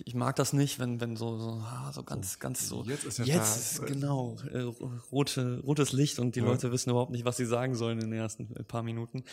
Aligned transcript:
ich, 0.00 0.06
ich, 0.06 0.14
mag 0.14 0.36
das 0.36 0.52
nicht, 0.52 0.78
wenn, 0.78 1.00
wenn 1.00 1.16
so, 1.16 1.38
so, 1.38 1.50
ah, 1.64 1.90
so 1.92 2.02
ganz, 2.02 2.38
ganz 2.38 2.68
so. 2.68 2.84
Jetzt 2.84 3.04
ist 3.04 3.18
ja 3.18 3.24
Jetzt 3.24 3.78
ist 3.78 3.86
genau 3.86 4.36
äh, 4.52 4.60
rote, 5.12 5.60
rotes 5.64 5.92
Licht 5.92 6.18
und 6.18 6.36
die 6.36 6.40
ja. 6.40 6.46
Leute 6.46 6.72
wissen 6.72 6.90
überhaupt 6.90 7.12
nicht, 7.12 7.24
was 7.24 7.36
sie 7.36 7.46
sagen 7.46 7.74
sollen 7.74 8.00
in 8.00 8.10
den 8.10 8.20
ersten 8.20 8.48
paar 8.66 8.82
Minuten. 8.82 9.24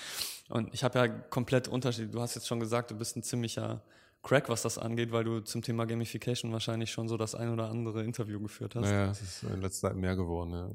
Und 0.49 0.73
ich 0.73 0.83
habe 0.83 0.99
ja 0.99 1.07
komplett 1.07 1.67
Unterschied. 1.67 2.13
Du 2.13 2.21
hast 2.21 2.35
jetzt 2.35 2.47
schon 2.47 2.59
gesagt, 2.59 2.91
du 2.91 2.95
bist 2.95 3.15
ein 3.15 3.23
ziemlicher 3.23 3.81
Crack, 4.27 4.49
was 4.49 4.61
das 4.61 4.77
angeht, 4.77 5.13
weil 5.13 5.23
du 5.23 5.39
zum 5.39 5.61
Thema 5.61 5.85
Gamification 5.85 6.51
wahrscheinlich 6.51 6.91
schon 6.91 7.07
so 7.07 7.15
das 7.15 7.33
ein 7.33 7.49
oder 7.49 7.69
andere 7.69 8.03
Interview 8.03 8.41
geführt 8.41 8.75
hast. 8.75 8.81
Naja, 8.81 9.09
es 9.09 9.21
ist 9.21 9.43
in 9.43 9.61
letzter 9.61 9.87
Zeit 9.87 9.95
mehr 9.95 10.17
geworden. 10.17 10.51
Ja, 10.51 10.69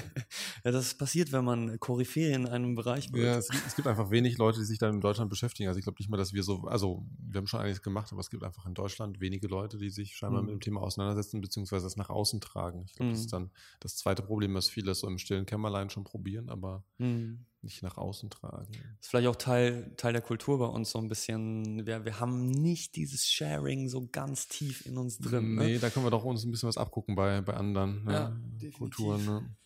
ja 0.64 0.72
das 0.72 0.94
passiert, 0.94 1.30
wenn 1.30 1.44
man 1.44 1.78
Koryphäe 1.78 2.34
in 2.34 2.48
einem 2.48 2.74
Bereich 2.74 3.12
wird. 3.12 3.24
Ja, 3.24 3.36
es 3.36 3.48
gibt, 3.48 3.64
es 3.64 3.76
gibt, 3.76 3.86
einfach 3.86 4.10
wenig 4.10 4.36
Leute, 4.36 4.58
die 4.58 4.64
sich 4.64 4.80
dann 4.80 4.94
in 4.94 5.00
Deutschland 5.00 5.30
beschäftigen. 5.30 5.68
Also 5.68 5.78
ich 5.78 5.84
glaube 5.84 5.98
nicht 6.00 6.10
mal, 6.10 6.16
dass 6.16 6.32
wir 6.32 6.42
so, 6.42 6.62
also 6.64 7.06
wir 7.20 7.38
haben 7.38 7.46
schon 7.46 7.60
einiges 7.60 7.82
gemacht, 7.82 8.10
aber 8.10 8.20
es 8.20 8.30
gibt 8.30 8.42
einfach 8.42 8.66
in 8.66 8.74
Deutschland 8.74 9.20
wenige 9.20 9.46
Leute, 9.46 9.78
die 9.78 9.90
sich 9.90 10.16
scheinbar 10.16 10.42
mhm. 10.42 10.46
mit 10.46 10.54
dem 10.56 10.60
Thema 10.60 10.82
auseinandersetzen, 10.82 11.40
beziehungsweise 11.40 11.86
das 11.86 11.96
nach 11.96 12.10
außen 12.10 12.40
tragen. 12.40 12.82
Ich 12.86 12.96
glaube, 12.96 13.10
mhm. 13.10 13.12
das 13.12 13.20
ist 13.20 13.32
dann 13.32 13.52
das 13.78 13.94
zweite 13.94 14.24
Problem, 14.24 14.54
dass 14.54 14.68
viele 14.68 14.92
so 14.96 15.06
im 15.06 15.18
stillen 15.18 15.46
Kämmerlein 15.46 15.88
schon 15.88 16.02
probieren, 16.02 16.48
aber 16.48 16.82
mhm 16.98 17.46
nicht 17.62 17.82
nach 17.82 17.96
außen 17.98 18.30
tragen. 18.30 18.72
Das 18.72 19.06
ist 19.06 19.08
vielleicht 19.10 19.28
auch 19.28 19.36
Teil, 19.36 19.92
Teil 19.96 20.12
der 20.12 20.22
Kultur 20.22 20.58
bei 20.58 20.66
uns 20.66 20.90
so 20.90 20.98
ein 20.98 21.08
bisschen. 21.08 21.86
Wir, 21.86 22.04
wir 22.04 22.20
haben 22.20 22.50
nicht 22.50 22.96
dieses 22.96 23.26
Sharing 23.26 23.88
so 23.88 24.08
ganz 24.10 24.48
tief 24.48 24.86
in 24.86 24.96
uns 24.96 25.18
drin. 25.18 25.54
Ne? 25.54 25.64
Nee, 25.64 25.72
ne? 25.74 25.78
da 25.78 25.90
können 25.90 26.06
wir 26.06 26.10
doch 26.10 26.24
uns 26.24 26.44
ein 26.44 26.50
bisschen 26.50 26.68
was 26.68 26.78
abgucken 26.78 27.14
bei, 27.14 27.40
bei 27.40 27.54
anderen 27.54 28.04
ne? 28.04 28.12
ja, 28.60 28.70
Kulturen. 28.70 29.24
Ne? 29.24 29.56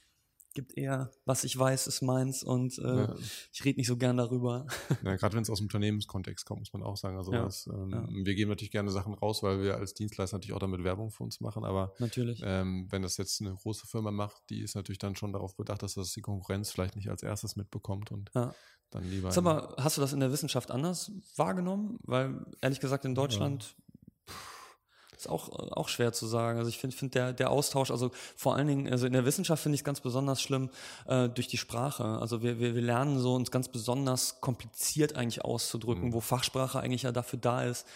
Gibt 0.55 0.77
eher, 0.77 1.11
was 1.25 1.45
ich 1.45 1.59
weiß, 1.59 1.87
ist 1.87 2.03
meins 2.03 2.43
und 2.43 2.79
äh, 2.79 2.83
ja. 2.83 3.15
ich 3.53 3.65
rede 3.65 3.79
nicht 3.79 3.87
so 3.87 3.97
gern 3.97 4.17
darüber. 4.17 4.67
Ja, 5.03 5.17
gerade 5.17 5.35
wenn 5.35 5.43
es 5.43 5.51
aus 5.51 5.59
dem 5.59 5.67
Unternehmenskontext 5.67 6.47
kommt, 6.47 6.61
muss 6.61 6.73
man 6.73 6.83
auch 6.83 6.97
sagen. 6.97 7.17
Also 7.17 7.33
ja. 7.33 7.45
das, 7.45 7.67
ähm, 7.67 8.23
wir 8.25 8.35
geben 8.35 8.51
natürlich 8.51 8.71
gerne 8.71 8.91
Sachen 8.91 9.15
raus, 9.15 9.43
weil 9.43 9.63
wir 9.63 9.77
als 9.77 9.95
Dienstleister 9.95 10.37
natürlich 10.37 10.55
auch 10.55 10.61
damit 10.61 10.85
Werbung 10.85 11.11
für 11.11 11.25
uns 11.25 11.41
machen, 11.41 11.65
aber 11.65 11.95
natürlich. 11.99 12.41
Ähm, 12.45 12.87
wenn 12.91 13.03
das 13.03 13.17
jetzt 13.17 13.41
eine 13.41 13.55
große 13.55 13.87
Firma 13.87 14.11
macht, 14.11 14.43
die 14.51 14.61
ist 14.61 14.75
natürlich 14.75 14.99
dann 14.99 15.17
schon 15.17 15.33
darauf 15.33 15.57
bedacht, 15.57 15.83
dass 15.83 15.95
das 15.95 16.13
die 16.13 16.23
Konkurrenz 16.23 16.71
vielleicht 16.71 16.97
nicht 16.97 17.11
als 17.11 17.23
erstes 17.23 17.57
mitbekommt 17.57 18.11
und 18.13 18.31
dann 18.93 19.11
lieber. 19.11 19.33
Sag 19.33 19.45
mal, 19.45 19.75
hast 19.79 19.97
du 19.97 20.01
das 20.01 20.13
in 20.13 20.21
der 20.21 20.31
Wissenschaft 20.31 20.71
anders 20.71 21.11
wahrgenommen? 21.37 21.99
Weil 22.03 22.45
ehrlich 22.61 22.81
gesagt 22.81 23.05
in 23.05 23.15
Deutschland 23.15 23.75
ist 25.23 25.29
auch, 25.31 25.49
auch 25.73 25.89
schwer 25.89 26.13
zu 26.13 26.27
sagen. 26.27 26.59
Also 26.59 26.69
ich 26.69 26.79
finde 26.79 26.97
find 26.97 27.15
der, 27.15 27.33
der 27.33 27.51
Austausch, 27.51 27.91
also 27.91 28.11
vor 28.37 28.57
allen 28.57 28.67
Dingen, 28.67 28.91
also 28.91 29.07
in 29.07 29.13
der 29.13 29.25
Wissenschaft 29.25 29.63
finde 29.63 29.75
ich 29.75 29.81
es 29.81 29.85
ganz 29.85 30.01
besonders 30.01 30.41
schlimm 30.41 30.71
äh, 31.07 31.29
durch 31.29 31.49
die 31.49 31.59
Sprache. 31.59 32.05
Also 32.05 32.43
wir, 32.43 32.59
wir, 32.59 32.75
wir 32.75 32.83
lernen 32.83 33.19
so 33.19 33.35
uns 33.35 33.51
ganz 33.51 33.69
besonders 33.69 34.41
kompliziert 34.41 35.17
eigentlich 35.17 35.45
auszudrücken, 35.45 36.09
mhm. 36.09 36.13
wo 36.13 36.21
Fachsprache 36.21 36.81
eigentlich 36.81 37.03
ja 37.03 37.13
dafür 37.13 37.39
da 37.39 37.63
ist, 37.63 37.87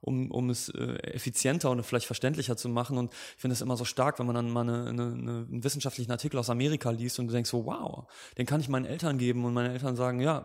um, 0.00 0.30
um 0.30 0.50
es 0.50 0.68
äh, 0.68 0.96
effizienter 1.14 1.70
und 1.70 1.82
vielleicht 1.84 2.06
verständlicher 2.06 2.56
zu 2.56 2.68
machen. 2.68 2.98
Und 2.98 3.12
ich 3.12 3.40
finde 3.40 3.54
es 3.54 3.60
immer 3.60 3.76
so 3.76 3.84
stark, 3.84 4.18
wenn 4.18 4.26
man 4.26 4.34
dann 4.34 4.50
mal 4.50 4.62
eine, 4.62 4.88
eine, 4.88 5.02
einen 5.02 5.64
wissenschaftlichen 5.64 6.10
Artikel 6.10 6.38
aus 6.38 6.50
Amerika 6.50 6.90
liest 6.90 7.18
und 7.18 7.28
du 7.28 7.32
denkst 7.32 7.50
so, 7.50 7.64
wow, 7.64 8.04
den 8.36 8.46
kann 8.46 8.60
ich 8.60 8.68
meinen 8.68 8.84
Eltern 8.84 9.18
geben 9.18 9.44
und 9.44 9.54
meine 9.54 9.72
Eltern 9.72 9.96
sagen, 9.96 10.20
ja, 10.20 10.44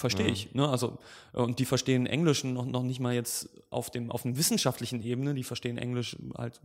Verstehe 0.00 0.26
ja. 0.26 0.32
ich. 0.32 0.54
Ne? 0.54 0.66
Also, 0.66 0.98
äh, 1.34 1.40
und 1.40 1.58
die 1.58 1.66
verstehen 1.66 2.06
Englisch 2.06 2.42
noch, 2.42 2.64
noch 2.64 2.82
nicht 2.82 3.00
mal 3.00 3.14
jetzt 3.14 3.50
auf 3.68 3.90
dem, 3.90 4.10
auf 4.10 4.22
dem 4.22 4.36
wissenschaftlichen 4.36 5.02
Ebene, 5.02 5.34
die 5.34 5.44
verstehen 5.44 5.76
Englisch 5.76 6.16
halt 6.36 6.58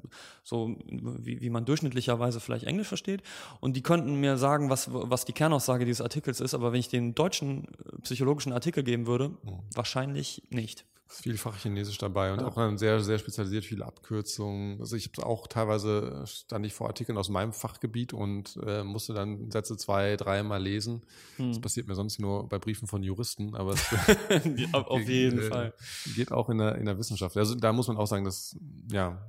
so, 0.43 0.77
wie, 0.87 1.41
wie 1.41 1.49
man 1.49 1.65
durchschnittlicherweise 1.65 2.39
vielleicht 2.39 2.65
Englisch 2.65 2.87
versteht. 2.87 3.21
Und 3.59 3.75
die 3.75 3.83
könnten 3.83 4.19
mir 4.19 4.37
sagen, 4.37 4.69
was, 4.69 4.87
was 4.91 5.25
die 5.25 5.33
Kernaussage 5.33 5.85
dieses 5.85 6.01
Artikels 6.01 6.39
ist, 6.39 6.53
aber 6.53 6.71
wenn 6.71 6.79
ich 6.79 6.87
den 6.87 7.13
deutschen 7.13 7.65
äh, 7.65 8.01
psychologischen 8.03 8.53
Artikel 8.53 8.83
geben 8.83 9.05
würde, 9.05 9.29
mhm. 9.29 9.59
wahrscheinlich 9.73 10.41
nicht. 10.49 10.85
Ist 11.07 11.21
vielfach 11.21 11.57
Chinesisch 11.57 11.99
dabei 11.99 12.33
und 12.33 12.41
ja. 12.41 12.47
auch 12.47 12.77
sehr, 12.77 12.99
sehr 12.99 13.19
spezialisiert, 13.19 13.63
viele 13.63 13.85
Abkürzungen. 13.85 14.79
Also 14.79 14.95
ich 14.95 15.11
habe 15.15 15.27
auch 15.27 15.45
teilweise 15.45 16.23
stand 16.25 16.65
ich 16.65 16.73
vor 16.73 16.87
Artikeln 16.87 17.17
aus 17.17 17.29
meinem 17.29 17.53
Fachgebiet 17.53 18.13
und 18.13 18.59
äh, 18.65 18.83
musste 18.83 19.13
dann 19.13 19.51
Sätze 19.51 19.77
zwei, 19.77 20.15
dreimal 20.15 20.61
lesen. 20.61 21.03
Hm. 21.37 21.49
Das 21.49 21.61
passiert 21.61 21.87
mir 21.87 21.93
sonst 21.93 22.19
nur 22.19 22.49
bei 22.49 22.57
Briefen 22.57 22.87
von 22.87 23.03
Juristen, 23.03 23.55
aber 23.55 23.73
es 23.73 23.85
auf 24.73 25.01
jeden 25.07 25.39
äh, 25.39 25.43
Fall. 25.43 25.73
Geht 26.15 26.31
auch 26.31 26.49
in 26.49 26.57
der, 26.57 26.75
in 26.75 26.85
der 26.85 26.97
Wissenschaft. 26.97 27.37
Also 27.37 27.53
da 27.53 27.71
muss 27.71 27.87
man 27.87 27.97
auch 27.97 28.07
sagen, 28.07 28.25
dass, 28.25 28.57
ja, 28.91 29.21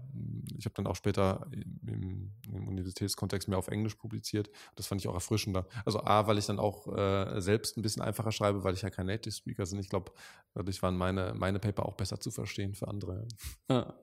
ich 0.57 0.65
habe 0.65 0.75
dann 0.75 0.87
auch 0.87 0.97
später 0.97 1.47
im, 1.53 2.33
im, 2.53 2.69
Universitätskontext 2.69 3.49
mehr 3.49 3.59
auf 3.59 3.69
Englisch 3.69 3.95
publiziert. 3.97 4.51
Das 4.77 4.87
fand 4.87 5.01
ich 5.01 5.09
auch 5.09 5.15
erfrischender. 5.15 5.67
Also 5.85 6.03
A, 6.03 6.27
weil 6.27 6.39
ich 6.39 6.47
dann 6.47 6.59
auch 6.59 6.87
äh, 6.97 7.41
selbst 7.41 7.77
ein 7.77 7.83
bisschen 7.83 8.03
einfacher 8.03 8.33
schreibe, 8.33 8.65
weil 8.65 8.75
ich 8.75 8.83
ja 8.83 8.91
kein 8.91 9.07
Native 9.07 9.35
Speaker 9.35 9.67
bin. 9.67 9.79
Ich 9.79 9.89
glaube, 9.89 10.13
dadurch 10.55 10.83
waren 10.83 10.97
meine, 10.97 11.35
meine 11.35 11.59
Paper 11.67 11.87
auch 11.87 11.95
besser 11.95 12.21
zu 12.21 12.31
verstehen 12.31 12.75
für 12.75 12.89
andere. 12.89 13.27
Ja. 13.71 13.95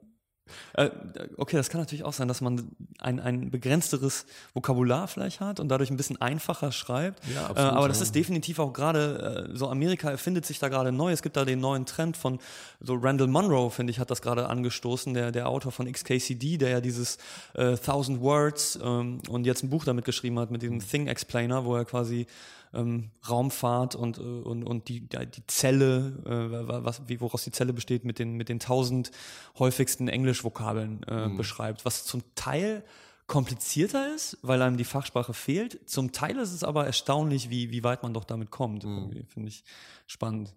Äh, 0.74 0.90
okay, 1.38 1.56
das 1.56 1.70
kann 1.70 1.80
natürlich 1.80 2.04
auch 2.04 2.14
sein, 2.14 2.28
dass 2.28 2.42
man 2.42 2.76
ein, 3.00 3.20
ein 3.20 3.50
begrenzteres 3.50 4.26
Vokabular 4.54 5.08
vielleicht 5.08 5.40
hat 5.40 5.60
und 5.60 5.70
dadurch 5.70 5.90
ein 5.90 5.98
bisschen 5.98 6.20
einfacher 6.22 6.72
schreibt. 6.72 7.22
Ja, 7.34 7.46
absolut, 7.48 7.72
äh, 7.72 7.76
aber 7.76 7.88
das 7.88 8.00
ja. 8.00 8.04
ist 8.04 8.16
definitiv 8.16 8.60
auch 8.60 8.74
gerade, 8.74 9.48
äh, 9.54 9.58
so 9.58 9.70
Amerika 9.70 10.10
erfindet 10.12 10.46
sich 10.46 10.60
da 10.60 10.68
gerade 10.68 10.92
neu. 10.92 11.12
Es 11.12 11.22
gibt 11.22 11.38
da 11.38 11.46
den 11.46 11.60
neuen 11.60 11.86
Trend 11.86 12.18
von, 12.18 12.40
so 12.82 12.96
Randall 12.96 13.28
Monroe, 13.28 13.70
finde 13.70 13.92
ich, 13.92 14.00
hat 14.00 14.12
das 14.12 14.22
gerade 14.22 14.50
angestoßen, 14.50 15.14
der, 15.14 15.32
der 15.32 15.48
Autor 15.48 15.72
von 15.72 15.90
XKCD, 15.90 16.58
der 16.58 16.70
ja 16.70 16.82
dieses 16.82 17.18
äh, 17.54 17.78
Thousand 17.78 18.22
Words 18.22 18.80
ähm, 18.84 19.22
und 19.30 19.46
jetzt 19.46 19.64
ein 19.64 19.70
Buch 19.70 19.86
damit 19.86 20.06
geschrieben 20.06 20.40
hat, 20.40 20.52
mit 20.52 20.62
diesem 20.62 20.80
Thing 20.80 21.08
Explainer, 21.08 21.64
wo 21.64 21.76
er 21.76 21.86
quasi 21.86 22.28
ähm, 22.74 23.12
Raumfahrt 23.28 23.96
und, 23.96 24.18
äh, 24.18 24.22
und, 24.22 24.64
und 24.64 24.88
die, 24.90 25.02
die 25.02 25.48
Zelle, 25.48 26.22
äh, 26.26 26.84
was, 26.84 27.08
wie, 27.08 27.22
woraus 27.22 27.44
die 27.44 27.52
Zelle 27.52 27.74
besteht, 27.74 28.06
mit 28.06 28.20
den, 28.20 28.34
mit 28.34 28.50
den 28.50 28.60
tausend 28.60 29.12
häufigsten 29.60 30.08
Englischvokabeln 30.08 31.04
äh, 31.04 31.28
mhm. 31.28 31.38
beschreibt, 31.38 31.86
was 31.86 32.06
zum 32.06 32.24
Teil 32.36 32.84
komplizierter 33.28 34.14
ist, 34.14 34.38
weil 34.42 34.62
einem 34.62 34.78
die 34.78 34.84
Fachsprache 34.84 35.34
fehlt. 35.34 35.90
Zum 35.90 36.12
Teil 36.12 36.38
ist 36.38 36.52
es 36.52 36.64
aber 36.64 36.86
erstaunlich, 36.86 37.50
wie, 37.50 37.72
wie 37.72 37.84
weit 37.84 38.04
man 38.04 38.14
doch 38.14 38.26
damit 38.26 38.52
kommt. 38.52 38.84
Mhm. 38.84 39.26
Finde 39.28 39.50
ich 39.50 39.64
spannend. 40.08 40.54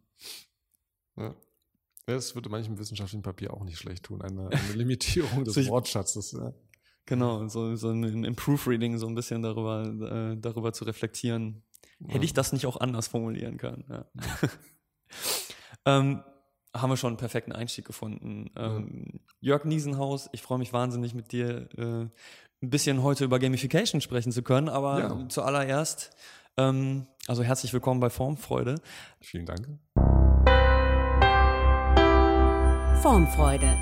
Ja. 1.17 1.35
Das 2.07 2.35
würde 2.37 2.49
manchem 2.49 2.79
wissenschaftlichen 2.79 3.23
Papier 3.23 3.53
auch 3.53 3.65
nicht 3.65 3.79
schlecht 3.79 4.05
tun, 4.05 4.23
eine, 4.23 4.49
eine 4.49 4.73
Limitierung 4.75 5.45
des 5.45 5.55
so 5.55 5.67
Wortschatzes. 5.67 6.33
Ja. 6.33 6.53
Genau, 7.05 7.47
so, 7.49 7.77
so 7.77 7.91
im 7.91 8.35
Proofreading 8.35 8.99
so 8.99 9.07
ein 9.07 9.15
bisschen 9.15 9.41
darüber, 9.43 9.85
äh, 10.33 10.37
darüber 10.37 10.73
zu 10.73 10.85
reflektieren, 10.85 11.63
Hätte 12.07 12.25
ich 12.25 12.35
das 12.35 12.53
nicht 12.53 12.67
auch 12.67 12.79
anders 12.79 13.09
formulieren 13.09 13.57
können. 13.57 13.85
Ja. 13.89 14.05
ähm, 15.99 16.23
haben 16.75 16.91
wir 16.91 16.97
schon 16.97 17.09
einen 17.09 17.17
perfekten 17.17 17.53
Einstieg 17.53 17.87
gefunden. 17.87 18.51
Ähm, 18.57 19.21
Jörg 19.41 19.65
Niesenhaus, 19.65 20.29
ich 20.33 20.43
freue 20.43 20.59
mich 20.59 20.73
wahnsinnig 20.73 21.15
mit 21.15 21.33
dir 21.33 21.69
äh, 21.77 22.07
ein 22.63 22.71
bisschen 22.71 23.03
heute 23.03 23.25
über 23.25 23.39
Gamification 23.39 24.01
sprechen 24.01 24.33
zu 24.33 24.43
können, 24.43 24.69
aber 24.69 24.99
ja. 24.99 25.29
zuallererst, 25.29 26.11
ähm, 26.57 27.07
also 27.27 27.43
herzlich 27.43 27.73
willkommen 27.73 28.01
bei 28.01 28.11
Formfreude. 28.11 28.77
Vielen 29.21 29.47
Dank. 29.47 29.69
Formfreude. 33.03 33.75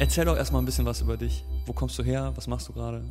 Erzähl 0.00 0.24
doch 0.24 0.36
erstmal 0.36 0.62
ein 0.62 0.64
bisschen 0.64 0.86
was 0.86 1.00
über 1.00 1.16
dich. 1.16 1.44
Wo 1.66 1.72
kommst 1.72 1.98
du 1.98 2.02
her? 2.02 2.32
Was 2.36 2.46
machst 2.46 2.68
du 2.68 2.72
gerade? 2.72 3.04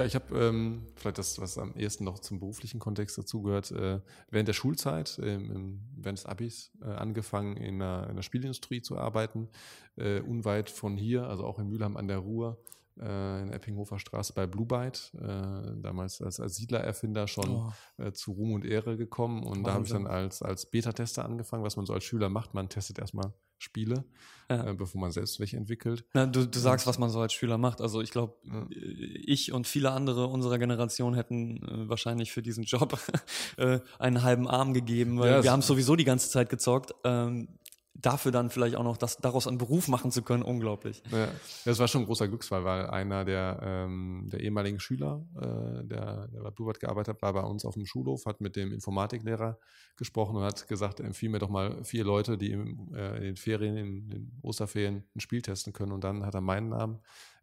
Ja, 0.00 0.06
ich 0.06 0.14
habe 0.14 0.34
ähm, 0.34 0.86
vielleicht 0.96 1.18
das, 1.18 1.38
was 1.42 1.58
am 1.58 1.74
ehesten 1.76 2.04
noch 2.04 2.20
zum 2.20 2.40
beruflichen 2.40 2.80
Kontext 2.80 3.18
dazugehört, 3.18 3.70
äh, 3.70 4.00
während 4.30 4.48
der 4.48 4.54
Schulzeit, 4.54 5.20
ähm, 5.22 5.82
während 5.94 6.20
des 6.20 6.24
Abis, 6.24 6.72
äh, 6.80 6.86
angefangen 6.86 7.58
in 7.58 7.80
der, 7.80 8.06
in 8.08 8.16
der 8.16 8.22
Spielindustrie 8.22 8.80
zu 8.80 8.96
arbeiten, 8.96 9.50
äh, 9.96 10.20
unweit 10.20 10.70
von 10.70 10.96
hier, 10.96 11.24
also 11.28 11.44
auch 11.44 11.58
in 11.58 11.68
Mülheim 11.68 11.98
an 11.98 12.08
der 12.08 12.16
Ruhr, 12.16 12.56
äh, 12.98 13.42
in 13.42 13.52
Eppinghofer 13.52 13.98
Straße 13.98 14.32
bei 14.32 14.46
Blue 14.46 14.64
Byte, 14.64 15.12
äh, 15.20 15.82
damals 15.82 16.22
als, 16.22 16.40
als 16.40 16.56
Siedlererfinder 16.56 17.28
schon 17.28 17.50
oh. 17.50 17.72
äh, 18.02 18.10
zu 18.12 18.32
Ruhm 18.32 18.54
und 18.54 18.64
Ehre 18.64 18.96
gekommen. 18.96 19.42
Und 19.42 19.48
Wahnsinn. 19.48 19.64
da 19.64 19.72
habe 19.74 19.84
ich 19.84 19.92
dann 19.92 20.06
als, 20.06 20.40
als 20.40 20.64
Beta-Tester 20.64 21.26
angefangen, 21.26 21.62
was 21.62 21.76
man 21.76 21.84
so 21.84 21.92
als 21.92 22.04
Schüler 22.04 22.30
macht. 22.30 22.54
Man 22.54 22.70
testet 22.70 22.98
erstmal 22.98 23.34
Spiele, 23.62 24.04
ja. 24.48 24.70
äh, 24.70 24.74
bevor 24.74 25.00
man 25.00 25.12
selbst 25.12 25.38
welche 25.38 25.56
entwickelt. 25.56 26.04
Na, 26.14 26.26
du, 26.26 26.46
du 26.46 26.58
sagst, 26.58 26.86
was 26.86 26.98
man 26.98 27.10
so 27.10 27.20
als 27.20 27.32
Schüler 27.32 27.58
macht. 27.58 27.80
Also 27.80 28.00
ich 28.00 28.10
glaube, 28.10 28.34
ja. 28.44 28.66
ich 28.70 29.52
und 29.52 29.66
viele 29.66 29.92
andere 29.92 30.26
unserer 30.26 30.58
Generation 30.58 31.14
hätten 31.14 31.58
äh, 31.58 31.88
wahrscheinlich 31.88 32.32
für 32.32 32.42
diesen 32.42 32.64
Job 32.64 32.98
äh, 33.58 33.80
einen 33.98 34.22
halben 34.22 34.48
Arm 34.48 34.74
gegeben, 34.74 35.18
weil 35.18 35.30
ja, 35.30 35.42
wir 35.42 35.52
haben 35.52 35.62
sowieso 35.62 35.94
die 35.94 36.04
ganze 36.04 36.30
Zeit 36.30 36.48
gezockt. 36.48 36.94
Ähm, 37.04 37.48
dafür 37.94 38.32
dann 38.32 38.50
vielleicht 38.50 38.76
auch 38.76 38.84
noch 38.84 38.96
das 38.96 39.18
daraus 39.18 39.46
einen 39.46 39.58
Beruf 39.58 39.88
machen 39.88 40.10
zu 40.10 40.22
können, 40.22 40.42
unglaublich. 40.42 41.02
Ja, 41.10 41.28
das 41.64 41.78
war 41.78 41.88
schon 41.88 42.02
ein 42.02 42.06
großer 42.06 42.28
Glücksfall, 42.28 42.64
weil 42.64 42.86
einer 42.86 43.24
der, 43.24 43.60
ähm, 43.62 44.28
der 44.32 44.40
ehemaligen 44.40 44.80
Schüler, 44.80 45.26
äh, 45.36 45.84
der, 45.84 46.28
der 46.28 46.40
bei 46.42 46.50
Bluebird 46.50 46.80
gearbeitet 46.80 47.16
hat, 47.16 47.22
war 47.22 47.32
bei 47.32 47.42
uns 47.42 47.64
auf 47.64 47.74
dem 47.74 47.86
Schulhof, 47.86 48.26
hat 48.26 48.40
mit 48.40 48.56
dem 48.56 48.72
Informatiklehrer 48.72 49.58
gesprochen 49.96 50.36
und 50.36 50.44
hat 50.44 50.66
gesagt, 50.68 51.00
empfiehl 51.00 51.28
mir 51.28 51.40
doch 51.40 51.50
mal 51.50 51.84
vier 51.84 52.04
Leute, 52.04 52.38
die 52.38 52.52
im, 52.52 52.94
äh, 52.94 53.16
in 53.16 53.22
den 53.22 53.36
Ferien, 53.36 53.76
in 53.76 54.08
den 54.08 54.38
Osterferien 54.42 55.04
ein 55.14 55.20
Spiel 55.20 55.42
testen 55.42 55.72
können. 55.72 55.92
Und 55.92 56.04
dann 56.04 56.24
hat 56.24 56.34
er 56.34 56.40
meinen 56.40 56.70
Namen 56.70 57.00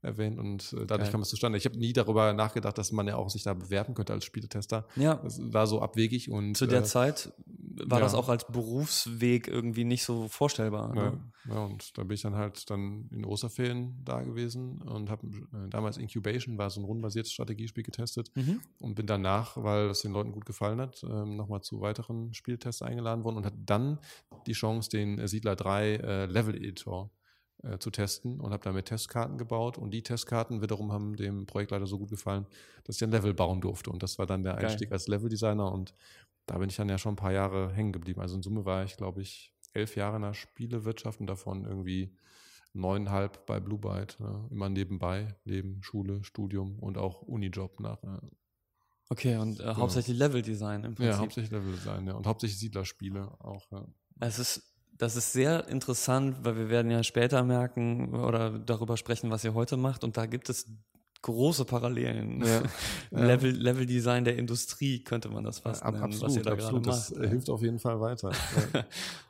erwähnt 0.08 0.40
und 0.40 0.74
äh, 0.74 0.86
dadurch 0.88 1.08
Geil. 1.08 1.12
kam 1.12 1.22
es 1.22 1.30
zustande. 1.30 1.58
Ich 1.60 1.66
habe 1.66 1.78
nie 1.78 1.94
darüber 1.94 2.34
nachgedacht, 2.34 2.78
dass 2.78 2.92
man 2.92 3.08
ja 3.08 3.16
auch 3.18 3.30
sich 3.30 3.44
da 3.44 3.54
bewerben 3.54 3.94
könnte 3.94 4.14
als 4.14 4.26
Spieletester. 4.26 4.88
Ja. 4.96 5.16
Das 5.16 5.40
war 5.54 5.68
so 5.68 5.82
abwegig 5.82 6.32
und 6.32 6.56
zu 6.58 6.66
der 6.66 6.80
äh, 6.82 6.84
Zeit 6.84 7.32
war 7.86 8.00
Ja. 8.00 8.06
das 8.06 8.16
auch 8.16 8.28
als 8.30 8.48
Berufsweg 8.48 9.48
irgendwie 9.48 9.84
nicht 9.84 10.04
so 10.04 10.28
vorstellbar. 10.28 10.96
Ja, 10.96 11.12
Ne? 11.12 11.22
ja, 11.50 11.64
und 11.66 11.98
da 11.98 12.04
bin 12.04 12.16
ich 12.16 12.22
dann 12.22 12.36
halt 12.36 12.70
dann 12.70 13.08
in 13.12 13.24
Osterferien 13.24 14.02
da 14.04 14.22
gewesen 14.24 14.82
und 14.82 15.10
habe 15.12 15.28
äh, 15.28 15.70
damals 15.70 15.98
Incubation, 15.98 16.58
war 16.58 16.70
so 16.70 16.82
ein 16.82 16.86
rundenbasiertes 16.86 17.32
Strategiespiel 17.32 17.84
getestet 17.84 18.32
Mhm. 18.36 18.62
und 18.80 18.96
bin 18.96 19.06
danach, 19.06 19.58
weil 19.62 19.90
es 19.90 20.02
den 20.02 20.12
Leuten 20.12 20.32
gut 20.32 20.46
gefallen 20.46 20.82
hat, 20.82 21.04
ähm, 21.04 21.36
nochmal 21.36 21.62
zu 21.62 21.80
weiteren 21.82 22.34
Spieltests 22.34 22.82
eingeladen 22.82 23.24
worden 23.24 23.38
und 23.38 23.46
hatte 23.46 23.60
dann 23.66 24.00
die 24.48 24.54
Chance, 24.54 24.90
den 24.90 25.28
Siedler 25.28 25.56
3 25.56 25.96
äh, 25.96 26.26
Level 26.26 26.56
Editor 26.56 27.12
äh, 27.64 27.78
zu 27.80 27.90
testen 27.92 28.40
und 28.40 28.52
habe 28.52 28.64
damit 28.64 28.86
Testkarten 28.86 29.38
gebaut 29.38 29.78
und 29.78 29.92
die 29.92 30.04
Testkarten 30.04 30.62
wiederum 30.62 30.92
haben 30.92 31.16
dem 31.16 31.46
Projektleiter 31.46 31.88
so 31.88 31.98
gut 31.98 32.10
gefallen, 32.10 32.46
dass 32.84 32.98
ich 32.98 33.04
ein 33.04 33.12
Level 33.12 33.34
bauen 33.34 33.62
durfte 33.62 33.90
und 33.90 34.04
das 34.04 34.20
war 34.20 34.26
dann 34.26 34.44
der 34.44 34.54
Geil. 34.54 34.66
Einstieg 34.66 34.92
als 34.92 35.08
Leveldesigner 35.08 35.72
und 35.72 35.94
da 36.46 36.58
bin 36.58 36.70
ich 36.70 36.76
dann 36.76 36.90
ja 36.90 36.98
schon 36.98 37.14
ein 37.14 37.18
paar 37.18 37.34
Jahre 37.34 37.74
hängen 37.74 37.92
geblieben. 37.92 38.22
Also 38.22 38.36
in 38.36 38.42
Summe 38.42 38.66
war 38.66 38.84
ich, 38.84 38.96
glaube 38.96 39.22
ich, 39.22 39.54
elf 39.74 39.96
Jahre 39.96 40.16
in 40.16 40.22
der 40.22 40.34
Spielewirtschaft 40.34 41.20
und 41.20 41.28
davon 41.28 41.66
irgendwie 41.66 42.16
neuneinhalb 42.74 43.46
bei 43.46 43.60
Blue 43.60 43.80
Byte. 43.80 44.18
Ja. 44.20 44.48
Immer 44.50 44.70
nebenbei, 44.70 45.36
neben 45.46 45.82
Schule, 45.84 46.24
Studium 46.24 46.80
und 46.80 46.98
auch 46.98 47.22
Unijob 47.22 47.80
nachher. 47.80 48.22
Okay, 49.10 49.38
und 49.38 49.60
äh, 49.60 49.74
hauptsächlich 49.74 50.18
Leveldesign 50.18 50.84
im 50.84 50.96
Prinzip. 50.96 51.14
Ja, 51.14 51.18
hauptsächlich 51.20 51.52
Leveldesign, 51.52 52.08
ja. 52.08 52.14
Und 52.14 52.28
hauptsächlich 52.28 52.60
Siedlerspiele 52.60 53.30
auch, 53.40 53.66
ja. 53.72 53.86
Es 54.20 54.40
ist, 54.40 54.62
das 54.98 55.16
ist 55.16 55.32
sehr 55.34 55.68
interessant, 55.68 56.38
weil 56.44 56.56
wir 56.58 56.70
werden 56.70 56.92
ja 56.92 57.04
später 57.04 57.44
merken 57.44 58.14
oder 58.16 58.58
darüber 58.58 58.98
sprechen, 58.98 59.30
was 59.30 59.44
ihr 59.44 59.54
heute 59.54 59.78
macht. 59.78 60.04
Und 60.04 60.18
da 60.18 60.26
gibt 60.26 60.50
es 60.50 60.66
große 61.24 61.66
Parallelen. 61.66 62.44
Ja. 62.46 62.62
Im 63.12 63.24
Level, 63.26 63.52
Level-Design 63.52 64.24
der 64.24 64.38
Industrie 64.38 65.04
könnte 65.04 65.30
man 65.30 65.44
das 65.44 65.60
fast 65.60 65.82
Ab- 65.84 65.94
nennen, 65.94 66.04
absolut, 66.06 66.30
was 66.30 66.36
ihr 66.38 66.44
da 66.44 66.52
absolut. 66.54 66.84
gerade 66.84 66.96
Das 66.98 67.12
macht. 67.12 67.24
äh, 67.24 67.28
hilft 67.30 67.50
auf 67.50 67.62
jeden 67.62 67.80
Fall 67.80 68.00
weiter. 68.00 68.32
Ja. 68.74 68.86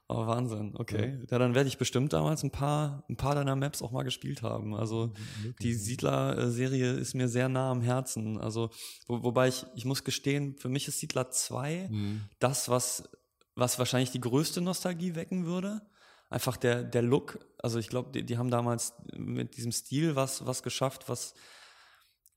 Oh, 0.10 0.26
Wahnsinn, 0.26 0.74
okay. 0.78 1.20
Ja, 1.30 1.38
dann 1.38 1.54
werde 1.54 1.68
ich 1.68 1.78
bestimmt 1.78 2.14
damals 2.14 2.42
ein 2.42 2.50
paar, 2.50 3.04
ein 3.10 3.18
paar 3.18 3.36
deiner 3.36 3.58
Maps 3.58 3.82
auch 3.82 3.92
mal 3.92 4.04
gespielt 4.04 4.42
haben. 4.42 4.74
Also 4.74 5.12
die 5.62 5.74
Siedler-Serie 5.74 6.94
ist 6.94 7.14
mir 7.14 7.28
sehr 7.28 7.50
nah 7.50 7.72
am 7.72 7.82
Herzen. 7.82 8.38
Also, 8.40 8.70
wo, 9.08 9.22
wobei 9.24 9.50
ich, 9.50 9.66
ich 9.76 9.84
muss 9.84 10.06
gestehen, 10.06 10.56
für 10.58 10.70
mich 10.70 10.88
ist 10.88 11.00
Siedler 11.02 11.30
2 11.30 11.90
Mhm. 11.92 12.22
das, 12.40 12.70
was, 12.70 13.04
was 13.58 13.80
wahrscheinlich 13.80 14.12
die 14.12 14.22
größte 14.22 14.62
Nostalgie 14.62 15.16
wecken 15.16 15.46
würde. 15.46 15.82
Einfach 16.30 16.58
der, 16.58 16.84
der 16.84 17.02
Look. 17.02 17.40
Also 17.58 17.80
ich 17.80 17.90
glaube, 17.90 18.12
die, 18.12 18.24
die 18.24 18.38
haben 18.38 18.52
damals 18.52 18.94
mit 19.16 19.58
diesem 19.58 19.72
Stil 19.72 20.16
was, 20.16 20.46
was 20.46 20.62
geschafft, 20.62 21.10
was, 21.10 21.34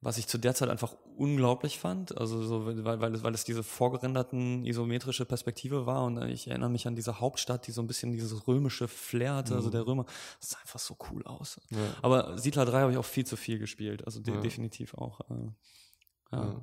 was 0.00 0.16
ich 0.16 0.26
zu 0.28 0.38
der 0.38 0.54
Zeit 0.54 0.70
einfach 0.70 0.96
unglaublich 1.16 1.78
fand. 1.78 2.16
Also 2.16 2.42
so, 2.42 2.64
weil, 2.64 3.00
weil, 3.00 3.14
es, 3.14 3.22
weil 3.22 3.34
es 3.34 3.44
diese 3.44 3.62
vorgerenderten 3.62 4.64
isometrische 4.64 5.26
Perspektive 5.26 5.84
war 5.84 6.04
und 6.04 6.22
ich 6.22 6.48
erinnere 6.48 6.70
mich 6.70 6.86
an 6.86 6.96
diese 6.96 7.20
Hauptstadt, 7.20 7.66
die 7.66 7.72
so 7.72 7.82
ein 7.82 7.86
bisschen 7.86 8.12
dieses 8.12 8.46
römische 8.48 8.88
Flair 8.88 9.34
hatte. 9.34 9.54
Also 9.56 9.68
der 9.68 9.86
Römer, 9.86 10.06
das 10.40 10.50
sah 10.50 10.58
einfach 10.60 10.78
so 10.78 10.96
cool 11.10 11.22
aus. 11.24 11.60
Ja. 11.70 11.78
Aber 12.00 12.38
Siedler 12.38 12.64
3 12.64 12.80
habe 12.80 12.92
ich 12.92 12.98
auch 12.98 13.04
viel 13.04 13.26
zu 13.26 13.36
viel 13.36 13.58
gespielt. 13.58 14.06
Also 14.06 14.20
de 14.20 14.34
Ja. 14.36 14.40
definitiv 14.40 14.94
auch. 14.94 15.20
Äh, 15.28 15.34
ja. 16.32 16.62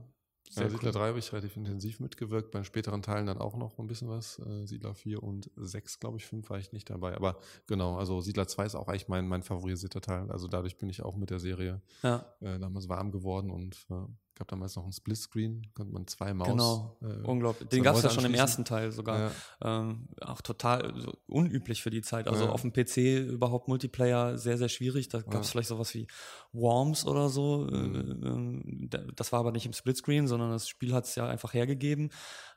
Sehr 0.49 0.63
Ja, 0.63 0.69
Siedler 0.69 0.89
cool. 0.89 0.99
3 1.01 1.07
habe 1.09 1.19
ich 1.19 1.31
relativ 1.33 1.57
intensiv 1.57 1.99
mitgewirkt, 1.99 2.51
bei 2.51 2.63
späteren 2.63 3.01
Teilen 3.01 3.25
dann 3.25 3.37
auch 3.37 3.55
noch 3.57 3.77
ein 3.79 3.87
bisschen 3.87 4.09
was. 4.09 4.39
Äh, 4.39 4.65
Siedler 4.65 4.95
4 4.95 5.21
und 5.23 5.51
6, 5.55 5.99
glaube 5.99 6.17
ich, 6.17 6.25
5 6.25 6.49
war 6.49 6.57
ich 6.57 6.71
nicht 6.71 6.89
dabei. 6.89 7.15
Aber 7.15 7.37
genau, 7.67 7.97
also 7.97 8.21
Siedler 8.21 8.47
2 8.47 8.65
ist 8.65 8.75
auch 8.75 8.87
eigentlich 8.87 9.07
mein, 9.07 9.27
mein 9.27 9.43
favorisierter 9.43 10.01
Teil. 10.01 10.31
Also 10.31 10.47
dadurch 10.47 10.77
bin 10.77 10.89
ich 10.89 11.03
auch 11.03 11.15
mit 11.15 11.29
der 11.29 11.39
Serie 11.39 11.81
Ja. 12.03 12.25
äh, 12.39 12.57
damals 12.59 12.87
warm 12.89 13.11
geworden 13.11 13.51
und 13.51 13.85
äh, 13.89 13.95
gab 14.37 14.47
damals 14.47 14.75
noch 14.75 14.83
einen 14.83 14.91
Splitscreen, 14.93 15.67
konnte 15.75 15.91
man 15.93 16.07
zwei 16.07 16.33
Maus. 16.33 16.47
Genau, 16.47 16.97
äh, 17.01 17.25
unglaublich. 17.27 17.67
Den 17.69 17.83
gab 17.83 17.95
es 17.95 18.03
ja 18.03 18.09
schon 18.09 18.23
im 18.25 18.33
ersten 18.33 18.63
Teil 18.65 18.91
sogar. 18.91 19.31
Ja. 19.61 19.79
Ähm, 19.81 20.07
auch 20.21 20.41
total 20.41 20.93
so 20.99 21.13
unüblich 21.27 21.81
für 21.81 21.89
die 21.89 22.01
Zeit. 22.01 22.27
Also 22.27 22.45
Ja. 22.45 22.49
auf 22.51 22.61
dem 22.61 22.71
PC 22.71 23.27
überhaupt 23.27 23.67
Multiplayer 23.67 24.37
sehr, 24.37 24.57
sehr 24.57 24.69
schwierig. 24.69 25.09
Da 25.09 25.21
gab 25.21 25.27
es 25.27 25.33
Ja. 25.33 25.39
Mhm. 25.39 25.43
vielleicht 25.51 25.69
sowas 25.69 25.93
wie 25.93 26.07
Worms 26.53 27.05
oder 27.05 27.29
so. 27.29 27.67
Äh, 27.67 27.75
ähm, 27.75 28.87
da- 28.89 29.03
das 29.15 29.31
war 29.31 29.39
aber 29.39 29.51
nicht 29.51 29.65
im 29.65 29.73
Splitscreen, 29.73 30.27
sondern 30.27 30.51
das 30.51 30.67
Spiel 30.69 30.93
hat 30.93 31.05
es 31.05 31.15
ja 31.15 31.27
einfach 31.27 31.53
hergegeben. 31.53 32.09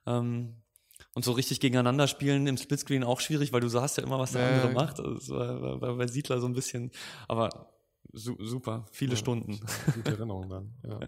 Ähm, 0.07 0.63
und 1.15 1.25
so 1.25 1.33
richtig 1.33 1.61
gegeneinander 1.61 2.07
spielen 2.07 2.47
im 2.47 2.57
Splitscreen 2.59 3.05
auch 3.05 3.21
schwierig, 3.21 3.53
weil 3.53 3.61
du 3.61 3.69
sahst 3.69 3.97
ja 3.97 4.03
immer, 4.05 4.19
was 4.19 4.33
der 4.33 4.47
andere 4.47 4.73
macht. 4.75 4.99
Das 4.99 5.29
war, 5.31 5.79
bei 5.81 6.07
Siedler 6.07 6.41
so 6.41 6.47
ein 6.47 6.53
bisschen, 6.53 6.91
aber 7.27 7.73
su 8.13 8.37
super, 8.39 8.87
viele 8.93 9.17
Stunden. 9.17 9.61
Gute 9.95 10.11
Erinnerung 10.13 10.49
dann. 10.49 10.75
Ja. 10.85 11.01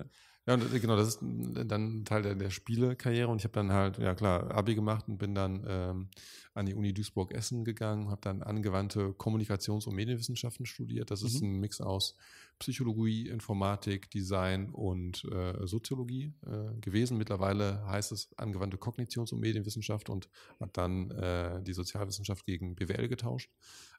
Ja. 0.46 0.54
und 0.54 0.74
äh, 0.74 0.80
genau, 0.80 0.96
das 0.96 1.08
ist 1.08 1.18
dann 1.20 2.00
ein 2.00 2.04
Teil 2.04 2.22
der, 2.22 2.34
der 2.34 2.50
Spielekarriere 2.50 3.28
und 3.28 3.38
ich 3.38 3.44
habe 3.44 3.54
dann 3.54 3.72
halt, 3.72 3.98
ja 3.98 4.14
klar, 4.14 4.50
Abi 4.52 4.74
gemacht 4.74 5.06
und 5.08 5.18
bin 5.18 5.34
dann 5.34 5.64
ähm, 5.66 6.08
an 6.54 6.66
die 6.66 6.74
Uni 6.74 6.92
Duisburg-Essen 6.92 7.64
gegangen, 7.64 8.10
habe 8.10 8.20
dann 8.22 8.42
angewandte 8.42 9.14
Kommunikations- 9.18 9.86
und 9.86 9.94
Medienwissenschaften 9.94 10.66
studiert. 10.66 11.10
Das 11.10 11.22
ist 11.22 11.40
Mhm. 11.40 11.48
ein 11.56 11.60
Mix 11.60 11.80
aus 11.80 12.16
Psychologie, 12.62 13.28
Informatik, 13.28 14.10
Design 14.10 14.70
und 14.70 15.24
äh, 15.24 15.66
Soziologie 15.66 16.32
äh, 16.46 16.80
gewesen. 16.80 17.18
Mittlerweile 17.18 17.84
heißt 17.86 18.12
es 18.12 18.32
angewandte 18.38 18.78
Kognitions- 18.78 19.32
und 19.32 19.40
Medienwissenschaft 19.40 20.08
und 20.08 20.28
hat 20.60 20.76
dann 20.76 21.10
äh, 21.10 21.60
die 21.62 21.72
Sozialwissenschaft 21.72 22.46
gegen 22.46 22.76
BWL 22.76 23.08
getauscht. 23.08 23.50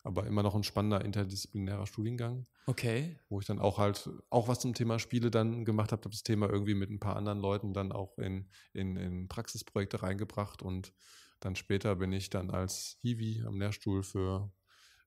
Aber 0.04 0.25
immer 0.25 0.44
noch 0.44 0.56
ein 0.56 0.63
spannender 0.63 1.04
interdisziplinärer 1.04 1.86
Studiengang 1.86 2.48
Okay. 2.65 3.18
wo 3.30 3.39
ich 3.39 3.45
dann 3.45 3.60
auch 3.60 3.77
halt 3.77 4.10
auch 4.30 4.48
was 4.48 4.60
zum 4.60 4.74
Thema 4.74 4.98
Spiele 4.98 5.30
dann 5.30 5.65
gemacht 5.65 5.92
habe, 5.92 6.01
habe 6.01 6.12
das 6.12 6.24
Thema 6.24 6.50
irgendwie 6.50 6.75
mit 6.75 6.89
ein 6.89 7.00
paar 7.00 7.18
anderen 7.18 7.39
Leuten 7.39 7.74
dann 7.74 7.92
auch 7.92 8.18
in, 8.18 8.50
in, 8.71 8.95
in 8.95 9.27
Praxisprojekte 9.27 10.01
reingebracht 10.01 10.62
und 10.62 10.94
dann 11.42 11.57
später 11.57 11.95
bin 11.98 12.13
ich 12.13 12.30
dann 12.30 12.51
als 12.51 12.98
Hiwi 13.01 13.44
am 13.45 13.60
Lehrstuhl 13.60 14.04
für 14.04 14.50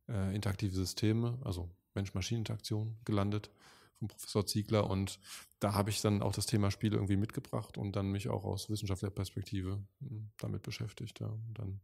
äh, 0.08 0.34
interaktive 0.34 0.74
Systeme, 0.74 1.38
also 1.44 1.74
Mensch-Maschinen-Interaktion 1.96 2.96
gelandet 3.04 3.50
vom 3.98 4.08
Professor 4.08 4.46
Ziegler 4.46 4.88
und 4.88 5.18
da 5.58 5.74
habe 5.74 5.90
ich 5.90 6.00
dann 6.00 6.22
auch 6.22 6.32
das 6.32 6.46
Thema 6.46 6.70
Spiele 6.70 6.96
irgendwie 6.96 7.16
mitgebracht 7.16 7.78
und 7.78 7.96
dann 7.96 8.12
mich 8.12 8.28
auch 8.28 8.44
aus 8.44 8.68
wissenschaftlicher 8.68 9.14
Perspektive 9.14 9.82
mh, 10.00 10.28
damit 10.38 10.62
beschäftigt. 10.62 11.20
Ja. 11.20 11.28
Und 11.28 11.54
dann 11.58 11.80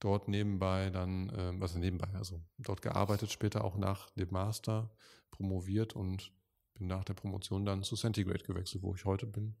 dort 0.00 0.28
nebenbei 0.28 0.90
dann, 0.90 1.32
ähm, 1.36 1.62
also 1.62 1.78
nebenbei, 1.78 2.08
also 2.14 2.42
dort 2.58 2.82
gearbeitet, 2.82 3.32
später 3.32 3.64
auch 3.64 3.76
nach 3.76 4.10
dem 4.10 4.28
Master, 4.30 4.90
promoviert 5.30 5.94
und 5.94 6.32
bin 6.78 6.86
nach 6.88 7.04
der 7.04 7.14
Promotion 7.14 7.64
dann 7.64 7.82
zu 7.82 7.96
Centigrade 7.96 8.44
gewechselt, 8.44 8.82
wo 8.82 8.94
ich 8.94 9.04
heute 9.04 9.26
bin. 9.26 9.56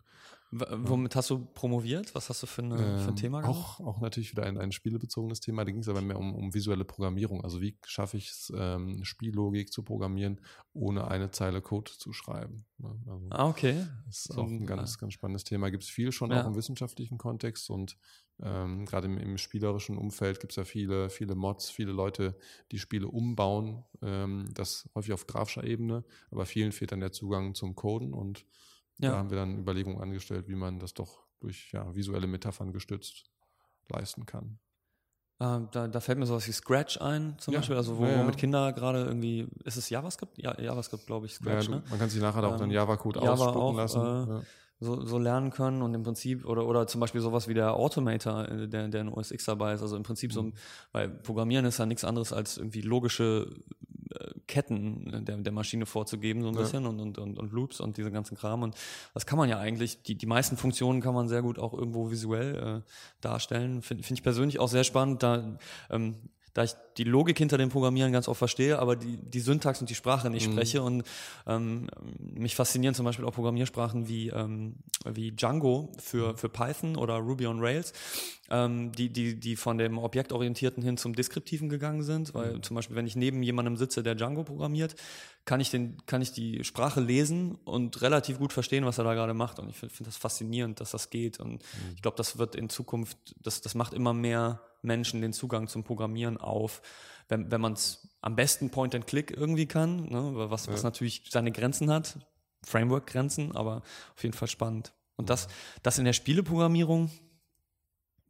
W 0.50 0.64
womit 0.70 1.16
hast 1.16 1.30
du 1.30 1.44
promoviert? 1.44 2.14
Was 2.14 2.28
hast 2.30 2.42
du 2.42 2.46
für, 2.46 2.62
eine, 2.62 2.76
für 2.78 2.84
ein 2.84 3.08
Ähm, 3.10 3.16
Thema 3.16 3.40
gemacht? 3.40 3.56
auch, 3.58 3.80
auch 3.80 4.00
natürlich 4.00 4.30
wieder 4.32 4.44
ein, 4.44 4.56
ein 4.58 4.70
spielebezogenes 4.72 5.40
Thema. 5.40 5.64
Da 5.64 5.70
ging 5.72 5.80
es 5.80 5.88
aber 5.88 6.00
mehr 6.02 6.18
um, 6.18 6.34
um 6.34 6.54
visuelle 6.54 6.84
Programmierung. 6.84 7.42
Also 7.42 7.60
wie 7.60 7.76
schaffe 7.84 8.16
ich 8.16 8.30
es, 8.30 8.52
ähm, 8.56 9.04
Spiellogik 9.04 9.72
zu 9.72 9.82
programmieren, 9.82 10.40
ohne 10.72 11.08
eine 11.08 11.30
Zeile 11.30 11.60
Code 11.60 11.90
zu 11.90 12.12
schreiben. 12.12 12.64
Ja, 12.78 12.94
also 13.06 13.26
Ah, 13.30 13.48
okay. 13.48 13.86
das 14.06 14.18
ist 14.18 14.32
So 14.32 14.40
auch 14.42 14.46
ein- 14.46 14.62
ein 14.62 14.66
ganz, 14.66 14.98
ganz 14.98 15.12
spannendes 15.14 15.44
Thema. 15.44 15.70
Gibt 15.70 15.82
es 15.82 15.88
viel 15.90 16.12
schon 16.12 16.30
Ja. 16.30 16.42
auch 16.42 16.46
im 16.46 16.54
wissenschaftlichen 16.54 17.18
Kontext 17.18 17.68
und 17.70 17.96
ähm, 18.42 18.84
gerade 18.86 19.06
im, 19.06 19.18
im 19.18 19.38
spielerischen 19.38 19.96
Umfeld 19.98 20.40
gibt 20.40 20.52
es 20.52 20.56
ja 20.56 20.64
viele, 20.64 21.10
viele 21.10 21.34
Mods, 21.34 21.70
viele 21.70 21.92
Leute, 21.92 22.36
die 22.72 22.78
Spiele 22.78 23.08
umbauen, 23.08 23.84
ähm, 24.02 24.48
das 24.54 24.88
häufig 24.94 25.12
auf 25.12 25.26
grafischer 25.26 25.64
Ebene, 25.64 26.04
aber 26.30 26.46
vielen 26.46 26.72
fehlt 26.72 26.92
dann 26.92 27.00
der 27.00 27.12
Zugang 27.12 27.54
zum 27.54 27.74
Coden 27.74 28.12
und 28.14 28.46
Ja. 28.98 29.12
da 29.12 29.18
haben 29.18 29.30
wir 29.30 29.36
dann 29.38 29.58
Überlegungen 29.58 30.00
angestellt, 30.00 30.48
wie 30.48 30.54
man 30.56 30.78
das 30.80 30.94
doch 30.94 31.26
durch 31.40 31.72
ja, 31.72 31.94
visuelle 31.94 32.26
Metaphern 32.26 32.72
gestützt 32.72 33.30
leisten 33.88 34.26
kann. 34.26 34.58
Ähm, 35.40 35.68
da, 35.72 35.86
da 35.88 36.00
fällt 36.00 36.18
mir 36.18 36.24
sowas 36.26 36.46
wie 36.48 36.52
Scratch 36.52 36.98
ein, 37.00 37.38
zum 37.38 37.52
Ja. 37.52 37.60
Beispiel, 37.60 37.76
also 37.76 37.98
wo, 37.98 38.14
Ja, 38.14 38.16
womit 38.16 38.38
Kinder 38.38 38.72
gerade 38.72 39.04
irgendwie, 39.04 39.46
ist 39.64 39.76
es 39.76 39.90
JavaScript? 39.90 40.38
Ja, 40.38 40.58
JavaScript, 40.58 41.06
glaube 41.06 41.26
ich, 41.26 41.34
Scratch, 41.34 41.68
du, 41.68 41.68
ne? 41.68 41.82
Man 41.88 41.98
kann 41.98 42.08
sich 42.10 42.20
nachher 42.20 42.44
auch 42.46 42.56
Ähm, 42.56 42.56
dann 42.56 42.70
Java-Code 42.70 43.20
Java 43.20 43.22
ausspucken 43.22 43.74
auch, 43.76 43.76
lassen. 43.76 44.10
äh. 44.26 44.46
So, 44.78 45.06
so 45.06 45.16
lernen 45.18 45.50
können 45.50 45.80
und 45.80 45.94
im 45.94 46.02
Prinzip, 46.02 46.44
oder, 46.44 46.66
oder 46.66 46.86
zum 46.86 47.00
Beispiel 47.00 47.22
sowas 47.22 47.48
wie 47.48 47.54
der 47.54 47.74
Automator, 47.74 48.46
äh, 48.46 48.68
der, 48.68 48.88
der 48.88 49.00
in 49.00 49.08
OS 49.08 49.30
X 49.30 49.46
dabei 49.46 49.72
ist, 49.72 49.80
also 49.80 49.96
im 49.96 50.02
Prinzip 50.02 50.32
so, 50.34 50.42
Mhm. 50.42 50.52
weil 50.92 51.08
Programmieren 51.08 51.64
ist 51.64 51.78
ja 51.78 51.86
nichts 51.86 52.04
anderes 52.04 52.32
als 52.34 52.58
irgendwie 52.58 52.82
logische 52.82 53.54
äh, 54.10 54.30
Ketten 54.46 55.24
der, 55.24 55.38
der 55.38 55.52
Maschine 55.52 55.86
vorzugeben, 55.86 56.42
so 56.42 56.48
ein 56.48 56.54
Ja. 56.54 56.60
bisschen 56.60 56.84
und, 56.84 57.00
und, 57.00 57.16
und, 57.16 57.38
und 57.38 57.52
Loops 57.52 57.80
und 57.80 57.96
diese 57.96 58.10
ganzen 58.10 58.36
Kram 58.36 58.62
und 58.62 58.76
das 59.14 59.24
kann 59.24 59.38
man 59.38 59.48
ja 59.48 59.58
eigentlich, 59.58 60.02
die, 60.02 60.14
die 60.14 60.26
meisten 60.26 60.58
Funktionen 60.58 61.00
kann 61.00 61.14
man 61.14 61.26
sehr 61.28 61.40
gut 61.40 61.58
auch 61.58 61.72
irgendwo 61.72 62.10
visuell 62.10 62.82
äh, 62.84 62.90
darstellen. 63.22 63.80
Finde 63.80 64.02
find 64.04 64.18
ich 64.18 64.22
persönlich 64.22 64.58
auch 64.60 64.68
sehr 64.68 64.84
spannend, 64.84 65.22
da, 65.22 65.56
ähm, 65.88 66.16
da 66.56 66.64
ich 66.64 66.72
die 66.96 67.04
Logik 67.04 67.36
hinter 67.36 67.58
dem 67.58 67.68
Programmieren 67.68 68.12
ganz 68.12 68.28
oft 68.28 68.38
verstehe, 68.38 68.78
aber 68.78 68.96
die, 68.96 69.18
die 69.18 69.40
Syntax 69.40 69.82
und 69.82 69.90
die 69.90 69.94
Sprache 69.94 70.30
nicht 70.30 70.48
Mhm. 70.48 70.52
spreche 70.52 70.82
und 70.82 71.02
ähm, 71.46 71.88
mich 72.18 72.56
faszinieren 72.56 72.94
zum 72.94 73.04
Beispiel 73.04 73.26
auch 73.26 73.34
Programmiersprachen 73.34 74.08
wie, 74.08 74.30
ähm, 74.30 74.76
wie 75.04 75.32
Django 75.32 75.92
für, 75.98 76.34
für 76.38 76.48
Python 76.48 76.96
oder 76.96 77.16
Ruby 77.16 77.46
on 77.46 77.60
Rails, 77.60 77.92
ähm, 78.48 78.90
die, 78.92 79.10
die, 79.10 79.38
die 79.38 79.54
von 79.54 79.76
dem 79.76 79.98
Objektorientierten 79.98 80.82
hin 80.82 80.96
zum 80.96 81.14
Deskriptiven 81.14 81.68
gegangen 81.68 82.02
sind, 82.02 82.32
weil 82.32 82.62
zum 82.62 82.74
Beispiel, 82.74 82.96
wenn 82.96 83.06
ich 83.06 83.16
neben 83.16 83.42
jemandem 83.42 83.76
sitze, 83.76 84.02
der 84.02 84.14
Django 84.14 84.42
programmiert, 84.42 84.94
kann 85.44 85.60
ich, 85.60 85.70
den, 85.70 85.98
kann 86.06 86.22
ich 86.22 86.32
die 86.32 86.64
Sprache 86.64 87.00
lesen 87.00 87.56
und 87.66 88.00
relativ 88.00 88.38
gut 88.38 88.54
verstehen, 88.54 88.86
was 88.86 88.96
er 88.96 89.04
da 89.04 89.12
gerade 89.12 89.34
macht. 89.34 89.58
Und 89.58 89.68
ich 89.68 89.76
finde 89.76 89.94
find 89.94 90.06
das 90.06 90.16
faszinierend, 90.16 90.80
dass 90.80 90.90
das 90.92 91.10
geht. 91.10 91.38
Und 91.38 91.62
ich 91.94 92.02
glaube, 92.02 92.16
das 92.16 92.38
wird 92.38 92.56
in 92.56 92.70
Zukunft, 92.70 93.18
das, 93.42 93.60
das 93.60 93.74
macht 93.74 93.92
immer 93.92 94.14
mehr 94.14 94.60
Menschen 94.86 95.20
den 95.20 95.32
Zugang 95.32 95.68
zum 95.68 95.84
Programmieren 95.84 96.38
auf, 96.38 96.80
wenn, 97.28 97.50
wenn 97.50 97.60
man 97.60 97.74
es 97.74 98.08
am 98.20 98.36
besten 98.36 98.70
Point-and-Click 98.70 99.30
irgendwie 99.30 99.66
kann, 99.66 100.08
ne, 100.08 100.50
was, 100.50 100.68
was 100.68 100.82
natürlich 100.82 101.24
seine 101.28 101.52
Grenzen 101.52 101.90
hat, 101.90 102.18
Framework-Grenzen, 102.64 103.54
aber 103.54 103.82
auf 104.14 104.22
jeden 104.22 104.34
Fall 104.34 104.48
spannend. 104.48 104.92
Und 105.16 105.30
das, 105.30 105.48
das 105.82 105.98
in 105.98 106.04
der 106.04 106.12
Spieleprogrammierung, 106.12 107.10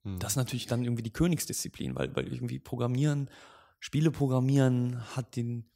Hm. 0.06 0.20
das 0.20 0.32
ist 0.32 0.36
natürlich 0.36 0.66
dann 0.66 0.84
irgendwie 0.84 1.02
die 1.02 1.12
Königsdisziplin, 1.12 1.96
weil, 1.96 2.14
weil 2.14 2.32
irgendwie 2.32 2.60
Programmieren, 2.60 3.28
Spiele 3.80 4.10
programmieren 4.10 5.02
hat 5.16 5.34
den, 5.36 5.68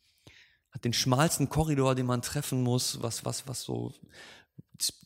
hat 0.71 0.85
den 0.85 0.93
schmalsten 0.93 1.49
Korridor, 1.49 1.97
den 1.97 2.07
man 2.07 2.23
treffen 2.23 2.63
muss, 2.63 3.03
was, 3.03 3.25
was, 3.25 3.49
was 3.49 3.63
so 3.63 3.93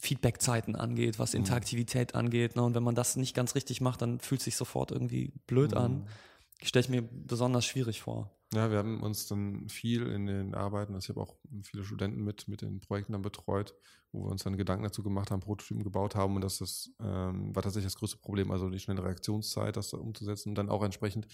Feedback-Zeiten 0.00 0.76
angeht, 0.76 1.18
was 1.18 1.34
Interaktivität 1.34 2.14
angeht. 2.14 2.56
Ne? 2.56 2.62
Und 2.62 2.74
wenn 2.74 2.82
man 2.82 2.94
das 2.94 3.16
nicht 3.16 3.34
ganz 3.34 3.54
richtig 3.54 3.80
macht, 3.80 4.02
dann 4.02 4.20
fühlt 4.20 4.40
es 4.40 4.44
sich 4.44 4.56
sofort 4.56 4.90
irgendwie 4.90 5.32
blöd 5.46 5.74
an. 5.74 6.06
Stelle 6.62 6.84
ich 6.84 6.90
mir 6.90 7.02
besonders 7.02 7.64
schwierig 7.66 8.02
vor. 8.02 8.30
Ja, 8.54 8.70
wir 8.70 8.78
haben 8.78 9.02
uns 9.02 9.26
dann 9.26 9.68
viel 9.68 10.06
in 10.06 10.26
den 10.26 10.54
Arbeiten, 10.54 10.94
also 10.94 11.06
ich 11.06 11.08
habe 11.10 11.20
auch 11.20 11.34
viele 11.62 11.84
Studenten 11.84 12.22
mit, 12.22 12.46
mit 12.46 12.60
den 12.62 12.80
Projekten 12.80 13.12
dann 13.12 13.22
betreut, 13.22 13.74
wo 14.14 14.24
wir 14.26 14.30
uns 14.30 14.44
dann 14.44 14.56
Gedanken 14.56 14.84
dazu 14.84 15.02
gemacht 15.02 15.30
haben, 15.30 15.40
Prototypen 15.40 15.82
gebaut 15.82 16.14
haben 16.14 16.36
und 16.36 16.40
das 16.40 16.60
ist, 16.60 16.92
ähm, 17.00 17.54
war 17.54 17.62
tatsächlich 17.62 17.92
das 17.92 17.98
größte 17.98 18.18
Problem, 18.18 18.50
also 18.52 18.70
die 18.70 18.78
schnelle 18.78 19.02
Reaktionszeit, 19.02 19.76
das 19.76 19.90
da 19.90 19.98
umzusetzen 19.98 20.50
und 20.50 20.54
dann 20.54 20.68
auch 20.68 20.84
entsprechend 20.84 21.26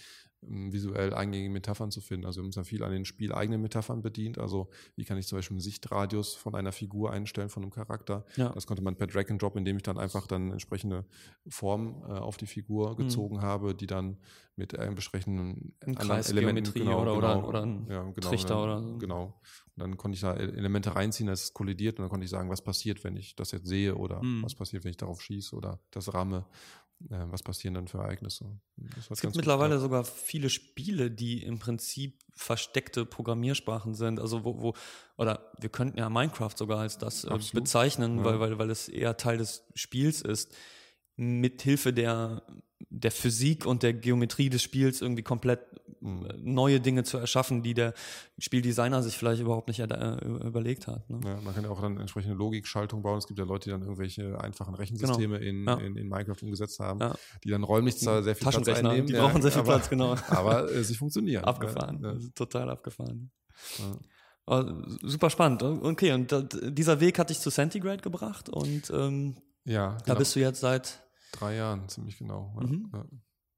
ähm, 0.43 0.73
visuell 0.73 1.13
eingängige 1.13 1.51
Metaphern 1.51 1.91
zu 1.91 2.01
finden. 2.01 2.25
Also 2.25 2.37
wir 2.37 2.41
haben 2.41 2.47
uns 2.47 2.55
dann 2.55 2.65
viel 2.65 2.83
an 2.83 2.91
den 2.91 3.05
spieleigenen 3.05 3.61
Metaphern 3.61 4.01
bedient, 4.01 4.39
also 4.39 4.69
wie 4.95 5.05
kann 5.05 5.17
ich 5.17 5.27
zum 5.27 5.37
Beispiel 5.37 5.55
einen 5.55 5.61
Sichtradius 5.61 6.33
von 6.33 6.55
einer 6.55 6.71
Figur 6.71 7.11
einstellen, 7.11 7.49
von 7.49 7.61
einem 7.63 7.71
Charakter. 7.71 8.25
Ja. 8.35 8.49
Das 8.49 8.65
konnte 8.65 8.81
man 8.81 8.95
per 8.95 9.07
Drag 9.07 9.29
and 9.29 9.41
Drop, 9.41 9.55
indem 9.55 9.77
ich 9.77 9.83
dann 9.83 9.99
einfach 9.99 10.25
dann 10.25 10.51
entsprechende 10.51 11.05
Form 11.47 12.03
äh, 12.07 12.13
auf 12.13 12.37
die 12.37 12.47
Figur 12.47 12.95
gezogen 12.97 13.41
habe, 13.41 13.75
die 13.75 13.87
dann 13.87 14.17
mit 14.55 14.77
einem 14.77 14.91
entsprechenden 14.91 15.73
Ein 15.79 15.97
anderen 15.97 16.21
Kreisgeometrie 16.21 16.81
oder- 16.83 17.15
oder- 17.17 17.47
oder 17.47 17.61
ein 17.63 17.87
ja, 17.89 18.03
genau, 18.03 18.27
Trichter 18.27 18.55
dann, 18.55 18.63
oder 18.63 18.83
so. 18.83 18.97
Genau. 18.97 19.39
Und 19.75 19.79
dann 19.83 19.97
konnte 19.97 20.15
ich 20.15 20.21
da 20.21 20.35
E- 20.35 20.39
Elemente 20.57 20.93
reinziehen, 20.95 21.27
dass 21.27 21.43
es 21.45 21.53
kollidiert 21.53 21.97
und 21.97 22.03
dann 22.03 22.09
konnte 22.09 22.25
ich 22.25 22.29
sagen, 22.29 22.49
was 22.49 22.61
passiert, 22.61 22.70
wenn 23.03 23.15
ich 23.17 23.35
das 23.35 23.51
jetzt 23.51 23.67
sehe 23.67 23.95
oder 23.95 24.21
Mhm. 24.23 24.43
was 24.43 24.55
passiert, 24.55 24.83
wenn 24.83 24.91
ich 24.91 24.97
darauf 24.97 25.21
schieße 25.21 25.55
oder 25.55 25.79
das 25.91 26.13
ramme. 26.13 26.45
Äh, 27.09 27.25
was 27.31 27.41
passieren 27.41 27.73
dann 27.73 27.87
für 27.87 27.97
Ereignisse? 27.97 28.59
Es 29.09 29.21
gibt 29.21 29.35
mittlerweile 29.35 29.75
geklappt. 29.75 29.81
sogar 29.81 30.03
viele 30.05 30.49
Spiele, 30.51 31.09
die 31.09 31.41
im 31.43 31.57
Prinzip 31.57 32.19
versteckte 32.31 33.05
Programmiersprachen 33.05 33.95
sind. 33.95 34.19
Also 34.19 34.43
wo, 34.45 34.61
wo 34.61 34.73
oder 35.17 35.51
wir 35.59 35.69
könnten 35.69 35.97
ja 35.97 36.09
Minecraft 36.09 36.53
sogar 36.55 36.79
als 36.79 36.97
das 36.99 37.23
äh, 37.23 37.37
bezeichnen, 37.53 38.19
Ja. 38.19 38.23
weil, 38.25 38.39
weil, 38.39 38.59
weil 38.59 38.69
es 38.69 38.87
eher 38.87 39.17
Teil 39.17 39.37
des 39.39 39.63
Spiels 39.73 40.21
ist, 40.21 40.53
mit 41.15 41.61
Hilfe 41.63 41.91
der, 41.93 42.43
der 42.89 43.11
Physik 43.11 43.65
und 43.65 43.83
der 43.83 43.93
Geometrie 43.93 44.49
des 44.49 44.61
Spiels 44.63 45.01
irgendwie 45.01 45.23
komplett 45.23 45.59
neue 46.01 46.79
Dinge 46.79 47.03
zu 47.03 47.17
erschaffen, 47.17 47.61
die 47.61 47.73
der 47.75 47.93
Spieldesigner 48.39 49.03
sich 49.03 49.17
vielleicht 49.17 49.41
überhaupt 49.41 49.67
nicht 49.67 49.79
äh, 49.79 50.15
überlegt 50.25 50.87
hat. 50.87 51.07
Ne? 51.09 51.19
Ja, 51.23 51.39
man 51.41 51.53
kann 51.53 51.63
ja 51.63 51.69
auch 51.69 51.79
dann 51.81 51.97
entsprechende 51.99 52.35
Logikschaltung 52.35 53.03
bauen. 53.03 53.19
Es 53.19 53.27
gibt 53.27 53.37
ja 53.39 53.45
Leute, 53.45 53.65
die 53.65 53.69
dann 53.69 53.81
irgendwelche 53.83 54.39
einfachen 54.41 54.73
Rechensysteme 54.73 55.37
in, 55.37 55.59
Genau. 55.65 55.77
Ja. 55.79 55.85
in, 55.85 55.95
in 55.97 56.09
Minecraft 56.09 56.41
umgesetzt 56.41 56.79
haben, 56.79 56.99
die 57.43 57.49
dann 57.49 57.63
räumlich 57.63 57.97
zwar 57.99 58.23
sehr 58.23 58.35
viel 58.35 58.47
Platz 58.49 58.67
einnehmen. 58.67 59.05
die 59.05 59.13
brauchen 59.13 59.41
sehr 59.41 59.51
viel 59.51 59.61
aber, 59.61 59.73
Platz, 59.75 59.89
genau. 59.89 60.15
Aber 60.29 60.71
äh, 60.71 60.83
sie 60.83 60.95
funktionieren. 60.95 61.43
Abgefahren, 61.45 62.01
Ja, 62.03 62.13
Das 62.13 62.23
ist 62.23 62.35
total 62.35 62.69
abgefahren. 62.69 63.31
Oh, 64.47 64.63
super 65.03 65.29
spannend. 65.29 65.61
Okay, 65.61 66.13
und 66.13 66.31
da, 66.31 66.41
dieser 66.41 66.99
Weg 66.99 67.19
hat 67.19 67.29
dich 67.29 67.39
zu 67.39 67.51
Centigrade 67.51 68.01
gebracht 68.01 68.49
und 68.49 68.89
ähm, 68.89 69.35
ja 69.65 69.91
da 69.99 70.03
genau. 70.05 70.17
bist 70.17 70.35
du 70.35 70.39
jetzt 70.39 70.61
seit, 70.61 70.99
drei 71.31 71.55
Jahren, 71.57 71.87
ziemlich 71.89 72.17
genau. 72.17 72.53
Ja, 72.59 72.67
Mhm. 72.67 72.89
ja, 72.91 73.05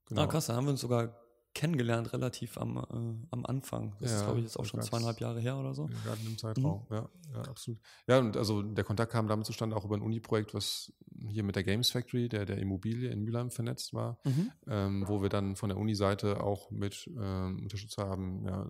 genau. 0.06 0.20
ah 0.22 0.26
krass, 0.26 0.46
da 0.46 0.54
haben 0.56 0.66
wir 0.66 0.72
uns 0.72 0.82
sogar 0.82 1.16
kennengelernt, 1.54 2.12
relativ 2.12 2.58
am, 2.58 2.76
äh, 2.78 3.26
am 3.30 3.46
Anfang. 3.46 3.94
Das 4.00 4.10
ist, 4.12 4.18
Ja, 4.18 4.24
glaube 4.24 4.38
ich, 4.40 4.44
jetzt 4.46 4.58
auch 4.58 4.64
schon 4.64 4.82
zweieinhalb 4.82 5.20
Jahre 5.20 5.40
her 5.40 5.56
oder 5.56 5.72
so. 5.74 5.86
Ja, 5.88 6.00
Gerade 6.04 6.20
im 6.26 6.36
Zeitraum, 6.36 6.86
ja, 6.90 7.08
ja, 7.32 7.40
absolut. 7.42 7.80
Ja, 8.06 8.18
und 8.18 8.36
also 8.36 8.62
der 8.62 8.84
Kontakt 8.84 9.12
kam 9.12 9.28
damit 9.28 9.46
zustande, 9.46 9.76
auch 9.76 9.84
über 9.84 9.96
ein 9.96 10.02
Uni-Projekt, 10.02 10.52
was 10.54 10.92
hier 11.28 11.44
mit 11.44 11.56
der 11.56 11.62
Games 11.64 11.90
Factory, 11.90 12.28
der, 12.28 12.44
der 12.44 12.58
Immobilie 12.58 13.08
in 13.10 13.22
Mülheim 13.22 13.50
vernetzt 13.50 13.94
war, 13.94 14.18
Mhm. 14.24 14.50
ähm, 14.66 15.04
wo 15.08 15.22
wir 15.22 15.28
dann 15.28 15.56
von 15.56 15.68
der 15.68 15.78
Uni-Seite 15.78 16.42
auch 16.42 16.70
mit 16.70 17.08
ähm, 17.16 17.60
unterstützt 17.62 17.98
haben, 17.98 18.44
ja, 18.44 18.66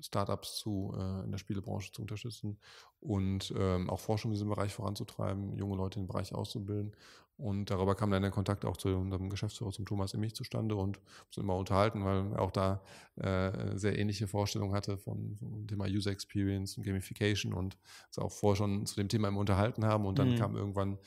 Startups 0.00 0.56
zu, 0.56 0.92
äh, 0.96 1.24
in 1.24 1.30
der 1.30 1.38
Spielebranche 1.38 1.92
zu 1.92 2.02
unterstützen 2.02 2.58
und 3.00 3.52
ähm, 3.56 3.88
auch 3.90 4.00
Forschung 4.00 4.30
in 4.30 4.34
diesem 4.34 4.48
Bereich 4.48 4.72
voranzutreiben, 4.74 5.56
junge 5.56 5.76
Leute 5.76 5.98
in 5.98 6.04
dem 6.04 6.08
Bereich 6.08 6.34
auszubilden. 6.34 6.92
Und 7.38 7.70
darüber 7.70 7.94
kam 7.94 8.10
dann 8.10 8.22
der 8.22 8.30
Kontakt 8.32 8.64
auch 8.64 8.76
zu 8.76 8.88
unserem 8.88 9.30
Geschäftsführer, 9.30 9.70
zum 9.70 9.86
Thomas 9.86 10.12
Immich 10.12 10.34
zustande 10.34 10.74
und 10.74 10.98
uns 11.26 11.36
immer 11.36 11.54
unterhalten, 11.56 12.04
weil 12.04 12.32
er 12.32 12.42
auch 12.42 12.50
da 12.50 12.82
äh, 13.16 13.76
sehr 13.78 13.96
ähnliche 13.98 14.26
Vorstellungen 14.26 14.74
hatte 14.74 14.98
von, 14.98 15.36
vom 15.36 15.66
Thema 15.68 15.86
User 15.86 16.10
Experience 16.10 16.76
und 16.76 16.82
Gamification 16.84 17.52
und 17.52 17.76
uns 18.08 18.18
auch 18.18 18.32
vorher 18.32 18.56
schon 18.56 18.86
zu 18.86 18.96
dem 18.96 19.08
Thema 19.08 19.28
immer 19.28 19.38
unterhalten 19.40 19.84
haben. 19.84 20.04
Und 20.04 20.18
dann 20.18 20.30
Mhm. 20.32 20.36
kam 20.36 20.56
irgendwann 20.56 20.98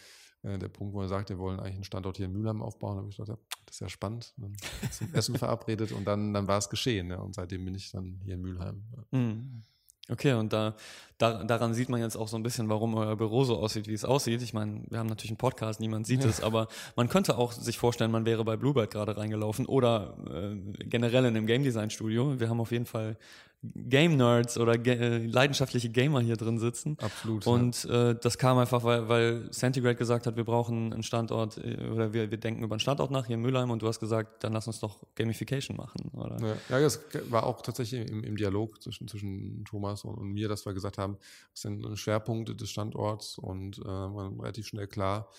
äh, 0.44 0.58
der 0.58 0.70
Punkt, 0.70 0.94
wo 0.94 1.02
er 1.02 1.10
sagt, 1.10 1.30
wir 1.30 1.38
wollen 1.38 1.60
eigentlich 1.60 1.76
einen 1.76 1.84
Standort 1.84 2.16
hier 2.18 2.28
in 2.28 2.32
Mülheim 2.32 2.62
aufbauen. 2.62 2.96
Da 2.96 3.02
habe 3.02 3.10
ich 3.10 3.18
gedacht, 3.18 3.38
ja, 3.38 3.58
das 3.66 3.76
ist 3.76 3.80
ja 3.82 3.90
spannend. 3.90 4.34
Dann 4.38 4.56
zum 4.92 5.14
Essen 5.14 5.36
verabredet 5.38 5.92
und 5.92 6.06
dann, 6.06 6.34
dann 6.34 6.48
war 6.48 6.58
es 6.58 6.70
geschehen. 6.70 7.10
Ja. 7.10 7.18
Und 7.20 7.36
seitdem 7.36 7.66
bin 7.66 7.76
ich 7.76 7.92
dann 7.92 8.20
hier 8.24 8.36
in 8.36 8.42
Mülheim. 8.42 8.84
Ja. 8.96 9.20
Mhm. 9.20 9.64
Okay, 10.12 10.34
und 10.34 10.52
da, 10.52 10.76
da, 11.18 11.44
daran 11.44 11.74
sieht 11.74 11.88
man 11.88 12.02
jetzt 12.02 12.18
auch 12.18 12.28
so 12.28 12.36
ein 12.36 12.44
bisschen, 12.44 12.68
warum 12.68 12.96
euer 12.96 13.16
Büro 13.16 13.46
so 13.46 13.58
aussieht, 13.58 13.88
wie 13.88 13.94
es 13.94 14.04
aussieht. 14.04 14.42
Ich 14.42 14.54
meine, 14.54 14.82
wir 14.90 15.00
haben 15.00 15.08
natürlich 15.08 15.32
einen 15.32 15.38
Podcast, 15.38 15.80
niemand 15.80 16.06
sieht 16.06 16.26
es, 16.26 16.42
aber 16.44 16.68
man 16.98 17.08
könnte 17.08 17.38
auch 17.38 17.54
sich 17.54 17.78
vorstellen, 17.78 18.12
man 18.12 18.26
wäre 18.26 18.44
bei 18.44 18.58
Bluebird 18.58 18.92
gerade 18.92 19.16
reingelaufen 19.16 19.66
oder 19.66 20.16
äh, 20.30 20.56
generell 20.84 21.26
in 21.26 21.38
einem 21.38 21.48
Game 21.48 21.64
Design 21.64 21.90
Studio. 21.90 22.40
Wir 22.40 22.50
haben 22.50 22.60
auf 22.60 22.72
jeden 22.72 22.86
Fall 22.86 23.16
Game 23.64 24.18
Nerds 24.18 24.58
oder 24.58 24.78
ge 24.80 24.96
äh, 24.96 25.26
leidenschaftliche 25.26 25.90
Gamer 25.90 26.20
hier 26.22 26.36
drin 26.36 26.58
sitzen. 26.58 26.98
Absolut. 27.00 27.46
Und 27.46 27.86
äh, 27.86 28.16
das 28.20 28.40
kam 28.40 28.58
einfach, 28.58 28.84
weil, 28.84 29.08
weil 29.08 29.52
Centigrade 29.52 29.96
gesagt 29.96 30.26
hat, 30.26 30.36
wir 30.36 30.46
brauchen 30.46 30.92
einen 30.92 31.04
Standort 31.04 31.58
äh, 31.60 31.78
oder 31.92 32.12
wir, 32.12 32.32
wir 32.32 32.40
denken 32.40 32.64
über 32.64 32.74
einen 32.74 32.80
Standort 32.80 33.12
nach 33.12 33.28
hier 33.28 33.36
in 33.36 33.42
Mülheim 33.42 33.70
und 33.70 33.84
du 33.84 33.88
hast 33.88 34.00
gesagt, 34.00 34.44
dann 34.44 34.54
lass 34.54 34.66
uns 34.66 34.80
doch 34.80 35.04
Gamification 35.14 35.78
machen, 35.78 36.10
oder? 36.14 36.38
Ja, 36.42 36.56
ja, 36.78 36.80
das 36.80 37.02
war 37.30 37.46
auch 37.46 37.62
tatsächlich 37.62 38.10
im, 38.10 38.24
im 38.24 38.36
Dialog 38.36 38.82
zwischen, 38.82 39.08
zwischen 39.08 39.64
Thomas 39.66 40.06
und, 40.06 40.16
und 40.16 40.32
mir, 40.32 40.50
dass 40.50 40.66
wir 40.66 40.74
gesagt 40.74 40.98
haben, 40.98 41.18
das 41.54 41.62
sind 41.62 41.98
Schwerpunkte 42.00 42.56
des 42.56 42.72
Standorts 42.72 43.38
und 43.38 43.78
äh, 43.78 43.84
war 43.86 44.32
relativ 44.40 44.66
schnell 44.66 44.88
klar, 44.88 45.30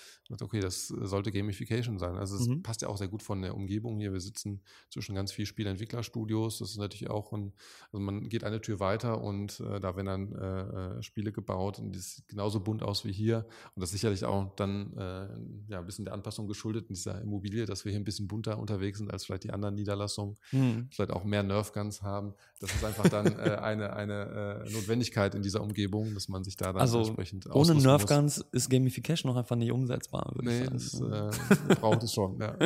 okay, 0.40 0.60
das 0.60 0.88
sollte 0.88 1.32
Gamification 1.32 1.98
sein. 1.98 2.16
Also 2.16 2.36
es 2.36 2.46
Mhm. 2.46 2.62
passt 2.62 2.82
ja 2.82 2.88
auch 2.88 2.96
sehr 2.96 3.08
gut 3.08 3.22
von 3.22 3.42
der 3.42 3.54
Umgebung 3.54 3.98
hier. 3.98 4.12
Wir 4.12 4.20
sitzen 4.20 4.62
zwischen 4.90 5.14
ganz 5.14 5.32
vielen 5.32 5.46
Spieleentwicklerstudios. 5.46 6.58
Das 6.58 6.70
ist 6.70 6.78
natürlich 6.78 7.10
auch 7.10 7.32
ein, 7.32 7.52
also 7.92 7.98
man 7.98 8.11
geht 8.20 8.44
eine 8.44 8.60
Tür 8.60 8.80
weiter 8.80 9.20
und 9.22 9.60
äh, 9.60 9.80
da 9.80 9.96
werden 9.96 10.06
dann 10.06 10.32
äh, 10.32 10.98
äh, 10.98 11.02
Spiele 11.02 11.32
gebaut 11.32 11.78
und 11.78 11.94
das 11.96 12.14
sieht 12.16 12.28
genauso 12.28 12.60
bunt 12.60 12.82
aus 12.82 13.04
wie 13.04 13.12
hier. 13.12 13.46
Und 13.74 13.80
das 13.80 13.90
ist 13.90 13.92
sicherlich 14.00 14.24
auch 14.24 14.54
dann 14.56 14.96
äh, 14.96 15.28
ja, 15.72 15.78
ein 15.80 15.86
bisschen 15.86 16.04
der 16.04 16.14
Anpassung 16.14 16.46
geschuldet 16.46 16.86
in 16.88 16.94
dieser 16.94 17.20
Immobilie, 17.20 17.66
dass 17.66 17.84
wir 17.84 17.90
hier 17.92 18.00
ein 18.00 18.04
bisschen 18.04 18.28
bunter 18.28 18.58
unterwegs 18.58 18.98
sind 18.98 19.12
als 19.12 19.24
vielleicht 19.24 19.44
die 19.44 19.52
anderen 19.52 19.74
Niederlassungen 19.74 20.36
Hm. 20.50 20.88
vielleicht 20.90 21.10
auch 21.10 21.24
mehr 21.24 21.42
Nerfguns 21.42 22.02
haben. 22.02 22.34
Das 22.60 22.72
ist 22.74 22.84
einfach 22.84 23.08
dann 23.08 23.26
äh, 23.38 23.56
eine, 23.62 23.92
eine 23.94 24.64
äh, 24.66 24.72
Notwendigkeit 24.72 25.34
in 25.34 25.42
dieser 25.42 25.62
Umgebung, 25.62 26.14
dass 26.14 26.28
man 26.28 26.44
sich 26.44 26.56
da 26.56 26.66
dann 26.72 26.80
Also 26.80 26.98
entsprechend 27.00 27.46
ohne 27.54 27.74
muss. 27.74 27.82
Nerfguns 27.82 28.44
ist 28.52 28.70
Gamification 28.70 29.30
noch 29.32 29.38
einfach 29.38 29.56
nicht 29.56 29.72
umsetzbar, 29.72 30.30
würde 30.34 30.48
Nee, 30.48 30.62
ich 30.64 30.70
das 30.70 30.90
sagen. 30.92 31.30
äh, 31.68 31.74
braucht 31.76 32.02
es 32.02 32.12
schon. 32.12 32.38
Ja. 32.40 32.56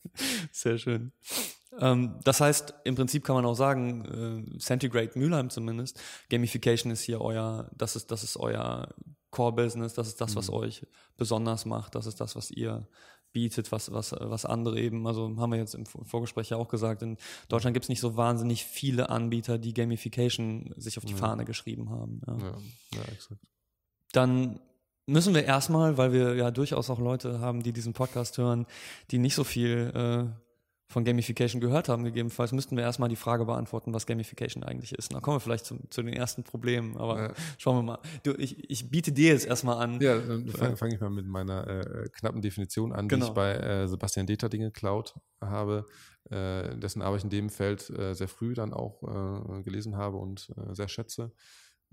Sehr 0.52 0.78
schön. 0.78 1.12
Ähm, 1.80 2.20
das 2.24 2.40
heißt, 2.40 2.74
im 2.84 2.94
Prinzip 2.94 3.24
kann 3.24 3.36
man 3.36 3.44
auch 3.46 3.54
sagen, 3.54 4.46
äh, 4.54 4.58
Centigrade 4.58 5.12
Mülheim 5.18 5.50
zumindest, 5.50 6.00
Gamification 6.30 6.92
ist 6.92 7.02
hier 7.02 7.20
euer, 7.20 7.70
das 7.76 7.96
ist, 7.96 8.10
das 8.10 8.22
ist 8.22 8.36
euer 8.36 8.88
Core-Business, 9.30 9.94
das 9.94 10.08
ist 10.08 10.20
das, 10.20 10.36
was 10.36 10.48
Mhm. 10.48 10.54
euch 10.54 10.86
besonders 11.16 11.66
macht, 11.66 11.94
das 11.94 12.06
ist 12.06 12.20
das, 12.20 12.36
was 12.36 12.50
ihr 12.50 12.86
bietet, 13.32 13.72
was, 13.72 13.90
was, 13.90 14.12
was 14.16 14.44
andere 14.44 14.78
eben, 14.78 15.06
also 15.08 15.34
haben 15.38 15.50
wir 15.50 15.58
jetzt 15.58 15.74
im 15.74 15.86
Vor- 15.86 16.04
Vorgespräch 16.04 16.50
ja 16.50 16.56
auch 16.56 16.68
gesagt, 16.68 17.02
in 17.02 17.16
Deutschland 17.48 17.74
gibt 17.74 17.84
es 17.84 17.88
nicht 17.88 18.00
so 18.00 18.16
wahnsinnig 18.16 18.64
viele 18.64 19.08
Anbieter, 19.08 19.58
die 19.58 19.74
Gamification 19.74 20.72
sich 20.76 20.98
auf 20.98 21.04
die 21.04 21.14
Mhm. 21.14 21.18
Fahne 21.18 21.44
geschrieben 21.44 21.90
haben. 21.90 22.20
Ja. 22.26 22.36
Ja, 22.38 22.54
ja, 22.94 23.02
exakt. 23.12 23.40
dann 24.12 24.60
müssen 25.06 25.34
wir 25.34 25.44
erstmal, 25.44 25.98
weil 25.98 26.12
wir 26.12 26.34
ja 26.36 26.50
durchaus 26.52 26.88
auch 26.88 27.00
Leute 27.00 27.40
haben, 27.40 27.62
die 27.64 27.72
diesen 27.72 27.92
Podcast 27.92 28.38
hören, 28.38 28.66
die 29.10 29.18
nicht 29.18 29.34
so 29.34 29.42
viel 29.44 29.92
äh, 29.94 30.43
von 30.94 31.04
Gamification 31.04 31.60
gehört 31.60 31.88
haben, 31.88 32.04
gegebenenfalls 32.04 32.52
müssten 32.52 32.76
wir 32.76 32.84
erstmal 32.84 33.08
die 33.08 33.16
Frage 33.16 33.44
beantworten, 33.44 33.92
was 33.92 34.06
Gamification 34.06 34.62
eigentlich 34.62 34.92
ist. 34.92 35.12
Dann 35.12 35.20
kommen 35.22 35.36
wir 35.36 35.40
vielleicht 35.40 35.66
zu, 35.66 35.76
zu 35.90 36.02
den 36.04 36.14
ersten 36.14 36.44
Problemen, 36.44 36.96
aber 36.96 37.20
Ja. 37.20 37.34
schauen 37.58 37.78
wir 37.78 37.82
mal. 37.82 37.98
Du, 38.22 38.32
ich, 38.34 38.70
ich 38.70 38.90
biete 38.90 39.10
dir 39.10 39.32
jetzt 39.32 39.44
erstmal 39.44 39.82
an. 39.84 40.00
Ja, 40.00 40.16
dann 40.18 40.46
fange 40.48 40.76
fang 40.76 40.92
ich 40.92 41.00
mal 41.00 41.10
mit 41.10 41.26
meiner 41.26 41.66
äh, 41.66 42.08
knappen 42.12 42.40
Definition 42.42 42.92
an, 42.92 43.08
die 43.08 43.14
Genau. 43.16 43.26
ich 43.26 43.32
bei 43.32 43.54
äh, 43.54 43.88
Sebastian 43.88 44.26
Deterding 44.26 44.60
geklaut 44.62 45.14
habe, 45.40 45.84
äh, 46.30 46.76
dessen 46.78 47.02
Arbeit 47.02 47.18
ich 47.18 47.24
in 47.24 47.30
dem 47.30 47.50
Feld 47.50 47.90
äh, 47.90 48.14
sehr 48.14 48.28
früh 48.28 48.54
dann 48.54 48.72
auch 48.72 49.02
äh, 49.02 49.62
gelesen 49.64 49.96
habe 49.96 50.18
und 50.18 50.48
äh, 50.56 50.74
sehr 50.76 50.86
schätze, 50.88 51.32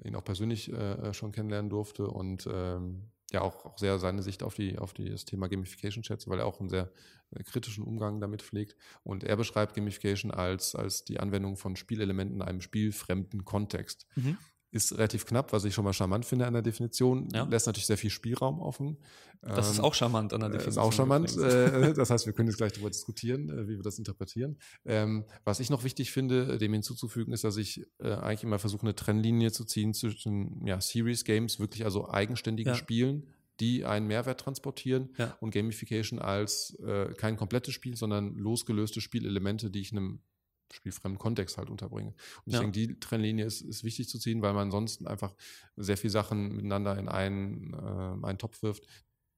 ihn 0.04 0.16
auch 0.16 0.24
persönlich 0.24 0.72
äh, 0.72 1.12
schon 1.16 1.32
kennenlernen 1.32 1.72
durfte 1.72 2.06
und 2.06 2.48
ähm, 2.54 3.10
ja 3.34 3.42
auch, 3.42 3.66
auch 3.66 3.78
sehr 3.78 4.00
seine 4.00 4.24
Sicht 4.24 4.44
auf, 4.44 4.56
die, 4.56 4.78
auf 4.78 4.94
die, 4.94 5.10
das 5.10 5.26
Thema 5.26 5.48
Gamification 5.48 6.04
schätze, 6.04 6.30
weil 6.30 6.40
er 6.40 6.46
auch 6.46 6.60
einen 6.60 6.70
sehr 6.70 6.92
äh, 7.32 7.44
kritischen 7.44 7.84
Umgang 7.84 8.20
damit 8.20 8.42
pflegt. 8.42 8.76
Und 9.04 9.24
er 9.24 9.38
beschreibt 9.38 9.76
Gamification 9.76 10.32
als, 10.32 10.76
als 10.76 11.06
die 11.06 11.20
Anwendung 11.20 11.58
von 11.58 11.76
Spielelementen 11.76 12.38
in 12.38 12.42
einem 12.42 12.62
spielfremden 12.62 13.46
Kontext. 13.46 14.08
Mhm 14.16 14.38
ist 14.72 14.94
relativ 14.94 15.26
knapp, 15.26 15.52
was 15.52 15.66
ich 15.66 15.74
schon 15.74 15.84
mal 15.84 15.94
charmant 15.94 16.26
finde 16.26 16.48
an 16.48 16.54
der 16.54 16.62
Definition. 16.62 17.28
Ja. 17.34 17.44
Lässt 17.44 17.68
natürlich 17.68 17.88
sehr 17.88 17.98
viel 17.98 18.10
Spielraum 18.10 18.62
offen. 18.62 18.98
Das 19.42 19.70
ist 19.70 19.80
ähm, 19.80 19.84
auch 19.86 19.94
charmant 19.94 20.34
an 20.34 20.40
der 20.40 20.50
Definition. 20.50 20.72
Ist 20.72 20.78
auch 20.78 20.94
charmant. 20.94 21.36
Äh, 21.38 21.94
das 21.94 22.10
heißt, 22.10 22.26
wir 22.26 22.34
können 22.34 22.48
jetzt 22.48 22.58
gleich 22.58 22.72
darüber 22.72 22.90
diskutieren, 22.90 23.50
äh, 23.50 23.68
wie 23.68 23.76
wir 23.76 23.84
das 23.84 23.98
interpretieren. 23.98 24.58
Ähm, 24.86 25.26
was 25.44 25.60
ich 25.60 25.70
noch 25.70 25.84
wichtig 25.84 26.12
finde, 26.12 26.58
dem 26.58 26.72
hinzuzufügen, 26.72 27.34
ist, 27.34 27.44
dass 27.44 27.58
ich 27.58 27.86
äh, 28.00 28.14
eigentlich 28.14 28.44
immer 28.44 28.60
versuche, 28.60 28.84
eine 28.84 28.96
Trennlinie 28.96 29.52
zu 29.52 29.66
ziehen 29.66 29.94
zwischen 29.94 30.66
ja, 30.66 30.80
Series 30.80 31.26
Games, 31.26 31.60
wirklich 31.60 31.84
also 31.84 32.10
eigenständigen 32.10 32.74
ja. 32.74 32.78
Spielen, 32.78 33.28
die 33.60 33.84
einen 33.84 34.08
Mehrwert 34.08 34.40
transportieren 34.40 35.10
ja. 35.18 35.36
und 35.42 35.54
Gamification 35.54 36.20
als 36.20 36.78
äh, 36.80 37.14
kein 37.14 37.36
komplettes 37.36 37.74
Spiel, 37.74 37.98
sondern 37.98 38.36
losgelöste 38.36 39.02
Spielelemente, 39.02 39.70
die 39.70 39.82
ich 39.82 39.92
einem 39.92 40.22
spielfremden 40.74 41.20
Kontext 41.20 41.58
halt 41.58 41.70
unterbringe. 41.70 42.10
Und 42.10 42.48
ich 42.48 42.54
ja. 42.54 42.60
denke, 42.60 42.74
die 42.74 43.00
Trennlinie 43.00 43.46
ist, 43.46 43.62
ist 43.62 43.84
wichtig 43.84 44.10
zu 44.10 44.20
ziehen, 44.20 44.42
weil 44.42 44.54
man 44.54 44.64
ansonsten 44.64 45.08
einfach 45.08 45.36
sehr 45.76 45.98
viele 45.98 46.12
Sachen 46.12 46.56
miteinander 46.56 46.98
in 46.98 47.08
einen, 47.08 47.74
äh, 47.74 48.26
einen 48.28 48.38
Topf 48.38 48.62
wirft, 48.64 48.86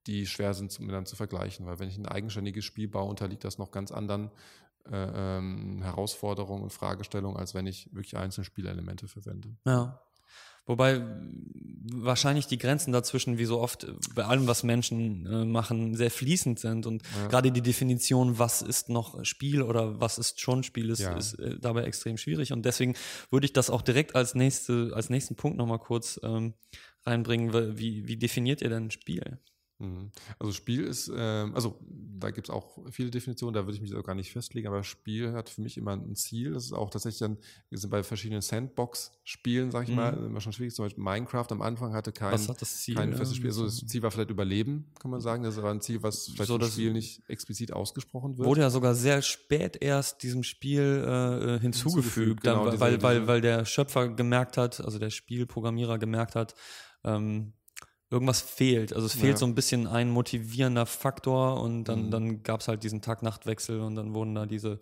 die 0.06 0.26
schwer 0.26 0.54
sind 0.54 0.78
miteinander 0.80 1.08
zu 1.08 1.16
vergleichen. 1.16 1.66
Weil 1.66 1.78
wenn 1.78 1.88
ich 1.88 1.98
ein 1.98 2.06
eigenständiges 2.06 2.64
Spiel 2.64 2.88
baue, 2.88 3.08
unterliegt 3.08 3.44
das 3.44 3.58
noch 3.58 3.70
ganz 3.70 3.90
anderen 3.90 4.30
äh, 4.90 5.38
ähm, 5.38 5.82
Herausforderungen 5.82 6.62
und 6.62 6.72
Fragestellungen, 6.72 7.38
als 7.38 7.54
wenn 7.54 7.66
ich 7.66 7.88
wirklich 7.94 8.16
einzelne 8.16 8.44
Spielelemente 8.44 9.08
verwende. 9.08 9.56
Ja. 9.64 10.00
Wobei 10.66 11.02
wahrscheinlich 11.92 12.46
die 12.46 12.58
Grenzen 12.58 12.92
dazwischen, 12.92 13.38
wie 13.38 13.44
so 13.44 13.60
oft 13.60 13.86
bei 14.14 14.24
allem, 14.24 14.46
was 14.46 14.62
Menschen 14.62 15.26
äh, 15.26 15.44
machen, 15.44 15.94
sehr 15.94 16.10
fließend 16.10 16.58
sind. 16.58 16.86
Und 16.86 17.02
ja. 17.02 17.28
gerade 17.28 17.52
die 17.52 17.60
Definition, 17.60 18.38
was 18.38 18.62
ist 18.62 18.88
noch 18.88 19.22
Spiel 19.24 19.62
oder 19.62 20.00
was 20.00 20.18
ist 20.18 20.40
schon 20.40 20.62
Spiel, 20.62 20.90
ist, 20.90 21.00
ja. 21.00 21.16
ist 21.16 21.34
äh, 21.34 21.58
dabei 21.60 21.84
extrem 21.84 22.16
schwierig. 22.16 22.52
Und 22.52 22.64
deswegen 22.64 22.94
würde 23.30 23.44
ich 23.44 23.52
das 23.52 23.68
auch 23.68 23.82
direkt 23.82 24.14
als, 24.14 24.34
nächste, 24.34 24.92
als 24.94 25.10
nächsten 25.10 25.36
Punkt 25.36 25.58
nochmal 25.58 25.78
kurz 25.78 26.18
ähm, 26.22 26.54
reinbringen. 27.04 27.78
Wie, 27.78 28.08
wie 28.08 28.16
definiert 28.16 28.62
ihr 28.62 28.70
denn 28.70 28.90
Spiel? 28.90 29.38
Mhm. 29.84 30.10
Also 30.38 30.52
Spiel 30.52 30.84
ist, 30.84 31.10
ähm, 31.14 31.54
also 31.54 31.78
da 32.18 32.30
gibt 32.30 32.48
es 32.48 32.54
auch 32.54 32.78
viele 32.90 33.10
Definitionen, 33.10 33.54
da 33.54 33.66
würde 33.66 33.76
ich 33.76 33.82
mich 33.82 33.94
auch 33.94 34.02
gar 34.02 34.14
nicht 34.14 34.32
festlegen, 34.32 34.66
aber 34.68 34.82
Spiel 34.82 35.32
hat 35.32 35.48
für 35.48 35.60
mich 35.60 35.76
immer 35.76 35.92
ein 35.92 36.14
Ziel. 36.14 36.52
Das 36.52 36.64
ist 36.64 36.72
auch 36.72 36.90
tatsächlich 36.90 37.18
dann, 37.18 37.38
wir 37.70 37.78
sind 37.78 37.90
bei 37.90 38.02
verschiedenen 38.02 38.40
Sandbox-Spielen, 38.40 39.70
sag 39.70 39.84
ich 39.84 39.90
mhm. 39.90 39.96
mal, 39.96 40.14
immer 40.14 40.40
schon 40.40 40.52
schwierig. 40.52 40.74
Zum 40.74 40.86
Beispiel 40.86 41.02
Minecraft 41.02 41.46
am 41.50 41.62
Anfang 41.62 41.92
hatte 41.92 42.12
kein, 42.12 42.32
hat 42.32 42.58
Ziel, 42.60 42.94
kein 42.94 43.12
festes 43.14 43.36
Spiel. 43.36 43.50
Also 43.50 43.64
das 43.64 43.86
Ziel 43.86 44.02
war 44.02 44.10
vielleicht 44.10 44.30
Überleben, 44.30 44.90
kann 45.00 45.10
man 45.10 45.20
sagen. 45.20 45.42
Das 45.42 45.60
war 45.60 45.70
ein 45.70 45.80
Ziel, 45.80 46.02
was 46.02 46.28
vielleicht 46.28 46.48
so, 46.48 46.56
im 46.56 46.64
Spiel 46.64 46.92
nicht 46.92 47.22
explizit 47.28 47.72
ausgesprochen 47.72 48.38
wird. 48.38 48.48
Wurde 48.48 48.62
ja 48.62 48.70
sogar 48.70 48.94
sehr 48.94 49.22
spät 49.22 49.76
erst 49.80 50.22
diesem 50.22 50.42
Spiel 50.42 50.80
äh, 50.80 51.60
hinzugefügt, 51.60 51.62
hinzugefügt 51.62 52.42
genau, 52.42 52.70
dann, 52.70 52.80
weil, 52.80 53.02
weil, 53.02 53.26
weil 53.26 53.40
der 53.40 53.64
Schöpfer 53.64 54.08
gemerkt 54.08 54.56
hat, 54.56 54.80
also 54.80 54.98
der 54.98 55.10
Spielprogrammierer 55.10 55.98
gemerkt 55.98 56.34
hat, 56.34 56.54
ähm, 57.04 57.52
irgendwas 58.14 58.40
fehlt. 58.40 58.92
Also 58.92 59.06
es 59.06 59.14
fehlt 59.14 59.32
ja. 59.32 59.36
so 59.38 59.46
ein 59.46 59.54
bisschen 59.54 59.86
ein 59.88 60.08
motivierender 60.08 60.86
Faktor 60.86 61.60
und 61.60 61.84
dann, 61.84 62.06
mhm. 62.06 62.10
dann 62.10 62.42
gab 62.44 62.60
es 62.60 62.68
halt 62.68 62.84
diesen 62.84 63.02
Tag-Nacht-Wechsel 63.02 63.80
und 63.80 63.96
dann 63.96 64.14
wurden 64.14 64.34
da 64.34 64.46
diese, 64.46 64.78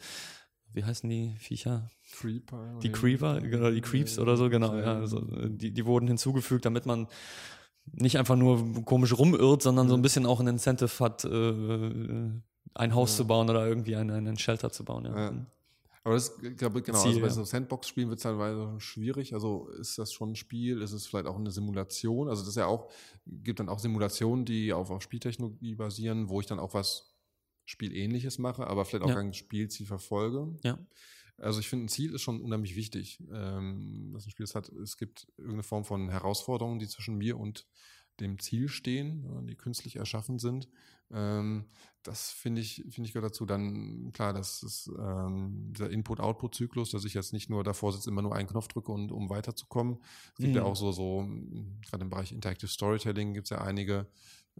wie 0.72 0.84
heißen 0.84 1.08
die 1.08 1.34
Viecher? 1.38 1.90
Creeper. 2.12 2.78
Die 2.82 2.92
Creeper, 2.92 3.40
genau, 3.40 3.70
die 3.70 3.80
Creeps 3.80 4.18
oder 4.18 4.36
so, 4.36 4.50
genau. 4.50 4.76
Ja, 4.76 4.98
also 4.98 5.20
die, 5.48 5.72
die 5.72 5.86
wurden 5.86 6.06
hinzugefügt, 6.06 6.66
damit 6.66 6.84
man 6.84 7.08
nicht 7.90 8.18
einfach 8.18 8.36
nur 8.36 8.84
komisch 8.84 9.16
rumirrt, 9.16 9.62
sondern 9.62 9.88
so 9.88 9.94
ein 9.94 10.02
bisschen 10.02 10.26
auch 10.26 10.38
ein 10.40 10.46
Incentive 10.46 11.02
hat, 11.02 11.24
äh, 11.24 12.30
ein 12.74 12.94
Haus 12.94 13.12
ja. 13.12 13.16
zu 13.16 13.26
bauen 13.26 13.48
oder 13.48 13.66
irgendwie 13.66 13.96
einen, 13.96 14.10
einen 14.10 14.38
Shelter 14.38 14.70
zu 14.70 14.84
bauen. 14.84 15.06
Ja. 15.06 15.32
Aber 16.04 16.14
das, 16.14 16.36
glaube 16.56 16.82
genau, 16.82 16.98
Ziel, 16.98 17.10
also 17.10 17.20
bei 17.20 17.26
ja. 17.28 17.32
so 17.32 17.44
Sandbox-Spielen 17.44 18.08
wird 18.08 18.18
es 18.18 18.24
teilweise 18.24 18.74
schwierig. 18.80 19.34
Also 19.34 19.68
ist 19.68 19.98
das 19.98 20.12
schon 20.12 20.30
ein 20.30 20.36
Spiel? 20.36 20.82
Ist 20.82 20.92
es 20.92 21.06
vielleicht 21.06 21.26
auch 21.26 21.36
eine 21.36 21.52
Simulation? 21.52 22.28
Also 22.28 22.42
das 22.42 22.50
ist 22.50 22.56
ja 22.56 22.66
auch, 22.66 22.90
gibt 23.24 23.60
dann 23.60 23.68
auch 23.68 23.78
Simulationen, 23.78 24.44
die 24.44 24.72
auf, 24.72 24.90
auf 24.90 25.02
Spieltechnologie 25.02 25.76
basieren, 25.76 26.28
wo 26.28 26.40
ich 26.40 26.46
dann 26.46 26.58
auch 26.58 26.74
was 26.74 27.14
Spielähnliches 27.64 28.38
mache, 28.38 28.66
aber 28.66 28.84
vielleicht 28.84 29.04
auch 29.04 29.10
ja. 29.10 29.18
ein 29.18 29.32
Spielziel 29.32 29.86
verfolge. 29.86 30.58
Ja. 30.64 30.78
Also 31.38 31.60
ich 31.60 31.68
finde, 31.68 31.86
ein 31.86 31.88
Ziel 31.88 32.14
ist 32.14 32.22
schon 32.22 32.40
unheimlich 32.40 32.74
wichtig, 32.74 33.22
ähm, 33.32 34.10
dass 34.12 34.26
ein 34.26 34.30
Spiel 34.30 34.44
es 34.44 34.56
hat. 34.56 34.68
Es 34.70 34.96
gibt 34.96 35.28
irgendeine 35.36 35.62
Form 35.62 35.84
von 35.84 36.08
Herausforderungen, 36.08 36.80
die 36.80 36.88
zwischen 36.88 37.16
mir 37.16 37.38
und 37.38 37.66
dem 38.20 38.38
Ziel 38.38 38.68
stehen, 38.68 39.46
die 39.46 39.56
künstlich 39.56 39.96
erschaffen 39.96 40.38
sind. 40.38 40.68
Ähm, 41.10 41.66
das 42.02 42.30
finde 42.30 42.60
ich, 42.60 42.84
finde 42.90 43.06
ich 43.06 43.12
gehört 43.12 43.30
dazu. 43.30 43.46
Dann, 43.46 44.12
klar, 44.12 44.32
das 44.32 44.62
ist 44.62 44.90
ähm, 44.98 45.72
dieser 45.72 45.90
Input-Output-Zyklus, 45.90 46.90
dass 46.90 47.04
ich 47.04 47.14
jetzt 47.14 47.32
nicht 47.32 47.50
nur 47.50 47.64
davor 47.64 47.92
sitze, 47.92 48.10
immer 48.10 48.22
nur 48.22 48.34
einen 48.34 48.48
Knopf 48.48 48.68
drücke 48.68 48.92
und 48.92 49.12
um 49.12 49.30
weiterzukommen. 49.30 49.98
Es 50.32 50.38
gibt 50.38 50.50
mhm. 50.50 50.56
ja 50.56 50.64
auch 50.64 50.76
so, 50.76 50.92
so, 50.92 51.26
gerade 51.88 52.04
im 52.04 52.10
Bereich 52.10 52.32
Interactive 52.32 52.68
Storytelling 52.68 53.34
gibt 53.34 53.46
es 53.46 53.50
ja 53.50 53.60
einige 53.60 54.06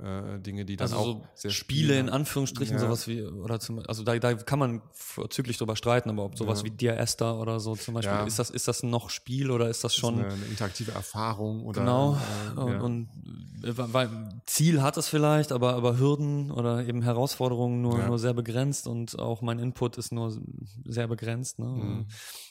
äh, 0.01 0.39
Dinge, 0.41 0.65
die 0.65 0.77
dann 0.77 0.91
also 0.91 0.97
auch 0.97 1.29
so 1.35 1.51
Spiele 1.51 1.99
in 1.99 2.09
Anführungsstrichen, 2.09 2.77
ja. 2.77 2.81
sowas 2.81 3.07
wie, 3.09 3.23
oder 3.23 3.61
zum, 3.61 3.81
also 3.87 4.03
da, 4.03 4.19
da 4.19 4.35
kann 4.35 4.59
man 4.59 4.81
vorzüglich 4.93 5.59
drüber 5.59 5.77
streiten, 5.77 6.09
aber 6.09 6.25
ob 6.25 6.39
sowas 6.39 6.61
ja. 6.61 6.65
wie 6.65 6.71
Dear 6.71 6.99
Esther 6.99 7.39
oder 7.39 7.61
so 7.61 7.77
zum 7.77 7.95
Beispiel, 7.95 8.15
ja. 8.15 8.25
ist 8.25 8.39
das, 8.39 8.49
ist 8.49 8.69
das 8.69 8.83
noch 8.83 9.11
Spiel 9.11 9.51
oder 9.51 9.69
ist 9.69 9.85
das 9.85 9.95
schon. 9.95 10.19
Ist 10.19 10.25
eine, 10.25 10.35
eine, 10.35 10.45
interaktive 10.47 10.93
Erfahrung 10.93 11.65
oder. 11.65 11.81
Genau. 11.81 12.17
Äh, 12.57 12.61
und, 12.61 12.81
und 12.81 13.09
äh, 13.65 13.73
weil, 13.77 14.09
Ziel 14.47 14.81
hat 14.81 14.97
es 14.97 15.09
vielleicht, 15.09 15.53
aber, 15.53 15.75
aber 15.75 15.99
Hürden 15.99 16.51
oder 16.51 16.87
eben 16.87 17.03
Herausforderungen 17.03 17.83
nur, 17.83 17.99
nur 17.99 18.19
sehr 18.19 18.35
begrenzt 18.35 18.87
und 18.87 19.19
auch 19.19 19.43
mein 19.43 19.59
Input 19.59 19.99
ist 19.99 20.11
nur 20.11 20.35
sehr 20.85 21.07
begrenzt, 21.07 21.59
ne? 21.59 21.67
Mhm. 21.67 22.07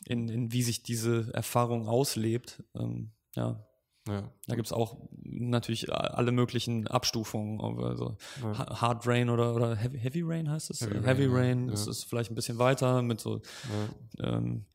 In, 0.06 0.30
in 0.30 0.52
wie 0.52 0.62
sich 0.62 0.84
diese 0.84 1.34
Erfahrung 1.34 1.88
auslebt. 1.88 2.64
Ähm, 2.76 3.12
ja. 3.36 3.66
Ja. 4.08 4.32
Da 4.48 4.56
gibt 4.56 4.66
es 4.66 4.74
auch 4.74 4.98
natürlich 5.24 5.94
alle 5.94 6.32
möglichen 6.32 6.88
Abstufungen. 6.88 7.60
Also 7.84 8.18
ja. 8.42 8.82
Hard 8.82 9.06
Rain 9.08 9.30
oder, 9.30 9.56
oder 9.56 9.76
Heavy, 9.76 10.00
Heavy 10.00 10.22
Rain 10.24 10.50
heißt 10.50 10.72
es? 10.72 10.82
Heavy, 10.82 11.04
Heavy 11.04 11.26
Rain, 11.26 11.36
Rain 11.36 11.68
ja. 11.68 11.74
ist, 11.74 11.88
ist 11.88 12.06
vielleicht 12.06 12.32
ein 12.32 12.36
bisschen 12.36 12.58
weiter 12.58 13.02
mit 13.04 13.22
so 13.22 13.42
ähm, 14.20 14.66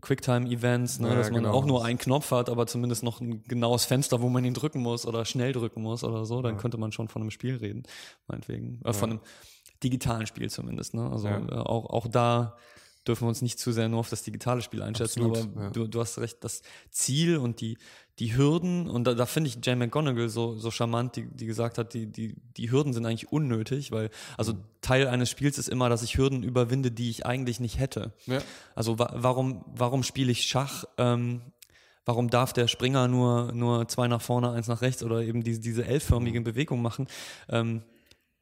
Quicktime-Events, 0.00 1.00
ne, 1.00 1.14
dass 1.14 1.30
man 1.30 1.42
genau. 1.42 1.54
auch 1.54 1.64
nur 1.64 1.84
einen 1.84 1.98
Knopf 1.98 2.30
hat, 2.30 2.48
aber 2.48 2.66
zumindest 2.66 3.02
noch 3.02 3.20
ein 3.20 3.42
genaues 3.44 3.84
Fenster, 3.84 4.20
wo 4.20 4.28
man 4.28 4.44
ihn 4.44 4.54
drücken 4.54 4.80
muss 4.80 5.06
oder 5.06 5.24
schnell 5.24 5.52
drücken 5.52 5.82
muss 5.82 6.04
oder 6.04 6.24
so, 6.24 6.42
dann 6.42 6.56
könnte 6.56 6.78
man 6.78 6.92
schon 6.92 7.08
von 7.08 7.22
einem 7.22 7.30
Spiel 7.30 7.56
reden, 7.56 7.82
meinetwegen. 8.26 8.80
Äh, 8.84 8.92
von 8.92 9.10
einem 9.10 9.20
digitalen 9.82 10.26
Spiel 10.26 10.50
zumindest. 10.50 10.94
Ne? 10.94 11.10
Also 11.10 11.28
äh, 11.28 11.50
auch, 11.50 11.90
auch 11.90 12.08
da 12.08 12.56
dürfen 13.06 13.24
wir 13.24 13.28
uns 13.28 13.42
nicht 13.42 13.58
zu 13.58 13.72
sehr 13.72 13.88
nur 13.88 14.00
auf 14.00 14.08
das 14.10 14.22
digitale 14.22 14.62
Spiel 14.62 14.82
einschätzen, 14.82 15.24
Absolut, 15.24 15.56
aber 15.56 15.70
du, 15.70 15.86
du 15.86 16.00
hast 16.00 16.18
recht, 16.18 16.42
das 16.42 16.62
Ziel 16.90 17.36
und 17.36 17.60
die 17.60 17.76
die 18.18 18.36
Hürden, 18.36 18.88
und 18.88 19.04
da, 19.04 19.14
da 19.14 19.26
finde 19.26 19.48
ich 19.48 19.58
Jane 19.62 19.76
McGonigal 19.76 20.28
so, 20.28 20.56
so 20.56 20.70
charmant, 20.70 21.16
die, 21.16 21.26
die 21.26 21.44
gesagt 21.44 21.76
hat, 21.76 21.92
die, 21.92 22.06
die, 22.06 22.34
die 22.56 22.70
Hürden 22.70 22.94
sind 22.94 23.04
eigentlich 23.04 23.30
unnötig, 23.30 23.92
weil, 23.92 24.10
also 24.38 24.54
Teil 24.80 25.08
eines 25.08 25.28
Spiels 25.28 25.58
ist 25.58 25.68
immer, 25.68 25.90
dass 25.90 26.02
ich 26.02 26.16
Hürden 26.16 26.42
überwinde, 26.42 26.90
die 26.90 27.10
ich 27.10 27.26
eigentlich 27.26 27.60
nicht 27.60 27.78
hätte. 27.78 28.12
Ja. 28.24 28.38
Also 28.74 28.98
wa 28.98 29.10
warum, 29.14 29.64
warum 29.66 30.02
spiele 30.02 30.32
ich 30.32 30.46
Schach? 30.46 30.84
Ähm, 30.96 31.42
warum 32.06 32.30
darf 32.30 32.54
der 32.54 32.68
Springer 32.68 33.06
nur, 33.06 33.52
nur 33.52 33.86
zwei 33.88 34.08
nach 34.08 34.22
vorne, 34.22 34.50
eins 34.50 34.68
nach 34.68 34.80
rechts 34.80 35.02
oder 35.02 35.20
eben 35.22 35.42
diese, 35.42 35.60
diese 35.60 35.84
L-förmigen 35.84 36.42
Bewegungen 36.42 36.82
machen? 36.82 37.08
Ähm, 37.50 37.82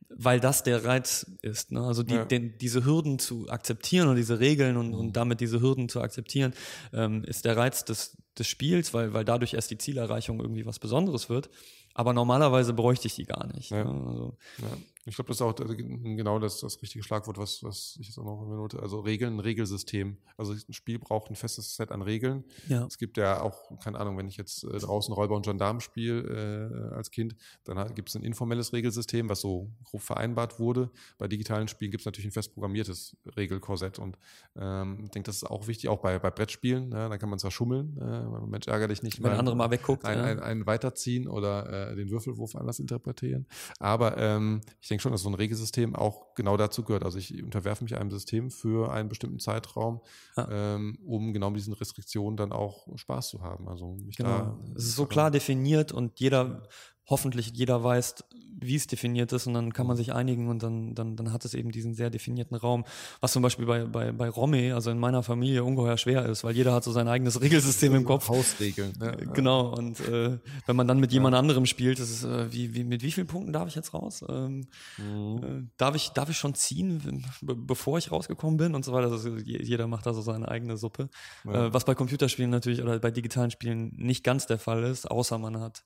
weil 0.08 0.40
das 0.40 0.62
der 0.62 0.84
Reiz 0.84 1.26
ist. 1.42 1.72
Ne? 1.72 1.80
Also 1.80 2.02
die, 2.02 2.14
ja. 2.14 2.24
den, 2.24 2.56
diese 2.58 2.84
Hürden 2.84 3.18
zu 3.18 3.48
akzeptieren 3.48 4.08
und 4.08 4.16
diese 4.16 4.40
Regeln 4.40 4.76
und, 4.76 4.94
und 4.94 5.12
damit 5.14 5.40
diese 5.40 5.60
Hürden 5.60 5.88
zu 5.88 6.00
akzeptieren, 6.00 6.54
ähm, 6.92 7.24
ist 7.24 7.44
der 7.44 7.56
Reiz 7.56 7.84
des, 7.84 8.16
des 8.38 8.46
Spiels, 8.46 8.94
weil, 8.94 9.12
weil 9.12 9.24
dadurch 9.24 9.54
erst 9.54 9.70
die 9.70 9.78
Zielerreichung 9.78 10.40
irgendwie 10.40 10.66
was 10.66 10.78
Besonderes 10.78 11.28
wird. 11.28 11.50
Aber 11.94 12.12
normalerweise 12.12 12.72
bräuchte 12.72 13.06
ich 13.06 13.14
die 13.14 13.24
gar 13.24 13.46
nicht. 13.54 13.70
Ja. 13.70 13.84
Ne? 13.84 14.06
Also, 14.08 14.36
ja. 14.58 14.68
Ich 15.06 15.16
glaube, 15.16 15.28
das 15.28 15.36
ist 15.36 15.42
auch 15.42 15.58
äh, 15.60 15.74
genau 15.76 16.38
das, 16.38 16.60
das 16.60 16.80
richtige 16.80 17.04
Schlagwort, 17.04 17.38
was, 17.38 17.62
was 17.62 17.96
ich 18.00 18.08
jetzt 18.08 18.18
auch 18.18 18.24
noch 18.24 18.40
eine 18.40 18.50
Minute, 18.50 18.80
also 18.80 19.00
Regeln, 19.00 19.36
ein 19.36 19.40
Regelsystem. 19.40 20.16
Also 20.36 20.52
ein 20.52 20.72
Spiel 20.72 20.98
braucht 20.98 21.30
ein 21.30 21.36
festes 21.36 21.76
Set 21.76 21.92
an 21.92 22.02
Regeln. 22.02 22.44
Ja. 22.68 22.86
Es 22.86 22.98
gibt 22.98 23.16
ja 23.16 23.40
auch, 23.42 23.78
keine 23.82 23.98
Ahnung, 23.98 24.16
wenn 24.16 24.28
ich 24.28 24.36
jetzt 24.36 24.64
äh, 24.64 24.78
draußen 24.78 25.12
Räuber 25.12 25.36
und 25.36 25.44
Gendarm 25.44 25.80
spiele 25.80 26.90
äh, 26.90 26.94
als 26.94 27.10
Kind, 27.10 27.36
dann 27.64 27.94
gibt 27.94 28.08
es 28.08 28.14
ein 28.14 28.22
informelles 28.22 28.72
Regelsystem, 28.72 29.28
was 29.28 29.40
so 29.40 29.70
grob 29.84 30.02
vereinbart 30.02 30.58
wurde. 30.58 30.90
Bei 31.18 31.28
digitalen 31.28 31.68
Spielen 31.68 31.90
gibt 31.90 32.02
es 32.02 32.06
natürlich 32.06 32.28
ein 32.28 32.32
fest 32.32 32.54
programmiertes 32.54 33.16
Regelkorsett 33.36 33.98
und 33.98 34.18
ähm, 34.56 35.00
ich 35.04 35.10
denke, 35.10 35.26
das 35.26 35.36
ist 35.36 35.44
auch 35.44 35.66
wichtig, 35.66 35.88
auch 35.88 36.00
bei, 36.00 36.18
bei 36.18 36.30
Brettspielen. 36.30 36.92
Ja, 36.92 37.08
da 37.08 37.18
kann 37.18 37.28
man 37.28 37.38
zwar 37.38 37.50
schummeln, 37.50 37.98
äh, 37.98 38.46
Mensch 38.46 38.66
ärger 38.68 38.88
dich 38.88 39.02
nicht. 39.02 39.22
Wenn 39.22 39.30
der 39.30 39.38
andere 39.38 39.56
mal 39.56 39.70
wegguckt. 39.70 40.04
Ein, 40.04 40.18
ja. 40.18 40.24
ein, 40.24 40.40
ein 40.40 40.66
weiterziehen 40.66 41.28
oder 41.28 41.90
äh, 41.90 41.96
den 41.96 42.10
Würfelwurf 42.10 42.56
anders 42.56 42.78
interpretieren. 42.78 43.46
Aber 43.78 44.16
ähm, 44.18 44.60
ich 44.80 44.88
denke, 44.88 44.93
denke 44.94 45.02
schon, 45.02 45.12
dass 45.12 45.22
so 45.22 45.28
ein 45.28 45.34
Regelsystem 45.34 45.96
auch 45.96 46.34
genau 46.34 46.56
dazu 46.56 46.84
gehört. 46.84 47.04
Also 47.04 47.18
ich 47.18 47.42
unterwerfe 47.42 47.82
mich 47.82 47.96
einem 47.96 48.10
System 48.10 48.50
für 48.50 48.92
einen 48.92 49.08
bestimmten 49.08 49.40
Zeitraum, 49.40 50.00
ja. 50.36 50.48
ähm, 50.50 50.98
um 51.04 51.32
genau 51.32 51.50
mit 51.50 51.58
diesen 51.58 51.74
Restriktionen 51.74 52.36
dann 52.36 52.52
auch 52.52 52.86
Spaß 52.96 53.28
zu 53.28 53.42
haben. 53.42 53.68
Also 53.68 53.96
genau. 54.16 54.56
es 54.76 54.84
ist 54.84 54.96
so 54.96 55.06
klar 55.06 55.30
definiert 55.30 55.90
und 55.90 56.20
jeder 56.20 56.62
hoffentlich 57.06 57.52
jeder 57.54 57.82
weiß, 57.82 58.24
wie 58.60 58.76
es 58.76 58.86
definiert 58.86 59.32
ist 59.32 59.46
und 59.46 59.54
dann 59.54 59.72
kann 59.72 59.86
man 59.86 59.96
sich 59.96 60.12
einigen 60.12 60.48
und 60.48 60.62
dann, 60.62 60.94
dann, 60.94 61.16
dann 61.16 61.32
hat 61.32 61.44
es 61.44 61.54
eben 61.54 61.70
diesen 61.70 61.94
sehr 61.94 62.10
definierten 62.10 62.56
Raum, 62.56 62.84
was 63.20 63.32
zum 63.32 63.42
Beispiel 63.42 63.66
bei, 63.66 63.84
bei, 63.84 64.12
bei 64.12 64.28
Romme, 64.28 64.74
also 64.74 64.90
in 64.90 64.98
meiner 64.98 65.22
Familie, 65.22 65.64
ungeheuer 65.64 65.98
schwer 65.98 66.24
ist, 66.26 66.44
weil 66.44 66.54
jeder 66.54 66.72
hat 66.72 66.84
so 66.84 66.92
sein 66.92 67.08
eigenes 67.08 67.40
Regelsystem 67.40 67.94
im 67.94 68.04
Kopf. 68.04 68.28
Hausregeln. 68.28 68.92
Ne? 68.98 69.16
Genau, 69.34 69.74
und 69.74 70.00
äh, 70.00 70.38
wenn 70.66 70.76
man 70.76 70.88
dann 70.88 70.98
mit 70.98 71.12
jemand 71.12 71.34
anderem 71.34 71.66
spielt, 71.66 71.98
das 71.98 72.10
ist, 72.10 72.24
äh, 72.24 72.52
wie, 72.52 72.74
wie, 72.74 72.84
mit 72.84 73.02
wie 73.02 73.12
vielen 73.12 73.26
Punkten 73.26 73.52
darf 73.52 73.68
ich 73.68 73.74
jetzt 73.74 73.92
raus? 73.92 74.24
Ähm, 74.28 74.66
mhm. 74.96 75.42
äh, 75.42 75.70
darf, 75.76 75.94
ich, 75.94 76.10
darf 76.10 76.30
ich 76.30 76.36
schon 76.36 76.54
ziehen, 76.54 77.24
bevor 77.42 77.98
ich 77.98 78.10
rausgekommen 78.10 78.56
bin 78.56 78.74
und 78.74 78.84
so 78.84 78.92
weiter? 78.92 79.10
Also 79.10 79.36
jeder 79.36 79.86
macht 79.86 80.06
da 80.06 80.14
so 80.14 80.22
seine 80.22 80.48
eigene 80.48 80.76
Suppe. 80.76 81.10
Ja. 81.44 81.66
Äh, 81.66 81.74
was 81.74 81.84
bei 81.84 81.94
Computerspielen 81.94 82.50
natürlich 82.50 82.82
oder 82.82 82.98
bei 82.98 83.10
digitalen 83.10 83.50
Spielen 83.50 83.92
nicht 83.96 84.24
ganz 84.24 84.46
der 84.46 84.58
Fall 84.58 84.84
ist, 84.84 85.10
außer 85.10 85.38
man 85.38 85.60
hat 85.60 85.84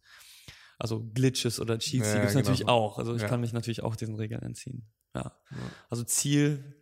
also 0.78 1.04
Glitches 1.12 1.60
oder 1.60 1.78
Cheats, 1.78 2.06
ja, 2.06 2.14
die 2.14 2.20
gibt 2.20 2.28
es 2.28 2.32
genau. 2.32 2.44
natürlich 2.44 2.68
auch. 2.68 2.98
Also 2.98 3.14
ich 3.14 3.22
ja. 3.22 3.28
kann 3.28 3.40
mich 3.40 3.52
natürlich 3.52 3.82
auch 3.82 3.96
diesen 3.96 4.14
Regeln 4.14 4.42
entziehen. 4.42 4.86
Ja. 5.14 5.32
ja. 5.50 5.56
Also 5.90 6.04
Ziel, 6.04 6.76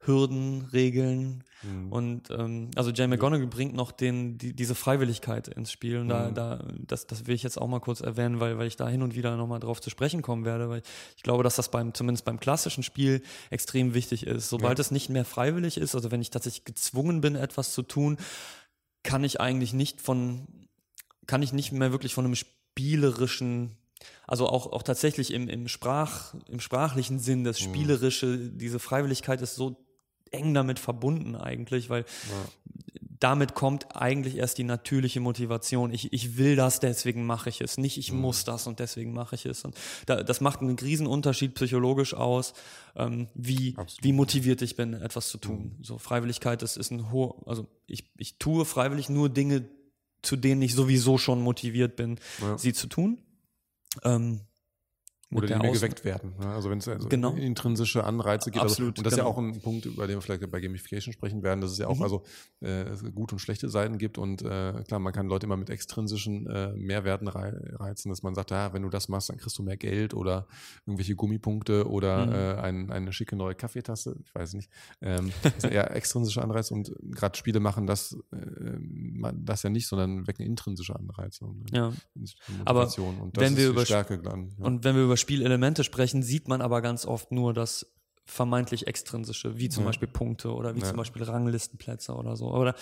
Hürden, 0.00 0.68
Regeln 0.72 1.44
mhm. 1.62 1.92
und 1.92 2.30
ähm, 2.30 2.70
also 2.76 2.90
Jay 2.90 3.08
McGonagall 3.08 3.48
bringt 3.48 3.74
noch 3.74 3.90
den, 3.90 4.38
die, 4.38 4.54
diese 4.54 4.76
Freiwilligkeit 4.76 5.48
ins 5.48 5.72
Spiel 5.72 5.98
und 5.98 6.06
mhm. 6.06 6.10
da, 6.10 6.30
da 6.30 6.64
das, 6.78 7.08
das 7.08 7.26
will 7.26 7.34
ich 7.34 7.42
jetzt 7.42 7.60
auch 7.60 7.66
mal 7.66 7.80
kurz 7.80 8.00
erwähnen, 8.00 8.38
weil, 8.38 8.58
weil 8.58 8.68
ich 8.68 8.76
da 8.76 8.88
hin 8.88 9.02
und 9.02 9.16
wieder 9.16 9.36
nochmal 9.36 9.58
drauf 9.58 9.80
zu 9.80 9.90
sprechen 9.90 10.22
kommen 10.22 10.44
werde, 10.44 10.68
weil 10.68 10.82
ich 11.16 11.24
glaube, 11.24 11.42
dass 11.42 11.56
das 11.56 11.70
beim, 11.70 11.94
zumindest 11.94 12.24
beim 12.24 12.38
klassischen 12.38 12.84
Spiel 12.84 13.22
extrem 13.50 13.92
wichtig 13.92 14.26
ist. 14.26 14.48
Sobald 14.48 14.78
es 14.78 14.92
nicht 14.92 15.10
mehr 15.10 15.24
freiwillig 15.24 15.78
ist, 15.78 15.96
also 15.96 16.12
wenn 16.12 16.20
ich 16.20 16.30
tatsächlich 16.30 16.64
gezwungen 16.64 17.20
bin, 17.20 17.34
etwas 17.34 17.72
zu 17.72 17.82
tun, 17.82 18.18
kann 19.02 19.24
ich 19.24 19.40
eigentlich 19.40 19.72
nicht 19.72 20.00
von, 20.00 20.46
kann 21.26 21.42
ich 21.42 21.52
nicht 21.52 21.72
mehr 21.72 21.90
wirklich 21.90 22.14
von 22.14 22.24
einem 22.24 22.36
spielerischen, 22.78 23.76
also 24.26 24.48
auch, 24.48 24.72
auch 24.72 24.84
tatsächlich 24.84 25.32
im, 25.32 25.48
im, 25.48 25.66
Sprach, 25.66 26.34
im 26.48 26.60
sprachlichen 26.60 27.18
Sinn, 27.18 27.42
das 27.42 27.60
mhm. 27.60 27.64
Spielerische, 27.64 28.38
diese 28.38 28.78
Freiwilligkeit 28.78 29.42
ist 29.42 29.56
so 29.56 29.84
eng 30.30 30.54
damit 30.54 30.78
verbunden 30.78 31.34
eigentlich, 31.34 31.90
weil 31.90 32.02
ja. 32.02 32.70
damit 33.18 33.54
kommt 33.54 33.96
eigentlich 33.96 34.36
erst 34.36 34.58
die 34.58 34.64
natürliche 34.64 35.18
Motivation. 35.18 35.92
Ich, 35.92 36.12
ich 36.12 36.36
will 36.36 36.54
das, 36.54 36.78
deswegen 36.78 37.26
mache 37.26 37.48
ich 37.48 37.62
es. 37.62 37.78
Nicht, 37.78 37.98
ich 37.98 38.12
mhm. 38.12 38.20
muss 38.20 38.44
das 38.44 38.68
und 38.68 38.78
deswegen 38.78 39.12
mache 39.12 39.34
ich 39.34 39.46
es. 39.46 39.64
Und 39.64 39.74
da, 40.06 40.22
das 40.22 40.40
macht 40.40 40.60
einen 40.60 40.78
Riesenunterschied 40.78 41.54
psychologisch 41.54 42.14
aus, 42.14 42.52
ähm, 42.94 43.26
wie, 43.34 43.74
wie 44.02 44.12
motiviert 44.12 44.62
ich 44.62 44.76
bin, 44.76 44.92
etwas 44.94 45.30
zu 45.30 45.38
tun. 45.38 45.74
Mhm. 45.78 45.84
So 45.84 45.98
Freiwilligkeit, 45.98 46.62
das 46.62 46.76
ist 46.76 46.92
ein 46.92 47.10
hoher, 47.10 47.34
also 47.46 47.66
ich, 47.88 48.04
ich 48.18 48.38
tue 48.38 48.64
freiwillig 48.64 49.08
nur 49.08 49.30
Dinge, 49.30 49.64
zu 50.22 50.36
denen 50.36 50.62
ich 50.62 50.74
sowieso 50.74 51.18
schon 51.18 51.40
motiviert 51.40 51.96
bin, 51.96 52.18
ja. 52.40 52.58
sie 52.58 52.72
zu 52.72 52.86
tun. 52.86 53.20
Ähm, 54.04 54.40
oder 55.30 55.46
die 55.46 55.54
mir 55.54 55.72
geweckt 55.72 56.04
werden. 56.04 56.34
Ne? 56.38 56.46
Also 56.46 56.70
wenn 56.70 56.78
es 56.78 56.88
also 56.88 57.08
genau. 57.08 57.34
intrinsische 57.34 58.04
Anreize 58.04 58.50
gibt. 58.50 58.64
Absolut, 58.64 58.98
also, 58.98 59.00
und 59.00 59.06
das 59.06 59.14
genau. 59.14 59.30
ist 59.30 59.36
ja 59.36 59.42
genau. 59.42 59.52
auch 59.52 59.56
ein 59.56 59.60
Punkt, 59.60 59.86
über 59.86 60.06
den 60.06 60.16
wir 60.16 60.22
vielleicht 60.22 60.50
bei 60.50 60.60
Gamification 60.60 61.12
sprechen 61.12 61.42
werden, 61.42 61.60
dass 61.60 61.70
es 61.72 61.78
ja 61.78 61.86
auch 61.86 61.98
mhm. 61.98 62.02
also 62.02 62.24
äh, 62.60 62.84
gute 63.14 63.34
und 63.34 63.38
schlechte 63.38 63.68
Seiten 63.68 63.98
gibt. 63.98 64.16
Und 64.16 64.42
äh, 64.42 64.82
klar, 64.86 65.00
man 65.00 65.12
kann 65.12 65.28
Leute 65.28 65.44
immer 65.44 65.56
mit 65.56 65.68
extrinsischen 65.68 66.46
äh, 66.46 66.72
Mehrwerten 66.74 67.28
reizen, 67.28 68.08
dass 68.08 68.22
man 68.22 68.34
sagt, 68.34 68.50
ja, 68.52 68.72
wenn 68.72 68.82
du 68.82 68.88
das 68.88 69.08
machst, 69.08 69.28
dann 69.28 69.36
kriegst 69.36 69.58
du 69.58 69.62
mehr 69.62 69.76
Geld 69.76 70.14
oder 70.14 70.46
irgendwelche 70.86 71.14
Gummipunkte 71.14 71.88
oder 71.88 72.26
mhm. 72.26 72.32
äh, 72.32 72.54
ein, 72.62 72.90
eine 72.90 73.12
schicke 73.12 73.36
neue 73.36 73.54
Kaffeetasse. 73.54 74.16
Ich 74.24 74.34
weiß 74.34 74.54
nicht. 74.54 74.70
Ähm, 75.02 75.30
das 75.42 75.52
sind 75.60 75.72
eher 75.72 75.90
extrinsische 75.94 76.42
Anreize 76.42 76.72
und 76.72 76.92
gerade 77.10 77.36
Spiele 77.36 77.60
machen 77.60 77.86
das, 77.86 78.16
äh, 78.32 78.78
das 79.34 79.62
ja 79.62 79.68
nicht, 79.68 79.88
sondern 79.88 80.26
wecken 80.26 80.46
intrinsische 80.46 80.96
Anreize. 80.96 81.44
Und, 81.44 81.70
ja. 81.70 81.92
Aber 82.64 82.88
und 82.98 83.36
wenn 83.36 83.56
wir 83.56 83.68
über 83.68 83.84
Stärke 83.84 84.18
dann. 84.18 84.54
Ja. 84.58 84.64
Und 84.64 84.84
wenn 84.84 84.96
wir 84.96 85.04
über 85.04 85.17
Spielelemente 85.18 85.84
sprechen, 85.84 86.22
sieht 86.22 86.48
man 86.48 86.60
aber 86.60 86.80
ganz 86.82 87.06
oft 87.06 87.32
nur 87.32 87.52
das 87.52 87.86
vermeintlich 88.24 88.86
extrinsische, 88.86 89.58
wie 89.58 89.70
zum 89.70 89.84
ja. 89.84 89.88
Beispiel 89.88 90.08
Punkte 90.08 90.52
oder 90.52 90.74
wie 90.74 90.80
ja. 90.80 90.86
zum 90.86 90.98
Beispiel 90.98 91.22
Ranglistenplätze 91.22 92.14
oder 92.14 92.36
so. 92.36 92.52
Oder 92.52 92.74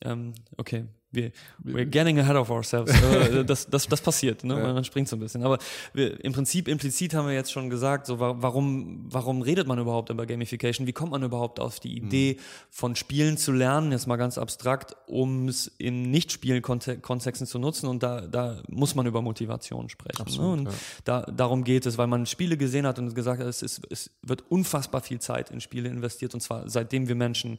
ähm, 0.00 0.34
okay, 0.56 0.86
wir, 1.10 1.32
we're 1.64 1.86
getting 1.86 2.18
ahead 2.18 2.36
of 2.36 2.50
ourselves. 2.50 2.92
Äh, 3.08 3.44
das, 3.44 3.66
das, 3.66 3.86
das 3.86 4.00
passiert, 4.00 4.44
ne? 4.44 4.54
Ja. 4.54 4.72
man 4.72 4.84
springt 4.84 5.08
so 5.08 5.16
ein 5.16 5.20
bisschen. 5.20 5.42
Aber 5.42 5.58
wir, 5.94 6.22
im 6.24 6.32
Prinzip, 6.32 6.68
implizit 6.68 7.14
haben 7.14 7.26
wir 7.26 7.34
jetzt 7.34 7.50
schon 7.50 7.70
gesagt, 7.70 8.06
so 8.06 8.20
warum, 8.20 9.06
warum 9.10 9.40
redet 9.40 9.66
man 9.66 9.78
überhaupt 9.78 10.10
über 10.10 10.26
Gamification? 10.26 10.86
Wie 10.86 10.92
kommt 10.92 11.12
man 11.12 11.22
überhaupt 11.22 11.58
auf 11.58 11.80
die 11.80 11.96
Idee, 11.96 12.36
mhm. 12.36 12.42
von 12.70 12.96
Spielen 12.96 13.38
zu 13.38 13.52
lernen, 13.52 13.92
jetzt 13.92 14.06
mal 14.06 14.16
ganz 14.16 14.36
abstrakt, 14.36 14.96
um 15.06 15.48
es 15.48 15.68
in 15.78 16.10
Nicht-Spielen-Kontexten 16.10 17.46
zu 17.46 17.58
nutzen? 17.58 17.88
Und 17.88 18.02
da, 18.02 18.22
da 18.22 18.62
muss 18.68 18.94
man 18.94 19.06
über 19.06 19.22
Motivation 19.22 19.88
sprechen. 19.88 20.18
Ne? 20.18 20.26
Absolut, 20.26 20.56
ne? 20.56 20.62
Und 20.62 20.64
ja. 20.66 20.78
da, 21.04 21.20
darum 21.22 21.64
geht 21.64 21.86
es, 21.86 21.96
weil 21.98 22.08
man 22.08 22.26
Spiele 22.26 22.56
gesehen 22.56 22.86
hat 22.86 22.98
und 22.98 23.14
gesagt 23.14 23.40
hat, 23.40 23.46
es, 23.46 23.62
ist, 23.62 23.80
es 23.90 24.10
wird 24.22 24.44
unfassbar 24.50 25.00
viel 25.00 25.20
Zeit 25.20 25.50
in 25.50 25.60
Spiele 25.60 25.88
investiert 25.88 26.34
und 26.34 26.40
zwar 26.40 26.68
seitdem 26.68 27.08
wir 27.08 27.14
Menschen 27.14 27.58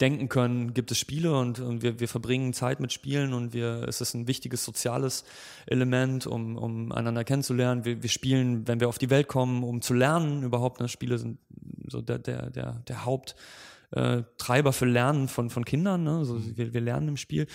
denken 0.00 0.28
können, 0.28 0.74
gibt 0.74 0.90
es 0.90 0.98
Spiele 0.98 1.36
und, 1.38 1.58
und 1.60 1.82
wir, 1.82 2.00
wir 2.00 2.08
verbringen 2.08 2.52
Zeit 2.52 2.80
mit 2.80 2.92
Spielen 2.92 3.32
und 3.32 3.54
wir, 3.54 3.84
es 3.88 4.00
ist 4.00 4.14
ein 4.14 4.28
wichtiges 4.28 4.64
soziales 4.64 5.24
Element, 5.66 6.26
um, 6.26 6.56
um 6.56 6.92
einander 6.92 7.24
kennenzulernen. 7.24 7.84
Wir, 7.84 8.02
wir 8.02 8.10
spielen, 8.10 8.68
wenn 8.68 8.80
wir 8.80 8.88
auf 8.88 8.98
die 8.98 9.10
Welt 9.10 9.28
kommen, 9.28 9.62
um 9.62 9.80
zu 9.80 9.94
lernen 9.94 10.42
überhaupt. 10.42 10.80
Ne? 10.80 10.88
Spiele 10.88 11.18
sind 11.18 11.38
so 11.86 12.02
der, 12.02 12.18
der, 12.18 12.50
der, 12.50 12.82
der 12.86 13.04
Haupttreiber 13.06 14.72
für 14.72 14.86
Lernen 14.86 15.28
von, 15.28 15.48
von 15.48 15.64
Kindern. 15.64 16.04
Ne? 16.04 16.18
Also 16.18 16.40
wir, 16.56 16.74
wir 16.74 16.80
lernen 16.80 17.08
im 17.08 17.16
Spiel. 17.16 17.46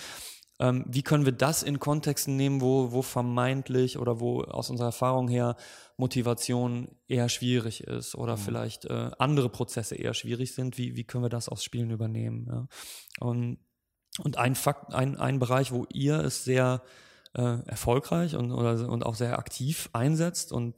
Ähm, 0.62 0.84
wie 0.86 1.02
können 1.02 1.24
wir 1.24 1.32
das 1.32 1.64
in 1.64 1.80
Kontexten 1.80 2.36
nehmen, 2.36 2.60
wo, 2.60 2.92
wo 2.92 3.02
vermeintlich 3.02 3.98
oder 3.98 4.20
wo 4.20 4.42
aus 4.42 4.70
unserer 4.70 4.88
Erfahrung 4.88 5.26
her 5.26 5.56
Motivation 5.96 6.88
eher 7.08 7.28
schwierig 7.28 7.82
ist 7.82 8.14
oder 8.14 8.36
mhm. 8.36 8.40
vielleicht 8.40 8.84
äh, 8.84 9.10
andere 9.18 9.48
Prozesse 9.48 9.96
eher 9.96 10.14
schwierig 10.14 10.54
sind? 10.54 10.78
Wie, 10.78 10.94
wie 10.94 11.02
können 11.02 11.24
wir 11.24 11.30
das 11.30 11.48
aus 11.48 11.64
Spielen 11.64 11.90
übernehmen? 11.90 12.46
Ja? 12.48 12.68
Und, 13.18 13.58
und 14.20 14.38
ein 14.38 14.54
Fakt, 14.54 14.94
ein, 14.94 15.16
ein 15.16 15.40
Bereich, 15.40 15.72
wo 15.72 15.84
ihr 15.92 16.20
es 16.20 16.44
sehr 16.44 16.84
äh, 17.34 17.58
erfolgreich 17.66 18.36
und, 18.36 18.52
oder, 18.52 18.88
und 18.88 19.04
auch 19.04 19.16
sehr 19.16 19.40
aktiv 19.40 19.90
einsetzt 19.92 20.52
und 20.52 20.76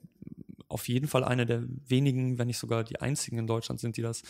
auf 0.67 0.89
jeden 0.89 1.09
Fall 1.09 1.25
eine 1.25 1.45
der 1.45 1.63
wenigen, 1.87 2.39
wenn 2.39 2.47
nicht 2.47 2.59
sogar 2.59 2.85
die 2.85 3.03
einzigen 3.03 3.37
in 3.37 3.47
Deutschland 3.47 3.81
sind, 3.81 3.99
die 3.99 4.03
das 4.03 4.23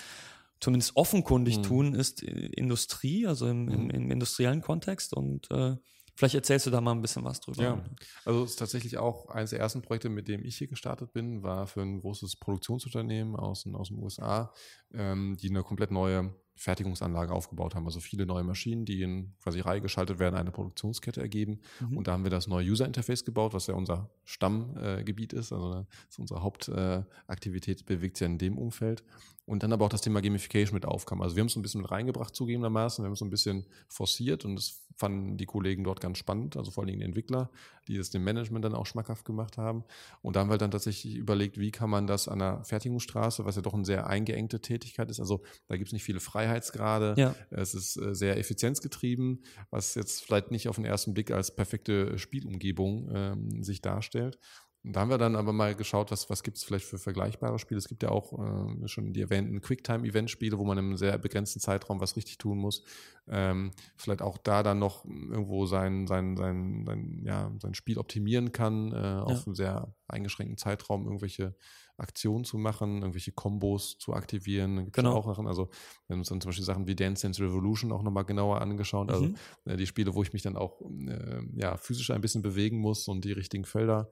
zumindest 0.64 0.96
offenkundig 0.96 1.58
mhm. 1.58 1.62
tun, 1.62 1.94
ist 1.94 2.22
äh, 2.22 2.46
Industrie, 2.46 3.26
also 3.26 3.46
im, 3.46 3.68
im, 3.68 3.84
mhm. 3.84 3.90
im 3.90 4.10
industriellen 4.10 4.62
Kontext. 4.62 5.12
Und 5.12 5.50
äh, 5.50 5.76
vielleicht 6.16 6.34
erzählst 6.34 6.66
du 6.66 6.70
da 6.70 6.80
mal 6.80 6.92
ein 6.92 7.02
bisschen 7.02 7.24
was 7.24 7.40
drüber. 7.40 7.62
Ja, 7.62 7.84
also 8.24 8.44
es 8.44 8.52
ist 8.52 8.56
tatsächlich 8.56 8.96
auch 8.96 9.28
eines 9.28 9.50
der 9.50 9.60
ersten 9.60 9.82
Projekte, 9.82 10.08
mit 10.08 10.26
dem 10.26 10.42
ich 10.42 10.56
hier 10.56 10.68
gestartet 10.68 11.12
bin, 11.12 11.42
war 11.42 11.66
für 11.66 11.82
ein 11.82 12.00
großes 12.00 12.36
Produktionsunternehmen 12.36 13.36
aus, 13.36 13.66
aus 13.72 13.88
den 13.88 13.98
USA, 13.98 14.52
ähm, 14.94 15.36
die 15.40 15.50
eine 15.50 15.62
komplett 15.62 15.90
neue 15.90 16.34
Fertigungsanlage 16.56 17.32
aufgebaut 17.32 17.74
haben. 17.74 17.84
Also 17.86 18.00
viele 18.00 18.26
neue 18.26 18.44
Maschinen, 18.44 18.84
die 18.84 19.02
in 19.02 19.34
quasi 19.42 19.60
Reihe 19.60 19.80
geschaltet 19.80 20.18
werden, 20.18 20.36
eine 20.36 20.52
Produktionskette 20.52 21.20
ergeben. 21.20 21.60
Mhm. 21.80 21.96
Und 21.96 22.06
da 22.06 22.12
haben 22.12 22.24
wir 22.24 22.30
das 22.30 22.46
neue 22.46 22.64
User 22.66 22.86
Interface 22.86 23.24
gebaut, 23.24 23.54
was 23.54 23.66
ja 23.66 23.74
unser 23.74 24.10
Stammgebiet 24.24 25.32
äh, 25.32 25.38
ist. 25.38 25.52
Also 25.52 25.86
ist 26.08 26.18
unsere 26.18 26.42
Hauptaktivität 26.42 27.80
äh, 27.80 27.84
bewegt 27.84 28.16
sich 28.16 28.26
ja 28.26 28.30
in 28.30 28.38
dem 28.38 28.58
Umfeld. 28.58 29.02
Und 29.46 29.62
dann 29.62 29.72
aber 29.72 29.84
auch 29.84 29.90
das 29.90 30.00
Thema 30.00 30.22
Gamification 30.22 30.74
mit 30.74 30.86
aufkam. 30.86 31.20
Also 31.20 31.36
wir 31.36 31.40
haben 31.40 31.48
es 31.48 31.56
ein 31.56 31.62
bisschen 31.62 31.82
mit 31.82 31.90
reingebracht, 31.90 32.34
zugegebenermaßen. 32.34 33.02
Wir 33.02 33.06
haben 33.06 33.12
es 33.12 33.20
ein 33.20 33.30
bisschen 33.30 33.66
forciert 33.88 34.44
und 34.44 34.56
das 34.56 34.83
fanden 34.96 35.36
die 35.36 35.46
Kollegen 35.46 35.84
dort 35.84 36.00
ganz 36.00 36.18
spannend, 36.18 36.56
also 36.56 36.70
vor 36.70 36.82
allen 36.82 36.88
Dingen 36.88 37.00
die 37.00 37.06
Entwickler, 37.06 37.50
die 37.88 37.96
es 37.96 38.10
dem 38.10 38.24
Management 38.24 38.64
dann 38.64 38.74
auch 38.74 38.86
schmackhaft 38.86 39.24
gemacht 39.24 39.58
haben. 39.58 39.84
Und 40.22 40.36
da 40.36 40.40
haben 40.40 40.50
wir 40.50 40.58
dann 40.58 40.70
tatsächlich 40.70 41.16
überlegt, 41.16 41.58
wie 41.58 41.70
kann 41.70 41.90
man 41.90 42.06
das 42.06 42.28
an 42.28 42.38
der 42.38 42.64
Fertigungsstraße, 42.64 43.44
was 43.44 43.56
ja 43.56 43.62
doch 43.62 43.74
eine 43.74 43.84
sehr 43.84 44.06
eingeengte 44.06 44.60
Tätigkeit 44.60 45.10
ist, 45.10 45.20
also 45.20 45.42
da 45.68 45.76
gibt 45.76 45.88
es 45.88 45.92
nicht 45.92 46.04
viele 46.04 46.20
Freiheitsgrade, 46.20 47.14
ja. 47.16 47.34
es 47.50 47.74
ist 47.74 47.96
äh, 47.96 48.14
sehr 48.14 48.38
effizienzgetrieben, 48.38 49.44
was 49.70 49.94
jetzt 49.94 50.24
vielleicht 50.24 50.50
nicht 50.50 50.68
auf 50.68 50.76
den 50.76 50.84
ersten 50.84 51.14
Blick 51.14 51.30
als 51.30 51.54
perfekte 51.54 52.18
Spielumgebung 52.18 53.10
ähm, 53.12 53.62
sich 53.62 53.80
darstellt. 53.80 54.38
Da 54.86 55.00
haben 55.00 55.08
wir 55.08 55.16
dann 55.16 55.34
aber 55.34 55.54
mal 55.54 55.74
geschaut, 55.74 56.10
was, 56.10 56.28
was 56.28 56.42
gibt 56.42 56.58
es 56.58 56.64
vielleicht 56.64 56.84
für 56.84 56.98
vergleichbare 56.98 57.58
Spiele. 57.58 57.78
Es 57.78 57.88
gibt 57.88 58.02
ja 58.02 58.10
auch 58.10 58.38
äh, 58.38 58.86
schon 58.86 59.14
die 59.14 59.22
erwähnten 59.22 59.62
Quicktime-Event-Spiele, 59.62 60.58
wo 60.58 60.64
man 60.64 60.76
in 60.76 60.84
einem 60.84 60.96
sehr 60.98 61.16
begrenzten 61.16 61.58
Zeitraum 61.58 62.00
was 62.00 62.16
richtig 62.16 62.36
tun 62.36 62.58
muss. 62.58 62.82
Ähm, 63.26 63.70
vielleicht 63.96 64.20
auch 64.20 64.36
da 64.36 64.62
dann 64.62 64.78
noch 64.78 65.06
irgendwo 65.06 65.64
sein, 65.64 66.06
sein, 66.06 66.36
sein, 66.36 66.84
sein, 66.86 67.22
ja, 67.24 67.50
sein 67.62 67.72
Spiel 67.72 67.96
optimieren 67.96 68.52
kann, 68.52 68.92
äh, 68.92 69.00
ja. 69.00 69.22
auf 69.22 69.46
einem 69.46 69.54
sehr 69.54 69.94
eingeschränkten 70.06 70.58
Zeitraum 70.58 71.06
irgendwelche 71.06 71.54
Aktionen 71.96 72.44
zu 72.44 72.58
machen, 72.58 72.98
irgendwelche 72.98 73.32
Kombos 73.32 73.96
zu 73.98 74.12
aktivieren. 74.12 74.76
Gibt's 74.84 74.96
genau. 74.96 75.14
auch 75.14 75.26
Sachen. 75.26 75.46
Also 75.46 75.70
wir 76.06 76.14
haben 76.14 76.20
uns 76.20 76.28
dann 76.28 76.42
zum 76.42 76.50
Beispiel 76.50 76.64
Sachen 76.64 76.86
wie 76.86 76.96
Dance 76.96 77.22
Dance 77.22 77.42
Revolution 77.42 77.90
auch 77.90 78.02
nochmal 78.02 78.24
genauer 78.24 78.60
angeschaut. 78.60 79.10
Also 79.10 79.26
mhm. 79.26 79.36
äh, 79.64 79.76
die 79.78 79.86
Spiele, 79.86 80.14
wo 80.14 80.22
ich 80.22 80.34
mich 80.34 80.42
dann 80.42 80.56
auch 80.56 80.82
äh, 80.82 81.40
ja, 81.54 81.78
physisch 81.78 82.10
ein 82.10 82.20
bisschen 82.20 82.42
bewegen 82.42 82.78
muss 82.78 83.08
und 83.08 83.24
die 83.24 83.32
richtigen 83.32 83.64
Felder 83.64 84.10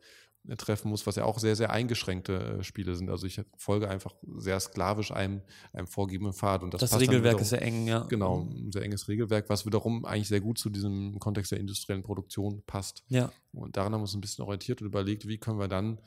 treffen 0.57 0.89
muss, 0.89 1.07
was 1.07 1.17
ja 1.17 1.25
auch 1.25 1.39
sehr, 1.39 1.55
sehr 1.55 1.71
eingeschränkte 1.71 2.59
äh, 2.59 2.63
Spiele 2.65 2.97
sind. 2.97 3.11
Also 3.11 3.27
ich 3.27 3.41
folge 3.57 3.89
einfach 3.89 4.15
sehr 4.37 4.59
sklavisch 4.59 5.13
einem, 5.13 5.43
einem 5.73 5.87
vorgegebenen 5.87 6.33
Pfad. 6.33 6.63
Und 6.63 6.75
das, 6.75 6.81
das 6.81 6.99
Regelwerk 6.99 7.23
wiederum, 7.23 7.43
ist 7.43 7.49
sehr 7.51 7.63
eng, 7.63 7.87
ja. 7.87 8.01
Genau, 8.09 8.49
ein 8.51 8.73
sehr 8.73 8.83
enges 8.83 9.09
Regelwerk, 9.09 9.49
was 9.49 9.67
wiederum 9.67 10.05
eigentlich 10.05 10.29
sehr 10.29 10.41
gut 10.41 10.59
zu 10.59 10.69
diesem 10.71 11.19
Kontext 11.21 11.53
der 11.53 11.61
industriellen 11.61 12.03
Produktion 12.03 12.63
passt. 12.67 13.05
Ja. 13.09 13.31
Und 13.53 13.77
daran 13.77 13.93
haben 13.93 14.01
wir 14.01 14.05
uns 14.05 14.15
ein 14.15 14.21
bisschen 14.21 14.45
orientiert 14.45 14.81
und 14.81 14.89
überlegt, 14.89 15.29
wie 15.29 15.39
können 15.39 15.59
wir 15.59 15.69
dann 15.69 16.01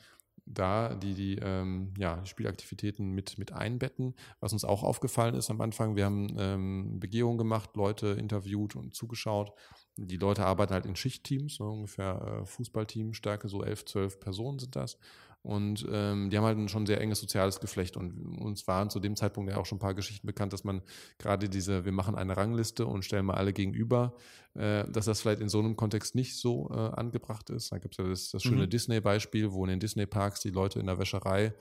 da 0.46 0.94
die, 0.94 1.14
die, 1.14 1.38
ähm, 1.42 1.92
ja, 1.98 2.24
Spielaktivitäten 2.24 3.10
mit, 3.10 3.36
mit 3.36 3.52
einbetten. 3.52 4.14
Was 4.40 4.52
uns 4.52 4.64
auch 4.64 4.84
aufgefallen 4.84 5.34
ist 5.34 5.50
am 5.50 5.60
Anfang, 5.60 5.96
wir 5.96 6.04
haben 6.04 6.28
ähm, 6.38 7.00
Begehungen 7.00 7.36
gemacht, 7.36 7.76
Leute 7.76 8.08
interviewt 8.08 8.76
und 8.76 8.94
zugeschaut. 8.94 9.52
Die 9.96 10.16
Leute 10.16 10.46
arbeiten 10.46 10.72
halt 10.72 10.86
in 10.86 10.94
Schichtteams, 10.94 11.56
so 11.56 11.64
ungefähr 11.64 12.42
äh, 12.42 12.46
Fußballteam, 12.46 13.12
so 13.44 13.64
elf, 13.64 13.84
zwölf 13.84 14.20
Personen 14.20 14.58
sind 14.58 14.76
das. 14.76 14.98
Und 15.46 15.86
ähm, 15.92 16.28
die 16.28 16.36
haben 16.36 16.44
halt 16.44 16.58
ein 16.58 16.68
schon 16.68 16.86
sehr 16.86 17.00
enges 17.00 17.20
soziales 17.20 17.60
Geflecht. 17.60 17.96
Und 17.96 18.36
uns 18.36 18.66
waren 18.66 18.90
zu 18.90 18.98
dem 18.98 19.14
Zeitpunkt 19.14 19.48
ja 19.48 19.58
auch 19.58 19.64
schon 19.64 19.76
ein 19.76 19.80
paar 19.80 19.94
Geschichten 19.94 20.26
bekannt, 20.26 20.52
dass 20.52 20.64
man 20.64 20.82
gerade 21.18 21.48
diese, 21.48 21.84
wir 21.84 21.92
machen 21.92 22.16
eine 22.16 22.36
Rangliste 22.36 22.84
und 22.84 23.04
stellen 23.04 23.26
mal 23.26 23.34
alle 23.34 23.52
gegenüber, 23.52 24.16
äh, 24.54 24.82
dass 24.90 25.04
das 25.04 25.20
vielleicht 25.20 25.40
in 25.40 25.48
so 25.48 25.60
einem 25.60 25.76
Kontext 25.76 26.16
nicht 26.16 26.36
so 26.36 26.68
äh, 26.72 26.74
angebracht 26.74 27.48
ist. 27.50 27.70
Da 27.70 27.78
gibt 27.78 27.94
es 27.94 27.98
ja 27.98 28.10
das, 28.10 28.30
das 28.30 28.42
schöne 28.42 28.66
mhm. 28.66 28.70
Disney-Beispiel, 28.70 29.52
wo 29.52 29.62
in 29.62 29.70
den 29.70 29.78
Disney-Parks 29.78 30.40
die 30.40 30.50
Leute 30.50 30.80
in 30.80 30.86
der 30.86 30.98
Wäscherei 30.98 31.54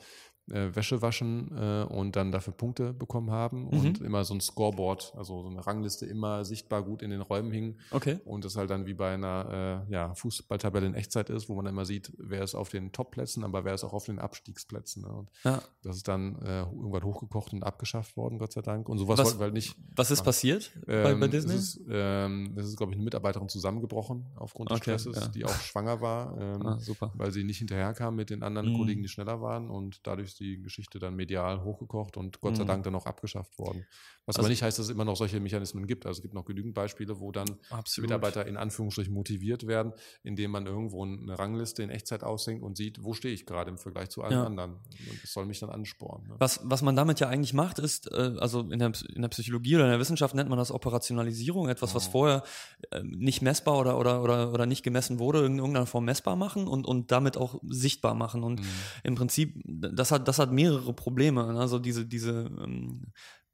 äh, 0.51 0.75
Wäsche 0.75 1.01
waschen 1.01 1.51
äh, 1.57 1.83
und 1.83 2.15
dann 2.15 2.31
dafür 2.31 2.53
Punkte 2.53 2.93
bekommen 2.93 3.31
haben 3.31 3.63
mhm. 3.63 3.69
und 3.69 4.01
immer 4.01 4.23
so 4.23 4.33
ein 4.33 4.41
Scoreboard, 4.41 5.13
also 5.17 5.41
so 5.41 5.49
eine 5.49 5.65
Rangliste 5.65 6.05
immer 6.05 6.45
sichtbar 6.45 6.83
gut 6.83 7.01
in 7.01 7.09
den 7.09 7.21
Räumen 7.21 7.51
hing. 7.51 7.77
Okay. 7.91 8.19
Und 8.25 8.45
das 8.45 8.55
halt 8.55 8.69
dann 8.69 8.85
wie 8.85 8.93
bei 8.93 9.13
einer 9.13 9.85
äh, 9.89 9.91
ja, 9.91 10.13
Fußballtabelle 10.13 10.85
in 10.85 10.93
Echtzeit 10.93 11.29
ist, 11.29 11.49
wo 11.49 11.55
man 11.55 11.65
immer 11.65 11.85
sieht, 11.85 12.11
wer 12.17 12.43
ist 12.43 12.55
auf 12.55 12.69
den 12.69 12.91
Top-Plätzen, 12.91 13.43
aber 13.43 13.65
wer 13.65 13.73
ist 13.73 13.83
auch 13.83 13.93
auf 13.93 14.05
den 14.05 14.19
Abstiegsplätzen. 14.19 15.03
Ne? 15.03 15.09
Und 15.09 15.29
ja. 15.43 15.61
das 15.83 15.97
ist 15.97 16.07
dann 16.07 16.35
äh, 16.43 16.61
irgendwann 16.61 17.03
hochgekocht 17.03 17.53
und 17.53 17.63
abgeschafft 17.63 18.15
worden, 18.17 18.37
Gott 18.37 18.53
sei 18.53 18.61
Dank. 18.61 18.87
Und 18.87 18.97
sowas 18.97 19.17
was, 19.19 19.25
wollten 19.27 19.39
wir 19.39 19.43
halt 19.45 19.53
nicht. 19.53 19.75
Was 19.95 20.11
ist 20.11 20.19
machen. 20.19 20.25
passiert 20.25 20.71
ähm, 20.87 21.03
bei, 21.03 21.15
bei, 21.15 21.27
Disney? 21.27 21.53
Das 21.53 21.63
ist, 21.63 21.81
ähm, 21.89 22.53
das 22.55 22.67
ist 22.67 22.77
glaube 22.77 22.91
ich, 22.91 22.97
eine 22.97 23.03
Mitarbeiterin 23.03 23.49
zusammengebrochen 23.49 24.25
aufgrund 24.35 24.69
des 24.69 24.77
okay, 24.77 24.99
Stresses, 24.99 25.15
ja. 25.15 25.27
die 25.29 25.45
auch 25.45 25.55
schwanger 25.55 26.01
war, 26.01 26.37
ähm, 26.39 26.65
ah, 26.65 26.79
super. 26.79 27.11
weil 27.15 27.31
sie 27.31 27.43
nicht 27.43 27.57
hinterherkam 27.57 28.15
mit 28.15 28.29
den 28.29 28.43
anderen 28.43 28.71
mhm. 28.71 28.77
Kollegen, 28.77 29.01
die 29.01 29.09
schneller 29.09 29.41
waren 29.41 29.69
und 29.69 30.05
dadurch 30.05 30.34
die 30.39 30.61
Geschichte 30.61 30.99
dann 30.99 31.15
medial 31.15 31.63
hochgekocht 31.63 32.17
und 32.17 32.39
Gott 32.39 32.55
sei 32.55 32.63
mhm. 32.63 32.67
Dank 32.67 32.83
dann 32.83 32.95
auch 32.95 33.05
abgeschafft 33.05 33.57
worden. 33.57 33.85
Was 34.25 34.37
also, 34.37 34.45
aber 34.45 34.49
nicht 34.49 34.63
heißt, 34.63 34.79
dass 34.79 34.87
es 34.87 34.91
immer 34.91 35.05
noch 35.05 35.15
solche 35.15 35.39
Mechanismen 35.39 35.85
gibt. 35.85 36.05
Also 36.05 36.17
es 36.17 36.21
gibt 36.21 36.33
noch 36.33 36.45
genügend 36.45 36.73
Beispiele, 36.73 37.19
wo 37.19 37.31
dann 37.31 37.47
absolut. 37.69 38.09
Mitarbeiter 38.09 38.45
in 38.47 38.57
Anführungsstrichen 38.57 39.13
motiviert 39.13 39.67
werden, 39.67 39.93
indem 40.23 40.51
man 40.51 40.65
irgendwo 40.65 41.03
eine 41.03 41.37
Rangliste 41.37 41.83
in 41.83 41.91
Echtzeit 41.91 42.23
aushängt 42.23 42.63
und 42.63 42.75
sieht, 42.75 43.03
wo 43.03 43.13
stehe 43.13 43.33
ich 43.33 43.45
gerade 43.45 43.69
im 43.69 43.77
Vergleich 43.77 44.09
zu 44.09 44.23
allen 44.23 44.33
ja. 44.33 44.45
anderen. 44.45 44.71
Und 44.73 45.21
das 45.21 45.31
soll 45.31 45.45
mich 45.45 45.59
dann 45.59 45.69
anspornen. 45.69 46.27
Ne? 46.27 46.35
Was, 46.39 46.59
was 46.63 46.81
man 46.81 46.95
damit 46.95 47.19
ja 47.19 47.29
eigentlich 47.29 47.53
macht, 47.53 47.77
ist, 47.77 48.11
äh, 48.11 48.35
also 48.39 48.61
in 48.61 48.79
der, 48.79 48.91
in 49.13 49.21
der 49.21 49.29
Psychologie 49.29 49.75
oder 49.75 49.85
in 49.85 49.91
der 49.91 49.99
Wissenschaft 49.99 50.33
nennt 50.33 50.49
man 50.49 50.57
das 50.57 50.71
Operationalisierung, 50.71 51.69
etwas, 51.69 51.91
oh. 51.91 51.95
was 51.95 52.07
vorher 52.07 52.43
äh, 52.91 53.03
nicht 53.03 53.43
messbar 53.43 53.77
oder, 53.77 53.99
oder, 53.99 54.23
oder, 54.23 54.51
oder 54.51 54.65
nicht 54.65 54.81
gemessen 54.81 55.19
wurde, 55.19 55.45
in 55.45 55.59
irgendeiner 55.59 55.85
Form 55.85 56.05
messbar 56.05 56.35
machen 56.35 56.67
und, 56.67 56.87
und 56.87 57.11
damit 57.11 57.37
auch 57.37 57.61
sichtbar 57.67 58.15
machen. 58.15 58.43
Und 58.43 58.61
mhm. 58.61 58.67
im 59.03 59.15
Prinzip, 59.15 59.61
das 59.65 60.11
hat, 60.11 60.24
das 60.27 60.39
hat 60.39 60.51
mehrere 60.51 60.93
Probleme. 60.93 61.53
Ne? 61.53 61.59
Also 61.59 61.79
diese, 61.79 62.05
diese 62.05 62.51
ähm, 62.63 63.07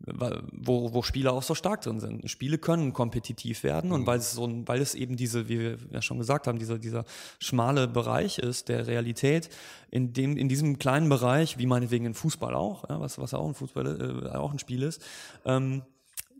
wo, 0.05 0.93
wo 0.93 1.01
Spiele 1.03 1.31
auch 1.31 1.43
so 1.43 1.55
stark 1.55 1.81
drin 1.81 1.99
sind. 1.99 2.29
Spiele 2.29 2.57
können 2.57 2.93
kompetitiv 2.93 3.63
werden 3.63 3.89
mhm. 3.89 3.95
und 3.95 4.07
weil 4.07 4.19
es 4.19 4.31
so 4.33 4.49
weil 4.65 4.81
es 4.81 4.95
eben 4.95 5.15
diese, 5.15 5.47
wie 5.49 5.59
wir 5.59 5.77
ja 5.91 6.01
schon 6.01 6.17
gesagt 6.17 6.47
haben, 6.47 6.59
dieser, 6.59 6.79
dieser 6.79 7.05
schmale 7.39 7.87
Bereich 7.87 8.39
ist 8.39 8.69
der 8.69 8.87
Realität, 8.87 9.49
in 9.89 10.13
dem, 10.13 10.37
in 10.37 10.49
diesem 10.49 10.79
kleinen 10.79 11.09
Bereich, 11.09 11.57
wie 11.57 11.65
meinetwegen 11.65 12.05
in 12.05 12.13
Fußball 12.13 12.55
auch, 12.55 12.89
ja, 12.89 12.99
was, 12.99 13.19
was 13.19 13.31
ja 13.31 13.37
auch 13.37 13.47
ein 13.47 13.53
Fußball, 13.53 14.25
äh, 14.25 14.37
auch 14.37 14.51
ein 14.51 14.59
Spiel 14.59 14.83
ist, 14.83 15.03
ähm, 15.45 15.83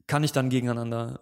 kann 0.08 0.24
ich 0.24 0.32
dann 0.32 0.50
gegeneinander 0.50 1.22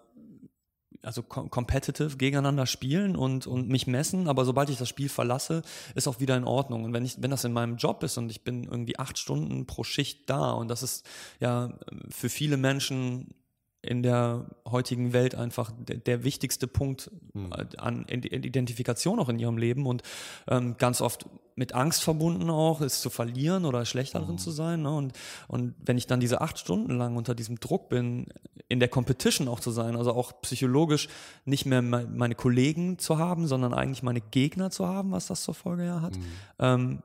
also 1.01 1.23
competitive 1.23 2.17
gegeneinander 2.17 2.65
spielen 2.65 3.15
und, 3.15 3.47
und 3.47 3.69
mich 3.69 3.87
messen, 3.87 4.27
aber 4.27 4.45
sobald 4.45 4.69
ich 4.69 4.77
das 4.77 4.89
Spiel 4.89 5.09
verlasse, 5.09 5.61
ist 5.95 6.07
auch 6.07 6.19
wieder 6.19 6.35
in 6.35 6.43
Ordnung. 6.43 6.83
Und 6.83 6.93
wenn 6.93 7.05
ich, 7.05 7.21
wenn 7.21 7.31
das 7.31 7.45
in 7.45 7.53
meinem 7.53 7.77
Job 7.77 8.03
ist 8.03 8.17
und 8.17 8.29
ich 8.29 8.43
bin 8.43 8.65
irgendwie 8.65 8.99
acht 8.99 9.17
Stunden 9.17 9.65
pro 9.65 9.83
Schicht 9.83 10.29
da 10.29 10.51
und 10.51 10.67
das 10.67 10.83
ist 10.83 11.05
ja 11.39 11.73
für 12.09 12.29
viele 12.29 12.57
Menschen 12.57 13.33
in 13.81 14.03
der 14.03 14.45
heutigen 14.69 15.13
Welt 15.13 15.35
einfach 15.35 15.71
der, 15.77 15.97
der 15.97 16.23
wichtigste 16.23 16.67
Punkt 16.67 17.11
mhm. 17.33 17.53
an 17.77 18.05
Identifikation 18.09 19.19
auch 19.19 19.29
in 19.29 19.39
ihrem 19.39 19.57
Leben 19.57 19.85
und 19.85 20.03
ähm, 20.47 20.75
ganz 20.77 21.01
oft 21.01 21.25
mit 21.55 21.73
Angst 21.75 22.03
verbunden 22.03 22.49
auch, 22.49 22.79
es 22.79 23.01
zu 23.01 23.09
verlieren 23.09 23.65
oder 23.65 23.85
schlechter 23.85 24.19
drin 24.19 24.33
mhm. 24.33 24.37
zu 24.37 24.51
sein. 24.51 24.81
Ne? 24.81 24.95
Und, 24.95 25.13
und 25.47 25.75
wenn 25.85 25.97
ich 25.97 26.07
dann 26.07 26.19
diese 26.19 26.41
acht 26.41 26.57
Stunden 26.57 26.97
lang 26.97 27.17
unter 27.17 27.35
diesem 27.35 27.59
Druck 27.59 27.89
bin, 27.89 28.27
in 28.69 28.79
der 28.79 28.87
Competition 28.87 29.47
auch 29.47 29.59
zu 29.59 29.71
sein, 29.71 29.95
also 29.95 30.13
auch 30.13 30.41
psychologisch 30.41 31.09
nicht 31.45 31.65
mehr 31.65 31.81
meine 31.81 32.35
Kollegen 32.35 32.97
zu 32.97 33.17
haben, 33.17 33.47
sondern 33.47 33.73
eigentlich 33.73 34.03
meine 34.03 34.21
Gegner 34.21 34.71
zu 34.71 34.87
haben, 34.87 35.11
was 35.11 35.27
das 35.27 35.43
zur 35.43 35.53
Folge 35.53 35.85
ja 35.85 36.01
hat, 36.01 36.15
mhm. 36.15 36.23
ähm, 36.59 37.03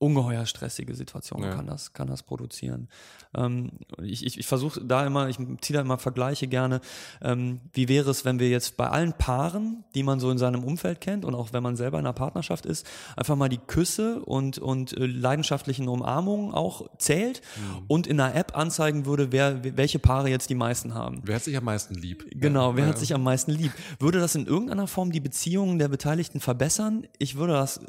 ungeheuer 0.00 0.46
stressige 0.46 0.94
Situation 0.94 1.42
ja. 1.42 1.54
kann 1.54 1.66
das 1.66 1.92
kann 1.92 2.08
das 2.08 2.22
produzieren. 2.22 2.88
Ähm, 3.34 3.72
ich 4.02 4.24
ich, 4.24 4.38
ich 4.38 4.46
versuche 4.46 4.82
da 4.82 5.06
immer, 5.06 5.28
ich 5.28 5.36
ziehe 5.60 5.76
da 5.76 5.82
immer 5.82 5.98
Vergleiche 5.98 6.48
gerne. 6.48 6.80
Ähm, 7.20 7.60
wie 7.74 7.88
wäre 7.88 8.10
es, 8.10 8.24
wenn 8.24 8.38
wir 8.38 8.48
jetzt 8.48 8.78
bei 8.78 8.88
allen 8.88 9.12
Paaren, 9.12 9.84
die 9.94 10.02
man 10.02 10.18
so 10.18 10.30
in 10.30 10.38
seinem 10.38 10.64
Umfeld 10.64 11.02
kennt 11.02 11.26
und 11.26 11.34
auch 11.34 11.52
wenn 11.52 11.62
man 11.62 11.76
selber 11.76 11.98
in 11.98 12.06
einer 12.06 12.14
Partnerschaft 12.14 12.64
ist, 12.64 12.86
einfach 13.14 13.36
mal 13.36 13.50
die 13.50 13.58
Küsse 13.58 14.20
und 14.24 14.58
und 14.58 14.96
äh, 14.96 15.04
leidenschaftlichen 15.04 15.86
Umarmungen 15.86 16.54
auch 16.54 16.88
zählt 16.96 17.42
mhm. 17.56 17.84
und 17.86 18.06
in 18.06 18.18
einer 18.18 18.34
App 18.34 18.56
anzeigen 18.56 19.04
würde, 19.04 19.32
wer 19.32 19.62
welche 19.76 19.98
Paare 19.98 20.30
jetzt 20.30 20.48
die 20.48 20.54
meisten 20.54 20.94
haben. 20.94 21.20
Wer 21.24 21.36
hat 21.36 21.44
sich 21.44 21.56
am 21.58 21.64
meisten 21.64 21.94
lieb? 21.94 22.24
Genau, 22.30 22.74
wer 22.74 22.84
ja. 22.84 22.90
hat 22.90 22.98
sich 22.98 23.12
am 23.14 23.22
meisten 23.22 23.50
lieb? 23.50 23.72
Würde 23.98 24.18
das 24.18 24.34
in 24.34 24.46
irgendeiner 24.46 24.86
Form 24.86 25.12
die 25.12 25.20
Beziehungen 25.20 25.78
der 25.78 25.88
Beteiligten 25.88 26.40
verbessern? 26.40 27.06
Ich 27.18 27.36
würde 27.36 27.52
das 27.52 27.80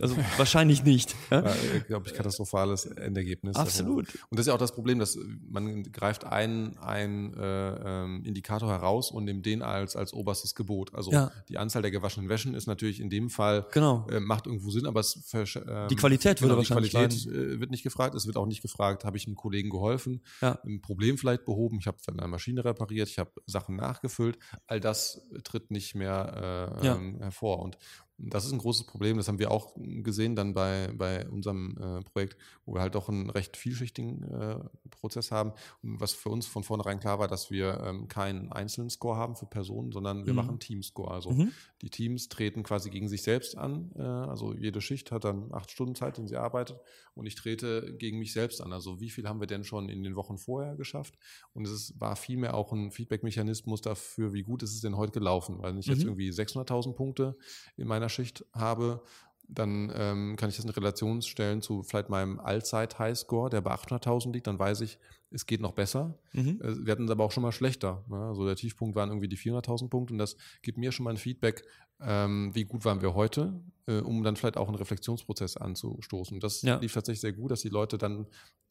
also 0.00 0.16
wahrscheinlich 0.36 0.84
nicht. 0.84 1.14
Ja? 1.30 1.42
Ja, 1.42 1.55
glaube 1.86 2.06
ich, 2.06 2.14
katastrophales 2.14 2.86
Endergebnis. 2.86 3.56
Absolut. 3.56 4.08
Und 4.30 4.38
das 4.38 4.40
ist 4.40 4.46
ja 4.48 4.54
auch 4.54 4.58
das 4.58 4.72
Problem, 4.72 4.98
dass 4.98 5.18
man 5.48 5.82
greift 5.84 6.24
einen, 6.24 6.76
einen 6.78 7.34
äh, 7.34 8.04
ähm, 8.04 8.24
Indikator 8.24 8.68
heraus 8.68 9.10
und 9.10 9.24
nimmt 9.24 9.46
den 9.46 9.62
als, 9.62 9.96
als 9.96 10.12
oberstes 10.12 10.54
Gebot. 10.54 10.94
Also 10.94 11.12
ja. 11.12 11.30
die 11.48 11.58
Anzahl 11.58 11.82
der 11.82 11.90
gewaschenen 11.90 12.28
Wäschen 12.28 12.54
ist 12.54 12.66
natürlich 12.66 13.00
in 13.00 13.10
dem 13.10 13.30
Fall, 13.30 13.66
genau. 13.72 14.06
äh, 14.10 14.20
macht 14.20 14.46
irgendwo 14.46 14.70
Sinn, 14.70 14.86
aber 14.86 15.00
es 15.00 15.32
ähm, 15.34 15.88
Die 15.88 15.96
Qualität 15.96 16.40
würde 16.40 16.54
genau, 16.54 16.58
wahrscheinlich 16.58 16.90
Die 16.90 16.96
Qualität 16.96 17.26
äh, 17.26 17.60
wird 17.60 17.70
nicht 17.70 17.82
gefragt. 17.82 18.14
Es 18.14 18.26
wird 18.26 18.36
auch 18.36 18.46
nicht 18.46 18.62
gefragt, 18.62 19.04
habe 19.04 19.16
ich 19.16 19.26
einem 19.26 19.36
Kollegen 19.36 19.70
geholfen, 19.70 20.22
ein 20.40 20.80
Problem 20.80 21.18
vielleicht 21.18 21.44
behoben, 21.44 21.78
ich 21.80 21.86
habe 21.86 21.98
eine 22.06 22.28
Maschine 22.28 22.64
repariert, 22.64 23.08
ich 23.08 23.18
habe 23.18 23.30
Sachen 23.46 23.76
nachgefüllt. 23.76 24.38
All 24.66 24.80
das 24.80 25.26
tritt 25.44 25.70
nicht 25.70 25.94
mehr 25.94 26.78
äh, 26.82 26.86
ähm, 26.86 27.18
hervor. 27.20 27.60
Und, 27.60 27.78
das 28.18 28.46
ist 28.46 28.52
ein 28.52 28.58
großes 28.58 28.84
Problem. 28.86 29.16
Das 29.18 29.28
haben 29.28 29.38
wir 29.38 29.50
auch 29.50 29.74
gesehen 29.76 30.36
dann 30.36 30.54
bei, 30.54 30.90
bei 30.96 31.28
unserem 31.28 31.76
äh, 31.78 32.02
Projekt, 32.02 32.36
wo 32.64 32.74
wir 32.74 32.80
halt 32.80 32.94
doch 32.94 33.08
einen 33.08 33.28
recht 33.28 33.56
vielschichtigen 33.56 34.22
äh, 34.22 34.58
Prozess 34.90 35.30
haben. 35.30 35.52
Und 35.82 36.00
was 36.00 36.12
für 36.12 36.30
uns 36.30 36.46
von 36.46 36.62
vornherein 36.62 36.98
klar 36.98 37.18
war, 37.18 37.28
dass 37.28 37.50
wir 37.50 37.80
ähm, 37.84 38.08
keinen 38.08 38.50
einzelnen 38.52 38.88
Score 38.88 39.16
haben 39.16 39.36
für 39.36 39.46
Personen, 39.46 39.92
sondern 39.92 40.24
wir 40.24 40.32
mhm. 40.32 40.36
machen 40.36 40.58
Teamscore. 40.58 41.10
Also 41.10 41.30
mhm. 41.30 41.52
Die 41.82 41.90
Teams 41.90 42.28
treten 42.28 42.62
quasi 42.62 42.88
gegen 42.90 43.08
sich 43.08 43.22
selbst 43.22 43.56
an. 43.56 43.92
Äh, 43.96 44.02
also 44.02 44.54
jede 44.54 44.80
Schicht 44.80 45.12
hat 45.12 45.24
dann 45.24 45.52
acht 45.52 45.70
Stunden 45.70 45.94
Zeit, 45.94 46.18
in 46.18 46.26
sie 46.26 46.36
arbeitet. 46.36 46.78
Und 47.14 47.26
ich 47.26 47.34
trete 47.34 47.94
gegen 47.98 48.18
mich 48.18 48.32
selbst 48.32 48.62
an. 48.62 48.72
Also 48.72 49.00
wie 49.00 49.10
viel 49.10 49.28
haben 49.28 49.40
wir 49.40 49.46
denn 49.46 49.64
schon 49.64 49.88
in 49.88 50.02
den 50.02 50.16
Wochen 50.16 50.38
vorher 50.38 50.76
geschafft? 50.76 51.14
Und 51.52 51.66
es 51.66 51.72
ist, 51.72 52.00
war 52.00 52.16
vielmehr 52.16 52.54
auch 52.54 52.72
ein 52.72 52.90
Feedback-Mechanismus 52.90 53.82
dafür, 53.82 54.32
wie 54.32 54.42
gut 54.42 54.62
ist 54.62 54.74
es 54.74 54.80
denn 54.80 54.96
heute 54.96 55.12
gelaufen. 55.12 55.58
Weil 55.60 55.74
nicht 55.74 55.88
mhm. 55.88 55.94
jetzt 55.94 56.04
irgendwie 56.04 56.30
600.000 56.30 56.94
Punkte 56.94 57.36
in 57.76 57.88
meiner 57.88 58.08
Schicht 58.08 58.46
habe, 58.52 59.02
dann 59.48 59.92
ähm, 59.94 60.36
kann 60.36 60.48
ich 60.48 60.56
das 60.56 60.64
in 60.64 60.70
Relation 60.70 61.22
stellen 61.22 61.62
zu 61.62 61.82
vielleicht 61.82 62.08
meinem 62.08 62.40
Allzeit-Highscore, 62.40 63.50
der 63.50 63.60
bei 63.60 63.72
800.000 63.72 64.32
liegt. 64.32 64.46
Dann 64.46 64.58
weiß 64.58 64.80
ich, 64.80 64.98
es 65.30 65.46
geht 65.46 65.60
noch 65.60 65.72
besser. 65.72 66.18
Mhm. 66.32 66.60
Äh, 66.62 66.86
wir 66.86 66.92
hatten 66.92 67.04
es 67.04 67.10
aber 67.10 67.24
auch 67.24 67.32
schon 67.32 67.42
mal 67.42 67.52
schlechter. 67.52 68.04
Ne? 68.08 68.16
Also 68.16 68.46
der 68.46 68.56
Tiefpunkt 68.56 68.94
waren 68.94 69.10
irgendwie 69.10 69.28
die 69.28 69.38
400.000 69.38 69.88
Punkte 69.88 70.14
und 70.14 70.18
das 70.18 70.36
gibt 70.62 70.78
mir 70.78 70.92
schon 70.92 71.04
mal 71.04 71.10
ein 71.10 71.16
Feedback, 71.16 71.64
ähm, 72.00 72.54
wie 72.54 72.64
gut 72.64 72.84
waren 72.84 73.02
wir 73.02 73.14
heute, 73.14 73.60
äh, 73.86 74.00
um 74.00 74.22
dann 74.22 74.36
vielleicht 74.36 74.56
auch 74.56 74.68
einen 74.68 74.76
Reflexionsprozess 74.76 75.56
anzustoßen. 75.56 76.40
Das 76.40 76.62
ja. 76.62 76.78
lief 76.78 76.92
tatsächlich 76.92 77.20
sehr 77.20 77.32
gut, 77.32 77.50
dass 77.50 77.62
die 77.62 77.68
Leute 77.68 77.98
dann 77.98 78.26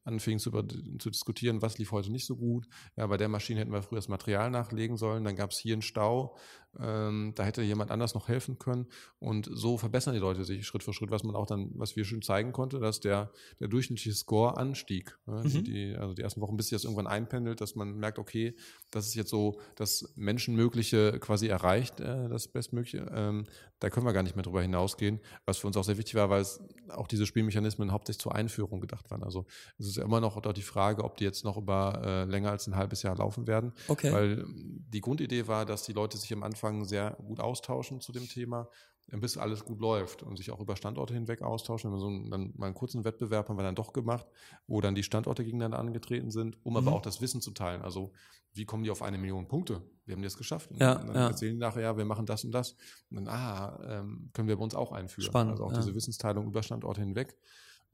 anfingen 0.06 0.40
zu, 0.40 0.52
zu 0.52 1.10
diskutieren, 1.10 1.62
was 1.62 1.78
lief 1.78 1.92
heute 1.92 2.12
nicht 2.12 2.26
so 2.26 2.36
gut. 2.36 2.68
Ja, 2.96 3.08
bei 3.08 3.18
der 3.18 3.28
Maschine 3.28 3.60
hätten 3.60 3.72
wir 3.72 3.82
früher 3.82 3.98
das 3.98 4.08
Material 4.08 4.52
nachlegen 4.52 4.98
sollen, 4.98 5.24
dann 5.24 5.36
gab 5.36 5.50
es 5.50 5.58
hier 5.58 5.74
einen 5.74 5.82
Stau, 5.82 6.38
ähm, 6.80 7.34
da 7.36 7.44
hätte 7.44 7.64
jemand 7.64 7.90
anders 7.90 8.14
noch 8.14 8.28
helfen 8.28 8.60
können. 8.60 8.86
Und 9.20 9.50
so 9.52 9.78
verbessern 9.78 10.14
die 10.14 10.20
Leute 10.20 10.46
sich 10.46 10.66
Schritt 10.66 10.84
für 10.84 10.94
Schritt, 10.94 11.10
was 11.10 11.24
man 11.24 11.36
auch 11.36 11.48
dann, 11.48 11.72
was 11.74 11.96
wir 11.96 12.06
schon 12.06 12.22
zeigen 12.22 12.52
konnte, 12.52 12.80
dass 12.80 13.00
der, 13.00 13.32
der 13.60 13.68
durchschnittliche 13.68 14.14
Score 14.14 14.58
anstieg. 14.58 15.18
Ne? 15.26 15.44
Mhm. 15.44 15.64
Die, 15.64 15.96
also 15.96 16.14
die 16.14 16.22
ersten 16.22 16.42
Wochen, 16.42 16.56
bis 16.56 16.68
sich 16.68 16.76
das 16.76 16.84
irgendwann 16.84 17.08
einpendelt, 17.08 17.60
dass 17.60 17.76
man 17.76 17.96
merkt, 17.96 18.20
okay, 18.20 18.56
das 18.96 19.08
ist 19.08 19.16
jetzt 19.16 19.30
so 19.30 19.60
das 19.76 20.14
Menschenmögliche 20.16 21.20
quasi 21.20 21.48
erreicht, 21.48 22.00
äh, 22.00 22.30
das 22.30 22.48
Bestmögliche. 22.48 23.12
Ähm, 23.14 23.46
da 23.80 23.90
können 23.90 24.06
wir 24.06 24.14
gar 24.14 24.24
nicht 24.24 24.36
mehr 24.36 24.44
drüber 24.44 24.62
hinausgehen, 24.62 25.20
was 25.46 25.58
für 25.58 25.68
uns 25.68 25.78
auch 25.78 25.84
sehr 25.84 25.98
wichtig 25.98 26.16
war, 26.16 26.30
weil 26.30 26.42
es 26.42 26.62
auch 26.90 27.08
diese 27.08 27.26
Spielmechanismen 27.26 27.92
hauptsächlich 27.92 28.22
zur 28.22 28.34
Einführung 28.34 28.80
gedacht 28.80 29.12
waren. 29.12 29.24
Also 29.24 29.46
es 29.78 29.88
ist 29.88 29.98
ja 29.98 30.04
immer 30.04 30.22
noch 30.22 30.42
die 30.54 30.62
Frage, 30.62 31.04
ob 31.04 31.18
die 31.18 31.26
jetzt 31.26 31.44
noch 31.44 31.58
über 31.58 32.02
äh, 32.04 32.24
länger 32.24 32.52
als 32.52 32.68
ein 32.68 32.76
halbes 32.76 33.04
Jahr 33.04 33.18
laufen 33.18 33.48
werden. 33.48 33.74
Okay. 33.88 34.12
Weil 34.14 34.46
die 34.48 35.02
Grundidee 35.02 35.48
war, 35.48 35.66
dass 35.66 35.84
die 35.84 35.94
Leute 35.94 36.18
sich 36.18 36.32
am 36.32 36.44
Anfang 36.44 36.86
sehr 36.86 37.18
gut 37.28 37.40
austauschen 37.40 38.00
zu 38.02 38.12
dem 38.12 38.30
Thema 38.30 38.70
bis 39.08 39.38
alles 39.38 39.65
gut 39.65 39.80
läuft 39.80 40.24
und 40.24 40.38
sich 40.38 40.52
auch 40.52 40.60
über 40.60 40.76
Standorte 40.76 41.13
hinweg 41.13 41.41
austauschen. 41.41 41.91
Wenn 41.91 41.98
wir 41.98 42.02
so 42.02 42.08
einen, 42.08 42.32
dann 42.32 42.54
mal 42.56 42.68
einen 42.68 42.76
kurzen 42.76 43.04
Wettbewerb 43.04 43.50
haben 43.50 43.58
wir 43.58 43.63
dann 43.63 43.76
doch 43.76 43.94
gemacht, 43.94 44.26
wo 44.68 44.82
dann 44.82 44.96
die 44.96 45.04
Standorte 45.04 45.44
gegeneinander 45.44 45.80
angetreten 45.80 46.32
sind, 46.32 46.58
um 46.63 46.74
mhm. 46.74 46.78
aber 46.78 46.94
auch 46.94 47.02
das 47.02 47.22
Wissen 47.22 47.41
zu 47.41 47.52
teilen. 47.52 47.82
Also 47.82 48.12
wie 48.54 48.65
kommen 48.65 48.84
die 48.84 48.89
auf 48.89 49.02
eine 49.02 49.18
Million 49.18 49.48
Punkte? 49.48 49.82
Wir 50.06 50.15
haben 50.15 50.24
das 50.24 50.38
geschafft. 50.38 50.72
Und 50.72 50.80
ja, 50.80 50.96
dann 50.96 51.15
ja. 51.15 51.28
erzählen 51.28 51.54
die 51.54 51.60
nachher, 51.60 51.82
ja, 51.82 51.98
wir 51.98 52.06
machen 52.06 52.26
das 52.26 52.44
und 52.44 52.52
das. 52.52 52.76
Und 53.10 53.18
dann, 53.18 53.28
ah, 53.28 54.00
ähm, 54.00 54.30
können 54.34 54.48
wir 54.48 54.56
bei 54.56 54.63
uns 54.63 54.76
auch 54.76 54.91
einführen. 54.91 55.26
Spannend, 55.26 55.52
also 55.52 55.65
auch 55.65 55.72
ja. 55.72 55.78
dieseWissensteilung 55.78 56.48
über 56.48 56.63
Standorte 56.63 57.02
hinweg 57.02 57.36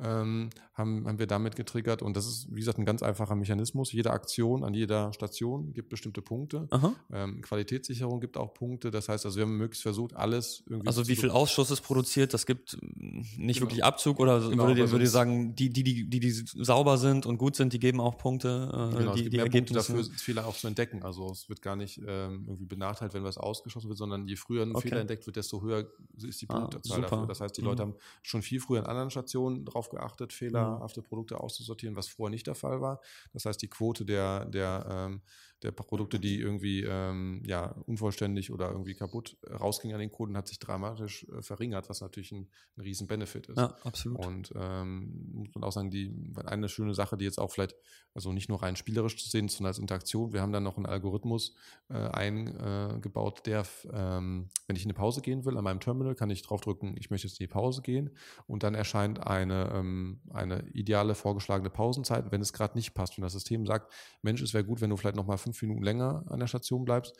ähm, 0.02 0.50
haben, 0.74 1.08
haben 1.08 1.20
wir 1.20 1.28
damit 1.28 1.56
getriggert. 1.56 2.02
Und 2.02 2.16
das 2.18 2.26
ist, 2.28 2.48
wie 2.50 2.60
gesagt, 2.60 2.80
ein 2.80 2.86
ganz 2.86 3.04
einfacher 3.04 3.36
Mechanismus. 3.36 3.92
Jede 3.92 4.12
Aktion 4.12 4.64
an 4.64 4.74
jeder 4.74 5.14
Station 5.14 5.74
gibt 5.74 5.90
bestimmte 5.90 6.22
Punkte. 6.22 6.68
Ähm, 7.12 7.42
Qualitätssicherung 7.42 8.20
gibt 8.20 8.38
auch 8.38 8.54
Punkte. 8.54 8.90
Das 8.90 9.10
heißt, 9.10 9.26
also 9.26 9.38
wir 9.38 9.44
haben 9.46 9.58
möglichst 9.58 9.84
versucht, 9.84 10.16
alles 10.16 10.64
irgendwie. 10.68 10.88
Also 10.88 11.08
wie 11.08 11.16
viel 11.16 11.30
Ausschuss 11.30 11.72
ist 11.72 11.82
produziert, 11.82 12.34
das 12.34 12.46
gibt 12.46 12.78
nicht 12.82 13.60
genau. 13.60 13.62
wirklich 13.70 13.84
Abzug 13.84 14.20
oder 14.20 14.40
Genau, 14.40 14.68
würde, 14.68 14.82
aber 14.84 14.92
würde 14.92 15.06
sonst- 15.06 15.12
sagen, 15.12 15.56
die, 15.56 15.70
die, 15.70 15.84
die, 15.84 16.10
die, 16.10 16.20
die 16.20 16.32
sauber 16.32 16.98
sind 16.98 17.26
und 17.26 17.38
gut 17.38 17.56
sind, 17.56 17.74
die 17.74 17.80
geben 17.80 18.00
auch 18.02 18.18
Punkte, 18.18 18.70
äh, 18.74 18.98
Genau, 18.98 19.14
die, 19.14 19.20
es 19.20 19.24
gibt 19.24 19.34
die 19.34 19.38
mehr 19.38 19.46
Punkte 19.46 19.58
Ergebnisse. 19.76 19.94
dafür, 19.94 20.04
Fehler 20.18 20.48
auch 20.48 20.56
zu 20.56 20.68
entdecken. 20.68 21.04
Also 21.04 21.30
es 21.32 21.48
wird 21.50 21.62
gar 21.62 21.76
nicht 21.76 22.02
ähm, 22.08 22.46
irgendwie 22.48 22.66
benachteiligt, 22.66 23.14
wenn 23.14 23.24
was 23.24 23.38
ausgeschlossen 23.38 23.90
wird, 23.90 23.98
sondern 23.98 24.28
je 24.28 24.36
früher 24.36 24.64
ein 24.64 24.76
Okay. 24.76 24.90
Fehler 24.90 25.02
entdeckt 25.02 25.26
wird, 25.28 25.36
desto 25.36 25.62
höher 25.62 25.86
ist 26.18 26.42
die 26.42 26.50
Ah, 26.50 26.60
Punktezahl 26.62 26.98
super. 26.98 27.10
dafür. 27.10 27.28
Das 27.28 27.42
heißt, 27.42 27.56
die 27.58 27.62
Mhm. 27.62 27.68
Leute 27.68 27.82
haben 27.84 27.96
schon 28.24 28.42
viel 28.42 28.60
früher 28.60 28.80
an 28.80 28.86
anderen 28.88 29.10
Stationen 29.12 29.66
darauf 29.66 29.91
geachtet, 29.92 30.34
fehlerhafte 30.34 31.02
Produkte 31.02 31.40
auszusortieren, 31.40 31.96
was 31.96 32.08
vorher 32.08 32.32
nicht 32.32 32.48
der 32.48 32.56
Fall 32.56 32.82
war. 32.82 33.00
Das 33.34 33.46
heißt, 33.46 33.62
die 33.62 33.70
Quote 33.70 34.06
der, 34.06 34.46
der, 34.46 34.86
ähm, 34.90 35.22
der 35.64 35.72
Produkte, 35.72 36.20
die 36.20 36.40
irgendwie 36.40 36.84
ähm, 36.84 37.44
ja, 37.46 37.76
unvollständig 37.86 38.52
oder 38.52 38.72
irgendwie 38.72 38.96
kaputt 38.96 39.38
rausgingen 39.48 39.96
an 39.96 40.02
den 40.02 40.12
Kunden, 40.12 40.36
hat 40.36 40.48
sich 40.48 40.60
dramatisch 40.60 41.28
äh, 41.30 41.42
verringert, 41.42 41.90
was 41.90 42.02
natürlich 42.02 42.32
ein, 42.32 42.48
ein 42.78 42.82
riesen 42.82 43.08
Benefit 43.08 43.48
ist. 43.48 43.58
Ja, 43.58 43.76
absolut. 43.84 44.26
Und 44.26 44.54
ähm, 44.56 45.32
muss 45.34 45.54
man 45.54 45.64
auch 45.64 45.72
sagen, 45.72 45.92
die 45.92 46.12
eine 46.46 46.68
schöne 46.68 46.94
Sache, 46.94 47.18
die 47.18 47.26
jetzt 47.26 47.40
auch 47.40 47.52
vielleicht, 47.52 47.76
also 48.14 48.34
nicht 48.34 48.50
nur 48.50 48.62
rein 48.62 48.76
spielerisch 48.76 49.18
zu 49.18 49.30
sehen, 49.30 49.48
sondern 49.50 49.70
als 49.70 49.80
Interaktion. 49.80 50.34
Wir 50.34 50.42
haben 50.42 50.52
dann 50.52 50.64
noch 50.64 50.78
einen 50.78 50.88
Algorithmus 50.88 51.56
äh, 51.90 51.94
eingebaut, 51.94 53.46
der, 53.46 53.66
ähm, 53.94 54.50
wenn 54.68 54.76
ich 54.76 54.84
in 54.84 54.90
eine 54.90 54.98
Pause 54.98 55.22
gehen 55.22 55.46
will, 55.46 55.58
an 55.58 55.64
meinem 55.64 55.80
Terminal 55.80 56.16
kann 56.16 56.30
ich 56.30 56.42
draufdrücken, 56.42 56.96
ich 56.98 57.10
möchte 57.10 57.28
jetzt 57.28 57.40
in 57.40 57.46
die 57.46 57.52
Pause 57.52 57.82
gehen 57.82 58.10
und 58.48 58.64
dann 58.64 58.74
erscheint 58.74 59.26
eine, 59.26 59.72
ähm, 59.74 60.22
eine 60.32 60.68
ideale 60.70 61.14
vorgeschlagene 61.14 61.70
Pausenzeit, 61.70 62.32
wenn 62.32 62.42
es 62.42 62.54
gerade 62.54 62.78
nicht 62.78 62.94
passt. 62.94 63.18
Wenn 63.18 63.24
das 63.24 63.34
System 63.34 63.66
sagt, 63.66 63.92
Mensch, 64.22 64.42
es 64.42 64.54
wäre 64.54 64.64
gut, 64.64 64.82
wenn 64.82 64.90
du 64.90 64.98
vielleicht 64.98 65.16
noch 65.16 65.28
mal 65.28 65.38
fünf 65.54 65.70
Minuten 65.70 65.84
länger 65.84 66.24
an 66.28 66.40
der 66.40 66.48
Station 66.48 66.86
bleibst, 66.86 67.16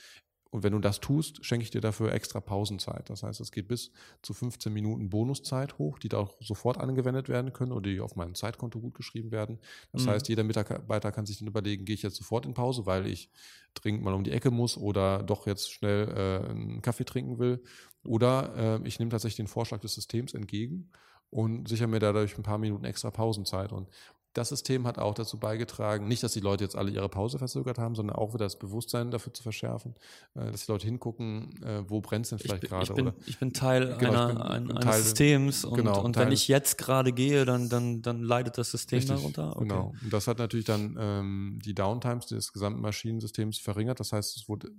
und 0.52 0.64
wenn 0.64 0.74
du 0.74 0.80
das 0.80 1.00
tust, 1.00 1.46
schenke 1.46 1.64
ich 1.64 1.72
dir 1.72 1.80
dafür 1.80 2.12
extra 2.12 2.42
Pausenzeit. 2.42 3.10
Das 3.10 3.24
heißt, 3.24 3.40
es 3.40 3.54
geht 3.54 3.70
bis 3.70 3.92
zu 4.22 4.34
15 4.34 4.72
Minuten 4.74 5.10
Bonuszeit 5.10 5.78
hoch, 5.78 5.98
die 5.98 6.10
da 6.10 6.18
auch 6.18 6.36
sofort 6.42 6.78
angewendet 6.78 7.30
werden 7.30 7.54
können 7.54 7.72
oder 7.72 7.90
die 7.90 8.02
auf 8.02 8.18
meinem 8.18 8.36
Zeitkonto 8.36 8.82
gut 8.82 8.94
geschrieben 8.94 9.32
werden. 9.32 9.60
Das 9.94 10.04
Mhm. 10.04 10.10
heißt, 10.10 10.28
jeder 10.28 10.44
Mitarbeiter 10.44 11.14
kann 11.14 11.26
sich 11.26 11.40
dann 11.40 11.48
überlegen, 11.48 11.86
gehe 11.86 11.96
ich 11.96 12.02
jetzt 12.02 12.18
sofort 12.18 12.46
in 12.46 12.54
Pause, 12.54 12.86
weil 12.86 13.08
ich 13.08 13.30
dringend 13.76 14.04
mal 14.04 14.14
um 14.14 14.26
die 14.26 14.32
Ecke 14.32 14.52
muss 14.52 14.76
oder 14.78 15.24
doch 15.24 15.48
jetzt 15.48 15.72
schnell 15.72 16.10
äh, 16.10 16.50
einen 16.50 16.82
Kaffee 16.82 17.06
trinken 17.06 17.40
will. 17.40 17.64
Oder 18.04 18.82
äh, 18.84 18.88
ich 18.88 19.00
nehme 19.00 19.10
tatsächlich 19.12 19.38
den 19.38 19.48
Vorschlag 19.48 19.80
des 19.80 19.94
Systems 19.94 20.34
entgegen 20.34 20.90
und 21.30 21.70
sichere 21.70 21.88
mir 21.88 22.00
dadurch 22.00 22.38
ein 22.38 22.44
paar 22.44 22.58
Minuten 22.58 22.84
extra 22.84 23.10
Pausenzeit. 23.10 23.72
Und 23.72 23.88
das 24.34 24.50
System 24.50 24.88
hat 24.88 24.98
auch 24.98 25.14
dazu 25.14 25.38
beigetragen, 25.40 26.08
nicht, 26.08 26.24
dass 26.24 26.34
die 26.34 26.40
Leute 26.40 26.64
jetzt 26.64 26.76
alle 26.76 26.92
ihre 26.92 27.10
Pause 27.10 27.38
verzögert 27.38 27.78
haben, 27.78 27.96
sondern 27.96 28.16
auch 28.16 28.34
wieder 28.34 28.46
das 28.46 28.58
Bewusstsein 28.58 29.12
dafür 29.12 29.34
zu 29.34 29.44
verschärfen, 29.44 29.96
äh, 30.36 30.52
dass 30.52 30.66
die 30.66 30.72
Leute 30.72 30.86
hingucken, 30.88 31.62
äh, 31.64 31.84
wo 31.90 32.02
brennt 32.02 32.26
es 32.26 32.30
denn 32.30 32.38
Ich 32.38 32.44
vielleicht 32.44 32.64
gerade. 32.64 32.84
ich, 32.84 32.94
bin, 32.94 33.08
oder 33.08 33.16
ich 33.26 33.40
bin 33.40 33.54
Teil 33.54 33.98
Genau, 33.98 34.12
einer, 34.12 34.28
bin 34.28 34.38
ein 34.42 34.72
eines 34.72 34.84
Teil- 34.86 35.02
Systems 35.04 35.66
und, 35.66 35.76
genau, 35.76 36.02
und 36.04 36.14
Teil- 36.14 36.26
wenn 36.28 36.32
ich 36.34 36.48
jetzt 36.48 36.78
gerade 36.78 37.12
gehe, 37.12 37.44
dann, 37.46 37.68
dann, 37.70 38.02
dann 38.02 38.22
leidet 38.24 38.58
das 38.58 38.72
System 38.72 39.00
Richtig, 39.00 39.16
darunter. 39.18 39.50
Okay. 39.56 39.68
Genau. 39.68 39.94
Und 40.02 40.14
das 40.14 40.28
hat 40.28 40.40
natürlich 40.40 40.66
dann 40.66 40.96
ähm, 41.00 41.60
die 41.66 41.74
Downtimes 41.76 42.28
des 42.28 42.54
gesamten 42.54 42.82
Maschinensystems 42.82 43.58
verringert. 43.58 44.00
Das 44.00 44.14
heißt, 44.14 44.38
es 44.38 44.48
wurde 44.48 44.70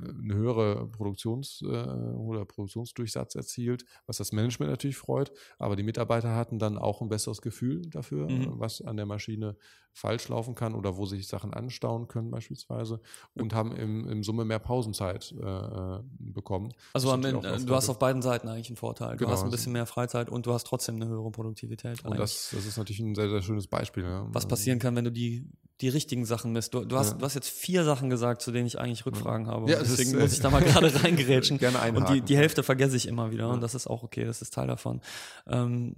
eine 0.00 0.34
höhere 0.34 0.86
Produktions- 0.88 1.62
äh, 1.62 1.66
oder 1.66 2.44
Produktionsdurchsatz 2.44 3.34
erzielt, 3.34 3.84
was 4.06 4.18
das 4.18 4.32
Management 4.32 4.70
natürlich 4.70 4.96
freut. 4.96 5.32
Aber 5.58 5.76
die 5.76 5.82
Mitarbeiter 5.82 6.34
hatten 6.34 6.58
dann 6.58 6.78
auch 6.78 7.00
ein 7.02 7.08
besseres 7.08 7.42
Gefühl 7.42 7.82
dafür, 7.90 8.28
Mhm. 8.30 8.42
äh, 8.42 8.48
was 8.52 8.80
an 8.80 8.96
der 8.96 9.06
Maschine 9.06 9.56
falsch 9.92 10.28
laufen 10.28 10.54
kann 10.54 10.74
oder 10.74 10.96
wo 10.96 11.06
sich 11.06 11.26
Sachen 11.26 11.52
anstauen 11.52 12.06
können 12.06 12.30
beispielsweise 12.30 13.00
und 13.34 13.52
haben 13.52 13.72
im, 13.74 14.06
im 14.08 14.22
Summe 14.22 14.44
mehr 14.44 14.60
Pausenzeit 14.60 15.34
äh, 15.40 15.44
äh, 15.44 16.00
bekommen. 16.20 16.72
Also 16.92 17.10
am 17.10 17.24
Ende, 17.24 17.40
du 17.64 17.74
hast 17.74 17.88
auf 17.88 17.98
beiden 17.98 18.22
Seiten 18.22 18.46
eigentlich 18.46 18.68
einen 18.68 18.76
Vorteil. 18.76 19.12
Du 19.12 19.16
Genau, 19.18 19.30
hast 19.32 19.40
ein 19.40 19.46
also- 19.46 19.56
bisschen 19.56 19.72
mehr 19.72 19.86
Freizeit 19.86 20.30
und 20.30 20.46
du 20.46 20.52
hast 20.52 20.66
trotzdem 20.68 20.96
eine 20.96 21.08
höhere 21.08 21.30
Produktivität. 21.32 22.04
und 22.04 22.16
das, 22.16 22.50
das 22.54 22.64
ist 22.66 22.76
natürlich 22.76 23.00
ein 23.00 23.14
sehr, 23.16 23.28
sehr 23.28 23.42
schönes 23.42 23.66
Beispiel. 23.66 24.04
Ne? 24.04 24.26
was 24.30 24.46
passieren 24.46 24.78
kann, 24.78 24.94
wenn 24.94 25.04
du 25.04 25.10
die, 25.12 25.48
die 25.80 25.88
richtigen 25.88 26.24
Sachen 26.24 26.52
misst. 26.52 26.74
Du, 26.74 26.84
du, 26.84 26.96
hast, 26.96 27.12
Ja. 27.12 27.18
du 27.18 27.24
hast 27.24 27.34
jetzt 27.34 27.48
vier 27.48 27.84
Sachen 27.84 28.10
gesagt, 28.10 28.42
zu 28.42 28.50
denen 28.52 28.66
ich 28.66 28.78
eigentlich 28.80 29.06
Rückfragen 29.06 29.46
habe. 29.46 29.70
Ja, 29.70 29.78
deswegen 29.78 30.10
ist, 30.14 30.20
muss 30.20 30.32
ich 30.32 30.40
da 30.40 30.50
mal 30.50 30.62
gerade 30.62 30.92
reingerätschen. 31.04 31.58
Gerne 31.58 31.78
Und 31.78 31.84
die, 31.84 31.88
einhaken. 32.00 32.24
die 32.26 32.36
Hälfte 32.36 32.62
vergesse 32.62 32.96
ich 32.96 33.06
immer 33.06 33.30
wieder 33.30 33.44
Ja. 33.46 33.52
und 33.52 33.60
das 33.60 33.74
ist 33.74 33.86
auch 33.86 34.02
okay, 34.02 34.24
das 34.24 34.42
ist 34.42 34.54
Teil 34.54 34.66
davon. 34.66 35.00
Ähm, 35.46 35.94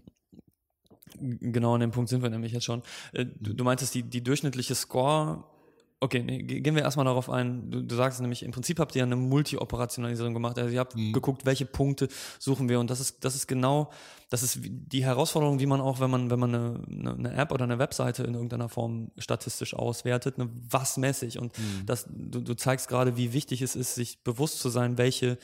genau 1.18 1.74
an 1.74 1.80
dem 1.80 1.90
Punkt 1.90 2.08
sind 2.10 2.22
wir 2.22 2.30
nämlich 2.30 2.52
jetzt 2.52 2.64
schon. 2.64 2.82
Äh, 3.12 3.26
Du, 3.40 3.54
du 3.54 3.64
meintest, 3.64 3.94
die, 3.94 4.02
die 4.02 4.22
durchschnittliche 4.22 4.74
Score, 4.74 5.44
okay, 6.00 6.22
nee, 6.22 6.42
ge- 6.42 6.60
gehen 6.60 6.74
wir 6.74 6.82
erstmal 6.82 7.04
darauf 7.04 7.28
ein. 7.28 7.70
Du, 7.70 7.82
du 7.82 7.94
sagst 7.94 8.20
nämlich, 8.20 8.42
im 8.42 8.52
Prinzip 8.52 8.80
habt 8.80 8.96
ihr 8.96 9.02
eine 9.02 9.16
Multi-Operationalisierung 9.16 10.32
gemacht. 10.34 10.58
Also 10.58 10.72
ihr 10.72 10.80
habt 10.80 10.96
Mhm. 10.96 11.12
geguckt, 11.12 11.44
welche 11.44 11.66
Punkte 11.66 12.08
suchen 12.38 12.68
wir 12.68 12.80
und 12.80 12.88
das 12.90 13.00
ist, 13.00 13.24
das 13.24 13.34
ist 13.34 13.46
genau, 13.46 13.90
das 14.30 14.42
ist 14.42 14.58
die 14.62 15.04
Herausforderung, 15.04 15.60
wie 15.60 15.66
man 15.66 15.80
auch, 15.80 16.00
wenn 16.00 16.10
man, 16.10 16.30
wenn 16.30 16.38
man 16.38 16.54
eine, 16.54 16.82
eine, 16.90 17.14
eine 17.14 17.34
App 17.34 17.52
oder 17.52 17.64
eine 17.64 17.78
Webseite 17.78 18.22
in 18.24 18.34
irgendeiner 18.34 18.68
Form 18.68 19.10
statistisch 19.18 19.74
auswertet, 19.74 20.38
ne, 20.38 20.48
was 20.68 20.96
messe 20.96 21.26
ich? 21.26 21.38
Und 21.38 21.56
Mhm. 21.58 21.86
das, 21.86 22.06
du, 22.08 22.40
du 22.40 22.54
zeigst 22.54 22.88
gerade, 22.88 23.16
wie 23.16 23.32
wichtig 23.32 23.60
es 23.62 23.76
ist, 23.76 23.94
sich 23.94 24.22
bewusst 24.24 24.58
zu 24.60 24.68
sein, 24.70 24.96
welche, 24.98 25.36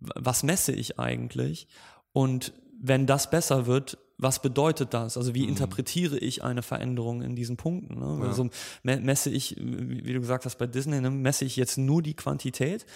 was 0.00 0.42
messe 0.42 0.72
ich 0.72 0.98
eigentlich? 0.98 1.68
Und 2.12 2.52
wenn 2.80 3.06
das 3.06 3.30
besser 3.30 3.66
wird, 3.66 3.96
was 4.18 4.40
bedeutet 4.40 4.94
das? 4.94 5.16
Also 5.16 5.34
wie 5.34 5.42
Mhm. 5.42 5.50
interpretiere 5.50 6.18
ich 6.18 6.42
eine 6.44 6.62
Veränderung 6.62 7.22
in 7.22 7.34
diesen 7.34 7.56
Punkten? 7.56 7.98
Ne? 7.98 8.18
Ja. 8.22 8.28
Also 8.28 8.48
me- 8.82 9.00
messe 9.00 9.30
ich, 9.30 9.56
wie 9.58 10.04
wie 10.04 10.12
du 10.12 10.20
gesagt 10.20 10.44
hast 10.44 10.56
bei 10.58 10.66
Disney, 10.66 11.00
ne, 11.00 11.10
messe 11.10 11.44
ich 11.44 11.56
jetzt 11.56 11.78
nur 11.78 12.00
die 12.02 12.14
Quantität. 12.14 12.86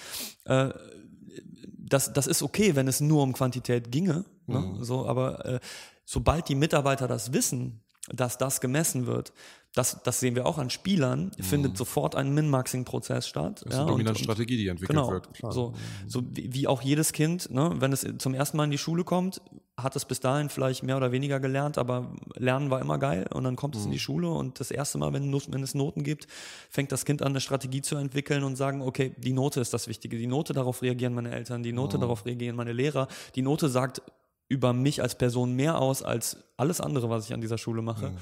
Äh, 0.44 0.70
das, 1.78 2.12
das 2.12 2.26
ist 2.26 2.42
okay, 2.42 2.76
wenn 2.76 2.87
es 2.88 3.00
nur 3.00 3.22
um 3.22 3.33
Quantität 3.33 3.90
ginge. 3.90 4.24
Ne? 4.46 4.59
Mhm. 4.61 4.85
So, 4.85 5.07
aber 5.07 5.44
äh, 5.46 5.61
sobald 6.04 6.48
die 6.48 6.54
Mitarbeiter 6.54 7.09
das 7.09 7.33
wissen, 7.33 7.81
dass 8.14 8.38
das 8.38 8.61
gemessen 8.61 9.07
wird, 9.07 9.33
das, 9.75 10.03
das 10.03 10.18
sehen 10.18 10.35
wir 10.35 10.47
auch 10.47 10.57
an 10.59 10.71
Spielern, 10.71 11.31
findet 11.40 11.77
sofort 11.77 12.16
ein 12.16 12.33
Min-Maxing-Prozess 12.35 13.29
statt. 13.29 13.61
Mhm. 13.61 13.64
Das 13.64 13.66
ist 13.66 13.73
ja, 13.75 13.81
eine 13.83 13.90
dominante 13.92 14.23
Strategie, 14.25 14.57
die 14.57 14.66
entwickelt 14.68 14.97
Genau, 14.97 15.11
wird. 15.11 15.33
Klar. 15.35 15.53
so, 15.53 15.75
so 16.07 16.23
wie, 16.33 16.66
auch 16.66 16.81
jedes 16.83 17.12
Kind, 17.12 17.51
ne, 17.53 17.73
wenn 17.79 17.92
es 17.92 18.05
zum 18.18 18.33
ersten 18.35 18.57
Mal 18.57 18.64
in 18.64 18.71
die 18.71 18.79
Schule 18.79 19.05
kommt, 19.05 19.42
hat 19.77 19.94
es 19.94 20.05
bis 20.07 20.18
dahin 20.21 20.49
vielleicht 20.49 20.83
mehr 20.83 20.97
oder 20.97 21.12
weniger 21.12 21.38
gelernt, 21.38 21.79
aber 21.79 22.12
Lernen 22.35 22.71
war 22.71 22.81
immer 22.81 22.99
geil 22.99 23.27
und 23.33 23.44
dann 23.44 23.55
kommt 23.57 23.77
es 23.77 23.83
in 23.83 23.88
Mhm. 23.88 23.92
die 23.92 23.99
Schule 24.01 24.31
und 24.31 24.59
das 24.59 24.71
erste 24.73 24.99
Mal, 24.99 25.12
wenn, 25.12 25.31
wenn 25.33 25.62
es 25.62 25.75
Noten 25.75 26.03
gibt, 26.03 26.27
fängt 26.71 26.90
das 26.90 27.05
Kind 27.05 27.21
an, 27.23 27.29
eine 27.29 27.40
Strategie 27.40 27.83
zu 27.83 27.94
entwickeln 27.97 28.42
und 28.44 28.57
sagen, 28.57 28.81
okay, 28.83 29.14
die 29.18 29.35
Note 29.35 29.61
ist 29.61 29.73
das 29.75 29.87
Wichtige, 29.87 30.16
die 30.16 30.27
Note, 30.27 30.55
darauf 30.55 30.83
reagieren 30.83 31.14
meine 31.14 31.31
Eltern, 31.31 31.62
die 31.62 31.73
Note, 31.73 31.99
Mhm. 31.99 32.01
darauf 32.01 32.25
reagieren 32.27 32.57
meine 32.57 32.73
Lehrer, 32.73 33.07
die 33.37 33.42
Note 33.42 33.68
sagt 33.68 34.03
über 34.48 34.72
mich 34.72 35.02
als 35.02 35.16
Person 35.16 35.54
mehr 35.54 35.78
aus 35.80 36.02
als 36.02 36.38
alles 36.56 36.80
andere, 36.80 37.11
was 37.11 37.26
ich 37.26 37.34
an 37.34 37.40
dieser 37.40 37.58
Schule 37.58 37.82
mache. 37.82 38.11
Mhm. 38.11 38.16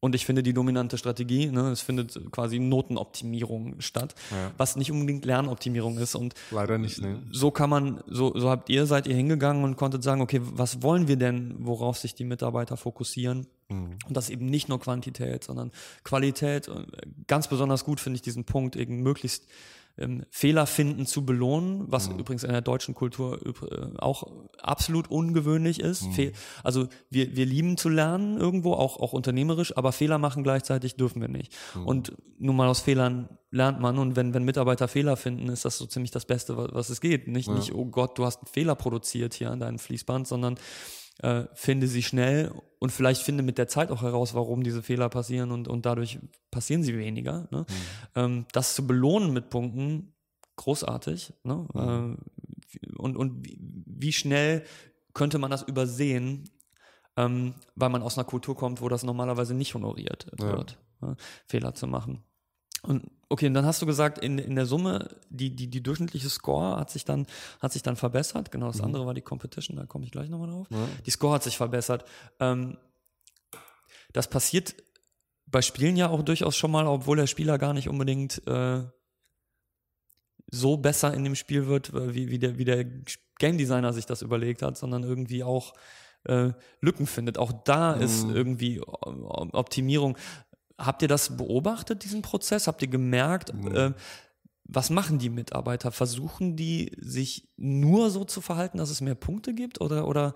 Und 0.00 0.14
ich 0.14 0.24
finde 0.24 0.44
die 0.44 0.52
dominante 0.52 0.96
Strategie, 0.96 1.46
ne, 1.46 1.70
es 1.72 1.80
findet 1.80 2.30
quasi 2.30 2.60
Notenoptimierung 2.60 3.80
statt, 3.80 4.14
Ja. 4.30 4.52
was 4.56 4.76
nicht 4.76 4.92
unbedingt 4.92 5.24
Lernoptimierung 5.24 5.98
ist. 5.98 6.14
Und 6.14 6.34
Leider 6.52 6.78
nicht, 6.78 7.00
ne? 7.02 7.20
so 7.32 7.50
kann 7.50 7.68
man, 7.68 8.00
so, 8.06 8.32
so 8.38 8.48
habt 8.48 8.70
ihr, 8.70 8.86
seid 8.86 9.08
ihr 9.08 9.16
hingegangen 9.16 9.64
und 9.64 9.76
konntet 9.76 10.04
sagen, 10.04 10.20
okay, 10.20 10.40
was 10.42 10.82
wollen 10.82 11.08
wir 11.08 11.16
denn, 11.16 11.56
worauf 11.58 11.98
sich 11.98 12.14
die 12.14 12.22
Mitarbeiter 12.22 12.76
fokussieren? 12.76 13.48
Mhm. 13.68 13.98
Und 14.06 14.16
das 14.16 14.30
eben 14.30 14.46
nicht 14.46 14.68
nur 14.68 14.78
Quantität, 14.78 15.42
sondern 15.42 15.72
Qualität. 16.04 16.68
Und 16.68 16.86
Ganz 17.26 17.48
besonders 17.48 17.84
gut 17.84 17.98
finde 17.98 18.16
ich 18.16 18.22
diesen 18.22 18.44
Punkt, 18.44 18.76
eben 18.76 19.02
möglichst 19.02 19.48
ähm, 19.98 20.24
Fehler 20.30 20.66
finden 20.66 21.06
zu 21.06 21.24
belohnen, 21.26 21.84
was 21.86 22.08
Mhm. 22.08 22.18
übrigens 22.20 22.44
in 22.44 22.50
der 22.52 22.60
deutschen 22.60 22.94
Kultur 22.94 23.38
äh, 23.44 23.98
auch 23.98 24.24
absolut 24.60 25.10
ungewöhnlich 25.10 25.80
ist. 25.80 26.04
Mhm. 26.04 26.32
Also 26.62 26.88
wir, 27.10 27.36
wir 27.36 27.46
lieben 27.46 27.76
zu 27.76 27.88
lernen 27.88 28.38
irgendwo, 28.38 28.74
auch, 28.74 28.98
auch 28.98 29.12
unternehmerisch, 29.12 29.76
aber 29.76 29.92
Fehler 29.92 30.18
machen 30.18 30.42
gleichzeitig 30.42 30.96
dürfen 30.96 31.20
wir 31.20 31.28
nicht. 31.28 31.52
Mhm. 31.74 31.86
Und 31.86 32.12
nun 32.38 32.56
mal 32.56 32.68
aus 32.68 32.80
Fehlern 32.80 33.28
lernt 33.50 33.80
man 33.80 33.98
und 33.98 34.14
wenn, 34.14 34.34
wenn 34.34 34.44
Mitarbeiter 34.44 34.88
Fehler 34.88 35.16
finden, 35.16 35.48
ist 35.48 35.64
das 35.64 35.78
so 35.78 35.86
ziemlich 35.86 36.10
das 36.10 36.26
Beste, 36.26 36.56
was, 36.56 36.68
was 36.72 36.90
es 36.90 37.00
geht. 37.00 37.28
Nicht, 37.28 37.48
Ja. 37.48 37.54
nicht, 37.54 37.72
oh 37.74 37.86
Gott, 37.86 38.18
du 38.18 38.24
hast 38.26 38.38
einen 38.38 38.46
Fehler 38.52 38.74
produziert 38.74 39.34
hier 39.34 39.50
an 39.50 39.60
deinem 39.60 39.78
Fließband, 39.78 40.28
sondern 40.28 40.56
äh, 41.18 41.44
finde 41.54 41.86
sie 41.86 42.02
schnell 42.02 42.52
und 42.78 42.90
vielleicht 42.90 43.22
finde 43.22 43.42
mit 43.42 43.58
der 43.58 43.68
Zeit 43.68 43.90
auch 43.90 44.02
heraus, 44.02 44.34
warum 44.34 44.62
diese 44.62 44.82
Fehler 44.82 45.08
passieren 45.08 45.50
und, 45.50 45.68
und 45.68 45.84
dadurch 45.86 46.18
passieren 46.50 46.82
sie 46.82 46.96
weniger. 46.96 47.48
Ne? 47.50 47.66
Ähm, 48.14 48.46
das 48.52 48.74
zu 48.74 48.86
belohnen 48.86 49.32
mit 49.32 49.50
Punkten, 49.50 50.14
großartig. 50.56 51.32
Ne? 51.42 51.66
Mhm. 51.74 52.18
Äh, 52.18 52.96
und, 52.96 53.16
und 53.16 53.46
wie 53.46 54.12
schnell 54.12 54.64
könnte 55.14 55.38
man 55.38 55.50
das 55.50 55.62
übersehen, 55.62 56.48
ähm, 57.16 57.54
weil 57.74 57.88
man 57.88 58.02
aus 58.02 58.16
einer 58.16 58.26
Kultur 58.26 58.56
kommt, 58.56 58.80
wo 58.80 58.88
das 58.88 59.02
normalerweise 59.02 59.54
nicht 59.54 59.74
honoriert 59.74 60.28
wird, 60.38 60.78
ja. 61.02 61.16
Fehler 61.46 61.74
zu 61.74 61.86
machen. 61.86 62.22
Und 62.82 63.10
okay, 63.28 63.46
und 63.46 63.54
dann 63.54 63.66
hast 63.66 63.82
du 63.82 63.86
gesagt, 63.86 64.18
in, 64.18 64.38
in 64.38 64.54
der 64.54 64.66
Summe, 64.66 65.08
die, 65.30 65.54
die, 65.54 65.68
die 65.68 65.82
durchschnittliche 65.82 66.28
Score 66.28 66.76
hat 66.76 66.90
sich 66.90 67.04
dann, 67.04 67.26
hat 67.60 67.72
sich 67.72 67.82
dann 67.82 67.96
verbessert. 67.96 68.50
Genau, 68.50 68.68
das 68.68 68.78
mhm. 68.78 68.84
andere 68.84 69.06
war 69.06 69.14
die 69.14 69.22
Competition, 69.22 69.76
da 69.76 69.86
komme 69.86 70.04
ich 70.04 70.12
gleich 70.12 70.28
nochmal 70.28 70.50
drauf. 70.50 70.68
Ja. 70.70 70.88
Die 71.04 71.10
Score 71.10 71.34
hat 71.34 71.42
sich 71.42 71.56
verbessert. 71.56 72.04
Ähm, 72.40 72.78
das 74.12 74.28
passiert 74.28 74.74
bei 75.46 75.62
Spielen 75.62 75.96
ja 75.96 76.08
auch 76.10 76.22
durchaus 76.22 76.56
schon 76.56 76.70
mal, 76.70 76.86
obwohl 76.86 77.16
der 77.16 77.26
Spieler 77.26 77.58
gar 77.58 77.72
nicht 77.72 77.88
unbedingt 77.88 78.46
äh, 78.46 78.84
so 80.50 80.76
besser 80.76 81.12
in 81.14 81.24
dem 81.24 81.34
Spiel 81.34 81.66
wird, 81.66 81.92
äh, 81.92 82.14
wie, 82.14 82.30
wie, 82.30 82.38
der, 82.38 82.58
wie 82.58 82.64
der 82.64 82.84
Game 83.38 83.58
Designer 83.58 83.92
sich 83.92 84.06
das 84.06 84.22
überlegt 84.22 84.62
hat, 84.62 84.76
sondern 84.76 85.04
irgendwie 85.04 85.42
auch 85.42 85.74
äh, 86.24 86.52
Lücken 86.80 87.06
findet. 87.06 87.38
Auch 87.38 87.52
da 87.52 87.96
mhm. 87.96 88.02
ist 88.02 88.24
irgendwie 88.28 88.80
Optimierung. 88.80 90.16
Habt 90.78 91.02
ihr 91.02 91.08
das 91.08 91.36
beobachtet, 91.36 92.04
diesen 92.04 92.22
Prozess? 92.22 92.66
Habt 92.66 92.82
ihr 92.82 92.88
gemerkt, 92.88 93.52
mhm. 93.52 93.74
äh, 93.74 93.92
was 94.64 94.90
machen 94.90 95.18
die 95.18 95.30
Mitarbeiter? 95.30 95.92
Versuchen 95.92 96.56
die 96.56 96.92
sich 96.98 97.48
nur 97.56 98.10
so 98.10 98.24
zu 98.24 98.40
verhalten, 98.40 98.78
dass 98.78 98.90
es 98.90 99.00
mehr 99.00 99.14
Punkte 99.14 99.54
gibt? 99.54 99.80
Oder, 99.80 100.06
oder 100.06 100.34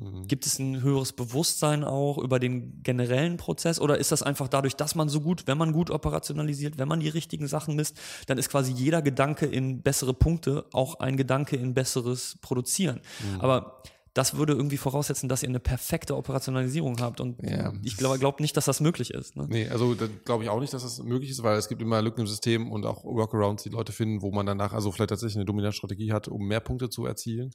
Mhm. 0.00 0.26
Gibt 0.26 0.46
es 0.46 0.58
ein 0.58 0.82
höheres 0.82 1.12
Bewusstsein 1.12 1.84
auch 1.84 2.18
über 2.18 2.38
den 2.38 2.82
generellen 2.82 3.36
Prozess 3.36 3.80
oder 3.80 3.98
ist 3.98 4.12
das 4.12 4.22
einfach 4.22 4.48
dadurch, 4.48 4.76
dass 4.76 4.94
man 4.94 5.08
so 5.08 5.20
gut, 5.20 5.46
wenn 5.46 5.58
man 5.58 5.72
gut 5.72 5.90
operationalisiert, 5.90 6.78
wenn 6.78 6.88
man 6.88 7.00
die 7.00 7.08
richtigen 7.08 7.46
Sachen 7.46 7.76
misst, 7.76 7.98
dann 8.26 8.38
ist 8.38 8.48
quasi 8.48 8.72
jeder 8.72 9.02
Gedanke 9.02 9.46
in 9.46 9.82
bessere 9.82 10.14
Punkte 10.14 10.64
auch 10.72 11.00
ein 11.00 11.16
Gedanke 11.16 11.56
in 11.56 11.74
besseres 11.74 12.38
Produzieren. 12.40 13.00
Mhm. 13.34 13.40
Aber 13.40 13.82
das 14.14 14.36
würde 14.36 14.54
irgendwie 14.54 14.76
voraussetzen, 14.76 15.28
dass 15.28 15.42
ihr 15.42 15.48
eine 15.48 15.60
perfekte 15.60 16.16
Operationalisierung 16.16 17.00
habt. 17.00 17.20
Und 17.20 17.36
ja. 17.42 17.72
ich 17.82 17.96
glaube 17.96 18.18
glaub 18.18 18.40
nicht, 18.40 18.56
dass 18.56 18.64
das 18.64 18.80
möglich 18.80 19.12
ist. 19.12 19.36
Ne? 19.36 19.46
Nee, 19.48 19.68
also 19.68 19.96
glaube 20.24 20.44
ich 20.44 20.50
auch 20.50 20.60
nicht, 20.60 20.72
dass 20.72 20.82
das 20.82 21.02
möglich 21.02 21.30
ist, 21.30 21.42
weil 21.42 21.56
es 21.56 21.68
gibt 21.68 21.80
immer 21.80 22.02
Lücken 22.02 22.22
im 22.22 22.26
System 22.26 22.72
und 22.72 22.86
auch 22.86 23.04
Workarounds, 23.04 23.62
die 23.62 23.68
Leute 23.68 23.92
finden, 23.92 24.22
wo 24.22 24.32
man 24.32 24.46
danach 24.46 24.72
also 24.72 24.90
vielleicht 24.90 25.10
tatsächlich 25.10 25.36
eine 25.36 25.44
Dominanzstrategie 25.44 26.12
hat, 26.12 26.28
um 26.28 26.46
mehr 26.46 26.60
Punkte 26.60 26.90
zu 26.90 27.06
erzielen. 27.06 27.52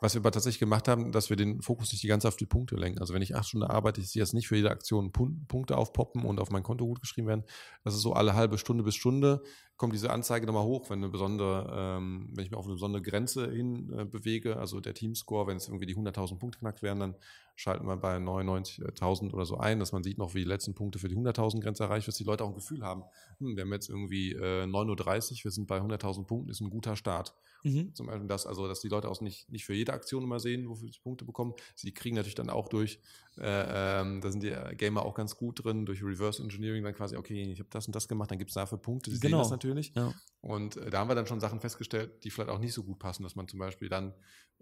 Was 0.00 0.14
wir 0.14 0.20
aber 0.20 0.30
tatsächlich 0.30 0.60
gemacht 0.60 0.86
haben, 0.86 1.10
dass 1.10 1.28
wir 1.28 1.36
den 1.36 1.60
Fokus 1.60 1.92
nicht 1.92 2.02
die 2.02 2.08
ganze 2.08 2.28
auf 2.28 2.36
die 2.36 2.46
Punkte 2.46 2.76
lenken. 2.76 3.00
Also 3.00 3.14
wenn 3.14 3.22
ich 3.22 3.34
acht 3.34 3.48
Stunden 3.48 3.66
arbeite, 3.66 4.00
ich 4.00 4.10
sehe 4.10 4.22
jetzt 4.22 4.34
nicht 4.34 4.48
für 4.48 4.56
jede 4.56 4.70
Aktion 4.70 5.12
Punkte 5.12 5.76
aufpoppen 5.76 6.24
und 6.24 6.40
auf 6.40 6.50
mein 6.50 6.62
Konto 6.62 6.86
gut 6.86 7.00
geschrieben 7.00 7.26
werden. 7.26 7.44
Das 7.84 7.94
ist 7.94 8.02
so 8.02 8.12
alle 8.12 8.34
halbe 8.34 8.58
Stunde 8.58 8.84
bis 8.84 8.94
Stunde 8.94 9.42
kommt 9.78 9.94
diese 9.94 10.10
Anzeige 10.10 10.44
nochmal 10.44 10.64
hoch, 10.64 10.90
wenn 10.90 10.98
eine 10.98 11.08
besondere, 11.08 11.72
ähm, 11.72 12.30
wenn 12.34 12.44
ich 12.44 12.50
mich 12.50 12.58
auf 12.58 12.66
eine 12.66 12.74
besondere 12.74 13.00
Grenze 13.00 13.48
hin 13.48 13.92
äh, 13.96 14.04
bewege, 14.04 14.56
also 14.56 14.80
der 14.80 14.92
Teamscore, 14.92 15.46
wenn 15.46 15.56
es 15.56 15.68
irgendwie 15.68 15.86
die 15.86 15.94
100.000 15.94 16.38
Punkte 16.38 16.58
knackt 16.58 16.82
werden, 16.82 16.98
dann 16.98 17.14
schalten 17.54 17.86
wir 17.86 17.96
bei 17.96 18.16
99.000 18.16 19.32
oder 19.32 19.44
so 19.44 19.56
ein, 19.56 19.78
dass 19.78 19.92
man 19.92 20.02
sieht 20.02 20.18
noch, 20.18 20.34
wie 20.34 20.40
die 20.40 20.48
letzten 20.48 20.74
Punkte 20.74 20.98
für 20.98 21.08
die 21.08 21.16
100.000 21.16 21.60
Grenze 21.60 21.84
erreicht, 21.84 22.08
dass 22.08 22.16
die 22.16 22.24
Leute 22.24 22.42
auch 22.42 22.48
ein 22.48 22.54
Gefühl 22.54 22.82
haben, 22.82 23.04
hm, 23.38 23.54
wir 23.54 23.62
haben 23.62 23.72
jetzt 23.72 23.88
irgendwie 23.88 24.32
äh, 24.32 24.64
9.30 24.64 25.30
Uhr, 25.30 25.44
wir 25.44 25.50
sind 25.52 25.68
bei 25.68 25.78
100.000 25.78 26.24
Punkten, 26.24 26.50
ist 26.50 26.60
ein 26.60 26.70
guter 26.70 26.96
Start. 26.96 27.34
Mhm. 27.62 27.94
Zum 27.94 28.06
Beispiel 28.06 28.28
das, 28.28 28.46
also 28.46 28.68
dass 28.68 28.80
die 28.80 28.88
Leute 28.88 29.08
auch 29.08 29.20
nicht, 29.20 29.50
nicht 29.50 29.64
für 29.64 29.74
jede 29.74 29.92
Aktion 29.92 30.22
immer 30.22 30.40
sehen, 30.40 30.68
wofür 30.68 30.90
sie 30.90 30.98
Punkte 31.00 31.24
bekommen. 31.24 31.54
Sie 31.74 31.92
kriegen 31.92 32.16
natürlich 32.16 32.34
dann 32.34 32.50
auch 32.50 32.68
durch, 32.68 33.00
äh, 33.38 34.00
ähm, 34.00 34.20
da 34.20 34.30
sind 34.30 34.42
die 34.42 34.54
Gamer 34.76 35.04
auch 35.04 35.14
ganz 35.14 35.36
gut 35.36 35.64
drin, 35.64 35.86
durch 35.86 36.02
Reverse 36.02 36.42
Engineering 36.42 36.84
dann 36.84 36.94
quasi, 36.94 37.16
okay, 37.16 37.42
ich 37.42 37.58
habe 37.58 37.70
das 37.70 37.86
und 37.86 37.96
das 37.96 38.08
gemacht, 38.08 38.30
dann 38.30 38.38
gibt 38.38 38.50
es 38.50 38.54
dafür 38.54 38.78
Punkte, 38.78 39.10
sie 39.10 39.20
genau. 39.20 39.38
sehen 39.38 39.42
das 39.42 39.50
natürlich. 39.50 39.92
Ja. 39.94 40.12
Und 40.40 40.76
äh, 40.76 40.90
da 40.90 41.00
haben 41.00 41.08
wir 41.08 41.14
dann 41.14 41.26
schon 41.26 41.40
Sachen 41.40 41.60
festgestellt, 41.60 42.24
die 42.24 42.30
vielleicht 42.30 42.50
auch 42.50 42.58
nicht 42.60 42.72
so 42.72 42.82
gut 42.84 42.98
passen, 42.98 43.22
dass 43.22 43.34
man 43.34 43.48
zum 43.48 43.58
Beispiel 43.58 43.88
dann 43.88 44.14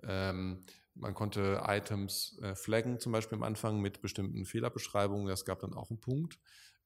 ähm, 0.03 0.65
man 0.95 1.15
konnte 1.15 1.63
Items 1.67 2.39
äh, 2.43 2.55
flaggen, 2.55 2.99
zum 3.01 3.13
Beispiel 3.13 3.37
am 3.37 3.43
Anfang 3.43 3.81
mit 3.81 4.01
bestimmten 4.01 4.45
Fehlerbeschreibungen. 4.45 5.27
Das 5.27 5.45
gab 5.45 5.61
dann 5.61 5.75
auch 5.75 5.91
einen 5.91 6.01
Punkt. 6.01 6.39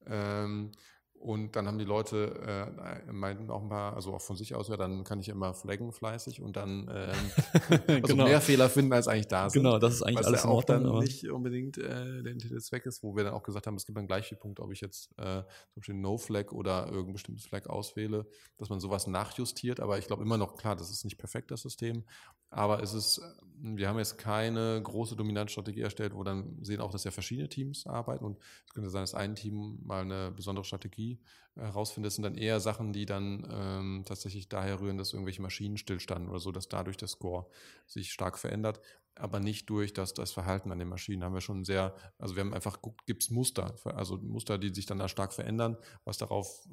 Ähm, 0.06 0.72
und 1.20 1.54
dann 1.54 1.66
haben 1.66 1.78
die 1.78 1.84
Leute 1.84 2.72
äh, 3.06 3.12
meinten 3.12 3.50
auch 3.50 3.60
ein 3.60 3.68
paar, 3.68 3.94
also 3.94 4.14
auch 4.14 4.22
von 4.22 4.36
sich 4.36 4.54
aus, 4.54 4.68
ja, 4.68 4.78
dann 4.78 5.04
kann 5.04 5.20
ich 5.20 5.28
immer 5.28 5.52
flaggen 5.52 5.92
fleißig 5.92 6.40
und 6.40 6.56
dann 6.56 6.90
ähm, 6.90 7.30
also 8.02 8.14
genau. 8.14 8.24
mehr 8.24 8.40
Fehler 8.40 8.70
finden, 8.70 8.94
als 8.94 9.06
eigentlich 9.06 9.28
da 9.28 9.50
sind. 9.50 9.62
Genau, 9.62 9.78
das 9.78 9.96
ist 9.96 10.02
eigentlich 10.02 10.26
alles 10.26 10.44
ja 10.44 10.48
auch 10.48 10.64
dann 10.64 10.86
aber. 10.86 11.00
nicht 11.00 11.28
unbedingt 11.30 11.76
äh, 11.76 12.22
der 12.22 12.32
intended 12.32 12.62
Zweck 12.62 12.86
ist, 12.86 13.02
wo 13.02 13.14
wir 13.14 13.24
dann 13.24 13.34
auch 13.34 13.42
gesagt 13.42 13.66
haben, 13.66 13.76
es 13.76 13.84
gibt 13.84 13.98
dann 13.98 14.06
gleich 14.06 14.28
viel 14.28 14.38
Punkte, 14.38 14.62
ob 14.62 14.72
ich 14.72 14.80
jetzt 14.80 15.10
äh, 15.18 15.42
zum 15.42 15.80
Beispiel 15.80 15.94
No-Flag 15.96 16.52
oder 16.52 16.86
irgendein 16.86 17.12
bestimmtes 17.12 17.44
Flag 17.44 17.66
auswähle, 17.66 18.26
dass 18.56 18.70
man 18.70 18.80
sowas 18.80 19.06
nachjustiert. 19.06 19.78
Aber 19.78 19.98
ich 19.98 20.06
glaube 20.06 20.22
immer 20.22 20.38
noch, 20.38 20.56
klar, 20.56 20.74
das 20.74 20.90
ist 20.90 21.04
nicht 21.04 21.18
perfekt, 21.18 21.50
das 21.50 21.60
System. 21.60 22.04
Aber 22.48 22.82
es 22.82 22.94
ist, 22.94 23.20
wir 23.60 23.88
haben 23.88 23.98
jetzt 23.98 24.18
keine 24.18 24.80
große 24.82 25.14
Dominanzstrategie 25.14 25.82
erstellt, 25.82 26.14
wo 26.14 26.24
dann 26.24 26.58
sehen 26.62 26.80
auch, 26.80 26.90
dass 26.90 27.04
ja 27.04 27.12
verschiedene 27.12 27.48
Teams 27.48 27.86
arbeiten 27.86 28.24
und 28.24 28.38
es 28.66 28.72
könnte 28.72 28.90
sein, 28.90 29.02
dass 29.02 29.14
ein 29.14 29.36
Team 29.36 29.78
mal 29.84 30.02
eine 30.02 30.32
besondere 30.32 30.64
Strategie 30.64 31.09
herausfindet. 31.56 32.08
Das 32.08 32.14
sind 32.14 32.24
dann 32.24 32.36
eher 32.36 32.60
Sachen, 32.60 32.92
die 32.92 33.06
dann 33.06 33.46
ähm, 33.50 34.02
tatsächlich 34.06 34.48
daher 34.48 34.80
rühren, 34.80 34.98
dass 34.98 35.12
irgendwelche 35.12 35.42
Maschinen 35.42 35.76
stillstanden 35.76 36.30
oder 36.30 36.40
so, 36.40 36.52
dass 36.52 36.68
dadurch 36.68 36.96
der 36.96 37.08
Score 37.08 37.46
sich 37.86 38.12
stark 38.12 38.38
verändert, 38.38 38.80
aber 39.14 39.40
nicht 39.40 39.68
durch 39.68 39.92
das, 39.92 40.14
das 40.14 40.32
Verhalten 40.32 40.72
an 40.72 40.78
den 40.78 40.88
Maschinen. 40.88 41.24
Haben 41.24 41.34
wir 41.34 41.40
schon 41.40 41.64
sehr, 41.64 41.94
also 42.18 42.36
wir 42.36 42.40
haben 42.40 42.54
einfach 42.54 42.74
geguckt, 42.74 43.06
gibt 43.06 43.22
es 43.22 43.30
Muster, 43.30 43.74
also 43.84 44.16
Muster, 44.18 44.58
die 44.58 44.72
sich 44.74 44.86
dann 44.86 44.98
da 44.98 45.08
stark 45.08 45.32
verändern, 45.32 45.76
was 46.04 46.18
darauf 46.18 46.68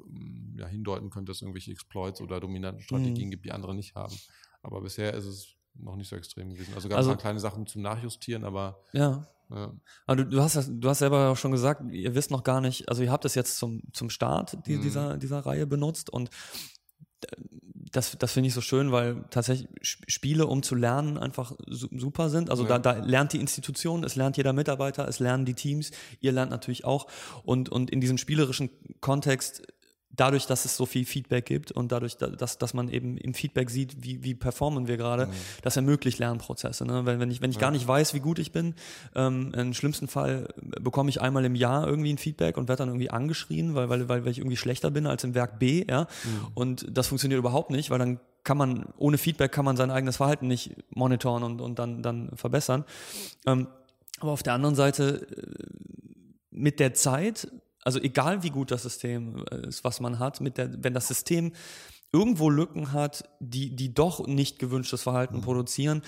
ja, 0.56 0.66
hindeuten 0.66 1.10
könnte, 1.10 1.30
dass 1.30 1.38
es 1.38 1.42
irgendwelche 1.42 1.72
Exploits 1.72 2.20
oder 2.20 2.40
dominanten 2.40 2.82
Strategien 2.82 3.26
mhm. 3.26 3.32
gibt, 3.32 3.44
die 3.44 3.52
andere 3.52 3.74
nicht 3.74 3.94
haben. 3.94 4.16
Aber 4.62 4.80
bisher 4.80 5.14
ist 5.14 5.26
es 5.26 5.54
noch 5.74 5.96
nicht 5.96 6.08
so 6.08 6.16
extrem 6.16 6.50
gewesen. 6.50 6.74
Also 6.74 6.88
gab 6.88 7.00
es 7.00 7.06
also, 7.06 7.18
kleine 7.18 7.40
Sachen 7.40 7.66
zum 7.66 7.82
Nachjustieren, 7.82 8.44
aber. 8.44 8.82
Ja. 8.92 9.28
Ja. 9.50 9.72
Aber 10.06 10.16
du, 10.16 10.26
du, 10.26 10.42
hast 10.42 10.70
du 10.70 10.88
hast 10.88 10.98
selber 10.98 11.30
auch 11.30 11.36
schon 11.36 11.52
gesagt, 11.52 11.82
ihr 11.90 12.14
wisst 12.14 12.30
noch 12.30 12.44
gar 12.44 12.60
nicht, 12.60 12.88
also 12.88 13.02
ihr 13.02 13.10
habt 13.10 13.24
es 13.24 13.34
jetzt 13.34 13.58
zum, 13.58 13.82
zum 13.92 14.10
Start 14.10 14.58
die, 14.66 14.76
mhm. 14.76 14.82
dieser, 14.82 15.16
dieser 15.16 15.40
Reihe 15.40 15.66
benutzt 15.66 16.10
und 16.10 16.30
das, 17.92 18.16
das 18.18 18.32
finde 18.32 18.48
ich 18.48 18.54
so 18.54 18.60
schön, 18.60 18.92
weil 18.92 19.24
tatsächlich 19.30 19.68
Spiele, 19.82 20.46
um 20.46 20.62
zu 20.62 20.74
lernen, 20.74 21.18
einfach 21.18 21.52
super 21.66 22.28
sind. 22.28 22.50
Also 22.50 22.64
ja. 22.64 22.78
da, 22.78 22.94
da 22.94 23.04
lernt 23.04 23.32
die 23.32 23.40
Institution, 23.40 24.04
es 24.04 24.16
lernt 24.16 24.36
jeder 24.36 24.52
Mitarbeiter, 24.52 25.08
es 25.08 25.18
lernen 25.18 25.44
die 25.44 25.54
Teams, 25.54 25.90
ihr 26.20 26.32
lernt 26.32 26.50
natürlich 26.50 26.84
auch. 26.84 27.06
Und, 27.44 27.68
und 27.68 27.90
in 27.90 28.00
diesem 28.00 28.18
spielerischen 28.18 28.70
Kontext 29.00 29.62
dadurch, 30.10 30.46
dass 30.46 30.64
es 30.64 30.76
so 30.76 30.86
viel 30.86 31.04
Feedback 31.04 31.46
gibt 31.46 31.70
und 31.72 31.92
dadurch, 31.92 32.16
dass, 32.16 32.58
dass 32.58 32.74
man 32.74 32.88
eben 32.88 33.16
im 33.18 33.34
Feedback 33.34 33.70
sieht, 33.70 34.02
wie, 34.02 34.22
wie 34.24 34.34
performen 34.34 34.88
wir 34.88 34.96
gerade, 34.96 35.26
mhm. 35.26 35.32
das 35.62 35.76
ermöglicht 35.76 36.18
Lernprozesse. 36.18 36.84
Ne? 36.84 37.06
Wenn, 37.06 37.20
wenn 37.20 37.30
ich, 37.30 37.40
wenn 37.40 37.50
ich 37.50 37.56
ja. 37.56 37.60
gar 37.60 37.70
nicht 37.70 37.86
weiß, 37.86 38.14
wie 38.14 38.20
gut 38.20 38.38
ich 38.38 38.52
bin, 38.52 38.74
ähm, 39.14 39.52
im 39.54 39.74
schlimmsten 39.74 40.08
Fall 40.08 40.48
bekomme 40.80 41.10
ich 41.10 41.20
einmal 41.20 41.44
im 41.44 41.54
Jahr 41.54 41.86
irgendwie 41.86 42.12
ein 42.12 42.18
Feedback 42.18 42.56
und 42.56 42.68
werde 42.68 42.80
dann 42.80 42.88
irgendwie 42.88 43.10
angeschrien, 43.10 43.74
weil, 43.74 43.88
weil, 43.88 44.08
weil 44.08 44.28
ich 44.28 44.38
irgendwie 44.38 44.56
schlechter 44.56 44.90
bin 44.90 45.06
als 45.06 45.24
im 45.24 45.34
Werk 45.34 45.58
B, 45.58 45.84
ja. 45.88 46.02
Mhm. 46.02 46.46
Und 46.54 46.86
das 46.90 47.06
funktioniert 47.08 47.38
überhaupt 47.38 47.70
nicht, 47.70 47.90
weil 47.90 47.98
dann 47.98 48.18
kann 48.44 48.56
man, 48.56 48.86
ohne 48.96 49.18
Feedback 49.18 49.52
kann 49.52 49.64
man 49.64 49.76
sein 49.76 49.90
eigenes 49.90 50.16
Verhalten 50.16 50.48
nicht 50.48 50.74
monitoren 50.90 51.42
und, 51.42 51.60
und 51.60 51.78
dann, 51.78 52.02
dann 52.02 52.30
verbessern. 52.34 52.84
Ähm, 53.46 53.68
aber 54.20 54.32
auf 54.32 54.42
der 54.42 54.54
anderen 54.54 54.74
Seite, 54.74 55.26
äh, 55.30 55.78
mit 56.50 56.80
der 56.80 56.94
Zeit 56.94 57.48
also 57.88 58.00
egal 58.00 58.42
wie 58.42 58.50
gut 58.50 58.70
das 58.70 58.82
System 58.82 59.46
äh, 59.50 59.66
ist, 59.66 59.82
was 59.82 59.98
man 59.98 60.18
hat, 60.18 60.42
mit 60.42 60.58
der, 60.58 60.84
wenn 60.84 60.92
das 60.92 61.08
System 61.08 61.52
irgendwo 62.12 62.50
Lücken 62.50 62.92
hat, 62.92 63.26
die, 63.40 63.74
die 63.74 63.94
doch 63.94 64.26
nicht 64.26 64.58
gewünschtes 64.58 65.04
Verhalten 65.04 65.38
mhm. 65.38 65.40
produzieren, 65.40 66.02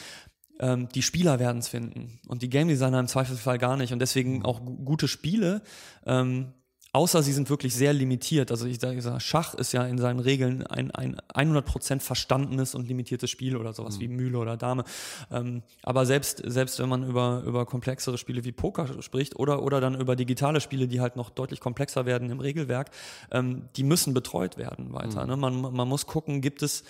ähm, 0.58 0.90
die 0.90 1.00
Spieler 1.00 1.38
werden 1.38 1.56
es 1.56 1.68
finden 1.68 2.20
und 2.28 2.42
die 2.42 2.50
Game 2.50 2.68
Designer 2.68 3.00
im 3.00 3.08
Zweifelsfall 3.08 3.56
gar 3.56 3.78
nicht. 3.78 3.94
Und 3.94 3.98
deswegen 3.98 4.40
mhm. 4.40 4.44
auch 4.44 4.60
gute 4.60 5.08
Spiele 5.08 5.62
ähm, 6.04 6.52
Außer 6.92 7.22
sie 7.22 7.32
sind 7.32 7.48
wirklich 7.50 7.74
sehr 7.74 7.92
limitiert. 7.92 8.50
Also 8.50 8.66
ich 8.66 8.80
sage, 8.80 9.00
Schach 9.20 9.54
ist 9.54 9.72
ja 9.72 9.84
in 9.84 9.98
seinen 9.98 10.18
Regeln 10.18 10.66
ein, 10.66 10.90
ein 10.90 11.16
100% 11.32 12.00
verstandenes 12.00 12.74
und 12.74 12.88
limitiertes 12.88 13.30
Spiel 13.30 13.56
oder 13.56 13.72
sowas 13.72 13.96
mhm. 13.96 14.00
wie 14.00 14.08
Mühle 14.08 14.38
oder 14.38 14.56
Dame. 14.56 14.84
Ähm, 15.30 15.62
aber 15.82 16.04
selbst, 16.04 16.42
selbst 16.44 16.80
wenn 16.80 16.88
man 16.88 17.08
über, 17.08 17.44
über 17.46 17.64
komplexere 17.64 18.18
Spiele 18.18 18.44
wie 18.44 18.50
Poker 18.50 19.02
spricht 19.02 19.36
oder, 19.36 19.62
oder 19.62 19.80
dann 19.80 20.00
über 20.00 20.16
digitale 20.16 20.60
Spiele, 20.60 20.88
die 20.88 21.00
halt 21.00 21.14
noch 21.14 21.30
deutlich 21.30 21.60
komplexer 21.60 22.06
werden 22.06 22.28
im 22.28 22.40
Regelwerk, 22.40 22.90
ähm, 23.30 23.68
die 23.76 23.84
müssen 23.84 24.12
betreut 24.12 24.56
werden 24.56 24.92
weiter. 24.92 25.22
Mhm. 25.22 25.30
Ne? 25.30 25.36
Man, 25.36 25.60
man 25.60 25.88
muss 25.88 26.06
gucken, 26.06 26.40
gibt 26.40 26.60
es, 26.62 26.82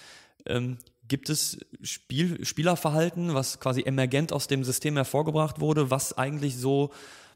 ähm, 0.46 0.78
gibt 1.09 1.28
es 1.28 1.59
Spiel, 1.82 2.42
Spielerverhalten, 2.42 3.34
was 3.34 3.61
quasi 3.61 3.82
emergent 3.82 4.32
aus 4.32 4.46
dem 4.46 4.64
System 4.64 4.96
hervorgebracht 4.96 5.61
wurde, 5.61 5.90
was 5.90 6.16
eigentlich 6.16 6.57
so 6.57 6.90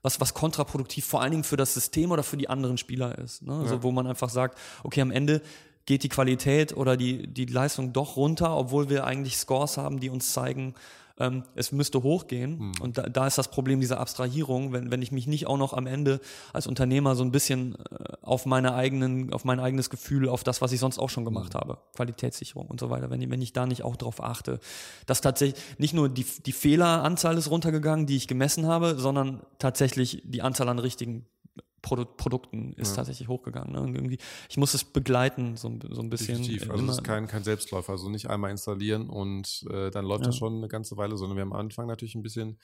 was, 0.04 0.20
was 0.20 0.34
kontraproduktiv 0.34 1.06
vor 1.06 1.22
allen 1.22 1.30
Dingen 1.30 1.44
für 1.44 1.56
das 1.56 1.72
System 1.72 2.12
oder 2.12 2.22
für 2.22 2.36
die 2.36 2.50
anderen 2.50 2.76
Spieler 2.76 3.18
ist. 3.18 3.42
Ne? 3.42 3.54
Also 3.54 3.76
ja. 3.76 3.82
wo 3.82 3.90
man 3.90 4.06
einfach 4.06 4.28
sagt, 4.28 4.58
okay, 4.82 5.00
am 5.00 5.10
Ende 5.10 5.40
geht 5.86 6.02
die 6.02 6.10
Qualität 6.10 6.76
oder 6.76 6.96
die, 6.96 7.26
die 7.26 7.46
Leistung 7.46 7.94
doch 7.94 8.16
runter, 8.16 8.54
obwohl 8.54 8.90
wir 8.90 9.06
eigentlich 9.06 9.38
Scores 9.38 9.78
haben, 9.78 10.00
die 10.00 10.10
uns 10.10 10.32
zeigen, 10.32 10.74
ähm, 11.18 11.44
es 11.54 11.72
müsste 11.72 12.02
hochgehen. 12.02 12.58
Hm. 12.58 12.72
Und 12.80 12.98
da, 12.98 13.02
da 13.02 13.26
ist 13.26 13.38
das 13.38 13.48
Problem 13.48 13.80
dieser 13.80 14.00
Abstrahierung, 14.00 14.72
wenn, 14.72 14.90
wenn 14.90 15.02
ich 15.02 15.12
mich 15.12 15.26
nicht 15.26 15.46
auch 15.46 15.56
noch 15.56 15.72
am 15.72 15.86
Ende 15.86 16.20
als 16.52 16.66
Unternehmer 16.66 17.14
so 17.14 17.24
ein 17.24 17.30
bisschen 17.30 17.76
äh, 17.76 18.14
auf 18.22 18.46
meine 18.46 18.74
eigenen, 18.74 19.32
auf 19.32 19.44
mein 19.44 19.60
eigenes 19.60 19.90
Gefühl, 19.90 20.28
auf 20.28 20.44
das, 20.44 20.60
was 20.60 20.72
ich 20.72 20.80
sonst 20.80 20.98
auch 20.98 21.10
schon 21.10 21.24
gemacht 21.24 21.54
habe, 21.54 21.78
Qualitätssicherung 21.94 22.66
und 22.66 22.80
so 22.80 22.90
weiter, 22.90 23.10
wenn 23.10 23.20
ich, 23.20 23.30
wenn 23.30 23.42
ich 23.42 23.52
da 23.52 23.66
nicht 23.66 23.82
auch 23.82 23.96
drauf 23.96 24.22
achte, 24.22 24.58
dass 25.06 25.20
tatsächlich 25.20 25.62
nicht 25.78 25.94
nur 25.94 26.08
die, 26.08 26.26
die 26.44 26.52
Fehleranzahl 26.52 27.36
ist 27.36 27.50
runtergegangen, 27.50 28.06
die 28.06 28.16
ich 28.16 28.28
gemessen 28.28 28.66
habe, 28.66 28.96
sondern 28.98 29.42
tatsächlich 29.58 30.22
die 30.24 30.42
Anzahl 30.42 30.68
an 30.68 30.78
richtigen 30.78 31.26
Produ 31.84 32.04
Produkten 32.06 32.72
ist 32.72 32.90
Ja. 32.90 32.96
tatsächlich 32.96 33.28
hochgegangen. 33.28 33.72
Ne? 33.72 33.80
Und 33.82 33.94
irgendwie, 33.94 34.18
ich 34.48 34.56
muss 34.56 34.72
es 34.74 34.82
begleiten, 34.84 35.56
so, 35.56 35.68
ein- 35.68 35.80
so 35.90 36.00
ein 36.00 36.10
bisschen. 36.10 36.38
Definitiv. 36.38 36.70
Also 36.70 36.84
es 36.86 36.90
ist 36.98 37.04
kein, 37.04 37.26
kein 37.28 37.44
Selbstläufer. 37.44 37.92
Also 37.92 38.08
nicht 38.08 38.30
einmal 38.30 38.50
installieren 38.50 39.08
und 39.10 39.64
äh, 39.70 39.90
dann 39.90 40.04
läuft 40.06 40.22
Ja. 40.24 40.28
das 40.30 40.36
schon 40.36 40.56
eine 40.56 40.68
ganze 40.68 40.96
Weile, 40.96 41.16
sondern 41.16 41.36
wir 41.36 41.42
haben 41.42 41.52
am 41.52 41.60
Anfang 41.60 41.86
natürlich 41.86 42.14
ein 42.14 42.22
bisschen 42.22 42.58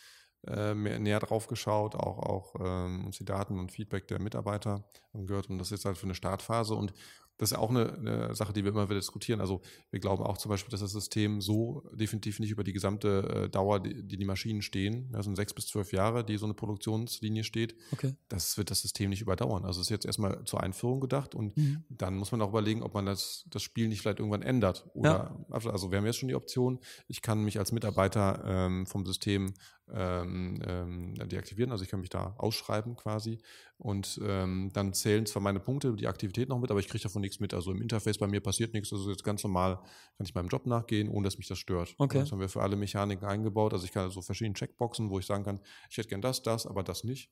äh, 0.46 0.72
mehr, 0.74 0.98
näher 0.98 1.20
drauf 1.20 1.48
geschaut, 1.48 1.94
auch, 1.94 2.18
auch 2.18 2.54
ähm, 2.64 3.04
uns 3.04 3.18
die 3.18 3.26
Daten 3.26 3.58
und 3.58 3.70
Feedback 3.72 4.08
der 4.08 4.18
Mitarbeiter 4.22 4.84
angehört 5.12 5.50
und 5.50 5.58
das 5.58 5.70
ist 5.70 5.84
halt 5.84 5.98
für 5.98 6.04
eine 6.06 6.14
Startphase 6.14 6.74
und 6.74 6.94
das 7.41 7.53
ist 7.53 7.59
auch 7.59 7.70
eine, 7.70 7.95
eine 7.95 8.34
Sache, 8.34 8.53
die 8.53 8.64
wir 8.64 8.70
immer 8.70 8.88
wieder 8.88 8.99
diskutieren. 8.99 9.41
Also 9.41 9.61
wir 9.91 10.01
glauben 10.01 10.22
auch 10.24 10.38
zum 10.38 10.49
Beispiel, 10.51 10.70
dass 10.70 10.80
das 10.80 10.93
System 10.93 11.41
so 11.41 11.88
definitiv 11.95 12.41
nicht 12.41 12.51
über 12.51 12.64
die 12.64 12.72
gesamte 12.72 13.45
äh, 13.45 13.49
Dauer, 13.49 13.80
die, 13.80 14.03
die 14.03 14.16
die 14.16 14.24
Maschinen 14.24 14.62
stehen, 14.62 15.11
das 15.12 15.24
sind 15.24 15.36
sechs 15.36 15.55
bis 15.55 15.66
zwölf 15.66 15.93
Jahre, 15.93 16.24
die 16.24 16.36
so 16.36 16.47
eine 16.47 16.55
Produktionslinie 16.55 17.45
steht, 17.45 17.76
okay. 17.93 18.14
das 18.28 18.59
wird 18.59 18.70
das 18.70 18.82
System 18.82 19.11
nicht 19.11 19.22
überdauern. 19.22 19.64
Also 19.64 19.80
es 19.80 19.86
ist 19.86 19.91
jetzt 19.91 20.07
erstmal 20.07 20.45
zur 20.45 20.62
Einführung 20.62 21.01
gedacht 21.01 21.34
und 21.34 21.57
Mhm. 21.61 21.84
dann 21.88 22.16
muss 22.16 22.32
man 22.32 22.43
auch 22.43 22.51
überlegen, 22.51 22.82
ob 22.82 22.95
man 22.95 23.07
das, 23.07 23.45
das 23.51 23.62
Spiel 23.62 23.88
nicht 23.88 24.01
vielleicht 24.01 24.18
irgendwann 24.18 24.43
ändert. 24.43 24.86
Oder 24.95 25.36
also 25.51 25.91
wir 25.91 25.99
haben 25.99 26.07
jetzt 26.07 26.18
schon 26.18 26.28
die 26.28 26.34
Option, 26.34 26.80
ich 27.07 27.22
kann 27.22 27.43
mich 27.43 27.59
als 27.59 27.72
Mitarbeiter 27.72 28.43
ähm, 28.47 28.86
vom 28.86 29.07
System 29.07 29.55
ähm, 29.95 30.61
ähm, 30.66 31.14
deaktivieren, 31.14 31.72
also 31.72 31.84
ich 31.84 31.91
kann 31.91 32.01
mich 32.01 32.11
da 32.11 32.34
ausschreiben 32.38 32.97
quasi 32.97 33.38
und 33.78 34.20
ähm, 34.24 34.70
dann 34.72 34.93
zählen 34.93 35.26
zwar 35.26 35.43
meine 35.43 35.61
Punkte, 35.61 35.95
die 35.95 36.07
Aktivität 36.07 36.49
noch 36.49 36.59
mit, 36.59 36.70
aber 36.70 36.80
ich 36.80 36.88
kriege 36.88 37.03
davon 37.03 37.22
nichts 37.22 37.41
mit. 37.41 37.55
Also 37.55 37.72
im 37.72 37.80
Interface 37.82 38.18
bei 38.18 38.26
mir 38.26 38.41
passiert 38.41 38.74
nichts, 38.74 38.93
also 38.93 39.11
jetzt 39.11 39.24
ganz 39.24 39.43
normal 39.43 39.76
kann 40.16 40.26
ich 40.26 40.34
meinem 40.34 40.49
Job 40.49 40.66
nachgehen, 40.66 41.09
ohne 41.09 41.24
dass 41.24 41.38
mich 41.38 41.49
das 41.49 41.59
stört. 41.59 41.95
Okay. 41.99 42.20
Das 42.20 42.32
haben 42.32 42.41
wir 42.41 42.49
für 42.49 42.62
alle 42.62 42.76
Mechaniken 42.76 43.26
eingebaut. 43.26 43.72
Also 43.72 43.84
ich 43.84 43.93
kann 43.93 44.11
so 44.11 44.22
verschiedene 44.22 44.55
Checkboxen, 44.55 45.11
wo 45.11 45.18
ich 45.18 45.26
sagen 45.26 45.45
kann, 45.45 45.61
ich 45.91 45.97
hätte 45.97 46.09
gern 46.09 46.22
das, 46.22 46.43
das, 46.43 46.66
aber 46.66 46.82
das 46.82 47.05
nicht 47.05 47.30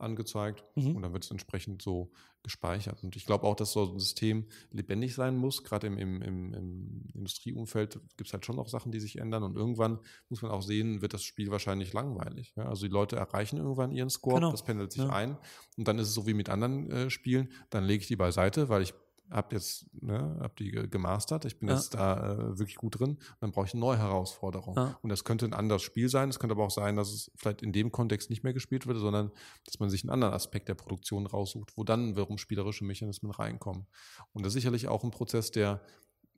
angezeigt 0.00 0.64
Mhm. 0.76 0.96
und 0.96 1.02
dann 1.02 1.12
wird 1.12 1.24
es 1.24 1.30
entsprechend 1.30 1.82
so 1.82 2.10
gespeichert. 2.42 3.02
Und 3.02 3.16
ich 3.16 3.26
glaube 3.26 3.44
auch, 3.46 3.56
dass 3.56 3.72
so 3.72 3.92
ein 3.92 3.98
System 3.98 4.46
lebendig 4.70 5.14
sein 5.14 5.36
muss. 5.36 5.64
Gerade 5.64 5.86
im, 5.88 5.98
im, 5.98 6.22
im, 6.22 6.54
im 6.54 7.04
Industrieumfeld 7.14 8.00
gibt 8.16 8.28
es 8.28 8.32
halt 8.32 8.46
schon 8.46 8.56
noch 8.56 8.68
Sachen, 8.68 8.92
die 8.92 9.00
sich 9.00 9.18
ändern. 9.18 9.42
Und 9.42 9.56
irgendwann 9.56 9.98
muss 10.28 10.42
man 10.42 10.50
auch 10.50 10.62
sehen, 10.62 11.02
wird 11.02 11.14
das 11.14 11.22
Spiel 11.24 11.50
wahrscheinlich 11.50 11.92
langweilig. 11.92 12.52
Ja, 12.56 12.66
also 12.68 12.86
die 12.86 12.92
Leute 12.92 13.16
erreichen 13.16 13.56
irgendwann 13.58 13.92
ihren 13.92 14.10
Score, 14.10 14.36
Genau. 14.36 14.50
das 14.52 14.62
pendelt 14.64 14.92
sich 14.92 15.02
Ja. 15.02 15.10
ein. 15.10 15.36
Und 15.76 15.88
dann 15.88 15.98
ist 15.98 16.08
es 16.08 16.14
so 16.14 16.26
wie 16.26 16.34
mit 16.34 16.48
anderen 16.48 16.90
äh, 16.90 17.10
Spielen, 17.10 17.50
dann 17.70 17.84
lege 17.84 18.02
ich 18.02 18.08
die 18.08 18.16
beiseite, 18.16 18.68
weil 18.68 18.82
ich 18.82 18.94
habe 19.30 19.54
jetzt, 19.56 19.86
ne, 20.00 20.38
hab 20.40 20.56
die 20.56 20.70
ge- 20.70 20.88
gemastert, 20.88 21.44
ich 21.44 21.58
bin 21.58 21.68
Ja. 21.68 21.74
jetzt 21.74 21.94
da 21.94 22.32
äh, 22.32 22.58
wirklich 22.58 22.76
gut 22.76 22.98
drin, 22.98 23.18
dann 23.40 23.50
brauche 23.52 23.66
ich 23.66 23.74
eine 23.74 23.80
neue 23.80 23.98
Herausforderung. 23.98 24.74
Ja. 24.76 24.98
Und 25.02 25.10
das 25.10 25.24
könnte 25.24 25.44
ein 25.44 25.52
anderes 25.52 25.82
Spiel 25.82 26.08
sein, 26.08 26.28
es 26.28 26.38
könnte 26.38 26.54
aber 26.54 26.64
auch 26.64 26.70
sein, 26.70 26.96
dass 26.96 27.12
es 27.12 27.30
vielleicht 27.36 27.62
in 27.62 27.72
dem 27.72 27.92
Kontext 27.92 28.30
nicht 28.30 28.42
mehr 28.44 28.52
gespielt 28.52 28.86
wird, 28.86 28.98
sondern 28.98 29.30
dass 29.64 29.78
man 29.78 29.90
sich 29.90 30.02
einen 30.02 30.10
anderen 30.10 30.34
Aspekt 30.34 30.68
der 30.68 30.74
Produktion 30.74 31.26
raussucht, 31.26 31.76
wo 31.76 31.84
dann 31.84 32.10
wiederum 32.16 32.38
spielerische 32.38 32.84
Mechanismen 32.84 33.30
reinkommen. 33.30 33.86
Und 34.32 34.44
das 34.44 34.50
ist 34.50 34.54
sicherlich 34.62 34.88
auch 34.88 35.04
ein 35.04 35.10
Prozess, 35.10 35.50
der 35.50 35.82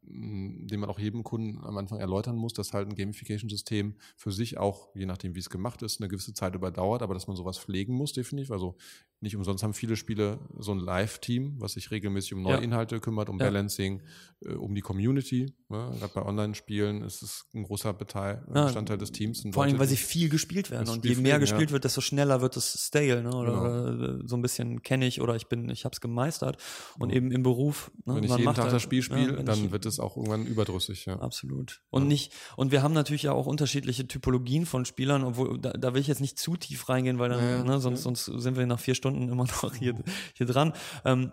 den 0.03 0.80
man 0.80 0.88
auch 0.88 0.98
jedem 0.98 1.22
Kunden 1.22 1.62
am 1.64 1.76
Anfang 1.76 1.98
erläutern 2.01 2.34
muss, 2.36 2.53
dass 2.53 2.72
halt 2.72 2.88
ein 2.88 2.94
Gamification-System 2.96 3.94
für 4.16 4.32
sich 4.32 4.59
auch, 4.59 4.88
je 4.94 5.07
nachdem 5.07 5.34
wie 5.34 5.38
es 5.40 5.51
gemacht 5.51 5.82
ist, 5.82 6.01
eine 6.01 6.09
gewisse 6.09 6.32
Zeit 6.34 6.55
überdauert, 6.55 7.03
aber 7.03 7.14
dass 7.14 7.26
man 7.26 7.36
sowas 7.36 7.59
pflegen 7.59 7.94
muss, 7.94 8.12
definitiv. 8.12 8.51
Also 8.51 8.76
nicht 9.22 9.36
umsonst 9.36 9.62
haben 9.62 9.74
viele 9.74 9.96
Spiele 9.96 10.38
so 10.59 10.72
ein 10.72 10.78
Live-Team, 10.78 11.57
was 11.61 11.74
sich 11.74 11.90
regelmäßig 11.90 12.32
um 12.32 12.42
neue 12.42 12.55
Ja. 12.55 12.59
Inhalte 12.61 13.01
kümmert, 13.01 13.28
um 13.28 13.38
Ja. 13.38 13.44
Balancing, 13.46 14.01
äh, 14.42 14.55
um 14.55 14.74
die 14.74 14.80
Community. 14.80 15.53
Ne? 15.68 15.92
Gerade 15.98 16.12
bei 16.14 16.22
Online-Spielen 16.24 17.03
ist 17.03 17.22
es 17.22 17.44
ein 17.55 17.64
großer 17.64 17.92
Beteil, 17.92 18.42
Ja, 18.55 18.64
Bestandteil 18.64 18.96
des 18.96 19.12
Teams. 19.12 19.44
Vor 19.53 19.64
allem, 19.64 19.78
weil 19.78 19.86
sie 19.88 19.96
viel 19.98 20.30
gespielt 20.30 20.70
werden. 20.70 20.88
Und 20.88 21.05
je 21.05 21.14
mehr 21.16 21.38
gespielt 21.38 21.70
wird, 21.70 21.84
desto 21.84 22.01
schneller 22.01 22.40
wird 22.40 22.57
es 22.57 22.86
stale, 22.86 23.22
ne? 23.22 23.34
Oder, 23.34 23.51
Genau. 23.53 23.94
oder 24.16 24.26
so 24.28 24.36
ein 24.36 24.42
bisschen 24.42 24.82
kenne 24.82 25.07
ich 25.07 25.20
oder 25.20 25.36
ich 25.36 25.48
bin, 25.48 25.68
ich 25.68 25.84
habe 25.84 25.92
es 25.92 26.01
gemeistert. 26.01 26.57
Und 26.98 27.11
Ja. 27.11 27.16
eben 27.16 27.30
im 27.30 27.42
Beruf. 27.42 27.90
Ne? 28.07 28.14
wenn 28.16 28.24
ich 28.24 28.30
man 28.30 28.38
jeden 28.38 28.46
macht 28.46 28.57
Tag 28.57 28.64
halt- 28.64 28.74
das 28.74 28.82
Spiel 28.82 29.01
ja, 29.01 29.05
spiele, 29.05 29.44
dann 29.44 29.70
wird 29.70 29.84
es 29.86 29.89
auch 29.99 30.16
irgendwann 30.16 30.47
überdrüssig. 30.47 31.07
Ja. 31.07 31.18
Absolut. 31.18 31.80
Und 31.91 32.03
Ja. 32.03 32.09
nicht, 32.09 32.32
und 32.57 32.70
wir 32.70 32.82
haben 32.82 32.95
natürlich 32.95 33.24
ja 33.24 33.32
auch 33.32 33.47
unterschiedliche 33.47 34.07
Typologien 34.07 34.66
von 34.66 34.84
Spielern, 34.84 35.24
obwohl, 35.24 35.59
da, 35.59 35.72
da 35.72 35.95
will 35.95 36.01
ich 36.01 36.07
jetzt 36.07 36.20
nicht 36.20 36.38
zu 36.38 36.57
tief 36.57 36.88
reingehen, 36.88 37.18
weil 37.18 37.30
dann, 37.30 37.41
Ja, 37.41 37.64
ne, 37.64 37.80
sonst, 37.80 38.03
sonst 38.03 38.26
sind 38.26 38.57
wir 38.57 38.66
nach 38.66 38.78
vier 38.78 38.95
Stunden 38.95 39.28
immer 39.28 39.45
noch 39.45 39.74
hier, 39.74 39.95
hier 40.34 40.47
dran. 40.47 40.72
Ähm, 41.05 41.32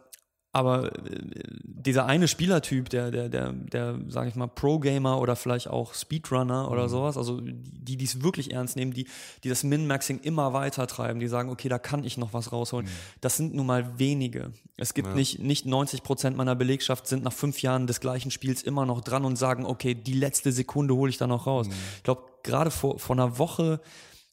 aber 0.58 0.94
äh, 0.94 1.00
dieser 1.64 2.06
eine 2.06 2.28
Spielertyp, 2.28 2.90
der, 2.90 3.12
der, 3.12 3.30
der, 3.30 3.54
der, 3.54 4.00
sag 4.10 4.28
ich 4.28 4.36
mal, 4.36 4.48
Pro-Gamer 4.48 5.22
oder 5.22 5.36
vielleicht 5.36 5.68
auch 5.70 5.94
Speedrunner 5.94 6.70
oder 6.72 6.86
Mhm. 6.86 6.90
sowas, 6.90 7.18
also 7.18 7.40
die, 7.42 7.96
die 7.98 8.04
es 8.06 8.22
wirklich 8.24 8.52
ernst 8.52 8.76
nehmen, 8.76 8.94
die, 8.94 9.08
die 9.44 9.50
das 9.50 9.64
Min-Maxing 9.64 10.20
immer 10.20 10.54
weiter 10.54 10.88
treiben, 10.88 11.20
die 11.20 11.28
sagen, 11.28 11.50
okay, 11.50 11.70
da 11.70 11.80
kann 11.80 12.04
ich 12.04 12.18
noch 12.18 12.34
was 12.34 12.52
rausholen. 12.52 12.88
Das 13.22 13.38
sind 13.38 13.54
nun 13.56 13.66
mal 13.68 13.98
wenige. 14.00 14.52
Es 14.76 14.94
gibt 14.94 15.08
Mhm. 15.08 15.14
Ja. 15.14 15.18
nicht, 15.18 15.40
nicht 15.40 15.66
90 15.66 16.04
Prozent 16.04 16.36
meiner 16.36 16.56
Belegschaft 16.56 17.08
sind 17.08 17.24
nach 17.24 17.34
fünf 17.34 17.62
Jahren 17.62 17.88
des 17.88 18.00
gleichen 18.00 18.32
Spiels 18.32 18.64
immer 18.64 18.86
noch 18.86 19.02
dran 19.02 19.24
und 19.24 19.36
sagen, 19.38 19.66
okay, 19.66 19.94
die 19.96 20.14
letzte 20.14 20.52
Sekunde 20.52 20.96
hole 20.96 21.10
ich 21.10 21.18
da 21.18 21.28
noch 21.28 21.46
Mhm. 21.46 21.50
raus. 21.52 21.68
Ich 21.98 22.04
glaube, 22.04 22.24
gerade 22.44 22.72
vor, 22.72 23.00
vor 23.00 23.16
einer 23.16 23.38
Woche 23.38 23.80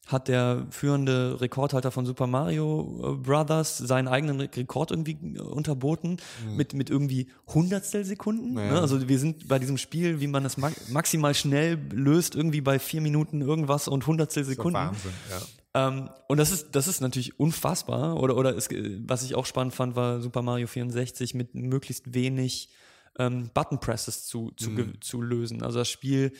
hat 0.05 0.27
der 0.27 0.67
führende 0.69 1.41
Rekordhalter 1.41 1.89
von 1.91 2.05
Super 2.05 2.27
Mario 2.27 3.13
äh, 3.13 3.15
Brothers 3.17 3.77
seinen 3.79 4.07
eigenen 4.07 4.39
Re- 4.39 4.49
Rekord 4.55 4.91
irgendwie 4.91 5.17
äh, 5.35 5.39
unterboten 5.41 6.17
mit, 6.55 6.73
mit 6.73 6.89
irgendwie 6.91 7.27
Hundertstel 7.53 8.05
Sekunden. 8.05 8.51
Mhm. 8.51 8.57
Ja. 8.59 8.73
Ne? 8.73 8.81
Also 8.81 9.07
wir 9.09 9.17
sind 9.19 9.47
bei 9.47 9.57
diesem 9.57 9.77
Spiel, 9.79 10.19
wie 10.21 10.27
man 10.27 10.45
es 10.45 10.57
ma 10.57 10.69
maximal 10.89 11.33
schnell 11.33 11.79
löst, 11.91 12.35
irgendwie 12.35 12.61
bei 12.61 12.77
vier 12.79 13.01
Minuten 13.01 13.41
irgendwas 13.41 13.87
und 13.87 14.05
Hundertstel 14.05 14.43
Das 14.43 14.49
Sekunden. 14.49 14.75
Wahnsinn, 14.75 15.11
ja. 15.31 15.87
Ähm, 15.87 16.09
und 16.29 16.37
das 16.37 16.51
ist, 16.51 16.67
das 16.73 16.87
ist 16.87 17.01
natürlich 17.01 17.39
unfassbar. 17.39 18.17
Oder, 18.21 18.37
oder 18.37 18.55
es, 18.55 18.67
äh, 18.67 18.99
was 19.07 19.23
ich 19.23 19.33
auch 19.35 19.45
spannend 19.45 19.73
fand, 19.73 19.95
war 19.95 20.21
Super 20.21 20.41
Mario 20.43 20.67
64 20.67 21.33
mit 21.33 21.55
möglichst 21.55 22.13
wenig 22.13 22.69
ähm, 23.17 23.49
Button 23.53 23.79
Presses 23.79 24.25
zu, 24.27 24.51
zu, 24.55 24.69
Mhm. 24.69 25.01
zu 25.01 25.21
lösen. 25.21 25.63
Also 25.63 25.79
das 25.79 25.89
Spiel, 25.89 26.31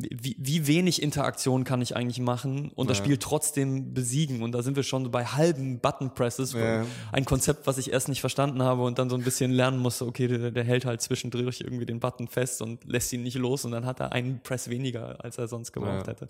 wie, 0.00 0.36
wie 0.38 0.66
wenig 0.68 1.02
Interaktion 1.02 1.64
kann 1.64 1.82
ich 1.82 1.96
eigentlich 1.96 2.20
machen 2.20 2.70
und 2.76 2.88
das 2.88 2.98
Ja. 2.98 3.04
Spiel 3.04 3.16
trotzdem 3.18 3.94
besiegen. 3.94 4.42
Und 4.42 4.52
da 4.52 4.62
sind 4.62 4.76
wir 4.76 4.84
schon 4.84 5.10
bei 5.10 5.24
halben 5.24 5.80
Button 5.80 6.14
Presses. 6.14 6.52
Ja. 6.52 6.86
Ein 7.10 7.24
Konzept, 7.24 7.66
was 7.66 7.78
ich 7.78 7.92
erst 7.92 8.08
nicht 8.08 8.20
verstanden 8.20 8.62
habe 8.62 8.82
und 8.84 8.98
dann 9.00 9.10
so 9.10 9.16
ein 9.16 9.24
bisschen 9.24 9.50
lernen 9.50 9.78
musste, 9.78 10.06
okay, 10.06 10.28
der, 10.28 10.52
der 10.52 10.62
hält 10.62 10.84
halt 10.84 11.00
zwischendurch 11.02 11.60
irgendwie 11.62 11.84
den 11.84 11.98
Button 11.98 12.28
fest 12.28 12.62
und 12.62 12.84
lässt 12.84 13.12
ihn 13.12 13.24
nicht 13.24 13.36
los 13.36 13.64
und 13.64 13.72
dann 13.72 13.86
hat 13.86 13.98
er 13.98 14.12
einen 14.12 14.40
Press 14.40 14.70
weniger, 14.70 15.22
als 15.24 15.36
er 15.36 15.48
sonst 15.48 15.72
gebraucht 15.72 16.06
Ja. 16.06 16.12
hätte. 16.12 16.28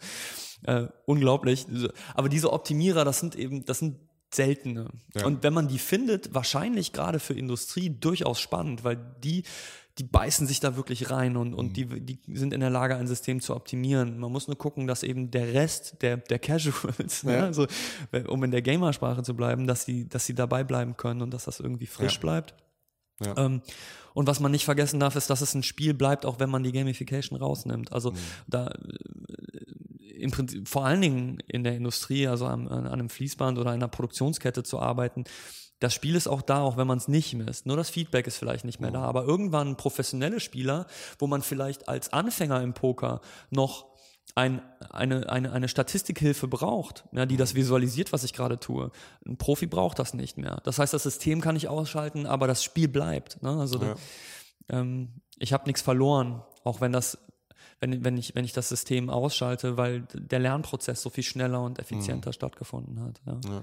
Äh, 0.62 0.87
unglaublich. 1.05 1.66
Aber 2.14 2.31
diese 2.31 2.53
Optimierer, 2.55 3.05
das 3.05 3.21
sind 3.21 3.37
eben, 3.37 3.66
das 3.66 3.81
sind 3.81 3.97
seltene. 4.33 4.89
Und 5.25 5.43
wenn 5.43 5.53
man 5.55 5.69
die 5.69 5.79
findet, 5.79 6.35
wahrscheinlich 6.35 6.93
gerade 6.93 7.19
für 7.19 7.35
Industrie 7.35 7.91
durchaus 7.91 8.41
spannend, 8.41 8.85
weil 8.85 8.99
die, 9.25 9.43
die 9.99 10.05
beißen 10.05 10.46
sich 10.46 10.61
da 10.61 10.76
wirklich 10.76 11.11
rein 11.11 11.36
und, 11.36 11.55
und 11.55 11.76
die, 11.76 11.86
die 11.86 12.18
sind 12.36 12.55
in 12.55 12.61
der 12.61 12.70
Lage, 12.70 12.96
ein 12.96 13.07
System 13.09 13.40
zu 13.40 13.55
optimieren. 13.57 14.18
Man 14.18 14.30
muss 14.30 14.46
nur 14.46 14.57
gucken, 14.57 14.86
dass 14.86 15.03
eben 15.03 15.30
der 15.30 15.53
Rest 15.55 16.03
der, 16.03 16.16
der 16.18 16.38
Casuals, 16.38 17.24
ne, 17.24 17.34
Ja. 17.34 17.44
also, 17.46 17.66
um 18.28 18.44
in 18.44 18.51
der 18.51 18.62
Gamersprache 18.62 19.22
zu 19.22 19.34
bleiben, 19.34 19.66
dass 19.66 19.84
sie, 19.84 20.09
dass 20.09 20.24
sie 20.26 20.34
dabei 20.34 20.64
bleiben 20.64 20.96
können 20.96 21.22
und 21.22 21.32
dass 21.34 21.44
das 21.44 21.61
irgendwie 21.61 21.86
frisch 21.86 22.14
Ja. 22.14 22.20
bleibt. 22.20 22.55
Ja. 23.24 23.36
Ähm, 23.36 23.62
und 24.14 24.26
was 24.28 24.38
man 24.40 24.53
nicht 24.53 24.64
vergessen 24.64 25.01
darf, 25.01 25.16
ist, 25.16 25.28
dass 25.30 25.40
es 25.40 25.55
ein 25.55 25.62
Spiel 25.64 25.94
bleibt, 25.94 26.24
auch 26.24 26.38
wenn 26.38 26.51
man 26.51 26.62
die 26.62 26.72
Gamification 26.72 27.38
rausnimmt. 27.38 27.92
Also 27.92 28.12
da 28.46 28.68
äh, 28.68 30.20
im 30.20 30.30
Prinzip, 30.30 30.68
vor 30.68 30.84
allen 30.84 31.01
Dingen 31.01 31.38
in 31.46 31.64
der 31.64 31.76
Industrie, 31.76 32.26
also 32.26 32.46
am, 32.46 32.66
an 32.68 32.86
einem 32.86 33.09
Fließband 33.09 33.59
oder 33.59 33.70
einer 33.70 33.88
Produktionskette 33.88 34.62
zu 34.62 34.78
arbeiten, 34.80 35.24
das 35.81 35.95
Spiel 35.95 36.16
ist 36.16 36.26
auch 36.26 36.43
da, 36.43 36.61
auch 36.61 36.76
wenn 36.76 36.87
man 36.87 36.99
es 36.99 37.07
nicht 37.09 37.35
misst. 37.35 37.66
Nur 37.66 37.76
das 37.76 37.89
Feedback 37.91 38.26
ist 38.26 38.37
vielleicht 38.37 38.64
nicht 38.64 38.81
mehr 38.81 38.91
da. 38.91 39.03
Aber 39.03 39.24
irgendwann 39.24 39.76
professionelle 39.76 40.41
Spieler, 40.41 40.87
wo 41.18 41.26
man 41.26 41.43
vielleicht 41.43 41.89
als 41.89 42.12
Anfänger 42.12 42.62
im 42.62 42.74
Poker 42.74 43.20
noch 43.51 43.87
ein, 44.35 44.61
eine, 44.91 45.29
eine, 45.31 45.53
eine 45.53 45.68
Statistikhilfe 45.68 46.49
braucht, 46.49 47.05
ja, 47.12 47.26
die 47.26 47.37
das 47.37 47.55
visualisiert, 47.55 48.12
was 48.12 48.24
ich 48.24 48.33
gerade 48.33 48.59
tue. 48.61 48.91
Ein 49.26 49.37
Profi 49.37 49.66
braucht 49.66 49.99
das 49.99 50.14
nicht 50.14 50.37
mehr. 50.37 50.61
Das 50.64 50.79
heißt, 50.79 50.93
das 50.93 51.03
System 51.05 51.41
kann 51.41 51.57
ich 51.57 51.68
ausschalten, 51.68 52.26
aber 52.26 52.47
das 52.47 52.62
Spiel 52.62 52.89
bleibt. 52.89 53.43
Ne? 53.43 53.51
Also 53.59 53.83
Ja. 53.83 53.95
ähm, 54.68 55.20
ich 55.39 55.53
habe 55.53 55.64
nichts 55.66 55.83
verloren, 55.83 56.43
auch 56.64 56.81
wenn 56.81 56.93
das, 56.93 57.18
wenn, 57.81 58.05
wenn, 58.05 58.16
ich, 58.16 58.35
wenn 58.35 58.45
ich 58.45 58.53
das 58.53 58.68
System 58.68 59.11
ausschalte, 59.11 59.76
weil 59.76 60.03
der 60.12 60.41
Lernprozess 60.41 61.01
so 61.03 61.11
viel 61.11 61.24
schneller 61.24 61.62
und 61.62 61.79
effizienter 61.79 62.33
stattgefunden 62.33 63.01
hat. 63.01 63.20
Ja. 63.26 63.51
Ja. 63.51 63.62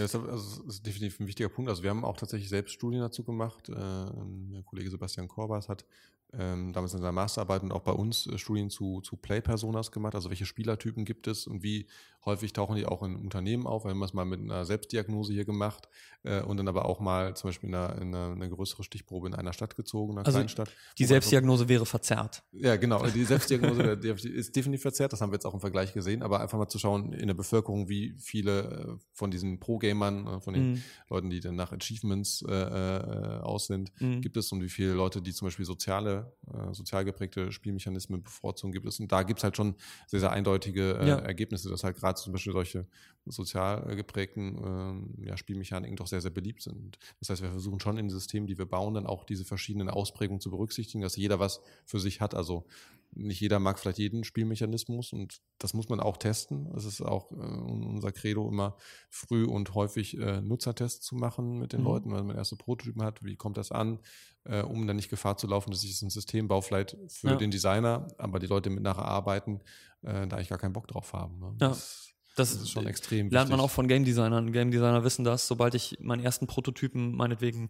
Ja, 0.00 0.04
das 0.04 0.14
ist, 0.14 0.28
also, 0.28 0.62
ist 0.62 0.86
definitiv 0.86 1.20
ein 1.20 1.26
wichtiger 1.26 1.50
Punkt. 1.50 1.68
Also 1.68 1.82
wir 1.82 1.90
haben 1.90 2.04
auch 2.04 2.16
tatsächlich 2.16 2.48
selbst 2.48 2.72
Studien 2.72 3.00
dazu 3.00 3.22
gemacht. 3.22 3.68
Äh, 3.68 3.74
der 3.74 4.62
Kollege 4.64 4.90
Sebastian 4.90 5.28
Korbas 5.28 5.68
hat 5.68 5.84
ähm, 6.32 6.72
damals 6.72 6.94
in 6.94 7.00
seiner 7.00 7.12
Masterarbeit 7.12 7.62
und 7.62 7.72
auch 7.72 7.82
bei 7.82 7.92
uns 7.92 8.26
äh, 8.26 8.38
Studien 8.38 8.70
zu, 8.70 9.02
zu 9.02 9.16
Play-Personas 9.16 9.92
gemacht. 9.92 10.14
Also 10.14 10.30
welche 10.30 10.46
Spielertypen 10.46 11.04
gibt 11.04 11.26
es 11.26 11.46
und 11.46 11.62
wie 11.62 11.86
häufig 12.24 12.52
tauchen 12.52 12.76
die 12.76 12.86
auch 12.86 13.02
in 13.02 13.16
Unternehmen 13.16 13.66
auf. 13.66 13.84
Wir 13.84 13.90
haben 13.90 14.00
das 14.00 14.12
mal 14.12 14.24
mit 14.24 14.40
einer 14.40 14.64
Selbstdiagnose 14.64 15.32
hier 15.32 15.44
gemacht 15.44 15.88
äh, 16.22 16.42
und 16.42 16.56
dann 16.58 16.68
aber 16.68 16.84
auch 16.84 17.00
mal 17.00 17.34
zum 17.34 17.48
Beispiel 17.48 17.68
in 17.70 17.74
eine, 17.74 18.00
in 18.00 18.14
eine, 18.14 18.32
eine 18.32 18.50
größere 18.50 18.82
Stichprobe 18.84 19.28
in 19.28 19.34
einer 19.34 19.52
Stadt 19.52 19.76
gezogen, 19.76 20.12
einer 20.12 20.26
also 20.26 20.38
Kleinstadt. 20.38 20.70
Die 20.98 21.06
Selbstdiagnose 21.06 21.68
wäre 21.68 21.86
verzerrt. 21.86 22.42
Ja, 22.52 22.76
genau. 22.76 23.04
Die 23.14 23.24
Selbstdiagnose 23.24 23.82
ist 23.82 24.54
definitiv 24.54 24.82
verzerrt. 24.82 25.12
Das 25.12 25.20
haben 25.20 25.30
wir 25.30 25.36
jetzt 25.36 25.46
auch 25.46 25.54
im 25.54 25.60
Vergleich 25.60 25.92
gesehen. 25.92 26.22
Aber 26.22 26.40
einfach 26.40 26.58
mal 26.58 26.68
zu 26.68 26.78
schauen 26.78 27.12
in 27.12 27.26
der 27.26 27.34
Bevölkerung, 27.34 27.88
wie 27.88 28.14
viele 28.18 28.60
äh, 28.60 29.04
von 29.12 29.30
diesen 29.30 29.58
Pro-Gamern, 29.58 30.26
äh, 30.26 30.40
von 30.40 30.54
den 30.54 30.72
mhm. 30.72 30.82
Leuten, 31.08 31.30
die 31.30 31.40
dann 31.40 31.56
nach 31.56 31.72
Achievements 31.72 32.42
äh, 32.46 32.52
äh, 32.52 33.40
aus 33.40 33.66
sind, 33.66 33.92
mhm. 34.00 34.20
gibt 34.20 34.36
es 34.36 34.52
und 34.52 34.62
wie 34.62 34.68
viele 34.68 34.92
Leute, 34.92 35.22
die 35.22 35.32
zum 35.32 35.46
Beispiel 35.46 35.64
soziale, 35.64 36.32
äh, 36.52 36.74
sozial 36.74 37.04
geprägte 37.04 37.50
Spielmechanismen 37.50 38.22
bevorzugen, 38.22 38.72
gibt 38.72 38.86
es. 38.86 39.00
Und 39.00 39.10
da 39.10 39.22
gibt 39.22 39.40
es 39.40 39.44
halt 39.44 39.56
schon 39.56 39.76
sehr, 40.06 40.20
sehr 40.20 40.32
eindeutige 40.32 41.00
ja. 41.04 41.16
Ergebnisse, 41.16 41.70
dass 41.70 41.84
halt 41.84 41.96
gerade 41.96 42.09
zum 42.16 42.32
Beispiel 42.32 42.52
solche 42.52 42.86
sozial 43.26 43.96
geprägten 43.96 45.14
äh, 45.22 45.28
ja, 45.28 45.36
Spielmechaniken 45.36 45.96
doch 45.96 46.06
sehr, 46.06 46.20
sehr 46.20 46.30
beliebt 46.30 46.62
sind. 46.62 46.98
Das 47.18 47.30
heißt, 47.30 47.42
wir 47.42 47.50
versuchen 47.50 47.80
schon 47.80 47.98
in 47.98 48.06
den 48.06 48.10
Systemen, 48.10 48.46
die 48.46 48.58
wir 48.58 48.66
bauen, 48.66 48.94
dann 48.94 49.06
auch 49.06 49.24
diese 49.24 49.44
verschiedenen 49.44 49.90
Ausprägungen 49.90 50.40
zu 50.40 50.50
berücksichtigen, 50.50 51.02
dass 51.02 51.16
jeder 51.16 51.38
was 51.38 51.60
für 51.84 52.00
sich 52.00 52.20
hat. 52.20 52.34
Also 52.34 52.64
nicht 53.12 53.40
jeder 53.40 53.58
mag 53.58 53.78
vielleicht 53.78 53.98
jeden 53.98 54.24
Spielmechanismus 54.24 55.12
und 55.12 55.40
das 55.58 55.74
muss 55.74 55.88
man 55.88 56.00
auch 56.00 56.16
testen. 56.16 56.72
Es 56.76 56.84
ist 56.84 57.00
auch 57.00 57.32
äh, 57.32 57.34
unser 57.34 58.12
Credo 58.12 58.48
immer 58.48 58.76
früh 59.08 59.44
und 59.44 59.74
häufig 59.74 60.16
äh, 60.18 60.40
Nutzertests 60.40 61.04
zu 61.04 61.16
machen 61.16 61.58
mit 61.58 61.72
den 61.72 61.80
mhm. 61.80 61.86
Leuten, 61.86 62.14
wenn 62.14 62.26
man 62.26 62.36
erste 62.36 62.56
Prototypen 62.56 63.02
hat, 63.02 63.24
wie 63.24 63.36
kommt 63.36 63.56
das 63.56 63.72
an, 63.72 63.98
äh, 64.44 64.62
um 64.62 64.86
dann 64.86 64.96
nicht 64.96 65.10
Gefahr 65.10 65.36
zu 65.36 65.46
laufen, 65.46 65.70
dass 65.70 65.82
ich 65.82 66.00
ein 66.02 66.10
System 66.10 66.48
baue, 66.48 66.62
vielleicht 66.62 66.96
für 67.08 67.30
ja. 67.30 67.36
den 67.36 67.50
Designer, 67.50 68.06
aber 68.18 68.38
die 68.38 68.46
Leute 68.46 68.70
mit 68.70 68.82
nachher 68.82 69.04
arbeiten, 69.04 69.60
äh, 70.02 70.26
da 70.26 70.38
ich 70.38 70.48
gar 70.48 70.58
keinen 70.58 70.72
Bock 70.72 70.86
drauf 70.86 71.12
haben. 71.12 71.38
Ne? 71.40 71.56
Ja. 71.60 71.68
Das, 71.68 72.14
das, 72.36 72.52
das, 72.52 72.62
ist 72.62 72.70
schon 72.70 72.86
extrem 72.86 73.28
Lernt 73.28 73.48
wichtig. 73.48 73.50
man 73.50 73.60
auch 73.60 73.70
von 73.70 73.88
Game 73.88 74.04
Designern. 74.04 74.52
Game 74.52 74.70
Designer 74.70 75.02
wissen 75.02 75.24
das, 75.24 75.48
sobald 75.48 75.74
ich 75.74 75.98
meinen 76.00 76.22
ersten 76.22 76.46
Prototypen 76.46 77.16
meinetwegen 77.16 77.68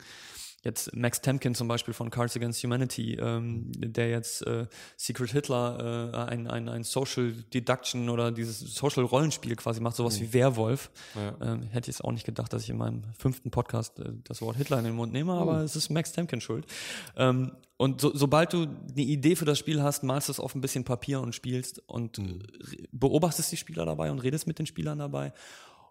jetzt 0.62 0.94
Max 0.94 1.20
Temkin 1.20 1.54
zum 1.54 1.68
Beispiel 1.68 1.94
von 1.94 2.10
Cards 2.10 2.36
Against 2.36 2.62
Humanity, 2.62 3.14
ähm, 3.14 3.70
der 3.74 4.10
jetzt 4.10 4.46
äh, 4.46 4.66
Secret 4.96 5.30
Hitler, 5.30 6.12
äh, 6.12 6.16
ein, 6.30 6.46
ein, 6.46 6.68
ein 6.68 6.84
Social 6.84 7.32
Deduction 7.54 8.08
oder 8.08 8.30
dieses 8.30 8.60
Social 8.60 9.04
Rollenspiel 9.04 9.56
quasi 9.56 9.80
macht, 9.80 9.96
sowas 9.96 10.18
mhm. 10.18 10.24
wie 10.24 10.32
Werwolf. 10.34 10.90
Ja. 11.14 11.52
Ähm, 11.52 11.62
hätte 11.62 11.90
ich 11.90 11.96
jetzt 11.96 12.04
auch 12.04 12.12
nicht 12.12 12.26
gedacht, 12.26 12.52
dass 12.52 12.62
ich 12.62 12.70
in 12.70 12.76
meinem 12.76 13.04
fünften 13.18 13.50
Podcast 13.50 13.98
äh, 14.00 14.12
das 14.24 14.42
Wort 14.42 14.56
Hitler 14.56 14.78
in 14.78 14.84
den 14.84 14.94
Mund 14.94 15.12
nehme, 15.12 15.32
aber 15.32 15.60
oh. 15.60 15.64
es 15.64 15.76
ist 15.76 15.90
Max 15.90 16.12
Temkin 16.12 16.40
schuld. 16.40 16.66
Ähm, 17.16 17.52
und 17.78 18.02
so, 18.02 18.14
sobald 18.14 18.52
du 18.52 18.64
eine 18.64 19.00
Idee 19.00 19.36
für 19.36 19.46
das 19.46 19.58
Spiel 19.58 19.82
hast, 19.82 20.02
malst 20.02 20.28
du 20.28 20.32
es 20.32 20.40
auf 20.40 20.54
ein 20.54 20.60
bisschen 20.60 20.84
Papier 20.84 21.22
und 21.22 21.34
spielst 21.34 21.82
und 21.88 22.18
mhm. 22.18 22.42
beobachtest 22.92 23.50
die 23.52 23.56
Spieler 23.56 23.86
dabei 23.86 24.10
und 24.10 24.18
redest 24.18 24.46
mit 24.46 24.58
den 24.58 24.66
Spielern 24.66 24.98
dabei 24.98 25.32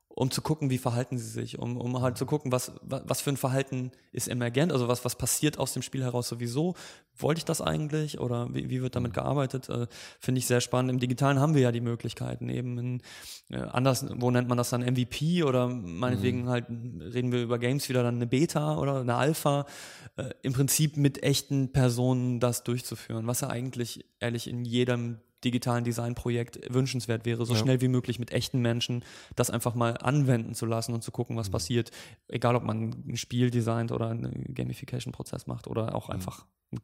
um 0.09 0.31
zu 0.31 0.41
gucken, 0.41 0.69
wie 0.69 0.77
verhalten 0.77 1.17
sie 1.17 1.29
sich, 1.29 1.59
um, 1.59 1.77
um 1.77 2.01
halt 2.01 2.17
zu 2.17 2.25
gucken, 2.25 2.51
was, 2.51 2.73
was 2.81 3.21
für 3.21 3.29
ein 3.29 3.37
Verhalten 3.37 3.91
ist 4.11 4.27
emergent, 4.27 4.73
also 4.73 4.87
was, 4.87 5.05
was 5.05 5.15
passiert 5.15 5.59
aus 5.59 5.73
dem 5.73 5.81
Spiel 5.81 6.03
heraus 6.03 6.27
sowieso. 6.27 6.75
Wollte 7.17 7.39
ich 7.39 7.45
das 7.45 7.61
eigentlich 7.61 8.19
oder 8.19 8.53
wie, 8.53 8.69
wie 8.69 8.81
wird 8.81 8.95
damit 8.95 9.13
gearbeitet? 9.13 9.69
Äh, 9.69 9.87
Finde 10.19 10.39
ich 10.39 10.47
sehr 10.47 10.61
spannend. 10.61 10.91
Im 10.91 10.99
Digitalen 10.99 11.39
haben 11.39 11.53
wir 11.53 11.61
ja 11.61 11.71
die 11.71 11.79
Möglichkeiten 11.79 12.49
eben 12.49 12.77
in, 12.77 13.01
äh, 13.49 13.57
anders, 13.57 14.05
wo 14.15 14.31
nennt 14.31 14.49
man 14.49 14.57
das 14.57 14.71
dann 14.71 14.81
MVP 14.81 15.43
oder 15.43 15.67
meinetwegen 15.67 16.43
mhm. 16.43 16.49
halt 16.49 16.65
reden 16.69 17.31
wir 17.31 17.43
über 17.43 17.59
Games 17.59 17.87
wieder 17.87 18.03
dann 18.03 18.15
eine 18.15 18.27
Beta 18.27 18.77
oder 18.77 19.01
eine 19.01 19.15
Alpha, 19.15 19.65
äh, 20.17 20.31
im 20.41 20.53
Prinzip 20.53 20.97
mit 20.97 21.23
echten 21.23 21.71
Personen 21.71 22.39
das 22.39 22.63
durchzuführen, 22.63 23.27
was 23.27 23.41
ja 23.41 23.49
eigentlich 23.49 24.05
ehrlich 24.19 24.47
in 24.47 24.65
jedem 24.65 25.19
digitalen 25.43 25.83
Designprojekt 25.83 26.59
wünschenswert 26.73 27.25
wäre, 27.25 27.45
so 27.45 27.53
ja. 27.53 27.59
schnell 27.59 27.81
wie 27.81 27.87
möglich 27.87 28.19
mit 28.19 28.31
echten 28.31 28.59
Menschen 28.59 29.03
das 29.35 29.49
einfach 29.49 29.75
mal 29.75 29.97
anwenden 29.97 30.53
zu 30.53 30.65
lassen 30.65 30.93
und 30.93 31.03
zu 31.03 31.11
gucken, 31.11 31.37
was 31.37 31.47
mhm. 31.47 31.53
passiert. 31.53 31.91
Egal, 32.27 32.55
ob 32.55 32.63
man 32.63 32.93
ein 33.07 33.17
Spiel 33.17 33.49
designt 33.49 33.91
oder 33.91 34.09
einen 34.09 34.53
Gamification-Prozess 34.53 35.47
macht 35.47 35.67
oder 35.67 35.95
auch 35.95 36.07
mhm. 36.07 36.15
einfach 36.15 36.45
ein 36.71 36.79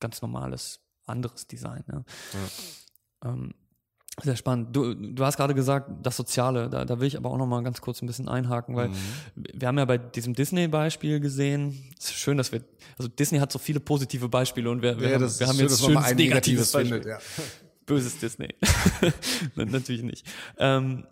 ganz 0.00 0.22
normales 0.22 0.80
anderes 1.06 1.46
Design. 1.46 1.84
Ja. 1.88 2.04
Ja. 3.22 3.30
Ähm, 3.32 3.54
sehr 4.22 4.36
spannend. 4.36 4.76
Du, 4.76 4.94
du 4.94 5.24
hast 5.24 5.36
gerade 5.36 5.54
gesagt, 5.54 5.90
das 6.02 6.16
Soziale, 6.16 6.70
da, 6.70 6.84
da 6.84 7.00
will 7.00 7.08
ich 7.08 7.16
aber 7.16 7.30
auch 7.30 7.36
noch 7.36 7.46
mal 7.46 7.62
ganz 7.64 7.80
kurz 7.80 8.00
ein 8.00 8.06
bisschen 8.06 8.28
einhaken, 8.28 8.76
weil 8.76 8.90
mhm. 8.90 8.94
wir 9.34 9.66
haben 9.66 9.76
ja 9.76 9.84
bei 9.84 9.98
diesem 9.98 10.34
Disney-Beispiel 10.34 11.18
gesehen, 11.18 11.92
es 11.98 12.06
ist 12.06 12.14
schön, 12.14 12.36
dass 12.36 12.52
wir, 12.52 12.62
also 12.96 13.08
Disney 13.08 13.38
hat 13.38 13.50
so 13.50 13.58
viele 13.58 13.80
positive 13.80 14.28
Beispiele 14.28 14.70
und 14.70 14.82
wir, 14.82 15.00
wir, 15.00 15.08
ja, 15.08 15.14
haben, 15.14 15.40
wir 15.40 15.46
haben 15.48 15.58
jetzt 15.58 15.84
schön 15.84 15.96
ein 15.96 16.16
negatives 16.16 16.70
Beispiel. 16.70 17.02
Findet, 17.02 17.06
ja. 17.06 17.18
Böses 17.86 18.18
Disney. 18.18 18.48
Natürlich 19.54 20.02
nicht. 20.02 20.26
Ähm, 20.58 21.04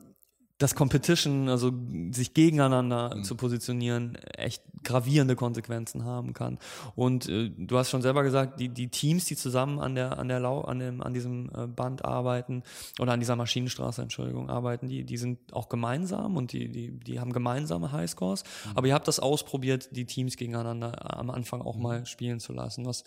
das 0.63 0.75
Competition, 0.75 1.49
also 1.49 1.73
sich 2.13 2.35
gegeneinander 2.35 3.17
mhm. 3.17 3.25
zu 3.25 3.35
positionieren, 3.35 4.15
echt 4.37 4.63
gravierende 4.85 5.35
Konsequenzen 5.35 6.05
haben 6.05 6.35
kann. 6.35 6.59
Und 6.95 7.29
äh, 7.29 7.51
du 7.51 7.79
hast 7.79 7.91
schon 7.91 8.03
selber 8.03 8.23
gesagt, 8.23 8.61
die, 8.61 8.69
die 8.69 8.89
Teams, 8.89 9.25
die 9.25 9.37
zusammen 9.37 9.81
an 9.81 9.95
der 9.95 10.19
an 10.19 10.29
der 10.29 10.41
Lau, 10.41 10.61
an 10.61 10.79
dem 10.79 11.03
an 11.03 11.15
diesem 11.15 11.51
äh, 11.55 11.67
Band 11.67 12.05
arbeiten 12.05 12.63
oder 13.01 13.13
an 13.13 13.21
dieser 13.21 13.37
Maschinenstraße, 13.37 14.03
Entschuldigung, 14.03 14.51
arbeiten, 14.51 14.89
die 14.89 15.05
die 15.05 15.17
sind 15.17 15.53
auch 15.53 15.69
gemeinsam 15.69 16.37
und 16.37 16.53
die 16.53 16.71
die 16.71 16.93
die 16.93 17.19
haben 17.19 17.33
gemeinsame 17.33 17.91
Highscores. 17.91 18.45
Mhm. 18.45 18.77
Aber 18.77 18.87
ihr 18.87 18.95
habt 18.95 19.09
das 19.09 19.19
ausprobiert, 19.19 19.89
die 19.93 20.07
Teams 20.07 20.37
gegeneinander 20.37 21.19
am 21.19 21.31
Anfang 21.31 21.61
auch 21.61 21.77
mhm. 21.77 21.83
mal 21.83 22.07
spielen 22.07 22.39
zu 22.39 22.53
lassen. 22.53 22.87
Was 22.87 23.03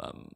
ähm, 0.00 0.28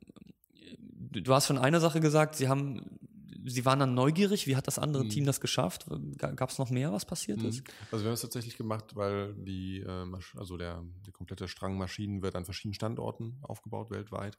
du 1.10 1.34
hast 1.34 1.46
schon 1.46 1.58
eine 1.58 1.80
Sache 1.80 2.00
gesagt, 2.00 2.36
sie 2.36 2.48
haben, 2.48 2.98
sie 3.44 3.64
waren 3.64 3.78
dann 3.78 3.94
neugierig. 3.94 4.46
Wie 4.46 4.56
hat 4.56 4.66
das 4.66 4.78
andere 4.78 5.04
mhm. 5.04 5.10
Team 5.10 5.26
das 5.26 5.40
geschafft? 5.40 5.86
Gab 6.16 6.50
es 6.50 6.58
noch 6.58 6.70
mehr, 6.70 6.92
was 6.92 7.04
passiert 7.04 7.38
mhm. 7.38 7.48
ist? 7.48 7.62
Also 7.90 8.04
wir 8.04 8.08
haben 8.08 8.14
es 8.14 8.20
tatsächlich 8.20 8.56
gemacht, 8.56 8.96
weil 8.96 9.34
die, 9.34 9.80
äh, 9.80 10.06
also 10.36 10.56
der, 10.56 10.84
der 11.06 11.12
komplette 11.12 11.48
Strang 11.48 11.76
Maschinen 11.76 12.22
wird 12.22 12.36
an 12.36 12.44
verschiedenen 12.44 12.74
Standorten 12.74 13.38
aufgebaut 13.42 13.90
weltweit. 13.90 14.38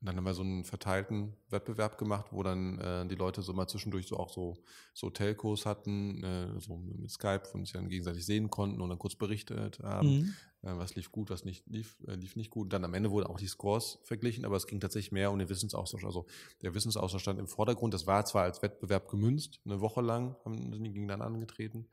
Und 0.00 0.06
dann 0.06 0.16
haben 0.16 0.24
wir 0.24 0.34
so 0.34 0.42
einen 0.42 0.64
verteilten 0.64 1.34
Wettbewerb 1.50 1.98
gemacht, 1.98 2.26
wo 2.30 2.44
dann 2.44 2.78
äh, 2.78 3.06
die 3.08 3.16
Leute 3.16 3.42
so 3.42 3.52
mal 3.52 3.66
zwischendurch 3.66 4.06
so 4.06 4.16
auch 4.16 4.30
so, 4.30 4.56
so 4.94 5.10
Telcos 5.10 5.66
hatten, 5.66 6.22
äh, 6.22 6.60
so 6.60 6.76
mit 6.76 7.10
Skype, 7.10 7.42
wo 7.52 7.64
sie 7.64 7.72
dann 7.72 7.88
gegenseitig 7.88 8.24
sehen 8.24 8.48
konnten 8.48 8.80
und 8.80 8.90
dann 8.90 8.98
kurz 8.98 9.16
berichtet 9.16 9.80
haben, 9.82 10.08
mhm. 10.08 10.34
Äh, 10.62 10.76
was 10.76 10.94
lief 10.94 11.12
gut, 11.12 11.30
was 11.30 11.44
nicht 11.44 11.66
lief, 11.66 11.98
äh, 12.06 12.14
lief 12.14 12.36
nicht 12.36 12.50
gut. 12.50 12.64
Und 12.64 12.72
dann 12.72 12.84
am 12.84 12.94
Ende 12.94 13.10
wurden 13.10 13.26
auch 13.26 13.38
die 13.38 13.46
Scores 13.46 13.98
verglichen, 14.02 14.44
aber 14.44 14.56
es 14.56 14.66
ging 14.66 14.80
tatsächlich 14.80 15.12
mehr 15.12 15.30
um 15.30 15.38
den 15.38 15.48
Wissensaustausch. 15.48 16.04
Also 16.04 16.26
der 16.62 16.74
Wissensaustausch 16.74 17.22
stand 17.22 17.38
im 17.38 17.48
Vordergrund. 17.48 17.94
Das 17.94 18.06
war 18.06 18.24
zwar 18.24 18.44
als 18.44 18.62
Wettbewerb 18.62 19.08
gemünzt, 19.08 19.60
eine 19.64 19.80
Woche 19.80 20.00
lang 20.00 20.36
haben, 20.44 20.72
die 20.72 20.92
gegeneinander 20.92 21.26
angetreten. 21.26 21.86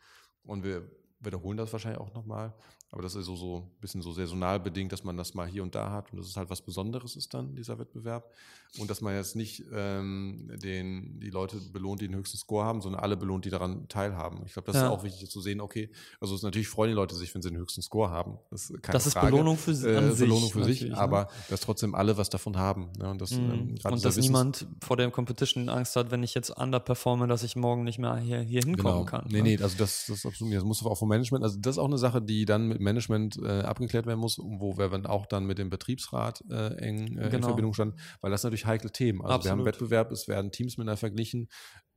Und 0.43 0.63
wir 0.63 0.89
wiederholen 1.19 1.57
das 1.57 1.71
wahrscheinlich 1.73 2.01
auch 2.01 2.13
nochmal. 2.13 2.53
Aber 2.95 3.03
das 3.03 3.13
ist 3.15 3.25
so, 3.25 3.35
so 3.35 3.57
ein 3.57 3.81
bisschen 3.81 4.01
so 4.01 4.13
saisonal 4.13 4.57
bedingt, 4.57 4.93
dass 4.93 5.03
man 5.03 5.17
das 5.17 5.33
mal 5.33 5.45
hier 5.45 5.63
und 5.63 5.75
da 5.75 5.91
hat 5.91 6.13
und 6.13 6.17
das 6.17 6.27
ist 6.27 6.37
halt 6.37 6.49
was 6.49 6.61
Besonderes 6.61 7.17
ist 7.17 7.33
dann, 7.33 7.53
dieser 7.53 7.77
Wettbewerb. 7.77 8.31
Und 8.79 8.89
dass 8.89 9.01
man 9.01 9.13
jetzt 9.13 9.35
nicht 9.35 9.63
ähm, 9.73 10.49
den, 10.63 11.19
die 11.19 11.29
Leute 11.29 11.57
belohnt, 11.57 12.01
die 12.01 12.07
den 12.07 12.15
höchsten 12.15 12.37
Score 12.37 12.63
haben, 12.63 12.81
sondern 12.81 13.01
alle 13.01 13.17
belohnt, 13.17 13.43
die 13.43 13.49
daran 13.49 13.89
teilhaben. 13.89 14.43
Ich 14.45 14.53
glaube, 14.53 14.67
das 14.67 14.75
ja. 14.75 14.85
ist 14.85 14.91
auch 14.91 15.03
wichtig 15.03 15.29
zu 15.29 15.41
sehen, 15.41 15.59
okay, 15.59 15.89
also 16.21 16.35
es 16.35 16.41
natürlich 16.41 16.69
freuen 16.69 16.91
die 16.91 16.95
Leute 16.95 17.15
sich, 17.15 17.35
wenn 17.35 17.41
sie 17.41 17.49
den 17.49 17.57
höchsten 17.57 17.81
Score 17.81 18.09
haben. 18.09 18.37
Das 18.49 18.69
ist, 18.69 18.81
keine 18.81 18.93
das 18.93 19.07
ist 19.07 19.19
Belohnung 19.19 19.57
für, 19.57 19.71
äh, 19.71 19.97
an 19.97 20.17
Belohnung 20.17 20.49
für 20.49 20.63
sich, 20.63 20.83
ne? 20.83 20.97
aber 20.97 21.27
dass 21.49 21.61
trotzdem 21.61 21.95
alle 21.95 22.17
was 22.17 22.29
davon 22.29 22.57
haben. 22.57 22.91
Ne? 22.97 23.09
Und, 23.09 23.19
das, 23.19 23.31
mhm. 23.31 23.77
ähm, 23.83 23.91
und 23.91 24.05
dass 24.05 24.15
niemand 24.15 24.67
vor 24.81 24.95
der 24.95 25.11
Competition 25.11 25.67
Angst 25.67 25.97
hat, 25.97 26.11
wenn 26.11 26.23
ich 26.23 26.33
jetzt 26.33 26.49
underperforme, 26.49 27.27
dass 27.27 27.43
ich 27.43 27.57
morgen 27.57 27.83
nicht 27.83 27.99
mehr 27.99 28.15
hier, 28.17 28.39
hier 28.39 28.61
hinkommen 28.61 29.05
genau. 29.05 29.05
kann. 29.05 29.25
Nee, 29.27 29.41
ne? 29.41 29.43
nee, 29.43 29.57
also 29.61 29.77
das, 29.77 30.05
das 30.07 30.17
ist 30.17 30.25
absolut 30.25 30.49
nicht. 30.49 30.59
Das 30.59 30.65
muss 30.65 30.85
auch 30.85 30.97
vom 30.97 31.09
Management, 31.09 31.43
also 31.43 31.57
das 31.59 31.75
ist 31.75 31.79
auch 31.79 31.87
eine 31.87 31.97
Sache, 31.97 32.21
die 32.21 32.45
dann 32.45 32.67
mit 32.67 32.84
Management 32.85 33.37
äh, 33.43 33.61
abgeklärt 33.61 34.05
werden 34.05 34.19
muss, 34.19 34.37
wo 34.37 34.77
wir 34.77 34.89
dann 34.89 35.05
auch 35.05 35.25
dann 35.25 35.45
mit 35.45 35.57
dem 35.57 35.69
Betriebsrat 35.69 36.41
äh, 36.49 36.75
eng 36.77 37.17
äh, 37.17 37.29
genau. 37.29 37.35
in 37.35 37.43
Verbindung 37.43 37.73
standen, 37.73 37.97
weil 38.21 38.31
das 38.31 38.43
natürlich 38.43 38.65
heikle 38.65 38.91
Themen. 38.91 39.21
Also 39.21 39.35
Absolut. 39.35 39.57
wir 39.57 39.59
haben 39.59 39.65
Wettbewerb, 39.65 40.11
es 40.11 40.27
werden 40.29 40.51
Teams 40.51 40.77
miteinander 40.77 40.97
verglichen. 40.97 41.49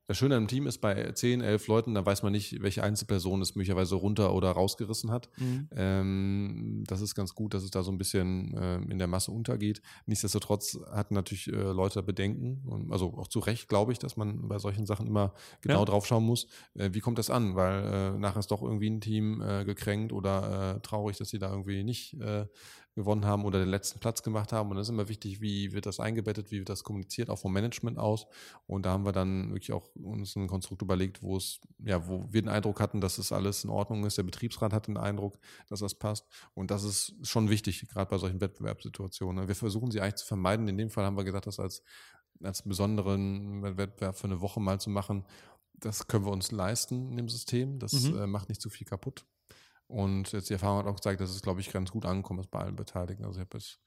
Das 0.09 0.17
Schöne 0.17 0.37
am 0.37 0.49
Team 0.49 0.67
ist, 0.67 0.79
bei 0.79 1.13
10, 1.13 1.43
11 1.43 1.67
Leuten, 1.67 1.95
da 1.95 2.05
weiß 2.05 2.23
man 2.23 2.33
nicht, 2.33 2.63
welche 2.63 2.83
Einzelperson 2.83 3.43
es 3.43 3.55
möglicherweise 3.55 3.95
runter 3.95 4.33
oder 4.33 4.51
rausgerissen 4.51 5.11
hat. 5.11 5.29
Mhm. 5.37 5.69
Ähm, 5.77 6.85
das 6.87 7.03
ist 7.03 7.15
ganz 7.15 7.35
gut, 7.35 7.53
dass 7.53 7.63
es 7.63 7.71
da 7.71 7.83
so 7.83 7.93
ein 7.93 7.99
bisschen 7.99 8.57
äh, 8.57 8.77
in 8.91 8.99
der 8.99 9.07
Masse 9.07 9.31
untergeht. 9.31 9.83
Nichtsdestotrotz 10.07 10.79
hatten 10.91 11.13
natürlich 11.13 11.49
äh, 11.49 11.57
Leute 11.57 12.03
Bedenken, 12.03 12.89
also 12.91 13.19
auch 13.19 13.29
zu 13.29 13.39
Recht 13.39 13.69
glaube 13.69 13.93
ich, 13.93 13.99
dass 13.99 14.17
man 14.17 14.49
bei 14.49 14.59
solchen 14.59 14.87
Sachen 14.87 15.07
immer 15.07 15.35
genau 15.61 15.81
ja. 15.81 15.85
drauf 15.85 16.07
schauen 16.07 16.25
muss, 16.25 16.47
äh, 16.73 16.89
wie 16.95 17.01
kommt 17.01 17.19
das 17.19 17.29
an, 17.29 17.55
weil 17.55 17.85
äh, 17.85 18.19
nachher 18.19 18.39
ist 18.39 18.51
doch 18.51 18.63
irgendwie 18.63 18.89
ein 18.89 19.03
Team 19.03 19.43
äh, 19.43 19.67
gekränkt 19.67 20.15
oder 20.15 20.77
äh, 20.77 20.81
traurig, 20.81 21.19
dass 21.19 21.29
sie 21.29 21.39
da 21.39 21.51
irgendwie 21.51 21.85
nicht 21.85 22.17
gewonnen 22.99 23.25
haben 23.25 23.45
oder 23.45 23.61
den 23.61 23.69
letzten 23.69 24.01
Platz 24.01 24.23
gemacht 24.23 24.53
haben. 24.53 24.71
Und 24.71 24.77
das 24.77 24.89
ist 24.89 24.93
immer 24.93 25.09
wichtig, 25.09 25.41
wie 25.41 25.73
wird 25.73 25.87
das 25.87 26.01
eingebettet, 26.01 26.51
wie 26.51 26.59
wird 26.59 26.69
das 26.69 26.83
kommuniziert, 26.83 27.31
auch 27.31 27.39
vom 27.39 27.53
Management 27.53 27.97
aus. 27.97 28.27
Und 28.67 28.85
da 28.85 28.91
haben 28.91 29.05
wir 29.05 29.13
dann 29.13 29.51
wirklich 29.51 29.73
auch 29.73 29.89
uns 30.03 30.37
ein 30.37 30.47
Konstrukt 30.47 30.83
überlegt, 30.83 31.23
wo 31.23 31.37
es, 31.37 31.61
ja, 31.79 32.07
wo 32.07 32.27
wir 32.31 32.43
den 32.43 32.49
Eindruck 32.49 32.81
hatten, 32.81 33.01
dass 33.01 33.19
es 33.19 33.33
alles 33.33 33.65
in 33.65 33.71
Ordnung 33.71 34.05
ist. 34.05 34.19
Der 34.19 34.23
Betriebsrat 34.23 34.73
hat 34.73 34.87
den 34.87 34.97
Eindruck, 34.97 35.39
dass 35.69 35.81
das 35.81 35.95
passt. 35.95 36.27
Und 36.55 36.71
das 36.71 36.85
ist 36.85 37.15
schon 37.23 37.51
wichtig, 37.51 37.87
gerade 37.89 38.11
bei 38.11 38.19
solchen 38.19 38.41
Wettbewerbssituationen. 38.41 39.49
Wir 39.49 39.55
versuchen 39.55 39.91
sie 39.91 40.01
eigentlich 40.01 40.17
zu 40.17 40.27
vermeiden. 40.27 40.69
In 40.69 40.79
dem 40.79 40.91
Fall 40.91 41.05
haben 41.05 41.17
wir 41.17 41.25
gesagt, 41.25 41.47
das 41.47 41.61
als, 41.61 41.83
als 42.43 42.63
besonderen 42.63 43.63
Wettbewerb 43.77 44.17
für 44.17 44.27
eine 44.27 44.41
Woche 44.41 44.61
mal 44.61 44.81
zu 44.81 44.91
machen. 44.91 45.25
Das 45.75 46.09
können 46.09 46.25
wir 46.25 46.33
uns 46.33 46.51
leisten 46.51 47.11
in 47.11 47.17
dem 47.17 47.29
System. 47.29 47.79
Das 47.79 47.93
mhm. 47.93 48.19
äh, 48.19 48.27
macht 48.27 48.49
nicht 48.49 48.61
zu 48.61 48.71
viel 48.71 48.87
kaputt. 48.87 49.25
Und 49.87 50.33
jetzt 50.33 50.51
die 50.51 50.55
Erfahrung 50.55 50.81
hat 50.81 50.87
auch 50.87 50.97
gezeigt, 50.97 51.21
dass 51.21 51.31
es, 51.31 51.43
glaube 51.43 51.61
ich, 51.61 51.73
ganz 51.73 51.91
gut 51.91 52.05
angekommen 52.05 52.41
ist 52.41 52.51
bei 52.51 52.61
allen 52.61 52.77
Beteiligten. 52.77 53.25
Also 53.25 53.41
ich 53.41 53.47
habe 53.47 53.59
jetzt 53.59 53.81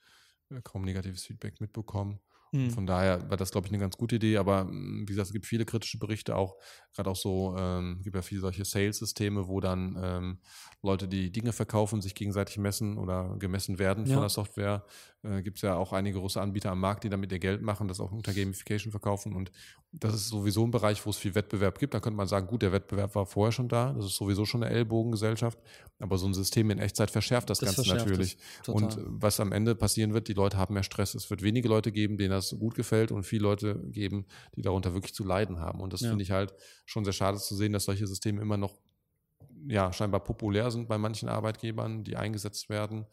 äh, 0.49 0.61
kaum 0.63 0.83
negatives 0.83 1.23
Feedback 1.23 1.61
mitbekommen. 1.61 2.19
Mhm. 2.51 2.71
Von 2.71 2.85
daher 2.85 3.29
war 3.29 3.37
das, 3.37 3.51
glaube 3.51 3.67
ich, 3.67 3.73
eine 3.73 3.81
ganz 3.81 3.97
gute 3.97 4.17
Idee. 4.17 4.37
Aber 4.37 4.65
mm, 4.65 5.01
wie 5.01 5.05
gesagt, 5.05 5.27
es 5.27 5.33
gibt 5.33 5.45
viele 5.45 5.65
kritische 5.65 5.97
Berichte 5.97 6.35
auch, 6.35 6.57
gerade 6.93 7.09
auch 7.09 7.15
so, 7.15 7.55
ähm, 7.57 8.01
gibt 8.03 8.15
ja 8.15 8.21
viele 8.21 8.41
solche 8.41 8.65
Sales-Systeme, 8.65 9.47
wo 9.47 9.59
dann 9.59 9.97
ähm, 10.01 10.37
Leute, 10.81 11.07
die 11.07 11.31
Dinge 11.31 11.53
verkaufen, 11.53 12.01
sich 12.01 12.15
gegenseitig 12.15 12.57
messen 12.57 12.97
oder 12.97 13.35
gemessen 13.39 13.79
werden 13.79 14.05
ja. 14.05 14.13
von 14.13 14.21
der 14.23 14.29
Software. 14.29 14.85
Äh, 15.23 15.43
gibt 15.43 15.57
es 15.57 15.61
ja 15.61 15.75
auch 15.75 15.93
einige 15.93 16.17
große 16.17 16.41
Anbieter 16.41 16.71
am 16.71 16.79
Markt, 16.79 17.03
die 17.03 17.09
damit 17.09 17.31
ihr 17.31 17.37
Geld 17.37 17.61
machen, 17.61 17.87
das 17.87 17.99
auch 17.99 18.11
unter 18.11 18.33
Gamification 18.33 18.89
verkaufen. 18.89 19.35
Und 19.35 19.51
das 19.91 20.15
ist 20.15 20.29
sowieso 20.29 20.65
ein 20.65 20.71
Bereich, 20.71 21.05
wo 21.05 21.11
es 21.11 21.17
viel 21.17 21.35
Wettbewerb 21.35 21.77
gibt. 21.77 21.93
Da 21.93 21.99
könnte 21.99 22.17
man 22.17 22.27
sagen, 22.27 22.47
gut, 22.47 22.63
der 22.63 22.71
Wettbewerb 22.71 23.13
war 23.13 23.27
vorher 23.27 23.51
schon 23.51 23.69
da. 23.69 23.93
Das 23.93 24.05
ist 24.05 24.15
sowieso 24.15 24.45
schon 24.45 24.63
eine 24.63 24.73
Ellbogengesellschaft. 24.73 25.59
Aber 25.99 26.17
so 26.17 26.25
ein 26.25 26.33
System 26.33 26.71
in 26.71 26.79
Echtzeit 26.79 27.11
verschärft 27.11 27.51
das, 27.51 27.59
das 27.59 27.67
Ganze 27.67 27.83
verschärft 27.83 28.09
natürlich. 28.09 28.37
Und 28.65 28.97
was 29.05 29.39
am 29.39 29.51
Ende 29.51 29.75
passieren 29.75 30.13
wird, 30.13 30.27
die 30.27 30.33
Leute 30.33 30.57
haben 30.57 30.73
mehr 30.73 30.81
Stress. 30.81 31.13
Es 31.13 31.29
wird 31.29 31.43
wenige 31.43 31.69
Leute 31.69 31.91
geben, 31.91 32.17
denen 32.17 32.31
das 32.31 32.57
gut 32.57 32.73
gefällt 32.73 33.11
und 33.11 33.23
viele 33.23 33.43
Leute 33.43 33.79
geben, 33.89 34.25
die 34.55 34.63
darunter 34.63 34.95
wirklich 34.95 35.13
zu 35.13 35.23
leiden 35.23 35.59
haben. 35.59 35.81
Und 35.81 35.93
das 35.93 36.01
ja. 36.01 36.09
finde 36.09 36.23
ich 36.23 36.31
halt 36.31 36.55
schon 36.85 37.03
sehr 37.03 37.13
schade 37.13 37.37
zu 37.37 37.55
sehen, 37.55 37.73
dass 37.73 37.85
solche 37.85 38.07
Systeme 38.07 38.41
immer 38.41 38.57
noch 38.57 38.79
ja, 39.67 39.93
scheinbar 39.93 40.23
populär 40.23 40.71
sind 40.71 40.87
bei 40.87 40.97
manchen 40.97 41.29
Arbeitgebern, 41.29 42.03
die 42.03 42.17
eingesetzt 42.17 42.69
werden 42.69 43.05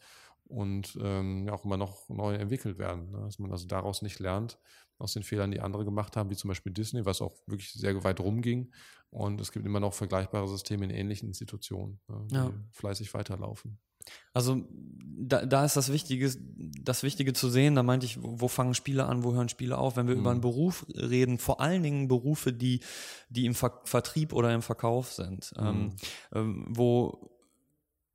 und 0.49 0.97
ähm, 1.01 1.47
ja, 1.47 1.53
auch 1.53 1.63
immer 1.63 1.77
noch 1.77 2.09
neu 2.09 2.35
entwickelt 2.35 2.77
werden. 2.77 3.11
Ne? 3.11 3.21
Dass 3.21 3.39
man 3.39 3.51
also 3.51 3.67
daraus 3.67 4.01
nicht 4.01 4.19
lernt, 4.19 4.57
aus 4.97 5.13
den 5.13 5.23
Fehlern, 5.23 5.51
die 5.51 5.61
andere 5.61 5.85
gemacht 5.85 6.17
haben, 6.17 6.29
wie 6.29 6.35
zum 6.35 6.49
Beispiel 6.49 6.73
Disney, 6.73 7.05
was 7.05 7.21
auch 7.21 7.35
wirklich 7.47 7.71
sehr 7.71 8.03
weit 8.03 8.19
rumging. 8.19 8.71
Und 9.11 9.39
es 9.39 9.51
gibt 9.51 9.65
immer 9.65 9.79
noch 9.79 9.93
vergleichbare 9.93 10.47
Systeme 10.47 10.85
in 10.85 10.91
ähnlichen 10.91 11.29
Institutionen, 11.29 11.99
ne, 12.07 12.27
die 12.29 12.35
ja. 12.35 12.51
fleißig 12.71 13.13
weiterlaufen. 13.13 13.79
Also 14.33 14.65
da, 14.71 15.45
da 15.45 15.65
ist 15.65 15.75
das 15.75 15.91
Wichtige, 15.91 16.31
das 16.81 17.03
Wichtige 17.03 17.33
zu 17.33 17.49
sehen, 17.49 17.75
da 17.75 17.83
meinte 17.83 18.05
ich, 18.05 18.21
wo, 18.21 18.41
wo 18.41 18.47
fangen 18.47 18.73
Spiele 18.73 19.05
an, 19.05 19.23
wo 19.23 19.33
hören 19.33 19.49
Spiele 19.49 19.77
auf, 19.77 19.97
wenn 19.97 20.07
wir 20.07 20.15
mhm. 20.15 20.21
über 20.21 20.31
einen 20.31 20.41
Beruf 20.41 20.85
reden, 20.89 21.37
vor 21.37 21.59
allen 21.59 21.83
Dingen 21.83 22.07
Berufe, 22.07 22.53
die, 22.53 22.81
die 23.29 23.45
im 23.45 23.55
Ver 23.55 23.81
Vertrieb 23.83 24.33
oder 24.33 24.53
im 24.53 24.61
Verkauf 24.61 25.11
sind, 25.11 25.53
ähm, 25.57 25.65
mhm. 25.65 25.93
ähm, 26.33 26.65
wo 26.69 27.38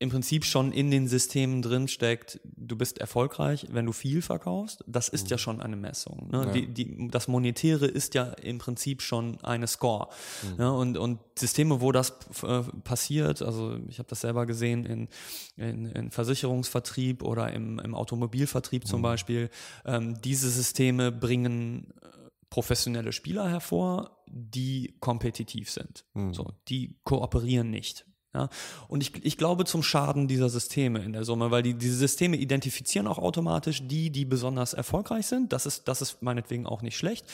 im 0.00 0.10
Prinzip 0.10 0.44
schon 0.44 0.72
in 0.72 0.90
den 0.90 1.06
Systemen 1.06 1.62
drin 1.62 1.86
steckt, 1.86 2.40
du 2.44 2.76
bist 2.76 2.98
erfolgreich, 2.98 3.66
wenn 3.70 3.86
du 3.86 3.92
viel 3.92 4.22
verkaufst. 4.22 4.84
Das 4.86 5.08
ist 5.08 5.24
mhm. 5.24 5.30
ja 5.30 5.38
schon 5.38 5.60
eine 5.60 5.76
Messung. 5.76 6.28
Ne? 6.30 6.44
Ja. 6.44 6.52
Die, 6.52 6.66
die, 6.66 7.08
das 7.08 7.28
Monetäre 7.28 7.86
ist 7.86 8.14
ja 8.14 8.24
im 8.24 8.58
Prinzip 8.58 9.02
schon 9.02 9.40
eine 9.44 9.66
Score. 9.66 10.08
Mhm. 10.42 10.60
Ja, 10.60 10.70
und, 10.70 10.98
und 10.98 11.20
Systeme, 11.38 11.80
wo 11.80 11.92
das 11.92 12.12
äh, 12.42 12.62
passiert, 12.82 13.40
also 13.40 13.78
ich 13.88 13.98
habe 13.98 14.08
das 14.08 14.20
selber 14.20 14.46
gesehen 14.46 14.84
in, 14.84 15.08
in, 15.56 15.86
in 15.86 16.10
Versicherungsvertrieb 16.10 17.22
oder 17.22 17.52
im, 17.52 17.78
im 17.78 17.94
Automobilvertrieb 17.94 18.86
zum 18.86 18.98
mhm. 18.98 19.04
Beispiel, 19.04 19.50
ähm, 19.84 20.20
diese 20.22 20.50
Systeme 20.50 21.12
bringen 21.12 21.92
äh, 22.02 22.08
professionelle 22.50 23.12
Spieler 23.12 23.48
hervor, 23.48 24.22
die 24.26 24.96
kompetitiv 24.98 25.70
sind. 25.70 26.04
Mhm. 26.14 26.34
So, 26.34 26.50
die 26.68 26.96
kooperieren 27.04 27.70
nicht. 27.70 28.06
Ja, 28.34 28.48
und 28.88 29.00
ich, 29.00 29.24
ich 29.24 29.38
glaube 29.38 29.64
zum 29.64 29.84
Schaden 29.84 30.26
dieser 30.26 30.48
Systeme 30.48 30.98
in 31.04 31.12
der 31.12 31.24
Summe, 31.24 31.52
weil 31.52 31.62
die, 31.62 31.74
diese 31.74 31.96
Systeme 31.96 32.36
identifizieren 32.36 33.06
auch 33.06 33.18
automatisch 33.18 33.86
die, 33.86 34.10
die 34.10 34.24
besonders 34.24 34.74
erfolgreich 34.74 35.26
sind. 35.26 35.52
Das 35.52 35.66
ist, 35.66 35.86
das 35.86 36.02
ist 36.02 36.20
meinetwegen 36.20 36.66
auch 36.66 36.82
nicht 36.82 36.96
schlecht. 36.96 37.24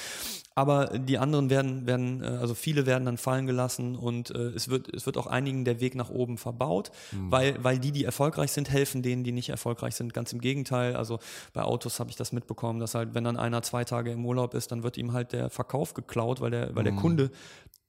Aber 0.55 0.98
die 0.98 1.16
anderen 1.16 1.48
werden, 1.48 1.86
werden, 1.86 2.22
äh, 2.22 2.26
also 2.26 2.55
viele 2.55 2.84
werden 2.84 3.07
dann 3.07 3.16
fallen 3.16 3.46
gelassen 3.46 3.96
und 3.96 4.30
äh, 4.30 4.48
es 4.48 4.68
wird, 4.68 4.92
es 4.92 5.07
wird 5.07 5.16
auch 5.16 5.26
einigen 5.26 5.64
der 5.64 5.80
Weg 5.80 5.94
nach 5.94 6.11
oben 6.11 6.36
verbaut, 6.36 6.90
mhm. 7.12 7.32
weil, 7.32 7.64
weil 7.64 7.78
die, 7.78 7.92
die 7.92 8.05
erfolgreich 8.05 8.53
sind, 8.53 8.68
helfen 8.68 9.01
denen, 9.01 9.24
die 9.24 9.32
nicht 9.32 9.48
erfolgreich 9.48 9.94
sind. 9.94 10.12
Ganz 10.12 10.34
im 10.34 10.40
Gegenteil. 10.42 10.96
Also 10.96 11.18
bei 11.55 11.62
Autos 11.62 11.98
habe 11.98 12.11
ich 12.11 12.16
das 12.16 12.32
mitbekommen, 12.32 12.78
dass 12.78 12.94
halt, 12.94 13.14
wenn 13.14 13.24
dann 13.24 13.38
einer 13.38 13.62
zwei 13.62 13.84
Tage 13.84 14.12
im 14.12 14.26
Urlaub 14.26 14.53
ist, 14.53 14.70
dann 14.70 14.82
wird 14.82 14.98
ihm 14.98 15.14
halt 15.14 15.32
der 15.32 15.48
Verkauf 15.48 15.94
geklaut, 15.94 16.42
weil 16.42 16.51
der, 16.51 16.76
weil 16.76 16.84
der 16.84 16.92
mhm. 16.92 16.98
Kunde 16.98 17.30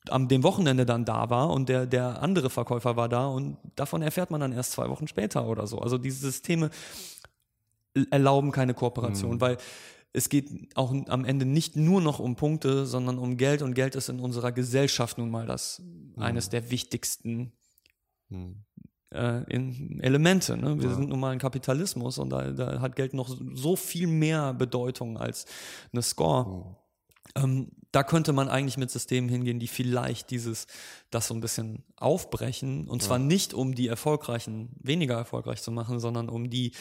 am 0.10 0.28
dem 0.28 0.44
Wochenende 0.44 0.86
dann 0.86 1.06
da 1.06 1.30
war 1.30 1.52
und 1.52 1.70
der, 1.70 1.86
der 1.86 2.22
andere 2.22 2.50
Verkäufer 2.50 2.96
war 2.96 3.08
da 3.08 3.28
und 3.28 3.58
davon 3.76 4.02
erfährt 4.02 4.32
man 4.32 4.42
dann 4.42 4.52
erst 4.52 4.72
zwei 4.72 4.90
Wochen 4.90 5.08
später 5.08 5.48
oder 5.48 5.68
so. 5.68 5.80
Also 5.80 5.98
diese 5.98 6.20
Systeme 6.20 6.72
erlauben 8.10 8.52
keine 8.52 8.74
Kooperation, 8.74 9.36
mhm. 9.36 9.42
weil 9.42 9.58
es 10.14 10.30
geht 10.30 10.76
auch 10.76 10.94
am 11.08 11.24
Ende 11.24 11.46
nicht 11.46 11.76
nur 11.76 12.02
noch 12.02 12.20
um 12.20 12.36
Punkte, 12.36 12.86
sondern 12.86 13.18
um 13.18 13.38
Geld 13.38 13.62
und 13.62 13.76
Geld 13.76 13.96
ist 13.96 14.10
in 14.10 14.20
unserer 14.20 14.52
Gesellschaft 14.52 15.18
nun 15.18 15.30
mal 15.30 15.46
das 15.46 15.80
mhm. 15.80 16.22
eines 16.22 16.50
der 16.50 16.70
wichtigsten 16.72 17.54
mhm. 18.30 18.64
äh, 19.12 19.44
Elemente. 20.00 20.58
Ne? 20.58 20.82
Wir 20.82 20.90
ja. 20.90 20.96
sind 20.96 21.10
nun 21.10 21.20
mal 21.20 21.32
ein 21.32 21.40
Kapitalismus 21.40 22.18
und 22.18 22.32
da, 22.32 22.52
da, 22.52 22.82
hat 22.82 22.96
Geld 22.96 23.14
noch 23.14 23.38
so 23.54 23.76
viel 23.76 24.08
mehr 24.08 24.54
Bedeutung 24.54 25.18
als 25.18 25.46
eine 25.94 26.02
Score. 26.02 26.76
Ähm, 27.36 27.72
da 27.92 28.04
könnte 28.04 28.32
man 28.32 28.48
eigentlich 28.48 28.78
mit 28.78 28.90
Systemen 28.90 29.30
hingehen, 29.30 29.60
die 29.60 29.68
vielleicht 29.68 30.30
dieses, 30.32 30.68
das 31.10 31.28
so 31.28 31.34
ein 31.34 31.42
bisschen 31.42 31.84
aufbrechen. 31.98 32.88
Und 32.88 33.04
zwar 33.04 33.20
nicht, 33.20 33.54
um 33.54 33.76
die 33.76 33.88
Erfolgreichen 33.88 34.70
weniger 34.80 35.16
erfolgreich 35.16 35.62
zu 35.62 35.72
machen, 35.72 36.00
sondern 36.00 36.30
um 36.30 36.50
die, 36.50 36.72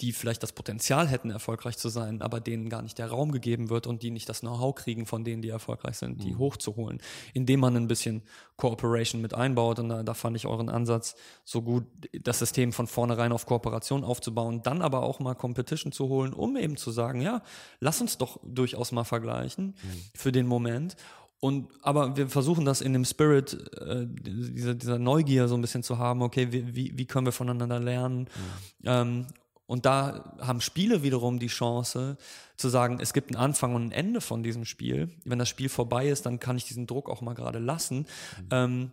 die 0.00 0.12
vielleicht 0.12 0.42
das 0.42 0.52
Potenzial 0.52 1.08
hätten, 1.08 1.30
erfolgreich 1.30 1.78
zu 1.78 1.88
sein, 1.88 2.20
aber 2.20 2.40
denen 2.40 2.68
gar 2.68 2.82
nicht 2.82 2.98
der 2.98 3.08
Raum 3.08 3.32
gegeben 3.32 3.70
wird 3.70 3.86
und 3.86 4.02
die 4.02 4.10
nicht 4.10 4.28
das 4.28 4.40
Know-how 4.40 4.74
kriegen 4.74 5.06
von 5.06 5.24
denen, 5.24 5.42
die 5.42 5.48
erfolgreich 5.48 5.96
sind, 5.96 6.22
die 6.22 6.34
mhm. 6.34 6.38
hochzuholen, 6.38 7.00
indem 7.32 7.60
man 7.60 7.76
ein 7.76 7.88
bisschen 7.88 8.22
Cooperation 8.56 9.22
mit 9.22 9.34
einbaut. 9.34 9.78
Und 9.78 9.88
da, 9.88 10.02
da 10.02 10.14
fand 10.14 10.36
ich 10.36 10.46
euren 10.46 10.68
Ansatz 10.68 11.16
so 11.44 11.62
gut, 11.62 11.84
das 12.12 12.38
System 12.38 12.72
von 12.72 12.86
vornherein 12.86 13.32
auf 13.32 13.46
Kooperation 13.46 14.04
aufzubauen, 14.04 14.62
dann 14.62 14.82
aber 14.82 15.02
auch 15.02 15.18
mal 15.20 15.34
Competition 15.34 15.92
zu 15.92 16.08
holen, 16.08 16.32
um 16.32 16.56
eben 16.56 16.76
zu 16.76 16.90
sagen, 16.90 17.20
ja, 17.20 17.42
lass 17.80 18.00
uns 18.00 18.18
doch 18.18 18.38
durchaus 18.44 18.92
mal 18.92 19.04
vergleichen 19.04 19.66
mhm. 19.66 20.00
für 20.14 20.32
den 20.32 20.46
Moment. 20.46 20.96
Und 21.38 21.68
aber 21.82 22.16
wir 22.16 22.28
versuchen 22.28 22.64
das 22.64 22.80
in 22.80 22.92
dem 22.92 23.04
Spirit 23.04 23.54
äh, 23.78 24.06
dieser, 24.08 24.74
dieser 24.74 24.98
Neugier 24.98 25.48
so 25.48 25.54
ein 25.54 25.60
bisschen 25.60 25.82
zu 25.82 25.98
haben, 25.98 26.22
okay, 26.22 26.48
wie, 26.50 26.96
wie 26.96 27.04
können 27.04 27.26
wir 27.26 27.32
voneinander 27.32 27.78
lernen? 27.78 28.20
Mhm. 28.20 28.26
Ähm, 28.84 29.26
und 29.66 29.84
da 29.84 30.36
haben 30.40 30.60
Spiele 30.60 31.02
wiederum 31.02 31.38
die 31.38 31.48
Chance 31.48 32.16
zu 32.56 32.68
sagen, 32.68 32.98
es 33.00 33.12
gibt 33.12 33.30
einen 33.30 33.42
Anfang 33.42 33.74
und 33.74 33.88
ein 33.88 33.92
Ende 33.92 34.20
von 34.20 34.42
diesem 34.42 34.64
Spiel. 34.64 35.10
Wenn 35.24 35.38
das 35.38 35.48
Spiel 35.48 35.68
vorbei 35.68 36.08
ist, 36.08 36.24
dann 36.24 36.38
kann 36.38 36.56
ich 36.56 36.64
diesen 36.64 36.86
Druck 36.86 37.10
auch 37.10 37.20
mal 37.20 37.34
gerade 37.34 37.58
lassen. 37.58 38.06
Mhm. 38.38 38.48
Ähm, 38.50 38.92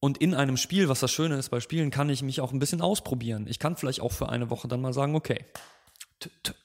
und 0.00 0.18
in 0.18 0.34
einem 0.34 0.56
Spiel, 0.56 0.88
was 0.88 1.00
das 1.00 1.12
Schöne 1.12 1.36
ist 1.36 1.48
bei 1.50 1.60
Spielen, 1.60 1.90
kann 1.90 2.10
ich 2.10 2.22
mich 2.22 2.40
auch 2.40 2.52
ein 2.52 2.58
bisschen 2.58 2.82
ausprobieren. 2.82 3.46
Ich 3.48 3.58
kann 3.58 3.76
vielleicht 3.76 4.00
auch 4.00 4.12
für 4.12 4.28
eine 4.28 4.50
Woche 4.50 4.68
dann 4.68 4.80
mal 4.80 4.92
sagen, 4.92 5.14
okay, 5.14 5.44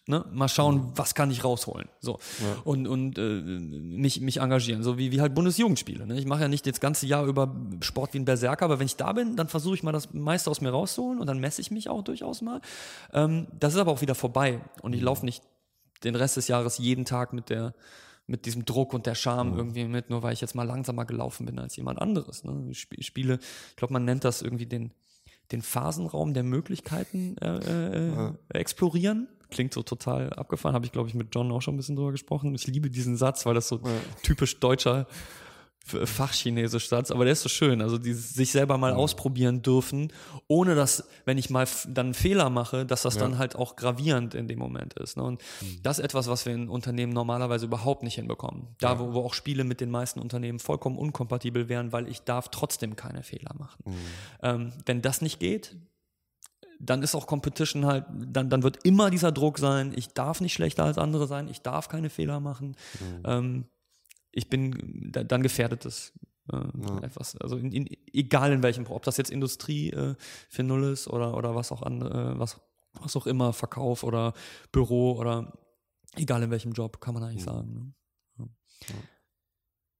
ne, 0.07 0.25
mal 0.31 0.47
schauen, 0.47 0.91
was 0.95 1.15
kann 1.15 1.31
ich 1.31 1.43
rausholen. 1.43 1.89
So. 1.99 2.19
Ja. 2.39 2.61
Und, 2.63 2.87
und 2.87 3.17
äh, 3.17 3.41
mich, 3.41 4.21
mich 4.21 4.37
engagieren. 4.37 4.83
So 4.83 4.97
wie, 4.97 5.11
wie 5.11 5.21
halt 5.21 5.35
Bundesjugendspiele. 5.35 6.07
Ne? 6.07 6.17
Ich 6.17 6.25
mache 6.25 6.41
ja 6.41 6.47
nicht 6.47 6.65
das 6.65 6.79
ganze 6.79 7.05
Jahr 7.05 7.25
über 7.25 7.55
Sport 7.81 8.13
wie 8.13 8.19
ein 8.19 8.25
Berserker, 8.25 8.65
aber 8.65 8.79
wenn 8.79 8.85
ich 8.85 8.95
da 8.95 9.13
bin, 9.13 9.35
dann 9.35 9.47
versuche 9.47 9.75
ich 9.75 9.83
mal 9.83 9.91
das 9.91 10.13
meiste 10.13 10.49
aus 10.49 10.61
mir 10.61 10.69
rauszuholen 10.69 11.19
und 11.19 11.27
dann 11.27 11.39
messe 11.39 11.61
ich 11.61 11.71
mich 11.71 11.89
auch 11.89 12.03
durchaus 12.03 12.41
mal. 12.41 12.61
Ähm, 13.13 13.47
das 13.59 13.73
ist 13.73 13.79
aber 13.79 13.91
auch 13.91 14.01
wieder 14.01 14.15
vorbei. 14.15 14.61
Und 14.81 14.93
ich 14.93 15.01
laufe 15.01 15.25
nicht 15.25 15.43
den 16.03 16.15
Rest 16.15 16.37
des 16.37 16.47
Jahres 16.47 16.77
jeden 16.77 17.05
Tag 17.05 17.33
mit 17.33 17.49
der 17.49 17.73
mit 18.29 18.45
diesem 18.45 18.65
Druck 18.65 18.93
und 18.93 19.05
der 19.05 19.15
Scham 19.15 19.51
mhm. 19.51 19.57
irgendwie 19.57 19.85
mit, 19.85 20.09
nur 20.09 20.21
weil 20.21 20.33
ich 20.33 20.41
jetzt 20.41 20.53
mal 20.53 20.63
langsamer 20.63 21.05
gelaufen 21.05 21.45
bin 21.45 21.57
als 21.59 21.77
jemand 21.77 21.99
anderes. 22.01 22.43
Ne? 22.43 22.73
Spiele, 22.73 23.39
ich 23.69 23.75
glaube, 23.77 23.93
man 23.93 24.03
nennt 24.03 24.25
das 24.25 24.41
irgendwie 24.41 24.65
den, 24.65 24.91
den 25.53 25.61
Phasenraum 25.61 26.33
der 26.33 26.43
Möglichkeiten 26.43 27.37
äh, 27.37 27.57
äh, 27.57 28.07
ja. 28.09 28.35
explorieren 28.49 29.29
klingt 29.49 29.73
so 29.73 29.83
total 29.83 30.31
abgefahren. 30.33 30.75
Habe 30.75 30.85
ich, 30.85 30.91
glaube 30.91 31.09
ich, 31.09 31.15
mit 31.15 31.33
John 31.33 31.51
auch 31.51 31.61
schon 31.61 31.75
ein 31.75 31.77
bisschen 31.77 31.95
drüber 31.95 32.11
gesprochen. 32.11 32.53
Ich 32.55 32.67
liebe 32.67 32.89
diesen 32.89 33.17
Satz, 33.17 33.45
weil 33.45 33.53
das 33.53 33.67
so 33.67 33.77
ja. 33.77 33.91
typisch 34.23 34.59
deutscher 34.59 35.07
Fachchinesisch 35.87 36.89
Satz, 36.89 37.11
aber 37.11 37.23
der 37.23 37.33
ist 37.33 37.41
so 37.41 37.49
schön. 37.49 37.81
Also 37.81 37.97
dieses 37.97 38.33
sich 38.33 38.51
selber 38.51 38.77
mal 38.77 38.91
ja. 38.91 38.97
ausprobieren 38.97 39.61
dürfen, 39.61 40.11
ohne 40.47 40.75
dass, 40.75 41.07
wenn 41.23 41.37
ich 41.37 41.49
mal 41.49 41.65
dann 41.87 42.07
einen 42.07 42.13
Fehler 42.13 42.49
mache, 42.49 42.85
dass 42.85 43.03
das 43.03 43.15
ja. 43.15 43.21
dann 43.21 43.37
halt 43.37 43.55
auch 43.55 43.77
gravierend 43.77 44.35
in 44.35 44.47
dem 44.47 44.59
Moment 44.59 44.95
ist. 44.95 45.15
Ne? 45.15 45.23
Und 45.23 45.41
mhm. 45.61 45.79
das 45.83 45.99
ist 45.99 46.05
etwas, 46.05 46.27
was 46.27 46.45
wir 46.45 46.53
in 46.53 46.67
Unternehmen 46.67 47.13
normalerweise 47.13 47.65
überhaupt 47.65 48.03
nicht 48.03 48.15
hinbekommen. 48.15 48.67
Da, 48.79 48.93
ja. 48.93 48.99
wo, 48.99 49.13
wo, 49.13 49.21
auch 49.21 49.33
Spiele 49.33 49.63
mit 49.63 49.79
den 49.79 49.89
meisten 49.89 50.19
Unternehmen 50.19 50.59
vollkommen 50.59 50.97
unkompatibel 50.97 51.69
wären, 51.69 51.93
weil 51.93 52.09
ich 52.09 52.21
darf 52.21 52.49
trotzdem 52.49 52.97
keine 52.97 53.23
Fehler 53.23 53.55
machen. 53.57 53.83
Mhm. 53.85 53.93
Ähm, 54.43 54.73
wenn 54.85 55.01
das 55.01 55.21
nicht 55.21 55.39
geht, 55.39 55.77
dann 56.79 57.03
ist 57.03 57.15
auch 57.15 57.27
Competition 57.27 57.85
halt, 57.85 58.05
dann, 58.09 58.49
dann 58.49 58.63
wird 58.63 58.83
immer 58.85 59.09
dieser 59.09 59.31
Druck 59.31 59.59
sein, 59.59 59.93
ich 59.95 60.09
darf 60.09 60.41
nicht 60.41 60.53
schlechter 60.53 60.85
als 60.85 60.97
andere 60.97 61.27
sein, 61.27 61.47
ich 61.47 61.61
darf 61.61 61.89
keine 61.89 62.09
Fehler 62.09 62.39
machen. 62.39 62.75
Mhm. 62.99 63.23
Ähm, 63.25 63.65
ich 64.31 64.49
bin, 64.49 65.11
dann 65.11 65.41
gefährdet 65.41 65.85
es 65.85 66.13
äh, 66.51 66.57
ja. 66.57 66.99
etwas. 67.01 67.35
Also 67.37 67.57
in, 67.57 67.71
in, 67.71 67.87
egal 68.13 68.51
in 68.51 68.63
welchem, 68.63 68.85
ob 68.87 69.03
das 69.03 69.17
jetzt 69.17 69.31
Industrie 69.31 69.89
äh, 69.91 70.15
für 70.49 70.63
Null 70.63 70.83
ist 70.91 71.07
oder, 71.07 71.35
oder 71.35 71.55
was 71.55 71.71
auch 71.71 71.81
an, 71.81 72.01
äh, 72.01 72.39
was, 72.39 72.59
was 72.93 73.15
auch 73.15 73.27
immer, 73.27 73.53
Verkauf 73.53 74.03
oder 74.03 74.33
Büro 74.71 75.13
oder 75.13 75.53
egal 76.15 76.43
in 76.43 76.51
welchem 76.51 76.73
Job, 76.73 77.01
kann 77.01 77.13
man 77.13 77.23
eigentlich 77.23 77.45
mhm. 77.45 77.49
sagen. 77.49 77.95
Ne? 78.37 78.49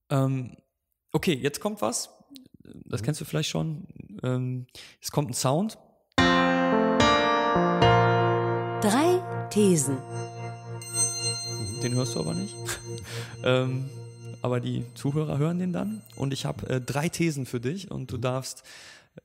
Ja. 0.09 0.25
Ähm, 0.25 0.57
okay, 1.11 1.33
jetzt 1.33 1.59
kommt 1.59 1.81
was. 1.81 2.09
Das 2.85 3.01
mhm. 3.01 3.05
kennst 3.05 3.21
du 3.21 3.25
vielleicht 3.25 3.49
schon. 3.49 3.87
Ähm, 4.23 4.67
es 5.01 5.11
kommt 5.11 5.29
ein 5.29 5.33
Sound. 5.33 5.77
Drei 8.81 9.47
Thesen. 9.49 9.97
Den 11.81 11.95
hörst 11.95 12.15
du 12.15 12.19
aber 12.19 12.35
nicht. 12.35 12.55
ähm, 13.43 13.89
aber 14.43 14.59
die 14.59 14.85
Zuhörer 14.93 15.39
hören 15.39 15.57
den 15.57 15.73
dann. 15.73 16.03
Und 16.15 16.31
ich 16.31 16.45
habe 16.45 16.69
äh, 16.69 16.79
drei 16.79 17.09
Thesen 17.09 17.47
für 17.47 17.59
dich 17.59 17.89
und 17.89 18.11
du 18.11 18.17
darfst 18.17 18.63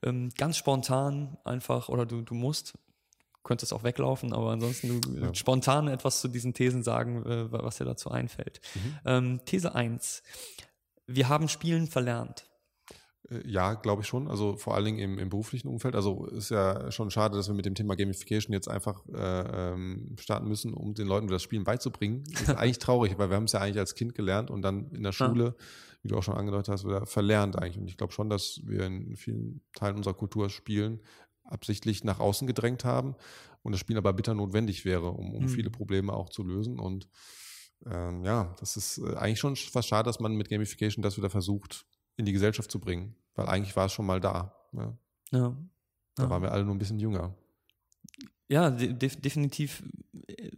ähm, 0.01 0.31
ganz 0.37 0.57
spontan 0.57 1.37
einfach, 1.43 1.89
oder 1.89 2.07
du, 2.07 2.23
du 2.23 2.33
musst, 2.33 2.73
könntest 3.43 3.73
auch 3.73 3.83
weglaufen, 3.83 4.33
aber 4.33 4.51
ansonsten 4.51 5.01
du 5.01 5.19
ja. 5.19 5.35
spontan 5.35 5.87
etwas 5.87 6.21
zu 6.21 6.29
diesen 6.29 6.55
Thesen 6.55 6.81
sagen, 6.81 7.23
äh, 7.23 7.51
was 7.51 7.77
dir 7.77 7.85
dazu 7.85 8.09
einfällt. 8.09 8.59
Mhm. 8.73 8.99
Ähm, 9.05 9.39
These 9.45 9.75
1. 9.75 10.23
Wir 11.05 11.29
haben 11.29 11.47
Spielen 11.47 11.87
verlernt. 11.87 12.49
Äh, 13.29 13.47
ja, 13.47 13.73
glaube 13.75 14.01
ich 14.01 14.07
schon. 14.07 14.27
Also 14.27 14.57
vor 14.57 14.75
allen 14.75 14.85
Dingen 14.85 14.99
im, 14.99 15.19
im, 15.19 15.29
beruflichen 15.29 15.67
Umfeld. 15.67 15.95
Also 15.95 16.25
ist 16.27 16.49
ja 16.49 16.91
schon 16.91 17.11
schade, 17.11 17.37
dass 17.37 17.47
wir 17.47 17.55
mit 17.55 17.65
dem 17.65 17.75
Thema 17.75 17.95
Gamification 17.95 18.53
jetzt 18.53 18.67
einfach 18.67 19.03
äh, 19.13 19.73
ähm, 19.73 20.15
starten 20.19 20.47
müssen, 20.47 20.73
um 20.73 20.93
den 20.93 21.07
Leuten 21.07 21.27
das 21.27 21.43
Spielen 21.43 21.63
beizubringen. 21.63 22.23
Das 22.31 22.41
ist 22.41 22.49
eigentlich 22.55 22.79
traurig, 22.79 23.17
weil 23.17 23.29
wir 23.29 23.35
haben 23.35 23.45
es 23.45 23.53
ja 23.53 23.59
eigentlich 23.59 23.79
als 23.79 23.95
Kind 23.95 24.15
gelernt 24.15 24.49
und 24.49 24.61
dann 24.61 24.91
in 24.91 25.03
der 25.03 25.11
Schule, 25.11 25.45
ja. 25.45 25.65
wie 26.03 26.07
du 26.09 26.17
auch 26.17 26.23
schon 26.23 26.35
angedeutet 26.35 26.69
hast, 26.69 26.85
wieder 26.85 27.05
verlernt 27.05 27.57
eigentlich. 27.57 27.77
Und 27.77 27.87
ich 27.87 27.97
glaube 27.97 28.13
schon, 28.13 28.29
dass 28.29 28.61
wir 28.65 28.85
in 28.85 29.15
vielen 29.15 29.61
Teilen 29.73 29.95
unserer 29.95 30.13
Kultur 30.13 30.49
Spielen 30.49 31.01
absichtlich 31.45 32.03
nach 32.03 32.19
außen 32.19 32.47
gedrängt 32.47 32.85
haben 32.85 33.15
und 33.63 33.73
das 33.73 33.79
Spiel 33.79 33.97
aber 33.97 34.13
bitter 34.13 34.33
notwendig 34.33 34.85
wäre, 34.85 35.11
um, 35.11 35.33
um 35.33 35.43
mhm. 35.43 35.49
viele 35.49 35.69
Probleme 35.69 36.13
auch 36.13 36.29
zu 36.29 36.43
lösen. 36.43 36.79
Und 36.79 37.09
ähm, 37.85 38.23
ja, 38.23 38.55
das 38.59 38.77
ist 38.77 38.99
äh, 38.99 39.15
eigentlich 39.15 39.39
schon 39.39 39.55
fast 39.55 39.89
schade, 39.89 40.07
dass 40.07 40.19
man 40.19 40.35
mit 40.35 40.49
Gamification 40.49 41.03
das 41.03 41.17
wieder 41.17 41.29
versucht, 41.29 41.85
in 42.17 42.25
die 42.25 42.33
Gesellschaft 42.33 42.71
zu 42.71 42.79
bringen. 42.79 43.15
Weil 43.35 43.47
eigentlich 43.47 43.75
war 43.75 43.85
es 43.85 43.93
schon 43.93 44.05
mal 44.05 44.19
da. 44.19 44.55
Ja. 44.73 44.97
ja. 45.31 45.55
Da 46.15 46.23
ja. 46.23 46.29
waren 46.29 46.41
wir 46.41 46.51
alle 46.51 46.63
nur 46.63 46.75
ein 46.75 46.79
bisschen 46.79 46.99
jünger. 46.99 47.35
Ja, 48.47 48.69
de 48.69 48.93
definitiv 48.93 49.83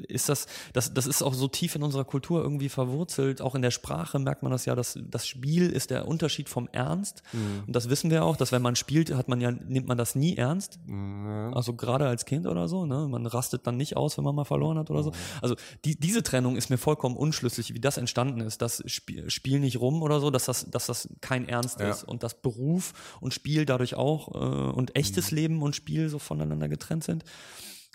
ist 0.08 0.28
das, 0.28 0.48
das, 0.74 0.94
das 0.94 1.08
ist 1.08 1.22
auch 1.22 1.34
so 1.34 1.48
tief 1.48 1.76
in 1.76 1.84
unserer 1.84 2.04
Kultur 2.04 2.42
irgendwie 2.42 2.68
verwurzelt. 2.68 3.42
Auch 3.42 3.56
in 3.56 3.62
der 3.62 3.72
Sprache 3.72 4.20
merkt 4.20 4.44
man 4.44 4.52
das 4.52 4.66
ja, 4.66 4.76
dass 4.76 5.00
das 5.10 5.26
Spiel 5.26 5.70
ist 5.70 5.92
der 5.92 6.08
Unterschied 6.08 6.50
vom 6.50 6.68
Ernst. 6.72 7.24
Mhm. 7.32 7.64
Und 7.68 7.76
das 7.76 7.90
wissen 7.90 8.12
wir 8.12 8.26
auch, 8.26 8.36
dass 8.36 8.52
wenn 8.52 8.62
man 8.62 8.76
spielt, 8.76 9.14
hat 9.14 9.30
man 9.30 9.40
ja, 9.40 9.52
nimmt 9.52 9.88
man 9.88 9.98
das 9.98 10.16
nie 10.16 10.36
ernst. 10.36 10.80
Mhm. 10.86 11.54
Also 11.54 11.74
gerade 11.74 12.08
als 12.08 12.26
Kind 12.26 12.48
oder 12.48 12.68
so, 12.68 12.86
ne? 12.86 13.08
Man 13.08 13.26
rastet 13.26 13.66
dann 13.66 13.78
nicht 13.78 13.96
aus, 13.96 14.18
wenn 14.18 14.26
man 14.26 14.36
mal 14.36 14.44
verloren 14.44 14.78
hat 14.78 14.92
oder 14.92 15.04
so. 15.04 15.12
Mhm. 15.12 15.16
Also 15.42 15.56
die, 15.86 15.98
diese 15.98 16.22
Trennung 16.22 16.58
ist 16.58 16.70
mir 16.70 16.78
vollkommen 16.78 17.16
unschlüssig, 17.16 17.74
wie 17.74 17.80
das 17.80 17.98
entstanden 17.98 18.42
ist. 18.42 18.62
Das 18.62 18.84
Spiel, 18.88 19.30
Spiel 19.30 19.60
nicht 19.60 19.80
rum 19.80 20.02
oder 20.02 20.20
so, 20.20 20.32
dass 20.32 20.46
das, 20.46 20.70
dass 20.70 20.86
das 20.88 21.10
kein 21.22 21.48
Ernst 21.48 21.80
ja. 21.80 21.90
ist. 21.90 22.04
Und 22.04 22.24
dass 22.24 22.42
Beruf 22.42 22.94
und 23.22 23.34
Spiel 23.34 23.66
dadurch 23.66 23.96
auch 23.96 24.34
äh, 24.36 24.72
und 24.72 24.96
echtes 24.98 25.32
mhm. 25.32 25.38
Leben 25.38 25.62
und 25.62 25.76
Spiel 25.76 26.10
so 26.10 26.20
voneinander 26.20 26.68
getrennt 26.68 27.06
sind. 27.06 27.24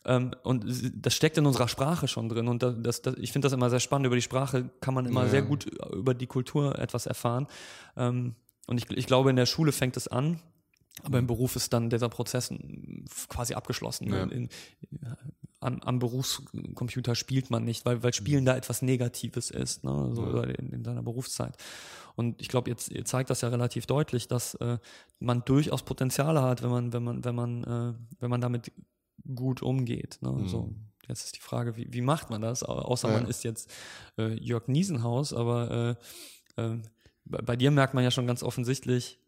Ähm, 0.05 0.33
und 0.43 0.65
das 0.95 1.15
steckt 1.15 1.37
in 1.39 1.47
unserer 1.47 1.69
Sprache 1.69 2.09
schon 2.09 2.29
drin. 2.29 2.49
Und 2.49 2.63
das, 2.63 3.03
das, 3.03 3.17
ich 3.17 3.33
finde 3.33 3.47
das 3.47 3.53
immer 3.53 3.71
sehr 3.71 3.81
spannend. 3.81 4.07
Über 4.07 4.17
die 4.17 4.23
Sprache 4.23 4.71
kann 4.81 4.95
man 4.95 5.07
immer 5.07 5.25
ja. 5.25 5.29
sehr 5.29 5.43
gut 5.43 5.67
über 5.93 6.15
die 6.15 6.27
Kultur 6.27 6.79
etwas 6.79 7.07
erfahren. 7.07 7.47
Ähm, 7.97 8.35
und 8.67 8.79
ich, 8.79 8.91
ich 8.97 9.07
glaube, 9.07 9.31
in 9.31 9.37
der 9.37 9.47
Schule 9.47 9.73
fängt 9.73 9.97
es 9.97 10.09
an, 10.09 10.41
aber 11.03 11.19
im 11.19 11.27
Beruf 11.27 11.57
ist 11.57 11.73
dann 11.73 11.91
dieser 11.91 12.09
Prozess 12.09 12.53
quasi 13.29 13.55
abgeschlossen. 13.55 14.13
Ja. 14.13 14.23
In, 14.23 14.31
in, 14.31 14.49
am, 15.61 15.81
am, 15.81 15.99
Berufscomputer 15.99 17.15
spielt 17.15 17.51
man 17.51 17.65
nicht, 17.65 17.85
weil, 17.85 18.03
weil 18.03 18.15
Spielen 18.15 18.45
da 18.45 18.57
etwas 18.57 18.81
Negatives 18.81 19.51
ist, 19.51 19.85
ne? 19.85 20.11
so 20.15 20.37
ja. 20.37 20.45
in, 20.45 20.71
in, 20.73 20.85
seiner 20.85 21.03
Berufszeit. 21.03 21.55
Und 22.17 22.41
ich 22.41 22.49
glaube, 22.49 22.71
jetzt 22.71 22.91
ihr 22.91 23.05
zeigt 23.05 23.29
das 23.29 23.43
ja 23.43 23.49
relativ 23.49 23.87
deutlich, 23.87 24.27
dass 24.27 24.55
äh, 24.57 24.79
man 25.19 25.45
durchaus 25.45 25.83
Potenziale 25.83 26.43
hat, 26.43 26.63
wenn 26.63 26.71
man, 26.71 26.93
wenn 26.93 27.03
man, 27.03 27.25
wenn 27.25 27.35
man, 27.35 27.65
äh, 27.65 27.95
wenn 28.21 28.31
man 28.31 28.41
damit 28.41 28.73
gut 29.35 29.63
umgeht. 29.63 30.19
Ne? 30.21 30.31
Mhm. 30.31 30.49
So, 30.49 30.75
jetzt 31.09 31.25
ist 31.25 31.37
die 31.37 31.41
Frage, 31.41 31.77
wie, 31.77 31.93
wie 31.93 32.01
macht 32.01 32.31
man 32.31 32.43
das? 32.43 32.63
Außer 32.63 33.09
ja. 33.09 33.15
man 33.15 33.29
ist 33.29 33.45
jetzt 33.45 33.73
äh, 34.19 34.35
Jörg 34.35 34.69
Niesenhaus, 34.69 35.33
aber 35.33 35.97
äh, 36.57 36.63
äh, 36.63 36.79
bei 37.25 37.57
dir 37.57 37.71
merkt 37.71 37.95
man 37.95 38.05
ja 38.05 38.11
schon 38.11 38.27
ganz 38.27 38.43
offensichtlich, 38.43 39.19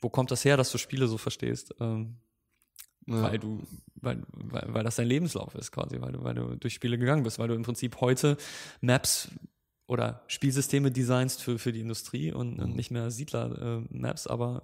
wo 0.00 0.08
kommt 0.08 0.30
das 0.30 0.44
her, 0.44 0.56
dass 0.56 0.70
du 0.70 0.78
Spiele 0.78 1.06
so 1.06 1.18
verstehst? 1.18 1.74
Ähm, 1.80 2.16
ja. 3.06 3.22
Weil 3.22 3.38
du, 3.38 3.62
weil, 3.96 4.22
weil, 4.32 4.64
weil 4.68 4.84
das 4.84 4.96
dein 4.96 5.06
Lebenslauf 5.06 5.54
ist 5.54 5.72
quasi, 5.72 6.00
weil 6.00 6.12
du, 6.12 6.24
weil 6.24 6.34
du 6.34 6.56
durch 6.56 6.74
Spiele 6.74 6.98
gegangen 6.98 7.22
bist, 7.22 7.38
weil 7.38 7.48
du 7.48 7.54
im 7.54 7.62
Prinzip 7.62 8.00
heute 8.00 8.36
Maps 8.80 9.28
oder 9.86 10.22
Spielsysteme 10.26 10.90
designst 10.90 11.42
für, 11.42 11.58
für 11.58 11.72
die 11.72 11.80
Industrie 11.80 12.32
und, 12.32 12.58
und 12.58 12.70
mhm. 12.70 12.76
nicht 12.76 12.90
mehr 12.90 13.10
Siedler-Maps, 13.10 14.26
äh, 14.26 14.28
aber 14.30 14.62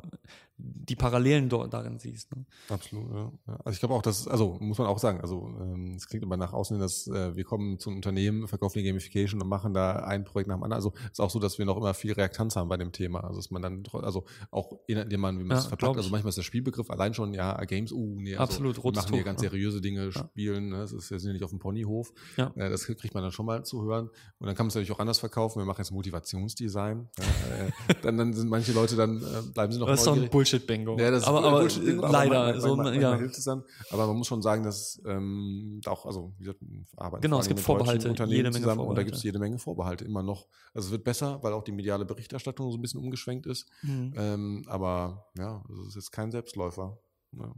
die 0.62 0.96
Parallelen 0.96 1.48
dort 1.48 1.72
darin 1.72 1.98
siehst. 1.98 2.34
Ne? 2.34 2.44
Absolut, 2.68 3.10
ja. 3.12 3.32
Also 3.64 3.70
ich 3.70 3.80
glaube 3.80 3.94
auch, 3.94 4.02
dass, 4.02 4.26
also 4.28 4.56
muss 4.60 4.78
man 4.78 4.86
auch 4.86 4.98
sagen, 4.98 5.20
also 5.20 5.48
ähm, 5.60 5.94
es 5.96 6.06
klingt 6.06 6.24
immer 6.24 6.36
nach 6.36 6.52
außen, 6.52 6.78
dass 6.78 7.06
äh, 7.06 7.34
wir 7.36 7.44
kommen 7.44 7.78
zu 7.78 7.90
einem 7.90 7.98
Unternehmen, 7.98 8.48
verkaufen 8.48 8.78
die 8.78 8.84
Gamification 8.84 9.40
und 9.40 9.48
machen 9.48 9.74
da 9.74 9.96
ein 9.96 10.24
Projekt 10.24 10.48
nach 10.48 10.56
dem 10.56 10.62
anderen. 10.62 10.78
Also 10.78 10.92
es 11.04 11.12
ist 11.12 11.20
auch 11.20 11.30
so, 11.30 11.38
dass 11.38 11.58
wir 11.58 11.66
noch 11.66 11.76
immer 11.76 11.94
viel 11.94 12.12
Reaktanz 12.12 12.56
haben 12.56 12.68
bei 12.68 12.76
dem 12.76 12.92
Thema. 12.92 13.24
Also 13.24 13.36
dass 13.36 13.50
man 13.50 13.62
dann, 13.62 13.82
also 13.92 14.24
auch 14.50 14.78
indem 14.86 15.20
man, 15.20 15.38
wie 15.38 15.44
man 15.44 15.58
es 15.58 15.66
verpackt, 15.66 15.96
also 15.96 16.10
manchmal 16.10 16.30
ist 16.30 16.38
der 16.38 16.42
Spielbegriff 16.42 16.90
allein 16.90 17.14
schon, 17.14 17.34
ja, 17.34 17.62
Games, 17.64 17.92
uh, 17.92 18.20
nee, 18.20 18.36
also 18.36 18.42
Absolut, 18.42 18.82
wir 18.82 18.92
machen 18.92 19.14
hier 19.14 19.24
ganz 19.24 19.40
seriöse 19.40 19.80
Dinge, 19.80 20.10
spielen, 20.12 20.70
ne? 20.70 20.78
das 20.78 20.92
ist, 20.92 21.10
ja 21.10 21.32
nicht 21.32 21.44
auf 21.44 21.50
dem 21.50 21.58
Ponyhof. 21.58 22.12
Ja. 22.36 22.52
Äh, 22.56 22.70
das 22.70 22.84
kriegt 22.84 23.14
man 23.14 23.22
dann 23.22 23.32
schon 23.32 23.46
mal 23.46 23.64
zu 23.64 23.82
hören. 23.82 24.08
Und 24.38 24.46
dann 24.46 24.54
kann 24.54 24.64
man 24.64 24.68
es 24.68 24.74
natürlich 24.74 24.92
auch 24.92 24.98
anders 24.98 25.18
verkaufen. 25.18 25.60
Wir 25.60 25.66
machen 25.66 25.80
jetzt 25.80 25.92
Motivationsdesign. 25.92 27.08
Ja, 27.18 27.24
äh, 27.24 27.94
dann, 28.02 28.16
dann 28.16 28.32
sind 28.32 28.48
manche 28.48 28.72
Leute 28.72 28.96
dann, 28.96 29.22
äh, 29.22 29.42
bleiben 29.52 29.72
sie 29.72 29.78
noch 29.78 29.86
Das 29.86 30.06
ein 30.06 30.28
Bullshit-Bingo. 30.50 30.98
Ja, 30.98 31.10
das 31.10 31.24
aber, 31.24 31.44
aber 31.44 31.68
leider. 32.10 32.52
Man, 32.52 32.60
so, 32.60 32.76
man, 32.76 33.00
ja. 33.00 33.16
hilft 33.16 33.38
es 33.38 33.44
dann. 33.44 33.64
Aber 33.90 34.06
man 34.06 34.16
muss 34.16 34.26
schon 34.26 34.42
sagen, 34.42 34.62
dass 34.64 35.00
ähm, 35.06 35.80
auch, 35.86 36.06
also 36.06 36.32
wie 36.38 36.44
gesagt, 36.44 36.60
arbeiten 36.96 37.22
Genau, 37.22 37.38
es 37.40 37.48
gibt 37.48 37.60
Vorbehalte, 37.60 38.08
jede 38.08 38.26
Menge 38.26 38.52
zusammen, 38.52 38.76
Vorbehalte. 38.76 38.82
Und 38.82 38.96
da 38.96 39.02
gibt 39.02 39.16
es 39.16 39.22
jede 39.22 39.38
Menge 39.38 39.58
Vorbehalte 39.58 40.04
immer 40.04 40.22
noch. 40.22 40.46
Also 40.74 40.86
es 40.86 40.92
wird 40.92 41.04
besser, 41.04 41.42
weil 41.42 41.52
auch 41.52 41.64
die 41.64 41.72
mediale 41.72 42.04
Berichterstattung 42.04 42.70
so 42.70 42.78
ein 42.78 42.82
bisschen 42.82 43.00
umgeschwenkt 43.00 43.46
ist. 43.46 43.66
Mhm. 43.82 44.14
Ähm, 44.16 44.64
aber 44.66 45.30
ja, 45.38 45.62
also 45.68 45.82
es 45.82 45.88
ist 45.88 45.94
jetzt 45.96 46.12
kein 46.12 46.30
Selbstläufer. 46.30 46.98
Ja, 47.32 47.54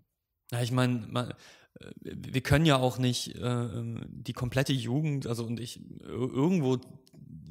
ja 0.53 0.63
ich 0.63 0.73
meine, 0.73 1.35
äh, 1.81 1.91
wir 2.03 2.41
können 2.41 2.67
ja 2.67 2.77
auch 2.77 2.99
nicht 2.99 3.37
äh, 3.37 3.69
die 4.07 4.33
komplette 4.33 4.73
Jugend, 4.73 5.27
also 5.27 5.45
und 5.45 5.61
ich 5.61 5.81
irgendwo 6.01 6.79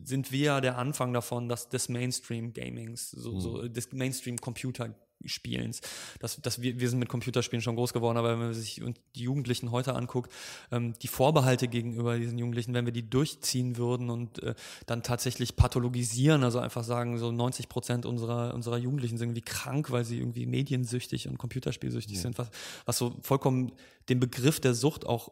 sind 0.03 0.31
wir 0.31 0.39
ja 0.39 0.61
der 0.61 0.77
Anfang 0.77 1.13
davon, 1.13 1.47
dass 1.47 1.69
des 1.69 1.89
Mainstream 1.89 2.53
Gamings, 2.53 3.11
so, 3.11 3.39
so 3.39 3.61
mhm. 3.61 3.73
des 3.73 3.91
Mainstream 3.91 4.37
Computer 4.37 4.95
Spielens. 5.25 5.81
Das, 6.19 6.39
das, 6.41 6.61
wir, 6.61 6.79
wir 6.79 6.89
sind 6.89 6.99
mit 6.99 7.09
Computerspielen 7.09 7.61
schon 7.61 7.75
groß 7.75 7.93
geworden, 7.93 8.17
aber 8.17 8.31
wenn 8.31 8.39
man 8.39 8.53
sich 8.53 8.81
die 9.15 9.23
Jugendlichen 9.23 9.71
heute 9.71 9.95
anguckt, 9.95 10.31
ähm, 10.71 10.93
die 11.01 11.07
Vorbehalte 11.07 11.67
gegenüber 11.67 12.17
diesen 12.17 12.37
Jugendlichen, 12.37 12.73
wenn 12.73 12.85
wir 12.85 12.93
die 12.93 13.09
durchziehen 13.09 13.77
würden 13.77 14.09
und 14.09 14.41
äh, 14.43 14.55
dann 14.85 15.03
tatsächlich 15.03 15.55
pathologisieren, 15.55 16.43
also 16.43 16.59
einfach 16.59 16.83
sagen, 16.83 17.17
so 17.17 17.31
90 17.31 17.69
Prozent 17.69 18.05
unserer, 18.05 18.53
unserer 18.53 18.77
Jugendlichen 18.77 19.17
sind 19.17 19.29
irgendwie 19.29 19.41
krank, 19.41 19.91
weil 19.91 20.05
sie 20.05 20.17
irgendwie 20.17 20.45
mediensüchtig 20.45 21.27
und 21.27 21.37
computerspielsüchtig 21.37 22.15
ja. 22.17 22.21
sind, 22.21 22.37
was, 22.37 22.49
was 22.85 22.97
so 22.97 23.15
vollkommen 23.21 23.71
den 24.09 24.19
Begriff 24.19 24.59
der 24.59 24.73
Sucht 24.73 25.05
auch 25.05 25.29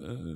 äh, 0.00 0.34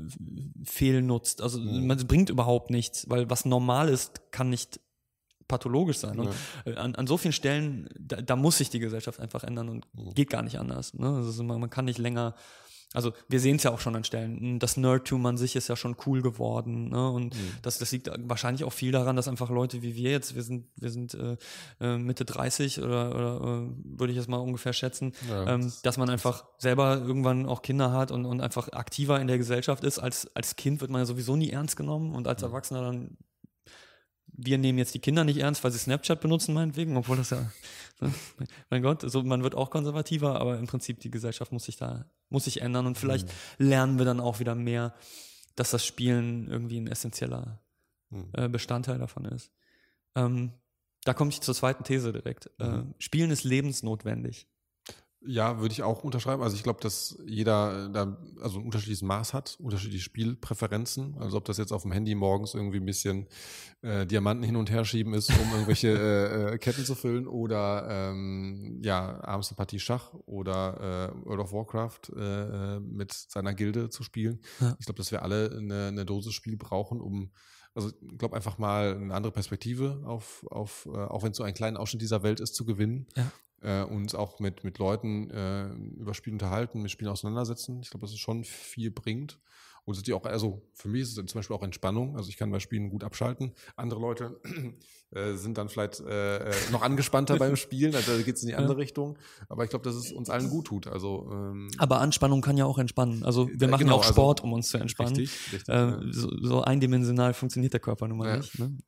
fehlnutzt. 0.64 1.42
Also 1.42 1.58
ja. 1.58 1.80
man 1.80 1.98
bringt 2.06 2.30
überhaupt 2.30 2.70
nichts, 2.70 3.08
weil 3.08 3.30
was 3.30 3.44
normal 3.44 3.88
ist, 3.88 4.32
kann 4.32 4.50
nicht 4.50 4.80
pathologisch 5.50 5.98
sein. 5.98 6.18
Und 6.18 6.30
ja. 6.64 6.72
Äh, 6.72 6.76
an, 6.76 6.94
an 6.94 7.06
so 7.06 7.16
vielen 7.18 7.32
Stellen, 7.32 7.88
da, 7.98 8.22
da, 8.22 8.36
muss 8.36 8.58
sich 8.58 8.70
die 8.70 8.78
Gesellschaft 8.78 9.20
einfach 9.20 9.44
ändern 9.44 9.68
und 9.68 9.86
mhm. 9.94 10.14
geht 10.14 10.30
gar 10.30 10.42
nicht 10.42 10.58
anders. 10.58 10.94
Ne? 10.94 11.08
Also 11.08 11.42
man, 11.42 11.60
man 11.60 11.70
kann 11.70 11.84
nicht 11.84 11.98
länger 11.98 12.34
also 12.92 13.12
wir 13.28 13.38
sehen 13.38 13.56
es 13.56 13.62
ja 13.62 13.70
auch 13.70 13.78
schon 13.78 13.94
an 13.94 14.02
Stellen. 14.02 14.58
Das 14.58 14.76
Nerdtum 14.76 15.24
an 15.26 15.36
sich 15.36 15.54
ist 15.54 15.68
ja 15.68 15.76
schon 15.76 15.96
cool 16.06 16.22
geworden. 16.22 16.88
Ne? 16.88 17.08
Und 17.08 17.36
mhm. 17.36 17.52
das, 17.62 17.78
das 17.78 17.92
liegt 17.92 18.10
wahrscheinlich 18.28 18.64
auch 18.64 18.72
viel 18.72 18.90
daran, 18.90 19.14
dass 19.14 19.28
einfach 19.28 19.48
Leute 19.48 19.82
wie 19.82 19.94
wir 19.94 20.10
jetzt, 20.10 20.34
wir 20.34 20.42
sind, 20.42 20.66
wir 20.74 20.90
sind 20.90 21.14
äh, 21.14 21.36
äh 21.80 21.98
Mitte 21.98 22.24
30 22.24 22.82
oder, 22.82 23.14
oder 23.14 23.36
äh, 23.36 23.98
würde 23.98 24.12
ich 24.12 24.16
jetzt 24.16 24.28
mal 24.28 24.38
ungefähr 24.38 24.72
schätzen, 24.72 25.12
ja, 25.28 25.54
ähm, 25.54 25.72
dass 25.84 25.98
man 25.98 26.10
einfach 26.10 26.44
selber 26.58 26.98
irgendwann 26.98 27.46
auch 27.46 27.62
Kinder 27.62 27.92
hat 27.92 28.10
und, 28.10 28.26
und 28.26 28.40
einfach 28.40 28.72
aktiver 28.72 29.20
in 29.20 29.28
der 29.28 29.38
Gesellschaft 29.38 29.84
ist. 29.84 30.00
Als, 30.00 30.34
als 30.34 30.56
Kind 30.56 30.80
wird 30.80 30.90
man 30.90 31.02
ja 31.02 31.06
sowieso 31.06 31.36
nie 31.36 31.50
ernst 31.50 31.76
genommen 31.76 32.12
und 32.12 32.26
als 32.26 32.42
mhm. 32.42 32.48
Erwachsener 32.48 32.82
dann 32.82 33.16
wir 34.44 34.58
nehmen 34.58 34.78
jetzt 34.78 34.94
die 34.94 34.98
Kinder 34.98 35.24
nicht 35.24 35.38
ernst, 35.38 35.62
weil 35.62 35.70
sie 35.70 35.78
Snapchat 35.78 36.20
benutzen, 36.20 36.54
meinetwegen, 36.54 36.96
obwohl 36.96 37.16
das 37.16 37.30
ja, 37.30 37.50
ne, 38.00 38.12
mein 38.70 38.82
Gott, 38.82 39.04
also 39.04 39.22
man 39.22 39.42
wird 39.42 39.54
auch 39.54 39.70
konservativer, 39.70 40.40
aber 40.40 40.58
im 40.58 40.66
Prinzip 40.66 41.00
die 41.00 41.10
Gesellschaft 41.10 41.52
muss 41.52 41.64
sich 41.64 41.76
da, 41.76 42.06
muss 42.28 42.44
sich 42.44 42.60
ändern 42.62 42.86
und 42.86 42.98
vielleicht 42.98 43.28
mhm. 43.58 43.68
lernen 43.68 43.98
wir 43.98 44.04
dann 44.04 44.20
auch 44.20 44.40
wieder 44.40 44.54
mehr, 44.54 44.94
dass 45.56 45.70
das 45.70 45.84
Spielen 45.84 46.48
irgendwie 46.48 46.80
ein 46.80 46.86
essentieller 46.86 47.60
mhm. 48.10 48.28
äh, 48.32 48.48
Bestandteil 48.48 48.98
davon 48.98 49.26
ist. 49.26 49.52
Ähm, 50.14 50.52
da 51.04 51.14
komme 51.14 51.30
ich 51.30 51.40
zur 51.40 51.54
zweiten 51.54 51.84
These 51.84 52.12
direkt. 52.12 52.50
Mhm. 52.58 52.64
Äh, 52.64 52.82
Spielen 52.98 53.30
ist 53.30 53.44
lebensnotwendig. 53.44 54.46
Ja, 55.22 55.60
würde 55.60 55.72
ich 55.72 55.82
auch 55.82 56.02
unterschreiben. 56.02 56.42
Also 56.42 56.56
ich 56.56 56.62
glaube, 56.62 56.80
dass 56.80 57.18
jeder 57.26 57.88
äh, 57.88 57.92
da 57.92 58.16
also 58.40 58.58
ein 58.58 58.64
unterschiedliches 58.64 59.02
Maß 59.02 59.34
hat, 59.34 59.58
unterschiedliche 59.60 60.02
Spielpräferenzen. 60.02 61.16
Also 61.18 61.36
ob 61.36 61.44
das 61.44 61.58
jetzt 61.58 61.72
auf 61.72 61.82
dem 61.82 61.92
Handy 61.92 62.14
morgens 62.14 62.54
irgendwie 62.54 62.78
ein 62.78 62.86
bisschen 62.86 63.26
äh, 63.82 64.06
Diamanten 64.06 64.44
hin 64.44 64.56
und 64.56 64.70
her 64.70 64.86
schieben 64.86 65.12
ist, 65.12 65.28
um 65.28 65.52
irgendwelche 65.52 65.88
äh, 65.98 66.54
äh, 66.54 66.58
Ketten 66.58 66.86
zu 66.86 66.94
füllen 66.94 67.26
oder 67.26 67.86
ähm, 67.90 68.80
ja, 68.82 69.22
abends 69.22 69.50
eine 69.50 69.56
Partie 69.56 69.78
Schach 69.78 70.14
oder 70.24 71.12
äh, 71.12 71.26
World 71.26 71.40
of 71.40 71.52
Warcraft 71.52 72.16
äh, 72.16 72.76
äh 72.76 72.80
mit 72.80 73.12
seiner 73.12 73.52
Gilde 73.52 73.90
zu 73.90 74.02
spielen. 74.02 74.40
Ja. 74.58 74.74
Ich 74.80 74.86
glaube, 74.86 74.96
dass 74.96 75.12
wir 75.12 75.22
alle 75.22 75.54
eine, 75.54 75.88
eine 75.88 76.06
Dosis 76.06 76.32
Spiel 76.32 76.56
brauchen, 76.56 76.98
um 77.00 77.30
also 77.74 77.90
ich 77.90 78.18
glaube 78.18 78.34
einfach 78.34 78.58
mal 78.58 78.96
eine 78.96 79.14
andere 79.14 79.32
Perspektive 79.32 80.02
auf, 80.04 80.44
auf 80.50 80.88
auch 80.88 81.22
wenn 81.22 81.30
es 81.30 81.36
so 81.36 81.44
ein 81.44 81.54
kleiner 81.54 81.78
Ausschnitt 81.78 82.02
dieser 82.02 82.24
Welt 82.24 82.40
ist, 82.40 82.54
zu 82.54 82.64
gewinnen. 82.64 83.06
Ja 83.16 83.30
äh, 83.62 83.82
uns 83.82 84.14
auch 84.14 84.38
mit, 84.40 84.64
mit 84.64 84.78
Leuten 84.78 85.30
äh, 85.30 85.68
über 86.00 86.14
Spiele 86.14 86.34
unterhalten, 86.34 86.82
mit 86.82 86.90
Spielen 86.90 87.10
auseinandersetzen. 87.10 87.80
Ich 87.82 87.90
glaube, 87.90 88.04
dass 88.06 88.12
es 88.12 88.18
schon 88.18 88.44
viel 88.44 88.90
bringt. 88.90 89.38
Und 89.90 89.96
ist 89.96 90.06
ja 90.06 90.14
auch, 90.14 90.24
also 90.24 90.62
für 90.72 90.88
mich 90.88 91.02
ist 91.02 91.18
es 91.18 91.26
zum 91.26 91.38
Beispiel 91.40 91.56
auch 91.56 91.62
Entspannung. 91.64 92.16
Also 92.16 92.28
ich 92.28 92.36
kann 92.36 92.48
bei 92.50 92.60
Spielen 92.60 92.90
gut 92.90 93.02
abschalten. 93.02 93.52
Andere 93.74 94.00
Leute 94.00 94.40
äh, 95.10 95.34
sind 95.34 95.58
dann 95.58 95.68
vielleicht 95.68 95.98
äh, 95.98 96.50
äh 96.50 96.54
noch 96.70 96.82
angespannter 96.82 97.36
beim 97.36 97.56
Spielen, 97.60 97.96
also 97.96 98.16
da 98.16 98.22
geht 98.22 98.36
es 98.36 98.42
in 98.42 98.48
die 98.48 98.54
andere 98.54 98.74
ja. 98.74 98.78
Richtung. 98.78 99.18
Aber 99.48 99.64
ich 99.64 99.70
glaube, 99.70 99.84
dass 99.84 99.96
es 99.96 100.12
uns 100.12 100.30
allen 100.30 100.48
gut 100.48 100.68
tut. 100.68 100.86
Also, 100.86 101.28
ähm, 101.32 101.70
Aber 101.78 102.00
Anspannung 102.00 102.40
kann 102.40 102.56
ja 102.56 102.66
auch 102.66 102.78
entspannen. 102.78 103.24
Also 103.24 103.50
wir 103.52 103.66
machen 103.66 103.80
genau, 103.80 103.94
ja 103.94 103.96
auch 103.96 104.02
also 104.02 104.12
Sport, 104.12 104.40
also, 104.40 104.46
um 104.46 104.52
uns 104.52 104.68
zu 104.68 104.78
entspannen. 104.78 105.16
Richtig, 105.16 105.52
richtig, 105.54 105.68
äh, 105.68 105.72
ja. 105.72 106.00
so, 106.12 106.30
so, 106.40 106.62
eindimensional 106.62 107.34
funktioniert 107.34 107.72
der 107.72 107.80
Körper 107.80 108.06
nun 108.06 108.18
mal 108.18 108.28
ja. 108.28 108.36
nicht. 108.36 108.58
Ne? 108.58 108.78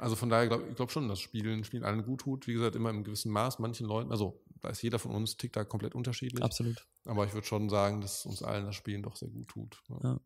also 0.00 0.16
von 0.16 0.28
daher 0.28 0.48
glaube 0.48 0.64
ich 0.68 0.76
glaub 0.76 0.90
schon, 0.90 1.08
dass 1.08 1.18
Spielen, 1.20 1.64
Spielen 1.64 1.84
allen 1.84 2.04
gut 2.04 2.20
tut. 2.20 2.46
Wie 2.46 2.52
gesagt, 2.52 2.76
immer 2.76 2.90
im 2.90 3.04
gewissen 3.04 3.32
Maß. 3.32 3.58
Manchen 3.58 3.86
Leuten, 3.86 4.10
also 4.10 4.42
da 4.66 4.72
ist 4.72 4.82
jeder 4.82 4.98
von 4.98 5.12
uns 5.12 5.36
tickt 5.36 5.56
da 5.56 5.64
komplett 5.64 5.94
unterschiedlich. 5.94 6.42
Absolut. 6.42 6.86
Aber 7.04 7.24
ich 7.24 7.32
würde 7.32 7.46
schon 7.46 7.68
sagen, 7.68 8.00
dass 8.00 8.26
uns 8.26 8.42
allen 8.42 8.66
das 8.66 8.74
Spielen 8.74 9.02
doch 9.02 9.16
sehr 9.16 9.28
gut 9.28 9.48
tut. 9.48 9.80
Ja. 10.02 10.18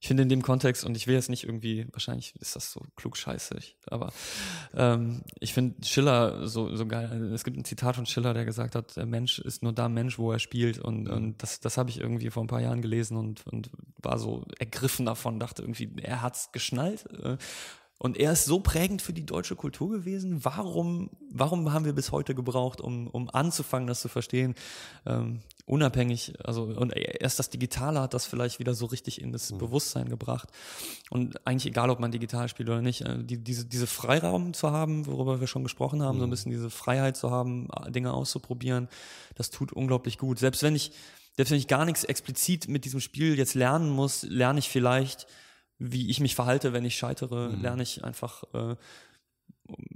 Ich 0.00 0.08
finde 0.08 0.22
in 0.22 0.28
dem 0.28 0.42
Kontext, 0.42 0.84
und 0.84 0.96
ich 0.96 1.06
will 1.06 1.14
jetzt 1.14 1.28
nicht 1.28 1.44
irgendwie, 1.44 1.86
wahrscheinlich 1.92 2.34
ist 2.36 2.56
das 2.56 2.72
so 2.72 2.80
klugscheißig, 2.96 3.76
aber 3.86 4.12
ähm, 4.74 5.22
ich 5.40 5.52
finde 5.52 5.84
Schiller 5.86 6.48
so, 6.48 6.74
so 6.74 6.86
geil. 6.86 7.32
Es 7.34 7.44
gibt 7.44 7.56
ein 7.56 7.64
Zitat 7.64 7.96
von 7.96 8.06
Schiller, 8.06 8.32
der 8.32 8.44
gesagt 8.44 8.74
hat, 8.74 8.96
der 8.96 9.06
Mensch 9.06 9.38
ist 9.40 9.62
nur 9.62 9.72
da 9.72 9.88
Mensch, 9.88 10.18
wo 10.18 10.32
er 10.32 10.38
spielt. 10.38 10.78
Und, 10.78 11.04
mhm. 11.04 11.12
und 11.12 11.42
das, 11.42 11.60
das 11.60 11.76
habe 11.76 11.90
ich 11.90 12.00
irgendwie 12.00 12.30
vor 12.30 12.42
ein 12.42 12.48
paar 12.48 12.62
Jahren 12.62 12.82
gelesen 12.82 13.16
und, 13.16 13.46
und 13.46 13.70
war 13.98 14.18
so 14.18 14.44
ergriffen 14.58 15.06
davon, 15.06 15.38
dachte 15.38 15.62
irgendwie, 15.62 15.92
er 16.02 16.22
hat's 16.22 16.50
geschnallt. 16.52 17.04
Äh, 17.22 17.36
und 18.02 18.16
er 18.16 18.32
ist 18.32 18.46
so 18.46 18.60
prägend 18.60 19.02
für 19.02 19.12
die 19.12 19.26
deutsche 19.26 19.56
Kultur 19.56 19.90
gewesen. 19.90 20.42
Warum, 20.42 21.10
warum 21.30 21.70
haben 21.70 21.84
wir 21.84 21.92
bis 21.92 22.12
heute 22.12 22.34
gebraucht, 22.34 22.80
um, 22.80 23.08
um 23.08 23.28
anzufangen, 23.28 23.86
das 23.86 24.00
zu 24.00 24.08
verstehen? 24.08 24.54
Ähm, 25.04 25.40
unabhängig, 25.66 26.32
also 26.42 26.62
und 26.62 26.96
erst 26.96 27.38
das 27.38 27.50
Digitale 27.50 28.00
hat 28.00 28.14
das 28.14 28.24
vielleicht 28.24 28.58
wieder 28.58 28.72
so 28.72 28.86
richtig 28.86 29.20
in 29.20 29.32
das 29.32 29.52
mhm. 29.52 29.58
Bewusstsein 29.58 30.08
gebracht. 30.08 30.48
Und 31.10 31.46
eigentlich 31.46 31.66
egal, 31.66 31.90
ob 31.90 32.00
man 32.00 32.10
digital 32.10 32.48
spielt 32.48 32.70
oder 32.70 32.80
nicht, 32.80 33.02
äh, 33.02 33.22
die, 33.22 33.36
diese, 33.36 33.66
diese 33.66 33.86
Freiraum 33.86 34.54
zu 34.54 34.70
haben, 34.70 35.04
worüber 35.04 35.38
wir 35.40 35.46
schon 35.46 35.62
gesprochen 35.62 36.02
haben, 36.02 36.16
mhm. 36.16 36.20
so 36.20 36.24
ein 36.24 36.28
mhm. 36.28 36.30
bisschen 36.30 36.52
diese 36.52 36.70
Freiheit 36.70 37.18
zu 37.18 37.30
haben, 37.30 37.68
Dinge 37.88 38.14
auszuprobieren, 38.14 38.88
das 39.34 39.50
tut 39.50 39.74
unglaublich 39.74 40.16
gut. 40.16 40.38
Selbst 40.38 40.62
wenn 40.62 40.74
ich, 40.74 40.92
selbst 41.36 41.50
wenn 41.50 41.58
ich 41.58 41.68
gar 41.68 41.84
nichts 41.84 42.04
explizit 42.04 42.66
mit 42.66 42.86
diesem 42.86 43.00
Spiel 43.00 43.36
jetzt 43.36 43.52
lernen 43.52 43.90
muss, 43.90 44.22
lerne 44.22 44.58
ich 44.58 44.70
vielleicht 44.70 45.26
wie 45.80 46.10
ich 46.10 46.20
mich 46.20 46.34
verhalte, 46.34 46.72
wenn 46.72 46.84
ich 46.84 46.96
scheitere, 46.96 47.48
mhm. 47.48 47.62
lerne 47.62 47.82
ich 47.82 48.04
einfach, 48.04 48.44
äh, 48.52 48.76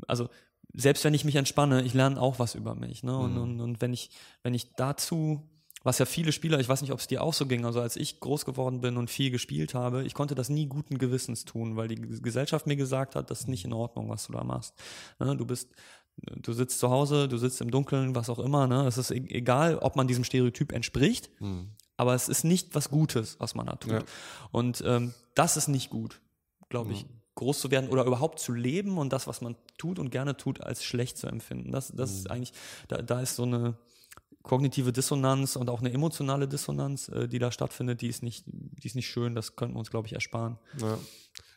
also 0.08 0.28
selbst 0.72 1.04
wenn 1.04 1.14
ich 1.14 1.24
mich 1.24 1.36
entspanne, 1.36 1.82
ich 1.82 1.94
lerne 1.94 2.20
auch 2.20 2.38
was 2.38 2.54
über 2.54 2.74
mich. 2.74 3.04
Ne? 3.04 3.16
Und, 3.16 3.34
mhm. 3.34 3.40
und, 3.42 3.60
und 3.60 3.80
wenn 3.80 3.92
ich, 3.92 4.10
wenn 4.42 4.54
ich 4.54 4.74
dazu, 4.74 5.48
was 5.84 5.98
ja 5.98 6.06
viele 6.06 6.32
Spieler, 6.32 6.58
ich 6.58 6.68
weiß 6.68 6.80
nicht, 6.80 6.92
ob 6.92 6.98
es 6.98 7.06
dir 7.06 7.22
auch 7.22 7.34
so 7.34 7.46
ging, 7.46 7.66
also 7.66 7.80
als 7.80 7.96
ich 7.96 8.18
groß 8.18 8.46
geworden 8.46 8.80
bin 8.80 8.96
und 8.96 9.10
viel 9.10 9.30
gespielt 9.30 9.74
habe, 9.74 10.04
ich 10.04 10.14
konnte 10.14 10.34
das 10.34 10.48
nie 10.48 10.66
guten 10.66 10.96
Gewissens 10.96 11.44
tun, 11.44 11.76
weil 11.76 11.88
die 11.88 11.96
Gesellschaft 11.96 12.66
mir 12.66 12.76
gesagt 12.76 13.14
hat, 13.14 13.30
das 13.30 13.40
ist 13.40 13.48
nicht 13.48 13.66
in 13.66 13.74
Ordnung, 13.74 14.08
was 14.08 14.26
du 14.26 14.32
da 14.32 14.42
machst. 14.42 14.74
Ne? 15.20 15.36
Du 15.36 15.44
bist, 15.44 15.74
du 16.16 16.54
sitzt 16.54 16.78
zu 16.78 16.88
Hause, 16.88 17.28
du 17.28 17.36
sitzt 17.36 17.60
im 17.60 17.70
Dunkeln, 17.70 18.14
was 18.14 18.30
auch 18.30 18.38
immer, 18.38 18.66
ne? 18.66 18.86
Es 18.86 18.96
ist 18.96 19.10
e-, 19.10 19.28
egal, 19.28 19.78
ob 19.78 19.96
man 19.96 20.08
diesem 20.08 20.24
Stereotyp 20.24 20.72
entspricht, 20.72 21.30
mhm 21.40 21.72
aber 21.96 22.14
es 22.14 22.28
ist 22.28 22.44
nicht 22.44 22.74
was 22.74 22.90
Gutes, 22.90 23.36
was 23.38 23.54
man 23.54 23.66
da 23.66 23.76
tut. 23.76 23.92
Ja. 23.92 24.02
Und 24.50 24.82
ähm, 24.86 25.14
das 25.34 25.56
ist 25.56 25.68
nicht 25.68 25.90
gut, 25.90 26.20
glaube 26.68 26.92
ich. 26.92 27.04
Mhm. 27.04 27.10
Groß 27.36 27.60
zu 27.60 27.70
werden 27.72 27.90
oder 27.90 28.04
überhaupt 28.04 28.38
zu 28.38 28.52
leben 28.52 28.96
und 28.96 29.12
das, 29.12 29.26
was 29.26 29.40
man 29.40 29.56
tut 29.76 29.98
und 29.98 30.10
gerne 30.10 30.36
tut, 30.36 30.60
als 30.60 30.84
schlecht 30.84 31.18
zu 31.18 31.26
empfinden. 31.26 31.72
Das, 31.72 31.88
das 31.88 32.10
mhm. 32.12 32.16
ist 32.16 32.30
eigentlich, 32.30 32.52
da, 32.86 33.02
da 33.02 33.20
ist 33.20 33.34
so 33.34 33.42
eine 33.42 33.76
kognitive 34.44 34.92
Dissonanz 34.92 35.56
und 35.56 35.68
auch 35.68 35.80
eine 35.80 35.92
emotionale 35.92 36.46
Dissonanz, 36.46 37.08
äh, 37.08 37.26
die 37.26 37.40
da 37.40 37.50
stattfindet, 37.50 38.02
die 38.02 38.08
ist 38.08 38.22
nicht, 38.22 38.44
die 38.46 38.86
ist 38.86 38.94
nicht 38.94 39.08
schön, 39.08 39.34
das 39.34 39.56
könnten 39.56 39.74
wir 39.74 39.80
uns, 39.80 39.90
glaube 39.90 40.06
ich, 40.06 40.12
ersparen. 40.12 40.58
Ja. 40.80 40.98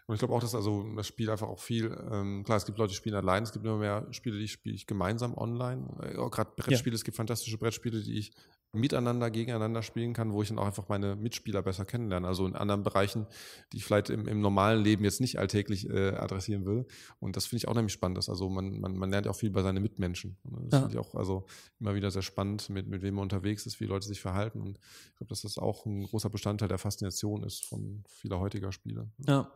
Und 0.08 0.16
ich 0.16 0.20
glaube 0.20 0.34
auch, 0.34 0.39
dass 0.39 0.55
also 0.55 0.86
das 0.95 1.05
Spiel 1.05 1.30
einfach 1.30 1.49
auch 1.49 1.60
viel, 1.60 1.86
ähm, 2.10 2.43
klar, 2.45 2.58
es 2.58 2.66
gibt 2.66 2.78
Leute, 2.78 2.91
die 2.91 2.95
spielen 2.95 3.16
allein, 3.16 3.43
es 3.43 3.51
gibt 3.51 3.66
immer 3.66 3.78
mehr 3.78 4.08
Spiele, 4.12 4.39
die 4.39 4.47
spiele 4.47 4.74
ich 4.74 4.88
gemeinsam 4.88 5.38
online. 5.38 5.86
Äh, 6.01 6.14
Gerade 6.14 6.51
Brettspiele, 6.55 6.93
ja. 6.93 6.95
es 6.95 7.03
gibt 7.03 7.18
fantastische 7.18 7.58
Brettspiele, 7.58 8.01
die 8.01 8.18
ich 8.18 8.32
miteinander, 8.72 9.30
gegeneinander 9.30 9.82
spielen 9.82 10.14
kann, 10.14 10.32
wo 10.32 10.41
ich 10.41 10.49
dann 10.49 10.60
auch 10.60 10.66
einfach 10.66 10.88
meine 10.88 11.16
Mitspieler 11.16 11.62
besser 11.62 11.86
kennenlerne. 11.86 12.28
Also 12.28 12.45
in 12.45 12.55
anderen 12.55 12.84
Bereichen, 12.84 13.28
die 13.72 13.78
ich 13.78 13.86
vielleicht 13.86 14.10
im, 14.10 14.28
im 14.28 14.39
normalen 14.39 14.82
Leben 14.82 15.03
jetzt 15.03 15.20
nicht 15.20 15.39
alltäglich 15.39 15.89
äh, 15.89 16.12
adressieren 16.12 16.66
will. 16.66 16.86
Und 17.20 17.36
das 17.36 17.45
finde 17.45 17.64
ich 17.64 17.68
auch 17.68 17.74
nämlich 17.74 17.93
spannend. 17.93 18.18
Dass 18.18 18.30
also 18.30 18.49
man, 18.49 18.80
man, 18.80 18.95
man 18.95 19.10
lernt 19.10 19.26
ja 19.26 19.32
auch 19.32 19.36
viel 19.36 19.51
bei 19.51 19.62
seinen 19.62 19.82
Mitmenschen. 19.82 20.38
Das 20.43 20.80
ja. 20.80 20.88
finde 20.88 20.93
ich 20.93 20.99
auch 20.99 21.16
also 21.16 21.45
immer 21.80 21.95
wieder 21.95 22.12
sehr 22.12 22.22
spannend, 22.22 22.70
mit, 22.70 22.88
mit 22.88 23.01
wem 23.01 23.16
man 23.16 23.24
unterwegs 23.24 23.66
ist, 23.66 23.80
wie 23.80 23.86
Leute 23.86 24.08
sich 24.08 24.22
verhalten. 24.22 24.62
Und 24.62 24.80
ich 24.80 25.18
glaube, 25.18 25.30
dass 25.30 25.41
das 25.41 25.58
auch 25.58 25.86
ein 25.86 26.03
großer 26.03 26.30
Bestandteil 26.30 26.70
der 26.70 26.78
Faszination 26.78 27.43
ist 27.43 27.66
von 27.66 28.03
vieler 28.08 28.39
heutiger 28.39 28.72
Spiele. 28.72 29.10
Ja. 29.28 29.51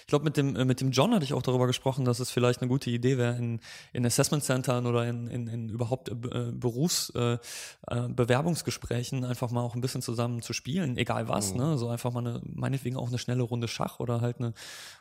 Ich 0.00 0.06
glaube, 0.06 0.24
mit 0.24 0.36
dem, 0.36 0.56
äh, 0.56 0.64
mit 0.64 0.80
dem 0.80 0.90
John 0.90 1.14
hatte 1.14 1.24
ich 1.24 1.32
auch 1.32 1.42
darüber 1.42 1.66
gesprochen, 1.66 2.04
dass 2.04 2.18
es 2.20 2.30
vielleicht 2.30 2.60
eine 2.60 2.68
gute 2.68 2.90
Idee 2.90 3.16
wäre, 3.18 3.36
in, 3.36 3.58
in 3.92 4.06
Assessment 4.06 4.44
Centern 4.44 4.86
oder 4.86 5.08
in, 5.08 5.26
in, 5.28 5.48
in 5.48 5.68
überhaupt 5.68 6.08
äh, 6.08 6.14
Berufsbewerbungsgesprächen 6.52 9.22
äh, 9.22 9.26
äh 9.26 9.28
einfach 9.28 9.50
mal 9.50 9.62
auch 9.62 9.74
ein 9.74 9.80
bisschen 9.80 10.02
zusammen 10.02 10.42
zu 10.42 10.52
spielen, 10.52 10.96
egal 10.96 11.28
was, 11.28 11.52
mhm. 11.52 11.58
ne? 11.58 11.78
So 11.78 11.88
einfach 11.88 12.12
mal 12.12 12.26
eine, 12.26 12.40
meinetwegen 12.44 12.96
auch 12.96 13.08
eine 13.08 13.18
schnelle 13.18 13.42
Runde 13.42 13.66
Schach 13.68 14.00
oder 14.00 14.20
halt 14.20 14.38
eine, 14.38 14.52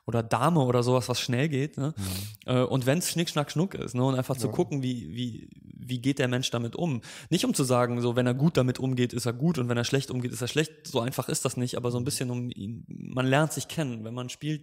oder 0.06 0.24
Dame 0.24 0.62
oder 0.62 0.84
sowas, 0.84 1.10
was 1.10 1.20
schnell 1.20 1.50
geht, 1.50 1.78
ne? 1.78 1.94
Mhm. 1.98 2.04
Äh, 2.46 2.62
und 2.64 2.86
wenn 2.86 3.00
es 3.00 3.10
Schnick, 3.10 3.30
Schnack, 3.30 3.52
Schnuck 3.52 3.74
ist, 3.76 3.96
ne? 3.96 4.04
Und 4.04 4.16
einfach 4.16 4.36
ja. 4.36 4.42
zu 4.42 4.50
gucken, 4.50 4.84
wie, 4.84 5.16
wie, 5.16 5.50
wie 5.88 6.00
geht 6.00 6.20
der 6.20 6.28
Mensch 6.28 6.50
damit 6.52 6.76
um? 6.76 7.02
Nicht 7.30 7.46
um 7.46 7.54
zu 7.54 7.64
sagen, 7.64 8.02
so, 8.02 8.16
wenn 8.16 8.28
er 8.28 8.34
gut 8.34 8.58
damit 8.58 8.80
umgeht, 8.80 9.14
ist 9.14 9.26
er 9.26 9.34
gut 9.34 9.58
und 9.58 9.70
wenn 9.70 9.78
er 9.78 9.84
schlecht 9.84 10.12
umgeht, 10.12 10.32
ist 10.32 10.42
er 10.42 10.48
schlecht. 10.48 10.88
So 10.88 11.00
einfach 11.00 11.30
ist 11.30 11.46
das 11.46 11.58
nicht, 11.58 11.78
aber 11.78 11.92
so 11.92 11.98
ein 11.98 12.04
bisschen 12.04 12.32
um 12.32 12.50
ihn, 12.52 12.86
man 12.88 13.26
lernt 13.26 13.54
sich 13.54 13.68
kennen. 13.68 14.04
Wenn 14.04 14.14
man 14.14 14.30
spielt, 14.30 14.62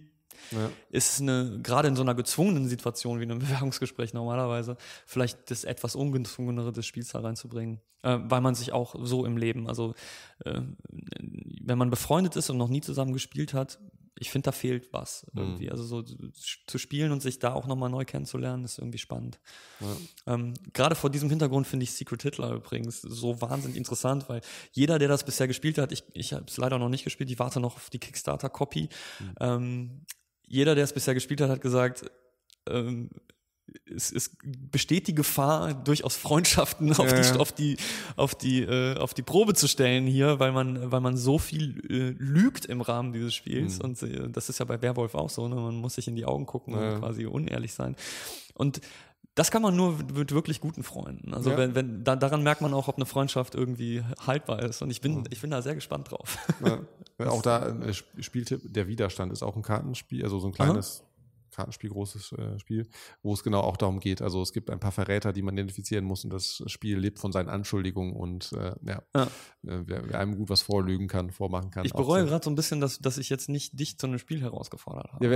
ja. 0.51 0.69
ist 0.89 1.21
eine, 1.21 1.59
gerade 1.61 1.87
in 1.87 1.95
so 1.95 2.01
einer 2.01 2.15
gezwungenen 2.15 2.67
Situation 2.67 3.19
wie 3.19 3.23
einem 3.23 3.39
Bewerbungsgespräch 3.39 4.13
normalerweise, 4.13 4.77
vielleicht 5.05 5.51
das 5.51 5.63
etwas 5.63 5.95
ungezwungenere 5.95 6.71
des 6.71 6.85
Spiels 6.85 7.09
da 7.09 7.19
reinzubringen. 7.19 7.81
Äh, 8.03 8.19
weil 8.23 8.41
man 8.41 8.53
sich 8.53 8.73
auch 8.73 8.95
so 9.01 9.25
im 9.25 9.37
Leben, 9.37 9.67
also 9.67 9.95
äh, 10.43 10.61
wenn 11.61 11.77
man 11.77 11.89
befreundet 11.89 12.35
ist 12.35 12.49
und 12.49 12.57
noch 12.57 12.67
nie 12.67 12.81
zusammen 12.81 13.13
gespielt 13.13 13.53
hat, 13.53 13.79
ich 14.19 14.29
finde, 14.29 14.45
da 14.45 14.51
fehlt 14.51 14.91
was 14.93 15.25
mhm. 15.33 15.41
irgendwie. 15.41 15.65
Mhm. 15.65 15.71
Also 15.71 15.83
so 15.83 16.01
zu 16.01 16.77
spielen 16.77 17.11
und 17.11 17.21
sich 17.21 17.39
da 17.39 17.53
auch 17.53 17.67
nochmal 17.67 17.89
neu 17.89 18.05
kennenzulernen, 18.05 18.63
ist 18.63 18.77
irgendwie 18.77 18.97
spannend. 18.97 19.39
Ja. 19.79 20.33
Ähm, 20.33 20.53
Gerade 20.73 20.95
vor 20.95 21.09
diesem 21.09 21.29
Hintergrund 21.29 21.67
finde 21.67 21.83
ich 21.83 21.93
Secret 21.93 22.21
Hitler 22.21 22.53
übrigens 22.53 23.01
so 23.01 23.41
wahnsinnig 23.41 23.77
interessant, 23.77 24.29
weil 24.29 24.41
jeder, 24.71 24.99
der 24.99 25.07
das 25.07 25.23
bisher 25.23 25.47
gespielt 25.47 25.77
hat, 25.77 25.91
ich, 25.91 26.03
ich 26.13 26.33
habe 26.33 26.45
es 26.47 26.57
leider 26.57 26.79
noch 26.79 26.89
nicht 26.89 27.03
gespielt, 27.03 27.31
ich 27.31 27.39
warte 27.39 27.59
noch 27.59 27.75
auf 27.75 27.89
die 27.89 27.99
Kickstarter-Copy. 27.99 28.89
Mhm. 29.19 29.35
Ähm, 29.39 30.05
jeder, 30.53 30.75
der 30.75 30.83
es 30.83 30.93
bisher 30.93 31.15
gespielt 31.15 31.41
hat, 31.41 31.49
hat 31.49 31.61
gesagt, 31.61 32.05
ähm, 32.69 33.09
es, 33.85 34.11
es 34.11 34.37
besteht 34.71 35.07
die 35.07 35.15
Gefahr, 35.15 35.73
durchaus 35.73 36.15
Freundschaften 36.15 36.91
auf 36.91 37.11
ja. 37.11 37.21
die, 37.21 37.39
auf 37.39 37.51
die, 37.51 37.77
auf 38.15 38.35
die, 38.35 38.61
äh, 38.61 38.97
auf 38.97 39.15
die 39.15 39.23
Probe 39.23 39.55
zu 39.55 39.67
stellen 39.67 40.05
hier, 40.05 40.39
weil 40.39 40.51
man, 40.51 40.91
weil 40.91 41.01
man 41.01 41.17
so 41.17 41.39
viel 41.39 41.79
äh, 41.89 42.15
lügt 42.23 42.65
im 42.65 42.81
Rahmen 42.81 43.13
dieses 43.13 43.33
Spiels. 43.33 43.79
Mhm. 43.79 43.85
Und 43.85 44.03
äh, 44.03 44.29
das 44.29 44.49
ist 44.49 44.59
ja 44.59 44.65
bei 44.65 44.79
Werwolf 44.81 45.15
auch 45.15 45.29
so, 45.29 45.47
ne? 45.47 45.55
Man 45.55 45.75
muss 45.75 45.95
sich 45.95 46.07
in 46.07 46.15
die 46.15 46.25
Augen 46.25 46.45
gucken 46.45 46.75
ja. 46.75 46.93
und 46.93 46.99
quasi 46.99 47.25
unehrlich 47.25 47.73
sein. 47.73 47.95
Und 48.53 48.81
das 49.33 49.49
kann 49.49 49.63
man 49.63 49.75
nur 49.75 49.97
mit 50.13 50.31
wirklich 50.31 50.61
guten 50.61 50.83
Freunden. 50.83 51.33
Also 51.33 51.57
wenn, 51.57 51.73
wenn 51.73 52.03
da, 52.03 52.15
daran 52.15 52.43
merkt 52.43 52.61
man 52.61 52.71
auch, 52.75 52.87
ob 52.87 52.97
eine 52.97 53.07
Freundschaft 53.07 53.55
irgendwie 53.55 54.03
haltbar 54.27 54.61
ist. 54.61 54.83
Und 54.83 54.91
ich 54.91 55.01
bin, 55.01 55.19
mhm. 55.19 55.23
ich 55.31 55.41
bin 55.41 55.49
da 55.49 55.63
sehr 55.63 55.73
gespannt 55.73 56.11
drauf. 56.11 56.37
Auch 57.19 57.41
da 57.41 57.67
äh, 57.67 57.93
Spieltipp, 57.93 58.61
der 58.63 58.87
Widerstand 58.87 59.31
ist 59.31 59.43
auch 59.43 59.55
ein 59.55 59.61
Kartenspiel, 59.61 60.23
also 60.23 60.39
so 60.39 60.47
ein 60.47 60.53
kleines 60.53 61.01
Aha 61.01 61.13
Kartenspiel, 61.53 61.89
großes 61.91 62.33
äh, 62.33 62.59
Spiel, 62.59 62.87
wo 63.21 63.33
es 63.33 63.43
genau 63.43 63.61
auch 63.61 63.77
darum 63.77 63.99
geht. 63.99 64.21
Also 64.21 64.41
es 64.41 64.51
gibt 64.51 64.69
ein 64.69 64.79
paar 64.79 64.91
Verräter, 64.91 65.31
die 65.31 65.41
man 65.41 65.55
identifizieren 65.55 66.03
muss 66.03 66.23
und 66.23 66.31
das 66.33 66.63
Spiel 66.67 66.97
lebt 66.97 67.19
von 67.19 67.31
seinen 67.31 67.49
Anschuldigungen 67.49 68.13
und 68.13 68.51
äh, 68.53 68.75
ja, 68.85 69.03
ja. 69.15 69.23
Äh, 69.23 69.27
wer, 69.61 70.09
wer, 70.09 70.19
einem 70.19 70.35
gut 70.35 70.49
was 70.49 70.61
vorlügen 70.61 71.07
kann, 71.07 71.29
vormachen 71.29 71.69
kann. 71.71 71.85
Ich 71.85 71.93
bereue 71.93 72.25
gerade 72.25 72.43
so 72.43 72.49
ein 72.49 72.55
bisschen, 72.55 72.81
dass, 72.81 72.99
dass 72.99 73.17
ich 73.17 73.29
jetzt 73.29 73.49
nicht 73.49 73.79
dich 73.79 73.97
zu 73.97 74.07
einem 74.07 74.19
Spiel 74.19 74.41
herausgefordert 74.41 75.13
habe. 75.13 75.25
Ja, 75.25 75.31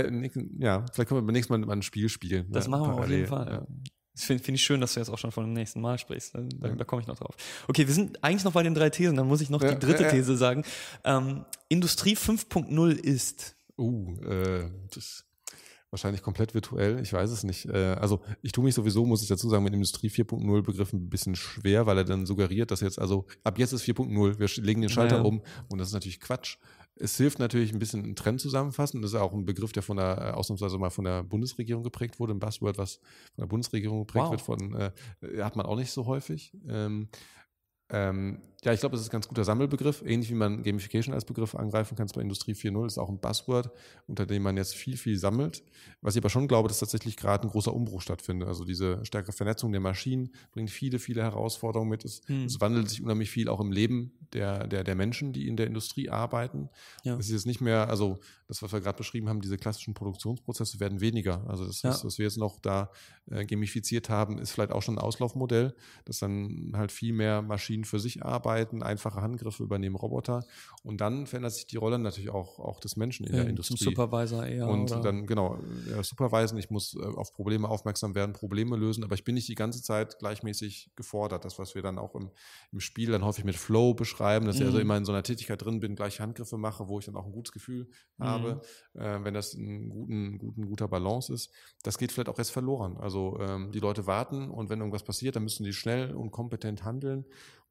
ja 0.58 0.86
vielleicht 0.92 1.08
können 1.08 1.20
wir 1.20 1.26
beim 1.26 1.32
nächsten 1.32 1.60
Mal 1.60 1.70
ein 1.70 1.82
Spiel 1.82 2.08
spielen. 2.08 2.50
Das 2.50 2.68
machen 2.68 2.86
wir 2.88 2.94
auf 2.94 3.08
jeden 3.08 3.26
Fall. 3.26 3.66
Ja. 4.18 4.20
Das 4.20 4.24
finde 4.24 4.42
find 4.42 4.56
ich 4.56 4.64
schön, 4.64 4.80
dass 4.80 4.94
du 4.94 5.00
jetzt 5.00 5.10
auch 5.10 5.18
schon 5.18 5.30
von 5.30 5.44
dem 5.44 5.52
nächsten 5.52 5.80
Mal 5.80 5.96
sprichst. 5.96 6.34
Da, 6.34 6.40
da, 6.42 6.68
da 6.70 6.84
komme 6.84 7.02
ich 7.02 7.06
noch 7.06 7.16
drauf. 7.16 7.36
Okay, 7.68 7.86
wir 7.86 7.94
sind 7.94 8.22
eigentlich 8.24 8.42
noch 8.42 8.52
bei 8.52 8.64
den 8.64 8.74
drei 8.74 8.90
Thesen. 8.90 9.16
Dann 9.16 9.28
muss 9.28 9.40
ich 9.40 9.48
noch 9.48 9.62
ja, 9.62 9.74
die 9.74 9.78
dritte 9.78 10.02
ja, 10.02 10.10
These 10.10 10.36
sagen. 10.36 10.64
Ähm, 11.04 11.44
Industrie 11.68 12.16
5.0 12.16 12.90
ist. 12.90 13.54
Uh, 13.78 14.16
äh, 14.24 14.70
das 14.92 15.24
wahrscheinlich 15.90 16.22
komplett 16.22 16.54
virtuell. 16.54 17.00
Ich 17.00 17.12
weiß 17.12 17.30
es 17.30 17.44
nicht. 17.44 17.66
Äh, 17.66 17.96
also 18.00 18.20
ich 18.42 18.52
tue 18.52 18.64
mich 18.64 18.74
sowieso, 18.74 19.06
muss 19.06 19.22
ich 19.22 19.28
dazu 19.28 19.48
sagen, 19.48 19.64
mit 19.64 19.72
Industrie 19.72 20.08
4.0 20.08 20.62
Begriff 20.62 20.92
ein 20.92 21.08
bisschen 21.08 21.34
schwer, 21.34 21.86
weil 21.86 21.98
er 21.98 22.04
dann 22.04 22.26
suggeriert, 22.26 22.70
dass 22.70 22.80
jetzt 22.80 22.98
also 22.98 23.26
ab 23.44 23.58
jetzt 23.58 23.72
ist 23.72 23.84
4.0. 23.84 24.38
Wir 24.38 24.64
legen 24.64 24.80
den 24.80 24.90
Schalter 24.90 25.24
um 25.24 25.42
und 25.68 25.78
das 25.78 25.88
ist 25.88 25.94
natürlich 25.94 26.20
Quatsch. 26.20 26.58
Es 27.00 27.16
hilft 27.16 27.38
natürlich 27.38 27.72
ein 27.72 27.78
bisschen 27.78 28.04
einen 28.04 28.16
Trend 28.16 28.40
zusammenfassen. 28.40 29.02
Das 29.02 29.12
ist 29.12 29.20
auch 29.20 29.32
ein 29.32 29.44
Begriff, 29.44 29.72
der 29.72 29.82
von 29.82 29.96
der, 29.96 30.18
äh, 30.18 30.30
ausnahmsweise 30.32 30.78
mal 30.78 30.90
von 30.90 31.04
der 31.04 31.22
Bundesregierung 31.22 31.82
geprägt 31.82 32.18
wurde. 32.18 32.34
Ein 32.34 32.40
Buzzword, 32.40 32.78
was 32.78 32.96
von 33.34 33.42
der 33.42 33.46
Bundesregierung 33.46 34.00
geprägt 34.00 34.24
wow. 34.24 34.30
wird, 34.30 34.40
von, 34.40 34.74
äh, 34.74 35.42
hat 35.42 35.56
man 35.56 35.66
auch 35.66 35.76
nicht 35.76 35.92
so 35.92 36.06
häufig. 36.06 36.52
Ähm, 36.68 37.08
ähm, 37.90 38.42
ja, 38.64 38.72
ich 38.72 38.80
glaube, 38.80 38.96
es 38.96 39.02
ist 39.02 39.08
ein 39.08 39.12
ganz 39.12 39.28
guter 39.28 39.44
Sammelbegriff, 39.44 40.02
ähnlich 40.04 40.30
wie 40.30 40.34
man 40.34 40.64
Gamification 40.64 41.14
als 41.14 41.24
Begriff 41.24 41.54
angreifen 41.54 41.96
kann 41.96 42.08
bei 42.12 42.20
Industrie 42.20 42.54
4.0, 42.54 42.86
ist 42.86 42.98
auch 42.98 43.08
ein 43.08 43.20
Buzzword, 43.20 43.70
unter 44.08 44.26
dem 44.26 44.42
man 44.42 44.56
jetzt 44.56 44.74
viel, 44.74 44.96
viel 44.96 45.16
sammelt. 45.16 45.62
Was 46.00 46.16
ich 46.16 46.22
aber 46.22 46.28
schon 46.28 46.48
glaube, 46.48 46.66
dass 46.66 46.80
tatsächlich 46.80 47.16
gerade 47.16 47.46
ein 47.46 47.50
großer 47.50 47.72
Umbruch 47.72 48.02
stattfindet. 48.02 48.48
Also 48.48 48.64
diese 48.64 49.04
stärkere 49.04 49.32
Vernetzung 49.32 49.70
der 49.70 49.80
Maschinen 49.80 50.30
bringt 50.50 50.70
viele, 50.70 50.98
viele 50.98 51.22
Herausforderungen 51.22 51.88
mit. 51.88 52.04
Es, 52.04 52.22
hm. 52.26 52.46
es 52.46 52.60
wandelt 52.60 52.88
sich 52.88 53.00
unheimlich 53.00 53.30
viel 53.30 53.48
auch 53.48 53.60
im 53.60 53.70
Leben 53.70 54.12
der, 54.32 54.66
der, 54.66 54.82
der 54.82 54.96
Menschen, 54.96 55.32
die 55.32 55.46
in 55.46 55.56
der 55.56 55.68
Industrie 55.68 56.10
arbeiten. 56.10 56.68
Ja. 57.04 57.16
Es 57.16 57.26
ist 57.26 57.32
jetzt 57.32 57.46
nicht 57.46 57.60
mehr, 57.60 57.88
also 57.88 58.18
das, 58.48 58.60
was 58.60 58.72
wir 58.72 58.80
gerade 58.80 58.98
beschrieben 58.98 59.28
haben, 59.28 59.40
diese 59.40 59.56
klassischen 59.56 59.94
Produktionsprozesse 59.94 60.80
werden 60.80 61.00
weniger. 61.00 61.48
Also 61.48 61.64
das, 61.64 61.82
ja. 61.82 61.90
was, 61.90 62.04
was 62.04 62.18
wir 62.18 62.24
jetzt 62.24 62.38
noch 62.38 62.58
da 62.58 62.90
äh, 63.30 63.44
gamifiziert 63.44 64.08
haben, 64.08 64.38
ist 64.38 64.50
vielleicht 64.50 64.72
auch 64.72 64.82
schon 64.82 64.96
ein 64.96 65.02
Auslaufmodell, 65.02 65.76
dass 66.06 66.18
dann 66.18 66.72
halt 66.74 66.90
viel 66.90 67.12
mehr 67.12 67.40
Maschinen 67.42 67.84
für 67.84 68.00
sich 68.00 68.24
arbeiten 68.24 68.47
arbeiten, 68.48 68.82
einfache 68.82 69.20
Handgriffe 69.20 69.62
übernehmen 69.62 69.96
Roboter. 69.96 70.44
Und 70.82 71.00
dann 71.00 71.26
verändert 71.26 71.52
sich 71.52 71.66
die 71.66 71.76
Rolle 71.76 71.98
natürlich 71.98 72.30
auch, 72.30 72.58
auch 72.58 72.80
des 72.80 72.96
Menschen 72.96 73.26
in 73.26 73.34
ja, 73.34 73.40
der 73.40 73.50
Industrie. 73.50 73.76
Zum 73.76 73.92
Supervisor 73.92 74.46
eher. 74.46 74.68
Und 74.68 74.90
oder? 74.90 75.00
dann, 75.00 75.26
genau, 75.26 75.58
ja, 75.90 76.02
supervisen, 76.02 76.58
ich 76.58 76.70
muss 76.70 76.94
äh, 76.94 77.04
auf 77.04 77.32
Probleme 77.32 77.68
aufmerksam 77.68 78.14
werden, 78.14 78.32
Probleme 78.32 78.76
lösen, 78.76 79.04
aber 79.04 79.14
ich 79.14 79.24
bin 79.24 79.34
nicht 79.34 79.48
die 79.48 79.54
ganze 79.54 79.82
Zeit 79.82 80.18
gleichmäßig 80.18 80.92
gefordert. 80.96 81.44
Das, 81.44 81.58
was 81.58 81.74
wir 81.74 81.82
dann 81.82 81.98
auch 81.98 82.14
im, 82.14 82.30
im 82.72 82.80
Spiel 82.80 83.10
dann 83.10 83.24
häufig 83.24 83.44
mit 83.44 83.56
Flow 83.56 83.94
beschreiben, 83.94 84.46
dass 84.46 84.56
mhm. 84.56 84.62
ich 84.62 84.66
also 84.66 84.78
mhm. 84.78 84.82
immer 84.82 84.96
in 84.96 85.04
so 85.04 85.12
einer 85.12 85.22
Tätigkeit 85.22 85.62
drin 85.62 85.80
bin, 85.80 85.96
gleich 85.96 86.20
Handgriffe 86.20 86.56
mache, 86.56 86.88
wo 86.88 86.98
ich 86.98 87.06
dann 87.06 87.16
auch 87.16 87.26
ein 87.26 87.32
gutes 87.32 87.52
Gefühl 87.52 87.88
mhm. 88.16 88.24
habe, 88.24 88.60
äh, 88.94 89.18
wenn 89.22 89.34
das 89.34 89.54
ein 89.54 89.88
guten, 89.88 90.38
guten, 90.38 90.66
guter 90.66 90.88
Balance 90.88 91.32
ist. 91.32 91.50
Das 91.82 91.98
geht 91.98 92.12
vielleicht 92.12 92.28
auch 92.28 92.38
erst 92.38 92.52
verloren. 92.52 92.96
Also 92.96 93.38
ähm, 93.40 93.72
die 93.72 93.80
Leute 93.80 94.06
warten 94.06 94.50
und 94.50 94.70
wenn 94.70 94.78
irgendwas 94.78 95.02
passiert, 95.02 95.36
dann 95.36 95.42
müssen 95.42 95.64
die 95.64 95.72
schnell 95.72 96.14
und 96.14 96.30
kompetent 96.30 96.84
handeln. 96.84 97.24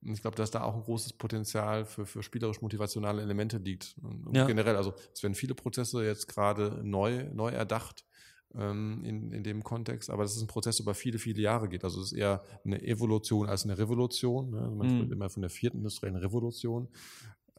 Und 0.04 0.14
ich 0.14 0.22
glaube, 0.22 0.38
dass 0.38 0.52
da 0.52 0.62
auch 0.62 0.76
ein 0.76 0.84
großes 0.84 1.14
Potenzial 1.14 1.86
für, 1.86 2.06
für 2.06 2.22
spielerisch-motivationale 2.22 3.22
Elemente 3.22 3.58
liegt. 3.58 3.96
Und 4.02 4.36
ja. 4.36 4.46
generell, 4.46 4.76
also 4.76 4.94
es 5.14 5.24
werden 5.24 5.34
viele 5.34 5.56
Prozesse 5.56 6.06
jetzt 6.06 6.28
gerade 6.28 6.82
neu, 6.84 7.26
neu 7.34 7.50
erdacht 7.50 8.06
ähm, 8.56 9.04
in, 9.04 9.32
in 9.32 9.44
dem 9.44 9.64
Kontext, 9.64 10.10
aber 10.10 10.24
das 10.24 10.36
ist 10.36 10.42
ein 10.42 10.48
Prozess, 10.48 10.78
der 10.78 10.86
über 10.86 10.94
viele, 10.94 11.20
viele 11.20 11.42
Jahre 11.42 11.68
geht. 11.68 11.84
Also 11.84 12.02
es 12.02 12.12
ist 12.12 12.18
eher 12.18 12.44
eine 12.64 12.82
Evolution 12.82 13.50
als 13.50 13.64
eine 13.64 13.78
Revolution. 13.78 14.52
Ne? 14.52 14.62
Also 14.62 14.76
man 14.76 14.88
mhm. 14.88 14.96
spricht 14.98 15.12
immer 15.12 15.30
von 15.30 15.42
der 15.42 15.50
vierten 15.50 15.78
industriellen 15.78 16.18
Revolution. 16.18 16.88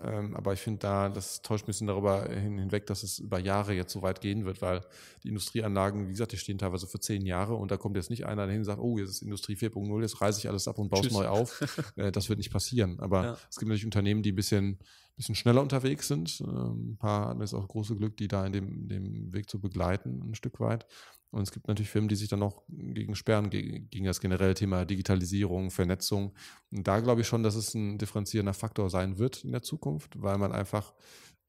Ähm, 0.01 0.37
aber 0.37 0.53
ich 0.53 0.61
finde 0.61 0.79
da, 0.81 1.09
das 1.09 1.43
täuscht 1.43 1.65
ein 1.65 1.67
bisschen 1.67 1.89
darüber 1.89 2.29
hin, 2.29 2.59
hinweg, 2.59 2.87
dass 2.87 3.03
es 3.03 3.19
über 3.19 3.39
Jahre 3.39 3.75
jetzt 3.75 3.93
so 3.93 4.03
weit 4.03 4.21
gehen 4.21 4.45
wird, 4.45 4.63
weil 4.63 4.83
die 5.25 5.29
Industrieanlagen, 5.29 6.07
wie 6.07 6.13
gesagt, 6.13 6.33
die 6.33 6.37
stehen 6.37 6.59
teilweise 6.59 6.87
für 6.87 7.01
zehn 7.01 7.27
Jahre 7.27 7.55
und 7.55 7.71
da 7.71 7.77
kommt 7.77 7.97
jetzt 7.97 8.11
nicht 8.11 8.25
einer 8.27 8.47
dahin 8.47 8.61
und 8.61 8.65
sagt, 8.65 8.81
oh, 8.81 8.99
jetzt 8.99 9.11
ist 9.11 9.23
Industrie 9.23 9.55
4.0, 9.55 10.01
jetzt 10.01 10.21
reiße 10.21 10.39
ich 10.39 10.49
alles 10.49 10.69
ab 10.69 10.79
und 10.79 10.89
baue 10.89 11.05
es 11.05 11.13
neu 11.13 11.27
auf. 11.27 11.61
äh, 11.97 12.13
das 12.13 12.29
wird 12.29 12.39
nicht 12.39 12.53
passieren. 12.53 13.01
Aber 13.01 13.25
ja. 13.25 13.39
es 13.51 13.57
gibt 13.59 13.69
natürlich 13.69 13.85
Unternehmen, 13.85 14.23
die 14.23 14.33
ein 14.33 14.37
bisschen, 14.37 14.79
bisschen 15.19 15.35
schneller 15.35 15.61
unterwegs 15.61 16.09
sind. 16.09 16.41
Ähm, 16.41 16.93
ein 16.93 16.97
paar 16.97 17.27
haben 17.27 17.41
jetzt 17.41 17.53
auch 17.53 17.69
große 17.69 17.97
Glück, 17.97 18.17
die 18.17 18.29
da 18.29 18.47
in 18.47 18.53
dem, 18.53 18.89
dem 18.89 19.33
Weg 19.35 19.51
zu 19.51 19.61
begleiten, 19.61 20.23
ein 20.23 20.35
Stück 20.35 20.59
weit. 20.61 20.87
Und 21.31 21.43
es 21.43 21.53
gibt 21.53 21.69
natürlich 21.69 21.91
Firmen, 21.91 22.09
die 22.09 22.17
sich 22.17 22.29
dann 22.29 22.43
auch 22.43 22.63
gegen 22.69 23.15
sperren, 23.15 23.51
gegen 23.51 24.05
das 24.05 24.21
generelle 24.21 24.55
Thema 24.55 24.87
Digitalisierung, 24.87 25.71
Vernetzung. 25.71 26.35
Und 26.71 26.89
da 26.89 27.01
glaube 27.01 27.21
ich 27.21 27.27
schon, 27.27 27.43
dass 27.43 27.55
es 27.55 27.75
ein 27.75 27.99
differenzierender 27.99 28.55
Faktor 28.55 28.89
sein 28.89 29.19
wird 29.19 29.45
in 29.45 29.53
der 29.53 29.63
Zukunft, 29.63 30.23
weil 30.23 30.39
man 30.39 30.53
einfach 30.53 30.95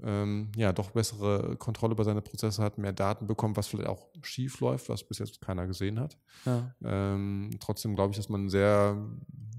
ähm, 0.03 0.51
ja 0.55 0.73
doch 0.73 0.91
bessere 0.91 1.55
Kontrolle 1.57 1.93
über 1.93 2.03
seine 2.03 2.21
Prozesse 2.21 2.61
hat, 2.61 2.77
mehr 2.77 2.91
Daten 2.91 3.27
bekommt, 3.27 3.55
was 3.55 3.67
vielleicht 3.67 3.89
auch 3.89 4.09
schief 4.21 4.59
läuft, 4.59 4.89
was 4.89 5.03
bis 5.03 5.19
jetzt 5.19 5.39
keiner 5.39 5.67
gesehen 5.67 5.99
hat. 5.99 6.17
Ja. 6.45 6.75
Ähm, 6.83 7.51
trotzdem 7.61 7.95
glaube 7.95 8.11
ich, 8.11 8.17
dass 8.17 8.29
man 8.29 8.49
sehr 8.49 8.97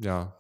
ja, 0.01 0.37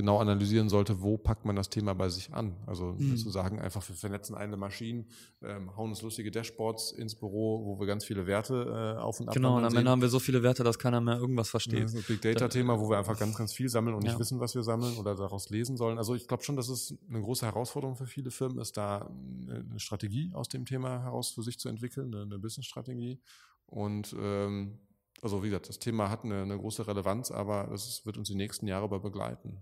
genau 0.00 0.18
analysieren 0.18 0.68
sollte, 0.68 1.02
wo 1.02 1.18
packt 1.18 1.44
man 1.44 1.56
das 1.56 1.68
Thema 1.68 1.94
bei 1.94 2.08
sich 2.08 2.32
an. 2.32 2.56
Also 2.66 2.94
mhm. 2.98 3.16
zu 3.16 3.30
sagen, 3.30 3.60
einfach 3.60 3.86
wir 3.86 3.94
vernetzen 3.94 4.34
eine 4.34 4.56
Maschine, 4.56 5.04
ähm, 5.42 5.76
hauen 5.76 5.90
uns 5.90 6.00
lustige 6.00 6.30
Dashboards 6.30 6.92
ins 6.92 7.14
Büro, 7.14 7.64
wo 7.66 7.78
wir 7.78 7.86
ganz 7.86 8.04
viele 8.04 8.26
Werte 8.26 8.96
äh, 8.96 9.00
auf 9.00 9.20
und 9.20 9.28
ab 9.28 9.34
Genau, 9.34 9.58
und 9.58 9.64
am 9.64 9.76
Ende 9.76 9.90
haben 9.90 10.00
wir 10.00 10.08
so 10.08 10.18
viele 10.18 10.42
Werte, 10.42 10.64
dass 10.64 10.78
keiner 10.78 11.00
mehr 11.00 11.18
irgendwas 11.18 11.50
versteht. 11.50 11.84
Das 11.84 11.92
ist 11.92 11.98
ein 11.98 12.04
Big 12.06 12.22
Data-Thema, 12.22 12.80
wo 12.80 12.88
wir 12.88 12.98
einfach 12.98 13.18
ganz, 13.18 13.36
ganz 13.36 13.52
viel 13.52 13.68
sammeln 13.68 13.94
und 13.94 14.04
ja. 14.04 14.10
nicht 14.10 14.20
wissen, 14.20 14.40
was 14.40 14.54
wir 14.54 14.62
sammeln 14.62 14.96
oder 14.96 15.14
daraus 15.14 15.50
lesen 15.50 15.76
sollen. 15.76 15.98
Also 15.98 16.14
ich 16.14 16.26
glaube 16.26 16.42
schon, 16.42 16.56
dass 16.56 16.68
es 16.68 16.94
eine 17.08 17.20
große 17.20 17.44
Herausforderung 17.44 17.96
für 17.96 18.06
viele 18.06 18.30
Firmen 18.30 18.58
ist, 18.58 18.76
da 18.76 19.10
eine 19.48 19.78
Strategie 19.78 20.32
aus 20.34 20.48
dem 20.48 20.64
Thema 20.64 21.02
heraus 21.02 21.30
für 21.30 21.42
sich 21.42 21.58
zu 21.58 21.68
entwickeln, 21.68 22.14
eine, 22.14 22.22
eine 22.22 22.38
Business-Strategie. 22.38 23.20
Und 23.66 24.16
ähm, 24.18 24.78
also 25.22 25.42
wie 25.42 25.48
gesagt, 25.48 25.68
das 25.68 25.78
Thema 25.78 26.10
hat 26.10 26.24
eine, 26.24 26.42
eine 26.42 26.58
große 26.58 26.86
Relevanz, 26.86 27.30
aber 27.30 27.68
das 27.70 28.04
wird 28.06 28.16
uns 28.16 28.28
die 28.28 28.34
nächsten 28.34 28.66
Jahre 28.66 28.88
bei 28.88 28.98
begleiten. 28.98 29.58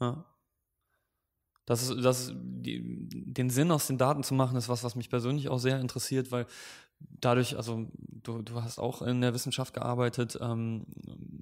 Ja. 0.00 0.24
Das 1.66 1.82
ist, 1.82 2.02
das 2.02 2.32
die, 2.34 3.08
den 3.10 3.50
Sinn 3.50 3.70
aus 3.70 3.86
den 3.86 3.98
Daten 3.98 4.22
zu 4.22 4.34
machen, 4.34 4.56
ist 4.56 4.70
was, 4.70 4.84
was 4.84 4.96
mich 4.96 5.10
persönlich 5.10 5.48
auch 5.48 5.58
sehr 5.58 5.78
interessiert, 5.80 6.32
weil 6.32 6.46
dadurch, 7.20 7.56
also 7.56 7.86
du, 8.22 8.42
du 8.42 8.62
hast 8.62 8.78
auch 8.78 9.02
in 9.02 9.20
der 9.20 9.34
Wissenschaft 9.34 9.74
gearbeitet, 9.74 10.38
ähm, 10.40 10.84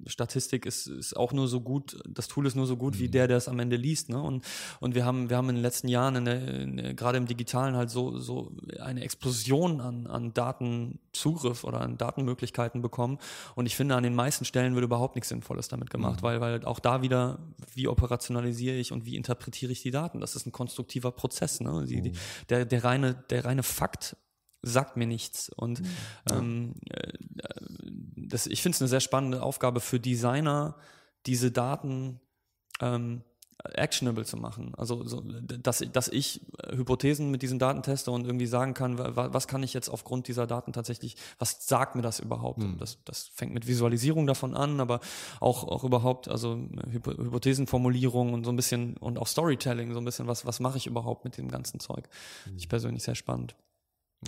Statistik 0.06 0.66
ist, 0.66 0.86
ist 0.86 1.16
auch 1.16 1.32
nur 1.32 1.48
so 1.48 1.60
gut, 1.60 1.98
das 2.08 2.28
Tool 2.28 2.46
ist 2.46 2.54
nur 2.54 2.66
so 2.66 2.76
gut 2.76 2.94
mhm. 2.94 2.98
wie 3.00 3.08
der, 3.08 3.26
der 3.26 3.36
es 3.36 3.48
am 3.48 3.58
Ende 3.58 3.76
liest. 3.76 4.08
Ne? 4.08 4.20
Und, 4.20 4.44
und 4.80 4.94
wir 4.94 5.04
haben, 5.04 5.30
wir 5.30 5.36
haben 5.36 5.48
in 5.48 5.56
den 5.56 5.62
letzten 5.62 5.88
Jahren, 5.88 6.16
in 6.16 6.24
der, 6.24 6.48
in 6.48 6.96
gerade 6.96 7.18
im 7.18 7.26
Digitalen, 7.26 7.74
halt 7.74 7.90
so, 7.90 8.16
so 8.18 8.52
eine 8.80 9.02
Explosion 9.02 9.80
an, 9.80 10.06
an 10.06 10.32
Datenzugriff 10.32 11.64
oder 11.64 11.80
an 11.80 11.98
Datenmöglichkeiten 11.98 12.82
bekommen. 12.82 13.18
Und 13.56 13.66
ich 13.66 13.74
finde, 13.74 13.96
an 13.96 14.04
den 14.04 14.14
meisten 14.14 14.44
Stellen 14.44 14.74
wird 14.74 14.84
überhaupt 14.84 15.16
nichts 15.16 15.28
Sinnvolles 15.28 15.68
damit 15.68 15.90
gemacht, 15.90 16.22
mhm. 16.22 16.26
weil, 16.26 16.40
weil 16.40 16.64
auch 16.64 16.78
da 16.78 17.02
wieder, 17.02 17.38
wie 17.74 17.88
operationalisiere 17.88 18.76
ich 18.76 18.92
und 18.92 19.04
wie 19.04 19.16
interpretiere 19.16 19.72
ich 19.72 19.82
die 19.82 19.90
Daten? 19.90 20.20
Das 20.20 20.36
ist 20.36 20.46
ein 20.46 20.52
konstruktiver 20.52 21.10
Prozess. 21.10 21.60
Ne? 21.60 21.84
Die, 21.86 22.00
die, 22.00 22.10
mhm. 22.10 22.16
der, 22.48 22.64
der, 22.64 22.84
reine, 22.84 23.14
der 23.30 23.44
reine 23.44 23.64
Fakt 23.64 24.16
sagt 24.66 24.96
mir 24.96 25.06
nichts. 25.06 25.48
Und 25.48 25.80
mhm. 25.80 25.86
ähm, 26.30 26.74
äh, 26.90 27.12
das, 28.16 28.46
ich 28.46 28.62
finde 28.62 28.76
es 28.76 28.82
eine 28.82 28.88
sehr 28.88 29.00
spannende 29.00 29.42
Aufgabe 29.42 29.80
für 29.80 30.00
Designer, 30.00 30.76
diese 31.26 31.50
Daten 31.50 32.20
ähm, 32.80 33.22
actionable 33.74 34.24
zu 34.24 34.36
machen. 34.36 34.74
Also, 34.76 35.04
so, 35.04 35.22
dass, 35.22 35.84
dass 35.92 36.08
ich 36.08 36.40
Hypothesen 36.70 37.30
mit 37.30 37.42
diesen 37.42 37.58
Daten 37.58 37.82
teste 37.82 38.10
und 38.10 38.26
irgendwie 38.26 38.46
sagen 38.46 38.74
kann, 38.74 38.98
was 38.98 39.48
kann 39.48 39.62
ich 39.62 39.74
jetzt 39.74 39.88
aufgrund 39.88 40.28
dieser 40.28 40.46
Daten 40.46 40.72
tatsächlich, 40.72 41.16
was 41.38 41.66
sagt 41.66 41.94
mir 41.94 42.02
das 42.02 42.20
überhaupt? 42.20 42.58
Mhm. 42.58 42.78
Das, 42.78 42.98
das 43.04 43.28
fängt 43.34 43.54
mit 43.54 43.66
Visualisierung 43.66 44.26
davon 44.26 44.54
an, 44.54 44.80
aber 44.80 45.00
auch, 45.40 45.64
auch 45.64 45.84
überhaupt, 45.84 46.28
also 46.28 46.58
Hypothesenformulierung 46.90 48.32
und 48.34 48.44
so 48.44 48.52
ein 48.52 48.56
bisschen 48.56 48.96
und 48.98 49.18
auch 49.18 49.26
Storytelling, 49.26 49.92
so 49.92 49.98
ein 49.98 50.04
bisschen, 50.04 50.26
was, 50.26 50.46
was 50.46 50.60
mache 50.60 50.78
ich 50.78 50.86
überhaupt 50.86 51.24
mit 51.24 51.36
dem 51.38 51.48
ganzen 51.48 51.80
Zeug? 51.80 52.08
Mhm. 52.46 52.56
Ich 52.56 52.68
persönlich 52.68 53.02
sehr 53.02 53.14
spannend. 53.14 53.56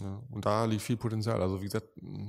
Ja, 0.02 0.22
und 0.30 0.44
da 0.44 0.64
liegt 0.66 0.82
viel 0.82 0.96
Potenzial. 0.96 1.40
Also 1.40 1.60
wie 1.60 1.64
gesagt, 1.64 1.88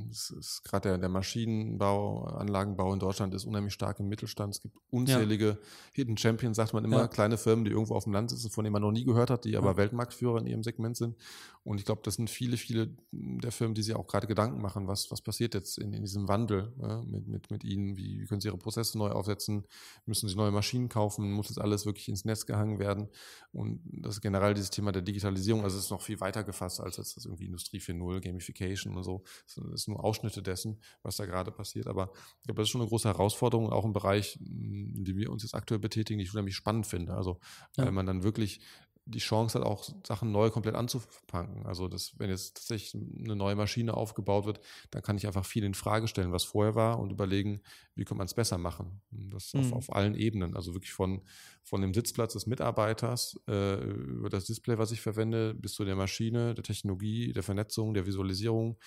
es 0.09 0.31
ist 0.31 0.63
gerade 0.63 0.89
der, 0.89 0.97
der 0.97 1.09
Maschinenbau, 1.09 2.23
Anlagenbau 2.23 2.93
in 2.93 2.99
Deutschland 2.99 3.33
ist 3.33 3.45
unheimlich 3.45 3.73
stark 3.73 3.99
im 3.99 4.07
Mittelstand. 4.07 4.55
Es 4.55 4.61
gibt 4.61 4.77
unzählige 4.89 5.47
ja. 5.47 5.57
Hidden 5.93 6.17
Champions, 6.17 6.57
sagt 6.57 6.73
man 6.73 6.85
immer, 6.85 6.99
ja. 6.99 7.07
kleine 7.07 7.37
Firmen, 7.37 7.65
die 7.65 7.71
irgendwo 7.71 7.95
auf 7.95 8.05
dem 8.05 8.13
Land 8.13 8.29
sitzen, 8.29 8.49
von 8.49 8.63
denen 8.63 8.73
man 8.73 8.81
noch 8.81 8.91
nie 8.91 9.03
gehört 9.03 9.29
hat, 9.29 9.45
die 9.45 9.57
aber 9.57 9.77
Weltmarktführer 9.77 10.39
in 10.39 10.47
ihrem 10.47 10.63
Segment 10.63 10.97
sind. 10.97 11.15
Und 11.63 11.79
ich 11.79 11.85
glaube, 11.85 12.01
das 12.03 12.15
sind 12.15 12.29
viele, 12.29 12.57
viele 12.57 12.95
der 13.11 13.51
Firmen, 13.51 13.75
die 13.75 13.83
sich 13.83 13.95
auch 13.95 14.07
gerade 14.07 14.25
Gedanken 14.25 14.61
machen, 14.61 14.87
was, 14.87 15.11
was 15.11 15.21
passiert 15.21 15.53
jetzt 15.53 15.77
in, 15.77 15.93
in 15.93 16.01
diesem 16.01 16.27
Wandel 16.27 16.73
ja, 16.81 17.01
mit, 17.03 17.27
mit, 17.27 17.51
mit 17.51 17.63
ihnen, 17.63 17.97
wie, 17.97 18.21
wie 18.21 18.25
können 18.25 18.41
sie 18.41 18.47
ihre 18.47 18.57
Prozesse 18.57 18.97
neu 18.97 19.09
aufsetzen, 19.09 19.65
müssen 20.05 20.29
sie 20.29 20.35
neue 20.35 20.51
Maschinen 20.51 20.87
kaufen, 20.87 21.31
muss 21.31 21.49
jetzt 21.49 21.59
alles 21.59 21.85
wirklich 21.85 22.07
ins 22.07 22.25
Netz 22.25 22.45
gehangen 22.45 22.79
werden. 22.79 23.09
Und 23.51 23.81
das 23.83 24.15
ist 24.15 24.21
generell 24.21 24.53
dieses 24.53 24.69
Thema 24.69 24.91
der 24.91 25.01
Digitalisierung, 25.01 25.63
also 25.63 25.77
es 25.77 25.85
ist 25.85 25.91
noch 25.91 26.01
viel 26.01 26.19
weiter 26.21 26.43
gefasst, 26.43 26.79
als 26.79 26.97
jetzt 26.97 27.17
das 27.17 27.25
irgendwie 27.25 27.48
Industrie 27.49 27.79
4.0, 27.79 28.21
Gamification 28.21 28.95
und 28.95 29.03
so. 29.03 29.23
Das 29.45 29.57
ist 29.73 29.87
nur 29.87 30.03
Ausschnitte 30.03 30.41
dessen, 30.41 30.79
was 31.03 31.17
da 31.17 31.25
gerade 31.25 31.51
passiert. 31.51 31.87
Aber 31.87 32.11
ich 32.13 32.43
glaube, 32.43 32.61
das 32.61 32.67
ist 32.67 32.71
schon 32.71 32.81
eine 32.81 32.89
große 32.89 33.07
Herausforderung, 33.07 33.69
auch 33.69 33.85
im 33.85 33.93
Bereich, 33.93 34.37
in 34.39 35.03
dem 35.03 35.17
wir 35.17 35.31
uns 35.31 35.43
jetzt 35.43 35.55
aktuell 35.55 35.79
betätigen, 35.79 36.19
die 36.19 36.25
ich 36.25 36.31
unheimlich 36.33 36.55
spannend 36.55 36.87
finde. 36.87 37.13
Also, 37.13 37.39
ja. 37.77 37.85
weil 37.85 37.91
man 37.91 38.05
dann 38.05 38.23
wirklich 38.23 38.61
die 39.09 39.19
Chance 39.19 39.59
hat, 39.59 39.65
auch 39.65 39.89
Sachen 40.05 40.31
neu 40.31 40.49
komplett 40.49 40.75
anzupacken. 40.75 41.65
Also 41.65 41.87
das, 41.87 42.17
wenn 42.17 42.29
jetzt 42.29 42.57
tatsächlich 42.57 43.01
eine 43.23 43.35
neue 43.35 43.55
Maschine 43.55 43.95
aufgebaut 43.95 44.45
wird, 44.45 44.59
dann 44.91 45.01
kann 45.01 45.17
ich 45.17 45.25
einfach 45.25 45.45
viel 45.45 45.63
in 45.63 45.73
Frage 45.73 46.07
stellen, 46.07 46.31
was 46.31 46.43
vorher 46.43 46.75
war 46.75 46.99
und 46.99 47.11
überlegen, 47.11 47.61
wie 47.95 48.05
kann 48.05 48.17
man 48.17 48.25
es 48.25 48.33
besser 48.33 48.57
machen. 48.57 49.01
Das 49.09 49.53
mhm. 49.53 49.61
auf, 49.61 49.73
auf, 49.73 49.95
allen 49.95 50.15
Ebenen. 50.15 50.55
Also 50.55 50.73
wirklich 50.73 50.93
von, 50.93 51.21
von 51.63 51.81
dem 51.81 51.93
Sitzplatz 51.93 52.33
des 52.33 52.45
Mitarbeiters 52.45 53.39
äh, 53.47 53.83
über 53.83 54.29
das 54.29 54.45
Display, 54.45 54.77
was 54.77 54.91
ich 54.91 55.01
verwende, 55.01 55.53
bis 55.53 55.73
zu 55.73 55.85
der 55.85 55.95
Maschine, 55.95 56.53
der 56.53 56.63
Technologie, 56.63 57.33
der 57.33 57.43
Vernetzung, 57.43 57.93
der 57.93 58.05
Visualisierung 58.05 58.77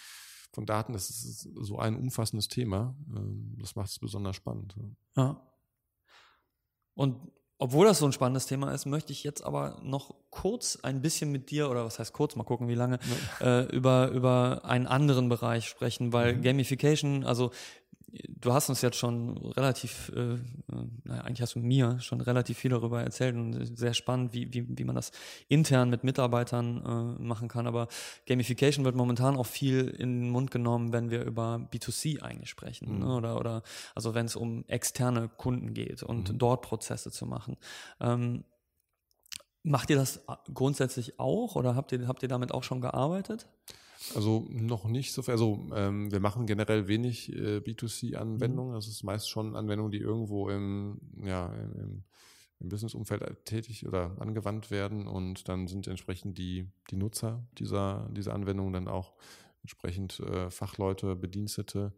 von 0.52 0.66
Daten. 0.66 0.92
Das 0.92 1.10
ist 1.10 1.48
so 1.54 1.78
ein 1.78 1.96
umfassendes 1.96 2.48
Thema. 2.48 2.96
Ähm, 3.14 3.56
das 3.58 3.74
macht 3.74 3.90
es 3.90 3.98
besonders 3.98 4.36
spannend. 4.36 4.76
Ja. 5.16 5.40
Und 6.94 7.16
obwohl 7.62 7.86
das 7.86 8.00
so 8.00 8.06
ein 8.06 8.12
spannendes 8.12 8.46
Thema 8.46 8.72
ist, 8.72 8.86
möchte 8.86 9.12
ich 9.12 9.22
jetzt 9.22 9.44
aber 9.44 9.76
noch 9.84 10.16
kurz 10.30 10.80
ein 10.82 11.00
bisschen 11.00 11.30
mit 11.30 11.52
dir, 11.52 11.70
oder 11.70 11.84
was 11.84 12.00
heißt 12.00 12.12
kurz, 12.12 12.34
mal 12.34 12.42
gucken, 12.42 12.66
wie 12.66 12.74
lange, 12.74 12.98
ja. 13.38 13.60
äh, 13.60 13.62
über, 13.66 14.08
über 14.08 14.62
einen 14.64 14.88
anderen 14.88 15.28
Bereich 15.28 15.68
sprechen, 15.68 16.12
weil 16.12 16.34
mhm. 16.34 16.42
Gamification, 16.42 17.24
also 17.24 17.52
du 18.28 18.52
hast 18.52 18.68
uns 18.68 18.82
jetzt 18.82 18.96
schon 18.96 19.38
relativ, 19.38 20.12
äh, 20.14 20.38
naja, 21.04 21.22
eigentlich 21.22 21.40
hast 21.40 21.54
du 21.54 21.60
mir 21.60 21.98
schon 22.00 22.20
relativ 22.20 22.58
viel 22.58 22.70
darüber 22.70 23.02
erzählt 23.02 23.34
und 23.34 23.76
sehr 23.76 23.94
spannend, 23.94 24.34
wie, 24.34 24.52
wie, 24.52 24.66
wie 24.68 24.84
man 24.84 24.94
das 24.94 25.12
intern 25.48 25.88
mit 25.88 26.04
Mitarbeitern 26.04 27.16
äh, 27.18 27.22
machen 27.22 27.48
kann. 27.48 27.66
Aber 27.66 27.88
Gamification 28.26 28.84
wird 28.84 28.96
momentan 28.96 29.36
auch 29.36 29.46
viel 29.46 29.88
in 29.88 30.20
den 30.20 30.30
Mund 30.30 30.50
genommen, 30.50 30.92
wenn 30.92 31.10
wir 31.10 31.24
über 31.24 31.56
B2C 31.72 32.20
eigentlich 32.20 32.50
sprechen. 32.50 32.86
Ne? 32.86 32.94
Mhm. 32.94 33.00
Ne? 33.00 33.16
Oder, 33.16 33.38
oder 33.38 33.62
also 33.94 34.14
wenn 34.14 34.26
es 34.26 34.36
um 34.36 34.64
externe 34.68 35.28
Kunden 35.28 35.72
geht 35.72 36.02
und 36.02 36.32
mhm. 36.32 36.38
dort 36.38 36.62
Prozesse 36.62 37.10
zu 37.10 37.24
machen. 37.26 37.56
Ähm, 38.00 38.44
macht 39.62 39.90
ihr 39.90 39.96
das 39.96 40.20
grundsätzlich 40.52 41.18
auch 41.18 41.56
oder 41.56 41.76
habt 41.76 41.92
ihr, 41.92 42.06
habt 42.08 42.22
ihr 42.22 42.28
damit 42.28 42.52
auch 42.52 42.64
schon 42.64 42.80
gearbeitet? 42.80 43.46
Also 44.14 44.46
noch 44.50 44.84
nicht 44.84 45.12
so 45.12 45.22
viel. 45.22 45.32
Also 45.32 45.66
ähm, 45.74 46.10
wir 46.10 46.20
machen 46.20 46.46
generell 46.46 46.88
wenig 46.88 47.32
äh, 47.32 47.58
B2C-Anwendungen. 47.58 48.72
Mhm. 48.72 48.76
Das 48.76 48.88
ist 48.88 49.02
meist 49.02 49.30
schon 49.30 49.56
Anwendungen, 49.56 49.92
die 49.92 49.98
irgendwo 49.98 50.48
im, 50.48 51.00
ja, 51.24 51.52
im, 51.54 52.04
im 52.60 52.68
Business-Umfeld 52.68 53.44
tätig 53.44 53.86
oder 53.86 54.16
angewandt 54.20 54.70
werden 54.70 55.06
und 55.06 55.48
dann 55.48 55.66
sind 55.66 55.86
entsprechend 55.88 56.38
die, 56.38 56.68
die 56.90 56.96
Nutzer 56.96 57.46
dieser, 57.58 58.08
dieser 58.12 58.34
Anwendungen 58.34 58.72
dann 58.72 58.88
auch 58.88 59.14
entsprechend 59.62 60.20
äh, 60.20 60.50
Fachleute, 60.50 61.16
Bedienstete 61.16 61.92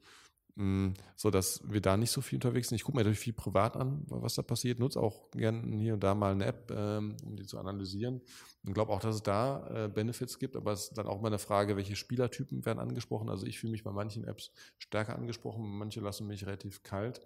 so 1.16 1.31
dass 1.31 1.62
wir 1.68 1.81
da 1.81 1.97
nicht 1.97 2.10
so 2.10 2.20
viel 2.20 2.36
unterwegs 2.36 2.68
sind. 2.68 2.76
Ich 2.76 2.85
gucke 2.85 2.97
mir 2.97 3.02
natürlich 3.02 3.18
viel 3.18 3.32
privat 3.32 3.76
an, 3.76 4.02
was 4.06 4.35
da 4.35 4.43
passiert, 4.43 4.78
nutze 4.78 5.01
auch 5.01 5.31
gerne 5.32 5.76
hier 5.76 5.94
und 5.94 6.05
da 6.05 6.14
mal 6.14 6.32
eine 6.32 6.44
App, 6.44 6.70
ähm, 6.70 7.16
um 7.24 7.36
die 7.36 7.44
zu 7.44 7.59
analysieren 7.59 8.20
und 8.66 8.72
glaube 8.72 8.93
auch, 8.93 9.01
dass 9.01 9.16
es 9.16 9.22
da 9.22 9.85
äh, 9.85 9.89
Benefits 9.89 10.39
gibt, 10.39 10.56
aber 10.56 10.72
es 10.72 10.85
ist 10.85 10.98
dann 10.98 11.06
auch 11.06 11.20
mal 11.20 11.28
eine 11.28 11.39
Frage, 11.39 11.76
welche 11.76 11.97
Spielertypen 11.97 12.64
werden 12.64 12.78
angesprochen. 12.78 13.28
Also 13.28 13.47
ich 13.47 13.59
fühle 13.59 13.72
mich 13.72 13.85
bei 13.85 13.93
manchen 13.93 14.24
Apps 14.24 14.52
stärker 14.78 15.16
angesprochen, 15.16 15.64
manche 15.64 16.01
lassen 16.01 16.26
mich 16.26 16.47
relativ 16.47 16.82
kalt. 16.82 17.20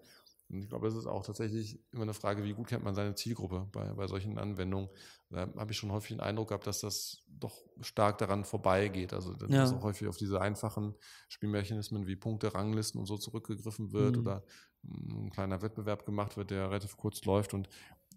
Und 0.51 0.63
ich 0.63 0.69
glaube, 0.69 0.87
das 0.89 0.97
ist 0.97 1.07
auch 1.07 1.25
tatsächlich 1.25 1.79
immer 1.93 2.03
eine 2.03 2.15
Frage, 2.15 2.43
wie 2.43 2.55
gut 2.55 2.69
kennt 2.69 2.83
man 2.83 2.95
seine 2.95 3.15
Zielgruppe 3.15 3.69
bei, 3.71 3.93
bei 3.93 4.07
solchen 4.07 4.39
Anwendungen. 4.39 4.89
Da 5.31 5.49
habe 5.57 5.73
ich 5.73 5.77
schon 5.77 5.93
häufig 5.93 6.17
den 6.17 6.21
Eindruck 6.21 6.49
gehabt, 6.49 6.67
dass 6.67 6.81
das 6.81 7.23
doch 7.29 7.55
stark 7.81 8.19
daran 8.19 8.45
vorbeigeht. 8.45 9.13
Also 9.13 9.35
dass 9.35 9.51
ja. 9.51 9.65
auch 9.71 9.83
häufig 9.83 10.09
auf 10.09 10.17
diese 10.17 10.41
einfachen 10.41 10.95
Spielmechanismen 11.29 12.07
wie 12.07 12.17
Punkte, 12.17 12.55
Ranglisten 12.55 12.99
und 12.99 13.07
so 13.07 13.19
zurückgegriffen 13.19 13.93
wird 13.93 14.17
mhm. 14.17 14.23
oder 14.23 14.45
ein 14.85 15.31
kleiner 15.31 15.61
Wettbewerb 15.61 16.07
gemacht 16.07 16.37
wird, 16.37 16.51
der 16.51 16.71
relativ 16.71 16.97
kurz 16.97 17.25
läuft 17.25 17.53
und 17.53 17.69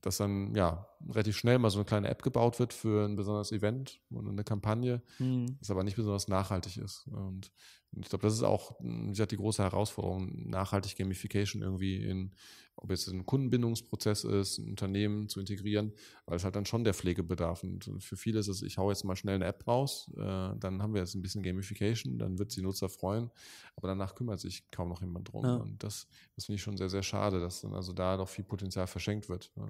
dass 0.01 0.17
dann 0.17 0.55
ja 0.55 0.87
relativ 1.09 1.37
schnell 1.37 1.59
mal 1.59 1.69
so 1.69 1.79
eine 1.79 1.85
kleine 1.85 2.07
App 2.07 2.23
gebaut 2.23 2.59
wird 2.59 2.73
für 2.73 3.05
ein 3.05 3.15
besonderes 3.15 3.51
Event 3.51 3.99
oder 4.09 4.29
eine 4.29 4.43
Kampagne, 4.43 5.01
mhm. 5.19 5.57
das 5.59 5.69
aber 5.69 5.83
nicht 5.83 5.95
besonders 5.95 6.27
nachhaltig 6.27 6.77
ist. 6.77 7.07
Und 7.07 7.51
ich 7.99 8.09
glaube, 8.09 8.23
das 8.23 8.33
ist 8.33 8.43
auch 8.43 8.79
wie 8.79 9.09
gesagt, 9.09 9.31
die 9.31 9.37
große 9.37 9.61
Herausforderung, 9.61 10.49
nachhaltig 10.49 10.95
Gamification 10.95 11.61
irgendwie 11.61 11.97
in, 11.97 12.31
ob 12.77 12.89
jetzt 12.89 13.07
ein 13.07 13.25
Kundenbindungsprozess 13.25 14.23
ist, 14.23 14.59
ein 14.59 14.69
Unternehmen 14.69 15.27
zu 15.27 15.39
integrieren, 15.39 15.91
weil 16.25 16.37
es 16.37 16.43
halt 16.43 16.55
dann 16.55 16.65
schon 16.65 16.83
der 16.83 16.93
Pflegebedarf. 16.93 17.63
Und 17.63 17.89
für 17.99 18.15
viele 18.15 18.39
ist 18.39 18.47
es, 18.47 18.61
ich 18.61 18.77
hau 18.77 18.89
jetzt 18.89 19.03
mal 19.03 19.15
schnell 19.15 19.35
eine 19.35 19.45
App 19.45 19.67
raus, 19.67 20.09
äh, 20.15 20.19
dann 20.19 20.81
haben 20.81 20.93
wir 20.93 21.01
jetzt 21.01 21.15
ein 21.15 21.21
bisschen 21.21 21.43
Gamification, 21.43 22.17
dann 22.17 22.39
wird 22.39 22.51
sie 22.51 22.61
Nutzer 22.61 22.89
freuen, 22.89 23.29
aber 23.75 23.89
danach 23.89 24.15
kümmert 24.15 24.39
sich 24.39 24.69
kaum 24.71 24.89
noch 24.89 25.01
jemand 25.01 25.31
drum. 25.31 25.45
Ja. 25.45 25.55
Und 25.55 25.83
das, 25.83 26.07
das 26.35 26.45
finde 26.45 26.55
ich 26.55 26.61
schon 26.61 26.77
sehr, 26.77 26.89
sehr 26.89 27.03
schade, 27.03 27.41
dass 27.41 27.61
dann 27.61 27.73
also 27.73 27.91
da 27.91 28.15
doch 28.15 28.29
viel 28.29 28.45
Potenzial 28.45 28.87
verschenkt 28.87 29.27
wird. 29.27 29.51
Ja. 29.57 29.69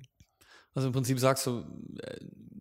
Also 0.74 0.88
im 0.88 0.94
Prinzip 0.94 1.20
sagst 1.20 1.46
du, 1.48 1.64
äh, 2.02 2.18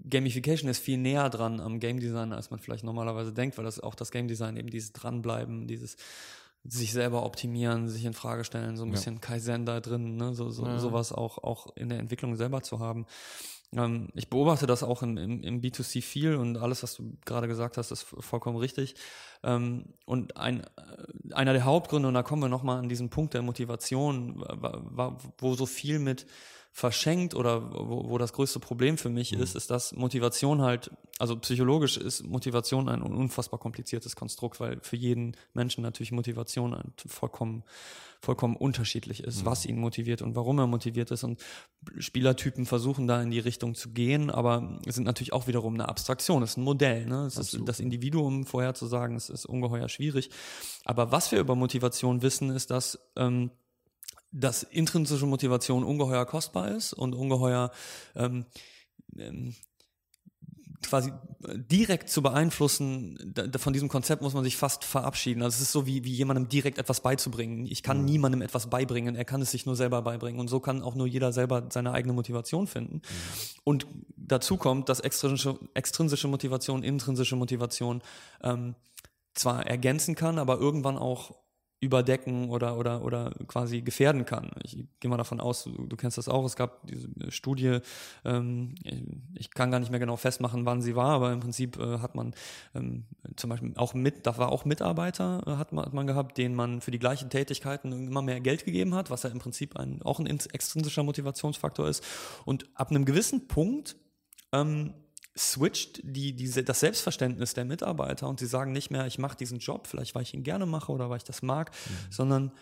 Gamification 0.09 0.69
ist 0.69 0.81
viel 0.81 0.99
näher 0.99 1.31
dran 1.31 1.61
am 1.61 1.78
Game 1.78 2.01
Design, 2.01 2.32
als 2.32 2.51
man 2.51 2.59
vielleicht 2.59 2.85
normalerweise 2.85 3.32
denkt, 3.32 3.57
weil 3.57 3.65
das 3.65 3.81
auch 3.81 3.95
das 3.95 4.11
Game 4.11 4.28
Design 4.28 4.57
eben 4.57 4.69
dieses 4.69 4.93
Dranbleiben, 4.93 5.66
dieses 5.69 5.97
sich 6.65 6.93
selber 6.93 7.24
optimieren, 7.24 7.89
sich 7.89 8.05
in 8.05 8.12
Frage 8.12 8.45
stellen, 8.45 8.77
so 8.77 8.82
ein 8.82 8.89
ja. 8.89 8.95
bisschen 8.95 9.20
Kaizen 9.20 9.65
da 9.65 9.81
drin, 9.81 10.16
ne, 10.16 10.35
so, 10.35 10.51
so 10.51 10.66
ja. 10.66 10.78
sowas 10.78 11.12
auch 11.12 11.39
auch 11.39 11.74
in 11.77 11.89
der 11.89 11.99
Entwicklung 11.99 12.37
selber 12.37 12.62
zu 12.62 12.81
haben. 12.81 13.07
Ähm, 13.73 14.09
ich 14.15 14.28
beobachte 14.28 14.66
das 14.66 14.82
auch 14.82 15.03
im, 15.03 15.16
im, 15.16 15.43
im 15.43 15.61
B2C 15.61 16.03
viel 16.03 16.35
und 16.35 16.57
alles, 16.57 16.82
was 16.82 16.97
du 16.97 17.16
gerade 17.24 17.49
gesagt 17.49 17.77
hast, 17.77 17.91
ist 17.93 18.03
vollkommen 18.03 18.57
richtig. 18.57 18.95
Ähm, 19.43 19.95
und 20.05 20.37
ein, 20.37 20.61
äh, 20.61 21.35
einer 21.35 21.53
der 21.53 21.65
Hauptgründe, 21.65 22.09
und 22.09 22.15
da 22.15 22.23
kommen 22.23 22.43
wir 22.43 22.49
nochmal 22.49 22.78
an 22.78 22.89
diesen 22.89 23.11
Punkt 23.11 23.35
der 23.35 23.43
Motivation, 23.43 24.45
wo 25.39 25.55
so 25.55 25.66
viel 25.66 25.99
mit 25.99 26.27
verschenkt 26.72 27.34
oder 27.34 27.72
wo, 27.72 28.09
wo 28.10 28.18
das 28.18 28.32
größte 28.32 28.60
Problem 28.60 28.97
für 28.97 29.10
mich 29.10 29.32
mhm. 29.32 29.42
ist, 29.42 29.56
ist, 29.56 29.70
dass 29.70 29.92
Motivation 29.92 30.62
halt, 30.62 30.90
also 31.18 31.36
psychologisch 31.36 31.97
ist 31.97 32.24
Motivation 32.24 32.88
ein 32.88 33.02
unfassbar 33.02 33.59
kompliziertes 33.59 34.14
Konstrukt, 34.14 34.60
weil 34.60 34.78
für 34.80 34.97
jeden 34.97 35.36
Menschen 35.52 35.82
natürlich 35.82 36.12
Motivation 36.12 36.76
vollkommen, 37.06 37.64
vollkommen 38.20 38.56
unterschiedlich 38.56 39.24
ist, 39.24 39.42
mhm. 39.42 39.47
was 39.47 39.66
ihn 39.66 39.78
motiviert 39.78 40.22
und 40.22 40.36
warum 40.36 40.59
er 40.60 40.68
motiviert 40.68 41.10
ist. 41.10 41.24
Und 41.24 41.42
Spielertypen 41.98 42.66
versuchen 42.66 43.09
da 43.09 43.20
in 43.20 43.30
die 43.30 43.40
Richtung 43.40 43.74
zu 43.74 43.90
gehen, 43.90 44.30
aber 44.30 44.78
sind 44.86 45.05
natürlich 45.05 45.32
auch 45.32 45.48
wiederum 45.48 45.74
eine 45.74 45.88
Abstraktion, 45.88 46.42
es 46.42 46.51
ist 46.51 46.56
ein 46.56 46.64
Modell. 46.64 47.05
Ne? 47.06 47.26
Es 47.26 47.36
ist 47.36 47.59
das 47.64 47.80
Individuum 47.80 48.47
vorherzusagen, 48.47 49.16
es 49.16 49.28
ist 49.28 49.44
ungeheuer 49.44 49.88
schwierig. 49.88 50.30
Aber 50.84 51.10
was 51.10 51.32
wir 51.32 51.40
über 51.40 51.56
Motivation 51.56 52.22
wissen, 52.22 52.51
ist, 52.51 52.70
dass 52.70 52.98
ähm, 53.16 53.51
dass 54.32 54.62
intrinsische 54.62 55.27
Motivation 55.27 55.85
ungeheuer 55.85 56.27
kostbar 56.27 56.70
ist 56.70 56.93
und 56.93 57.15
ungeheuer 57.15 57.70
ähm, 58.15 58.47
ähm, 59.16 59.55
quasi 60.82 61.12
direkt 61.40 62.09
zu 62.09 62.23
beeinflussen, 62.23 63.19
da, 63.35 63.59
von 63.59 63.73
diesem 63.73 63.89
Konzept 63.89 64.23
muss 64.23 64.35
man 64.35 64.44
sich 64.44 64.57
fast 64.57 64.85
verabschieden. 64.85 65.43
Also 65.43 65.57
es 65.57 65.62
ist 65.62 65.73
so 65.73 65.86
wie, 65.86 66.05
wie 66.05 66.12
jemandem 66.12 66.48
direkt 66.48 66.78
etwas 66.78 67.01
beizubringen. 67.01 67.66
Ich 67.66 67.82
kann 67.82 67.98
mhm. 67.98 68.05
niemandem 68.07 68.43
etwas 68.43 68.69
beibringen, 68.69 69.15
er 69.15 69.24
kann 69.24 69.43
es 69.43 69.51
sich 69.51 69.66
nur 69.66 69.77
selber 69.77 70.02
beibringen. 70.02 70.40
Und 70.40 70.48
so 70.48 70.61
kann 70.61 70.82
auch 70.82 70.94
nur 70.94 71.07
jeder 71.07 71.32
selber 71.32 71.69
seine 71.70 71.93
eigene 71.93 72.12
Motivation 72.12 72.66
finden. 72.66 72.97
Mhm. 72.97 73.01
Und 73.65 73.86
dazu 74.16 74.57
kommt, 74.57 74.89
dass 74.89 75.01
extrinsische, 75.01 75.59
extrinsische 75.74 76.28
Motivation, 76.28 76.82
intrinsische 76.82 77.36
Motivation 77.36 78.02
ähm, 78.43 78.74
zwar 79.35 79.66
ergänzen 79.66 80.15
kann, 80.15 80.39
aber 80.39 80.59
irgendwann 80.59 80.98
auch 80.98 81.35
überdecken 81.81 82.51
oder, 82.51 82.77
oder, 82.77 83.02
oder 83.02 83.32
quasi 83.47 83.81
gefährden 83.81 84.27
kann. 84.27 84.51
Ich 84.62 84.77
gehe 85.01 85.11
mal 85.11 85.16
davon 85.16 85.40
aus, 85.40 85.65
du, 85.65 85.86
du 85.86 85.97
kennst 85.97 86.19
das 86.19 86.28
auch, 86.28 86.44
es 86.44 86.55
gab 86.55 86.86
diese 86.86 87.09
Studie, 87.31 87.78
ähm, 88.24 88.74
ich 89.35 89.51
kann 89.51 89.70
gar 89.70 89.81
nicht 89.81 89.90
mehr 89.90 89.98
genau 89.98 90.16
festmachen, 90.16 90.66
wann 90.66 90.82
sie 90.82 90.94
war, 90.94 91.11
aber 91.11 91.32
im 91.32 91.40
Prinzip 91.40 91.78
äh, 91.78 91.98
hat 91.98 92.15
man 92.15 92.35
ähm, 92.74 93.05
zum 93.36 93.48
Beispiel 93.48 93.73
auch 93.77 93.94
mit, 93.94 94.27
da 94.27 94.36
war 94.36 94.52
auch 94.52 94.66
Mitarbeiter, 94.66 95.43
äh, 95.47 95.51
hat, 95.52 95.73
man, 95.73 95.86
hat 95.86 95.94
man 95.94 96.07
gehabt, 96.07 96.36
denen 96.36 96.55
man 96.55 96.82
für 96.82 96.90
die 96.90 96.98
gleichen 96.98 97.31
Tätigkeiten 97.31 97.93
immer 97.93 98.20
mehr 98.20 98.40
Geld 98.40 98.66
gegeben 98.66 98.94
hat, 98.94 99.09
was 99.09 99.23
ja 99.23 99.31
im 99.31 99.39
Prinzip 99.39 99.77
ein, 99.77 100.02
auch 100.02 100.20
ein 100.20 100.27
extrinsischer 100.27 101.02
Motivationsfaktor 101.02 101.89
ist. 101.89 102.05
Und 102.44 102.69
ab 102.74 102.90
einem 102.90 103.07
gewissen 103.07 103.48
Punkt 103.48 103.97
ähm, 104.52 104.93
switcht 105.40 106.00
die, 106.02 106.34
diese, 106.34 106.62
das 106.62 106.80
Selbstverständnis 106.80 107.54
der 107.54 107.64
Mitarbeiter 107.64 108.28
und 108.28 108.38
sie 108.38 108.46
sagen 108.46 108.72
nicht 108.72 108.90
mehr, 108.90 109.06
ich 109.06 109.18
mache 109.18 109.36
diesen 109.36 109.58
Job, 109.58 109.86
vielleicht 109.86 110.14
weil 110.14 110.22
ich 110.22 110.34
ihn 110.34 110.42
gerne 110.42 110.66
mache 110.66 110.92
oder 110.92 111.08
weil 111.08 111.16
ich 111.16 111.24
das 111.24 111.40
mag, 111.42 111.70
mhm. 111.70 112.12
sondern 112.12 112.52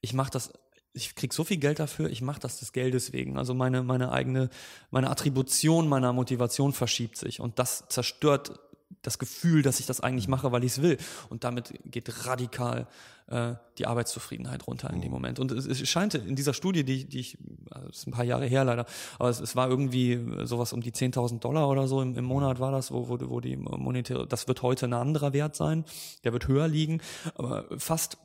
ich 0.00 0.14
mache 0.14 0.30
das, 0.30 0.52
ich 0.94 1.14
kriege 1.14 1.34
so 1.34 1.44
viel 1.44 1.58
Geld 1.58 1.78
dafür, 1.78 2.08
ich 2.08 2.22
mache 2.22 2.40
das 2.40 2.60
des 2.60 2.72
Geldes 2.72 3.12
wegen. 3.12 3.36
Also 3.36 3.52
meine, 3.52 3.82
meine 3.82 4.10
eigene, 4.10 4.48
meine 4.90 5.10
Attribution 5.10 5.86
meiner 5.86 6.12
Motivation 6.14 6.72
verschiebt 6.72 7.18
sich 7.18 7.40
und 7.40 7.58
das 7.58 7.84
zerstört 7.88 8.58
das 9.02 9.18
Gefühl, 9.18 9.62
dass 9.62 9.80
ich 9.80 9.86
das 9.86 10.00
eigentlich 10.00 10.28
mache, 10.28 10.52
weil 10.52 10.64
ich 10.64 10.72
es 10.72 10.82
will. 10.82 10.98
Und 11.28 11.44
damit 11.44 11.74
geht 11.84 12.26
radikal 12.26 12.86
äh, 13.26 13.54
die 13.78 13.86
Arbeitszufriedenheit 13.86 14.66
runter 14.66 14.90
in 14.90 15.00
dem 15.00 15.08
mhm. 15.08 15.14
Moment. 15.14 15.38
Und 15.38 15.50
es, 15.50 15.66
es 15.66 15.88
scheint 15.88 16.14
in 16.14 16.36
dieser 16.36 16.54
Studie, 16.54 16.84
die, 16.84 17.06
die 17.06 17.20
ich, 17.20 17.38
also 17.70 17.88
das 17.88 17.98
ist 17.98 18.06
ein 18.06 18.12
paar 18.12 18.24
Jahre 18.24 18.46
her 18.46 18.64
leider, 18.64 18.86
aber 19.18 19.30
es, 19.30 19.40
es 19.40 19.56
war 19.56 19.68
irgendwie 19.68 20.20
sowas 20.44 20.72
um 20.72 20.80
die 20.80 20.92
10.000 20.92 21.40
Dollar 21.40 21.68
oder 21.68 21.88
so 21.88 22.02
im, 22.02 22.16
im 22.16 22.24
Monat 22.24 22.60
war 22.60 22.70
das, 22.70 22.92
wo, 22.92 23.08
wo, 23.08 23.18
wo 23.28 23.40
die 23.40 23.56
monetäre, 23.56 24.26
das 24.26 24.46
wird 24.46 24.62
heute 24.62 24.86
ein 24.86 24.92
anderer 24.92 25.32
Wert 25.32 25.56
sein, 25.56 25.84
der 26.22 26.32
wird 26.32 26.48
höher 26.48 26.68
liegen, 26.68 27.00
aber 27.34 27.64
fast 27.78 28.18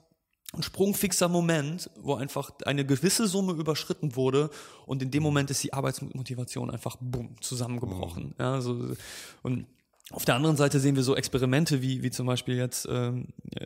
ein 0.51 0.63
sprungfixer 0.63 1.27
Moment, 1.27 1.91
wo 1.95 2.15
einfach 2.15 2.51
eine 2.65 2.83
gewisse 2.85 3.27
Summe 3.27 3.53
überschritten 3.53 4.15
wurde 4.15 4.49
und 4.85 5.01
in 5.03 5.11
dem 5.11 5.21
Moment 5.21 5.51
ist 5.51 5.63
die 5.63 5.73
Arbeitsmotivation 5.73 6.71
einfach 6.71 6.97
bumm 6.99 7.35
zusammengebrochen. 7.39 8.29
Mhm. 8.29 8.35
Ja, 8.39 8.61
so, 8.61 8.95
und 9.43 9.67
auf 10.11 10.25
der 10.25 10.35
anderen 10.35 10.55
Seite 10.55 10.79
sehen 10.79 10.95
wir 10.95 11.03
so 11.03 11.15
Experimente 11.15 11.81
wie, 11.81 12.01
wie 12.01 12.09
zum 12.09 12.25
Beispiel 12.25 12.55
jetzt 12.55 12.87
ähm, 12.89 13.27
äh, 13.55 13.65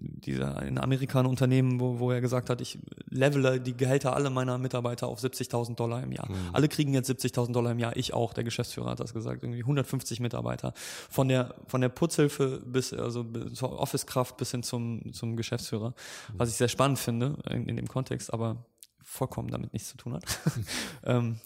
dieser 0.00 0.62
in 0.62 0.78
Amerika 0.78 1.20
ein 1.20 1.26
Unternehmen, 1.26 1.78
wo, 1.78 1.98
wo 1.98 2.10
er 2.10 2.22
gesagt 2.22 2.48
hat, 2.48 2.60
ich 2.62 2.78
levele 3.10 3.60
die 3.60 3.76
Gehälter 3.76 4.14
aller 4.14 4.30
meiner 4.30 4.56
Mitarbeiter 4.56 5.08
auf 5.08 5.20
70.000 5.20 5.74
Dollar 5.74 6.02
im 6.02 6.12
Jahr. 6.12 6.30
Mhm. 6.30 6.54
Alle 6.54 6.68
kriegen 6.68 6.94
jetzt 6.94 7.10
70.000 7.10 7.52
Dollar 7.52 7.72
im 7.72 7.78
Jahr, 7.78 7.96
ich 7.96 8.14
auch, 8.14 8.32
der 8.32 8.44
Geschäftsführer 8.44 8.90
hat 8.90 9.00
das 9.00 9.12
gesagt, 9.12 9.42
irgendwie 9.42 9.60
150 9.60 10.20
Mitarbeiter. 10.20 10.72
Von 11.10 11.28
der, 11.28 11.54
von 11.66 11.82
der 11.82 11.90
Putzhilfe 11.90 12.62
bis, 12.64 12.94
also 12.94 13.24
zur 13.52 13.78
Office-Kraft 13.78 14.38
bis 14.38 14.50
hin 14.52 14.62
zum, 14.62 15.12
zum 15.12 15.36
Geschäftsführer. 15.36 15.90
Mhm. 15.90 16.34
Was 16.38 16.48
ich 16.48 16.56
sehr 16.56 16.68
spannend 16.68 16.98
finde 16.98 17.36
in, 17.50 17.68
in, 17.68 17.76
dem 17.76 17.88
Kontext, 17.88 18.32
aber 18.32 18.64
vollkommen 19.02 19.48
damit 19.48 19.74
nichts 19.74 19.90
zu 19.90 19.98
tun 19.98 20.14
hat. 20.14 20.24
ähm, 21.04 21.38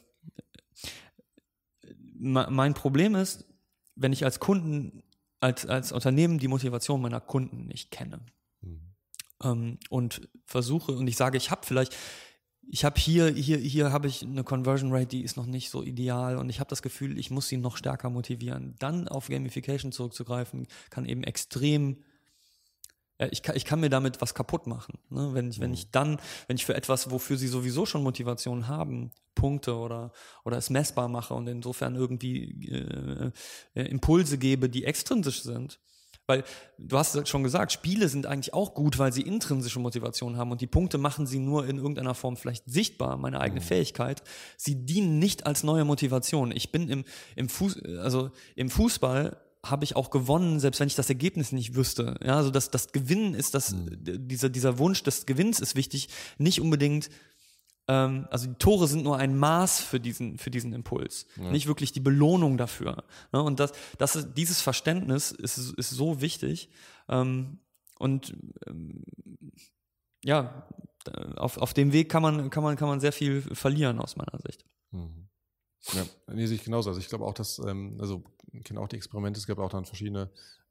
mein 2.18 2.74
Problem 2.74 3.16
ist, 3.16 3.44
wenn 3.94 4.12
ich 4.12 4.24
als 4.24 4.40
Kunden, 4.40 5.02
als, 5.40 5.66
als 5.66 5.92
Unternehmen 5.92 6.38
die 6.38 6.48
Motivation 6.48 7.00
meiner 7.00 7.20
Kunden 7.20 7.66
nicht 7.66 7.90
kenne 7.90 8.20
mhm. 8.60 8.94
ähm, 9.42 9.78
und 9.90 10.28
versuche 10.46 10.92
und 10.92 11.06
ich 11.06 11.16
sage, 11.16 11.36
ich 11.36 11.50
habe 11.50 11.66
vielleicht, 11.66 11.96
ich 12.68 12.84
habe 12.84 12.98
hier, 13.00 13.28
hier, 13.28 13.58
hier 13.58 13.92
habe 13.92 14.06
ich 14.06 14.22
eine 14.22 14.44
Conversion 14.44 14.92
Rate, 14.92 15.06
die 15.06 15.22
ist 15.22 15.36
noch 15.36 15.46
nicht 15.46 15.70
so 15.70 15.82
ideal 15.82 16.36
und 16.36 16.48
ich 16.48 16.60
habe 16.60 16.70
das 16.70 16.82
Gefühl, 16.82 17.18
ich 17.18 17.30
muss 17.30 17.48
sie 17.48 17.56
noch 17.56 17.76
stärker 17.76 18.08
motivieren. 18.08 18.76
Dann 18.78 19.08
auf 19.08 19.28
Gamification 19.28 19.90
zurückzugreifen, 19.90 20.68
kann 20.90 21.04
eben 21.04 21.24
extrem 21.24 21.98
ich 23.30 23.42
kann, 23.42 23.56
ich 23.56 23.64
kann 23.64 23.80
mir 23.80 23.90
damit 23.90 24.20
was 24.20 24.34
kaputt 24.34 24.66
machen. 24.66 24.98
Ne? 25.10 25.30
Wenn, 25.32 25.50
ich, 25.50 25.60
wenn 25.60 25.70
mhm. 25.70 25.74
ich 25.74 25.90
dann, 25.90 26.18
wenn 26.46 26.56
ich 26.56 26.64
für 26.64 26.74
etwas, 26.74 27.10
wofür 27.10 27.36
sie 27.36 27.48
sowieso 27.48 27.86
schon 27.86 28.02
Motivation 28.02 28.68
haben, 28.68 29.10
Punkte 29.34 29.76
oder, 29.76 30.12
oder 30.44 30.58
es 30.58 30.70
messbar 30.70 31.08
mache 31.08 31.34
und 31.34 31.46
insofern 31.46 31.94
irgendwie 31.94 32.68
äh, 32.68 33.30
äh, 33.74 33.82
Impulse 33.88 34.38
gebe, 34.38 34.68
die 34.68 34.84
extrinsisch 34.84 35.42
sind. 35.42 35.78
Weil 36.26 36.44
du 36.78 36.96
hast 36.96 37.26
schon 37.28 37.42
gesagt, 37.42 37.72
Spiele 37.72 38.08
sind 38.08 38.26
eigentlich 38.26 38.54
auch 38.54 38.74
gut, 38.74 38.98
weil 38.98 39.12
sie 39.12 39.22
intrinsische 39.22 39.80
Motivation 39.80 40.36
haben 40.36 40.52
und 40.52 40.60
die 40.60 40.68
Punkte 40.68 40.96
machen 40.96 41.26
sie 41.26 41.40
nur 41.40 41.66
in 41.66 41.78
irgendeiner 41.78 42.14
Form 42.14 42.36
vielleicht 42.36 42.70
sichtbar, 42.70 43.16
meine 43.16 43.40
eigene 43.40 43.60
mhm. 43.60 43.64
Fähigkeit. 43.64 44.22
Sie 44.56 44.84
dienen 44.86 45.18
nicht 45.18 45.46
als 45.46 45.64
neue 45.64 45.84
Motivation. 45.84 46.52
Ich 46.52 46.70
bin 46.70 46.88
im, 46.88 47.04
im 47.34 47.48
Fuß, 47.48 47.82
also 47.98 48.30
im 48.54 48.70
Fußball 48.70 49.36
habe 49.64 49.84
ich 49.84 49.94
auch 49.94 50.10
gewonnen, 50.10 50.58
selbst 50.58 50.80
wenn 50.80 50.88
ich 50.88 50.96
das 50.96 51.08
Ergebnis 51.08 51.52
nicht 51.52 51.74
wüsste. 51.74 52.18
Ja, 52.22 52.36
also 52.36 52.50
das, 52.50 52.70
das 52.70 52.92
Gewinnen 52.92 53.34
ist 53.34 53.54
das, 53.54 53.72
mhm. 53.72 53.88
dieser, 54.28 54.48
dieser 54.48 54.78
Wunsch 54.78 55.02
des 55.02 55.24
Gewinns 55.26 55.60
ist 55.60 55.76
wichtig, 55.76 56.08
nicht 56.38 56.60
unbedingt, 56.60 57.10
ähm, 57.86 58.26
also 58.30 58.48
die 58.48 58.54
Tore 58.54 58.88
sind 58.88 59.04
nur 59.04 59.18
ein 59.18 59.36
Maß 59.38 59.80
für 59.80 60.00
diesen, 60.00 60.38
für 60.38 60.50
diesen 60.50 60.72
Impuls, 60.72 61.26
ja. 61.36 61.50
nicht 61.50 61.68
wirklich 61.68 61.92
die 61.92 62.00
Belohnung 62.00 62.58
dafür. 62.58 63.04
Ja, 63.32 63.40
und 63.40 63.60
das, 63.60 63.72
das 63.98 64.16
ist, 64.16 64.34
dieses 64.34 64.60
Verständnis 64.60 65.30
ist, 65.30 65.58
ist 65.58 65.90
so 65.90 66.20
wichtig. 66.20 66.68
Ähm, 67.08 67.58
und 67.98 68.36
ähm, 68.66 69.04
ja, 70.24 70.66
auf, 71.36 71.56
auf 71.58 71.72
dem 71.72 71.92
Weg 71.92 72.08
kann 72.08 72.22
man, 72.22 72.50
kann 72.50 72.64
man, 72.64 72.76
kann 72.76 72.88
man 72.88 73.00
sehr 73.00 73.12
viel 73.12 73.42
verlieren 73.42 74.00
aus 74.00 74.16
meiner 74.16 74.38
Sicht. 74.44 74.64
Mhm. 74.90 75.28
Ja, 75.92 76.04
nee, 76.32 76.46
sehe 76.46 76.56
ich 76.56 76.64
genauso. 76.64 76.90
Also 76.90 77.00
ich 77.00 77.08
glaube 77.08 77.24
auch, 77.24 77.34
dass, 77.34 77.58
ähm, 77.58 77.96
also 78.00 78.24
kenne 78.64 78.80
auch 78.80 78.88
die 78.88 78.96
Experimente, 78.96 79.38
es 79.38 79.46
gab 79.46 79.58
auch 79.58 79.70
dann 79.70 79.84
verschiedene 79.84 80.30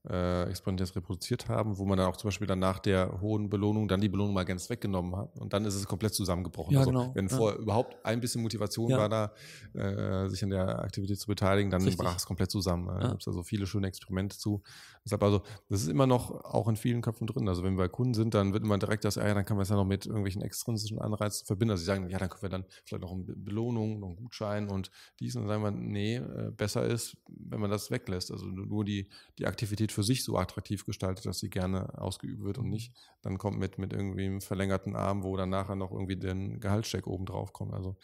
äh, 0.10 0.49
Experimente 0.49 0.84
das 0.84 0.95
reproduziert 0.95 1.48
haben, 1.48 1.78
wo 1.78 1.86
man 1.86 1.98
dann 1.98 2.08
auch 2.08 2.18
zum 2.18 2.30
Beispiel 2.30 2.48
dann 2.48 2.60
nach 2.60 2.80
der 2.80 3.22
hohen 3.22 3.49
Belohnung 3.49 3.88
dann 3.88 4.02
die 4.02 4.10
Belohnung 4.10 4.34
mal 4.34 4.45
ganz 4.45 4.70
weggenommen 4.70 5.16
hat 5.16 5.38
und 5.40 5.53
dann 5.53 5.64
ist 5.66 5.76
es 5.76 5.86
komplett 5.86 6.14
zusammengebrochen. 6.16 6.74
Ja, 6.74 6.80
also 6.80 6.91
genau. 6.91 7.12
wenn 7.14 7.28
ja. 7.28 7.38
vorher 7.38 7.60
überhaupt 7.60 8.03
ein 8.03 8.20
bisschen 8.20 8.41
Motivation 8.41 8.90
ja. 8.90 8.98
war 8.98 9.10
da, 9.10 9.32
äh, 9.74 10.28
sich 10.28 10.44
an 10.44 10.49
der 10.49 10.80
Aktivität 10.80 11.20
zu 11.20 11.28
beteiligen, 11.28 11.70
dann 11.70 11.84
Richtig. 11.84 12.03
brach 12.03 12.16
es 12.16 12.26
komplett 12.26 12.49
zusammen. 12.49 12.88
Da 12.88 13.10
gibt 13.10 13.22
es 13.22 13.28
also 13.28 13.44
viele 13.44 13.68
schöne 13.68 13.88
Experimente 13.88 14.38
zu. 14.38 14.64
Deshalb 15.03 15.23
also, 15.23 15.41
das 15.69 15.82
ist 15.82 15.88
immer 15.88 16.06
noch 16.06 16.44
auch 16.45 16.68
in 16.68 16.76
vielen 16.76 17.02
Köpfen 17.02 17.26
drin. 17.26 17.48
Also 17.49 17.64
wenn 17.64 17.73
wir 17.73 17.86
bei 17.86 17.88
Kunden 17.88 18.14
sind, 18.14 18.34
dann 18.34 18.53
wird 18.53 18.64
immer 18.64 18.78
direkt 18.78 19.03
das, 19.03 19.15
ja, 19.15 19.34
dann 19.34 19.45
kann 19.45 19.57
man 19.57 19.64
es 19.64 19.69
ja 19.69 19.76
noch 19.76 19.86
mit 19.86 20.06
irgendwelchen 20.06 20.44
extrinsischen 20.44 20.99
Anreizen 20.99 21.45
verbinden. 21.45 21.72
Also 21.72 21.82
sie 21.82 21.88
sagen, 21.88 22.10
ja, 22.10 22.19
dann 22.19 22.30
können 22.30 22.44
wir 22.44 22.49
dann 22.49 22.65
vielleicht 22.86 23.02
noch 23.02 23.11
eine 23.11 23.23
Belohnung, 23.23 23.99
noch 23.99 24.07
einen 24.07 24.15
Gutschein 24.15 24.69
und 24.69 24.91
dies 25.19 25.36
und 25.36 25.48
dann 25.48 25.49
sagen 25.49 25.64
wir, 25.64 25.72
nee, 25.72 26.18
äh, 26.18 26.52
besser 26.52 26.86
ist, 26.86 27.18
wenn 27.28 27.60
man 27.60 27.72
das 27.72 27.90
weglässt. 27.90 28.32
Also 28.32 28.45
nur 28.45 28.86
die, 28.86 29.10
die 29.40 29.48
Aktivität 29.48 29.91
für 29.91 30.03
sich 30.03 30.23
so 30.23 30.38
attraktiv 30.38 30.86
gestaltet, 30.86 31.26
dass 31.26 31.40
sie 31.40 31.49
gerne 31.49 31.98
ausgeübt 31.99 32.44
wird 32.44 32.60
und 32.60 32.69
nicht 32.69 32.94
dann 33.23 33.38
kommt 33.38 33.57
mit, 33.60 33.78
mit 33.78 33.94
irgendwie 33.94 34.26
einem 34.26 34.41
verlängerten 34.41 34.95
Arm, 34.95 35.23
wo 35.23 35.36
dann 35.36 35.49
nachher 35.49 35.76
noch 35.76 35.91
irgendwie 35.91 36.15
den 36.15 36.60
Gehaltscheck 36.60 37.07
oben 37.07 37.26
drauf 37.26 37.53
kommt. 37.53 37.73
Also 37.73 37.98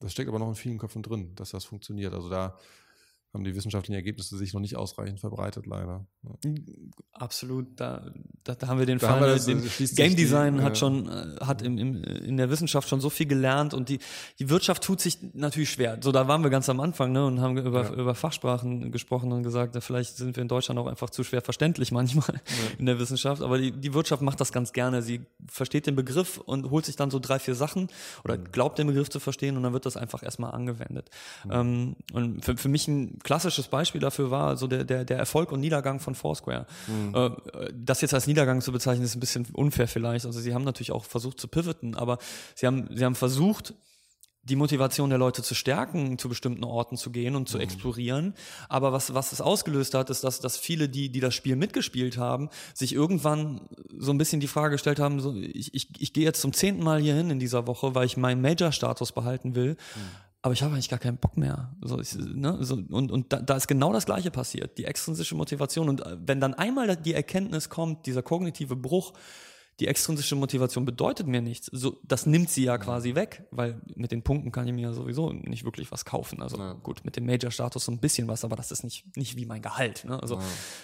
das 0.00 0.12
steckt 0.12 0.28
aber 0.28 0.38
noch 0.38 0.48
in 0.48 0.54
vielen 0.54 0.78
Köpfen 0.78 1.02
drin, 1.02 1.34
dass 1.34 1.50
das 1.50 1.64
funktioniert. 1.64 2.14
Also 2.14 2.28
da 2.28 2.58
haben 3.34 3.44
die 3.44 3.54
wissenschaftlichen 3.54 3.96
Ergebnisse 3.96 4.36
sich 4.36 4.54
noch 4.54 4.60
nicht 4.60 4.76
ausreichend 4.76 5.18
verbreitet, 5.18 5.66
leider. 5.66 6.06
Ja. 6.22 6.52
Absolut, 7.12 7.66
da, 7.76 8.12
da, 8.44 8.54
da, 8.54 8.68
haben 8.68 8.78
wir 8.78 8.86
den 8.86 8.98
da 8.98 9.08
Fall. 9.08 9.20
Wir 9.20 9.34
das, 9.34 9.46
den 9.46 9.62
Game 9.96 10.16
Design 10.16 10.58
die, 10.58 10.62
hat 10.62 10.78
schon, 10.78 11.08
äh, 11.08 11.36
hat 11.40 11.62
im, 11.62 11.76
im, 11.76 12.04
in 12.04 12.36
der 12.36 12.48
Wissenschaft 12.50 12.88
schon 12.88 13.00
so 13.00 13.10
viel 13.10 13.26
gelernt 13.26 13.74
und 13.74 13.88
die, 13.88 13.98
die 14.38 14.50
Wirtschaft 14.50 14.84
tut 14.84 15.00
sich 15.00 15.18
natürlich 15.34 15.70
schwer. 15.70 15.98
So, 16.00 16.12
da 16.12 16.28
waren 16.28 16.42
wir 16.42 16.50
ganz 16.50 16.68
am 16.68 16.78
Anfang, 16.78 17.10
ne, 17.10 17.26
und 17.26 17.40
haben 17.40 17.58
über, 17.58 17.82
ja. 17.82 17.92
über 17.92 18.14
Fachsprachen 18.14 18.92
gesprochen 18.92 19.32
und 19.32 19.42
gesagt, 19.42 19.76
vielleicht 19.82 20.16
sind 20.16 20.36
wir 20.36 20.42
in 20.42 20.48
Deutschland 20.48 20.78
auch 20.78 20.86
einfach 20.86 21.10
zu 21.10 21.24
schwer 21.24 21.42
verständlich 21.42 21.90
manchmal 21.90 22.34
ja. 22.34 22.40
in 22.78 22.86
der 22.86 23.00
Wissenschaft. 23.00 23.42
Aber 23.42 23.58
die, 23.58 23.72
die 23.72 23.94
Wirtschaft 23.94 24.22
macht 24.22 24.40
das 24.40 24.52
ganz 24.52 24.72
gerne. 24.72 25.02
Sie 25.02 25.22
versteht 25.48 25.86
den 25.86 25.96
Begriff 25.96 26.38
und 26.38 26.70
holt 26.70 26.84
sich 26.84 26.94
dann 26.94 27.10
so 27.10 27.18
drei, 27.18 27.40
vier 27.40 27.56
Sachen 27.56 27.88
oder 28.24 28.36
mhm. 28.36 28.44
glaubt 28.52 28.78
den 28.78 28.86
Begriff 28.86 29.10
zu 29.10 29.18
verstehen 29.18 29.56
und 29.56 29.64
dann 29.64 29.72
wird 29.72 29.86
das 29.86 29.96
einfach 29.96 30.22
erstmal 30.22 30.52
angewendet. 30.52 31.10
Mhm. 31.44 31.50
Ähm, 31.50 31.96
und 32.12 32.44
für, 32.44 32.56
für 32.56 32.68
mich 32.68 32.86
ein 32.86 33.18
klassisches 33.24 33.66
Beispiel 33.66 34.00
dafür 34.00 34.30
war 34.30 34.56
so 34.56 34.68
der, 34.68 34.84
der, 34.84 35.04
der 35.04 35.18
Erfolg 35.18 35.50
und 35.50 35.60
Niedergang 35.60 35.98
von 35.98 36.14
Foursquare. 36.14 36.66
Mhm. 36.86 37.14
Äh, 37.14 37.30
das 37.74 38.00
jetzt 38.02 38.14
als 38.14 38.28
Niedergang 38.28 38.60
zu 38.60 38.70
bezeichnen, 38.70 39.04
ist 39.04 39.16
ein 39.16 39.20
bisschen 39.20 39.46
unfair 39.52 39.88
vielleicht. 39.88 40.26
Also 40.26 40.38
sie 40.38 40.54
haben 40.54 40.64
natürlich 40.64 40.92
auch 40.92 41.04
versucht 41.04 41.40
zu 41.40 41.48
pivoten, 41.48 41.96
aber 41.96 42.18
sie 42.54 42.66
haben, 42.66 42.88
sie 42.94 43.04
haben 43.04 43.16
versucht, 43.16 43.74
die 44.44 44.56
Motivation 44.56 45.08
der 45.08 45.18
Leute 45.18 45.42
zu 45.42 45.54
stärken, 45.54 46.18
zu 46.18 46.28
bestimmten 46.28 46.64
Orten 46.64 46.98
zu 46.98 47.10
gehen 47.10 47.34
und 47.34 47.48
zu 47.48 47.56
mhm. 47.56 47.62
explorieren. 47.62 48.34
Aber 48.68 48.92
was, 48.92 49.14
was 49.14 49.32
es 49.32 49.40
ausgelöst 49.40 49.94
hat, 49.94 50.10
ist, 50.10 50.22
dass, 50.22 50.38
dass 50.38 50.58
viele, 50.58 50.88
die, 50.88 51.10
die 51.10 51.20
das 51.20 51.34
Spiel 51.34 51.56
mitgespielt 51.56 52.18
haben, 52.18 52.50
sich 52.74 52.92
irgendwann 52.92 53.62
so 53.98 54.12
ein 54.12 54.18
bisschen 54.18 54.40
die 54.40 54.46
Frage 54.46 54.74
gestellt 54.74 55.00
haben, 55.00 55.20
so, 55.20 55.34
ich, 55.34 55.74
ich, 55.74 55.88
ich 55.98 56.12
gehe 56.12 56.24
jetzt 56.24 56.42
zum 56.42 56.52
zehnten 56.52 56.82
Mal 56.82 57.00
hier 57.00 57.14
hin 57.14 57.30
in 57.30 57.38
dieser 57.38 57.66
Woche, 57.66 57.94
weil 57.94 58.04
ich 58.04 58.18
meinen 58.18 58.42
Major-Status 58.42 59.12
behalten 59.12 59.54
will. 59.54 59.76
Mhm 59.96 60.23
aber 60.44 60.52
ich 60.52 60.62
habe 60.62 60.74
eigentlich 60.74 60.90
gar 60.90 60.98
keinen 60.98 61.16
Bock 61.16 61.38
mehr. 61.38 61.74
So, 61.80 61.98
ich, 61.98 62.14
ne, 62.16 62.58
so, 62.60 62.74
und 62.74 63.10
und 63.10 63.32
da, 63.32 63.40
da 63.40 63.56
ist 63.56 63.66
genau 63.66 63.94
das 63.94 64.04
Gleiche 64.04 64.30
passiert, 64.30 64.76
die 64.76 64.84
extrinsische 64.84 65.34
Motivation. 65.34 65.88
Und 65.88 66.04
äh, 66.04 66.18
wenn 66.20 66.38
dann 66.38 66.52
einmal 66.52 66.94
die 66.98 67.14
Erkenntnis 67.14 67.70
kommt, 67.70 68.04
dieser 68.04 68.22
kognitive 68.22 68.76
Bruch, 68.76 69.14
die 69.80 69.88
extrinsische 69.88 70.36
Motivation 70.36 70.84
bedeutet 70.84 71.26
mir 71.28 71.40
nichts, 71.40 71.70
so, 71.72 71.98
das 72.02 72.26
nimmt 72.26 72.50
sie 72.50 72.62
ja 72.62 72.76
quasi 72.76 73.14
weg, 73.14 73.44
weil 73.52 73.80
mit 73.96 74.12
den 74.12 74.22
Punkten 74.22 74.52
kann 74.52 74.68
ich 74.68 74.74
mir 74.74 74.82
ja 74.82 74.92
sowieso 74.92 75.32
nicht 75.32 75.64
wirklich 75.64 75.90
was 75.90 76.04
kaufen. 76.04 76.42
Also 76.42 76.58
ja. 76.58 76.74
gut, 76.74 77.06
mit 77.06 77.16
dem 77.16 77.24
Major-Status 77.24 77.86
so 77.86 77.92
ein 77.92 77.98
bisschen 77.98 78.28
was, 78.28 78.44
aber 78.44 78.54
das 78.54 78.70
ist 78.70 78.84
nicht, 78.84 79.16
nicht 79.16 79.36
wie 79.36 79.46
mein 79.46 79.62
Gehalt. 79.62 80.04
Ne? 80.04 80.20
Also 80.20 80.34
ja. 80.34 80.42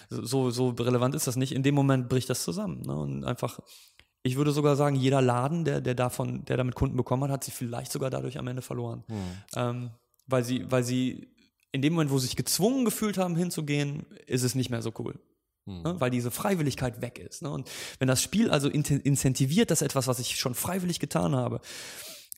so, 0.09 0.51
so 0.51 0.71
relevant 0.71 1.15
ist 1.15 1.27
das 1.27 1.37
nicht. 1.37 1.53
In 1.53 1.63
dem 1.63 1.75
Moment 1.75 2.09
bricht 2.09 2.31
das 2.31 2.45
zusammen. 2.45 2.81
Ne? 2.81 2.97
Und 2.97 3.25
einfach 3.25 3.61
ich 4.23 4.37
würde 4.37 4.53
sogar 4.53 4.77
sagen, 4.77 4.97
jeder 4.97 5.23
Laden, 5.23 5.65
der, 5.65 5.81
der 5.81 5.95
davon, 5.95 6.45
der 6.45 6.57
damit 6.57 6.75
Kunden 6.75 6.97
bekommen 6.97 7.25
hat, 7.25 7.31
hat 7.31 7.45
sie 7.45 7.51
vielleicht 7.51 7.91
sogar 7.91 8.11
dadurch 8.11 8.39
am 8.39 8.47
Ende 8.47 8.63
verloren. 8.63 9.05
Mhm. 9.09 9.15
Ähm, 9.57 9.91
weil 10.27 10.45
sie, 10.45 10.71
weil 10.71 10.85
sie 10.85 11.29
in 11.73 11.83
dem 11.83 11.95
Moment, 11.95 12.11
wo 12.11 12.19
sie 12.19 12.27
sich 12.27 12.37
gezwungen 12.37 12.85
gefühlt 12.85 13.19
haben, 13.19 13.37
hinzugehen, 13.37 14.07
ist 14.27 14.43
es 14.43 14.55
nicht 14.55 14.71
mehr 14.71 14.83
so 14.83 14.93
cool. 14.99 15.19
Mhm. 15.67 15.83
Ne? 15.83 16.01
Weil 16.01 16.11
diese 16.11 16.31
Freiwilligkeit 16.31 17.01
weg 17.01 17.19
ist. 17.19 17.43
Ne? 17.43 17.51
Und 17.51 17.71
wenn 17.99 18.09
das 18.09 18.23
Spiel 18.23 18.51
also 18.51 18.69
incentiviert, 18.69 19.71
dass 19.71 19.83
etwas, 19.83 20.07
was 20.07 20.19
ich 20.19 20.39
schon 20.39 20.55
freiwillig 20.55 21.01
getan 21.01 21.35
habe, 21.35 21.61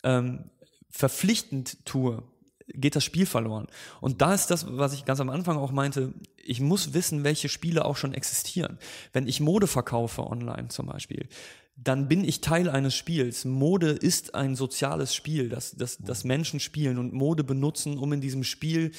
ähm, 0.02 0.50
verpflichtend 0.90 1.84
tue, 1.84 2.22
geht 2.68 2.96
das 2.96 3.04
Spiel 3.04 3.26
verloren. 3.26 3.66
Und 4.00 4.22
da 4.22 4.34
ist 4.34 4.48
das, 4.50 4.66
was 4.68 4.92
ich 4.92 5.04
ganz 5.04 5.20
am 5.20 5.30
Anfang 5.30 5.56
auch 5.56 5.72
meinte, 5.72 6.14
ich 6.36 6.60
muss 6.60 6.94
wissen, 6.94 7.24
welche 7.24 7.48
Spiele 7.48 7.84
auch 7.84 7.96
schon 7.96 8.14
existieren. 8.14 8.78
Wenn 9.12 9.26
ich 9.26 9.40
Mode 9.40 9.66
verkaufe 9.66 10.22
online 10.26 10.68
zum 10.68 10.86
Beispiel, 10.86 11.28
dann 11.76 12.08
bin 12.08 12.24
ich 12.24 12.40
Teil 12.40 12.68
eines 12.68 12.94
Spiels. 12.94 13.44
Mode 13.44 13.90
ist 13.90 14.34
ein 14.34 14.54
soziales 14.54 15.14
Spiel, 15.14 15.48
das, 15.48 15.72
das, 15.72 15.98
das 15.98 16.24
Menschen 16.24 16.60
spielen 16.60 16.98
und 16.98 17.12
Mode 17.12 17.44
benutzen, 17.44 17.98
um 17.98 18.12
in 18.12 18.20
diesem 18.20 18.44
Spiel 18.44 18.92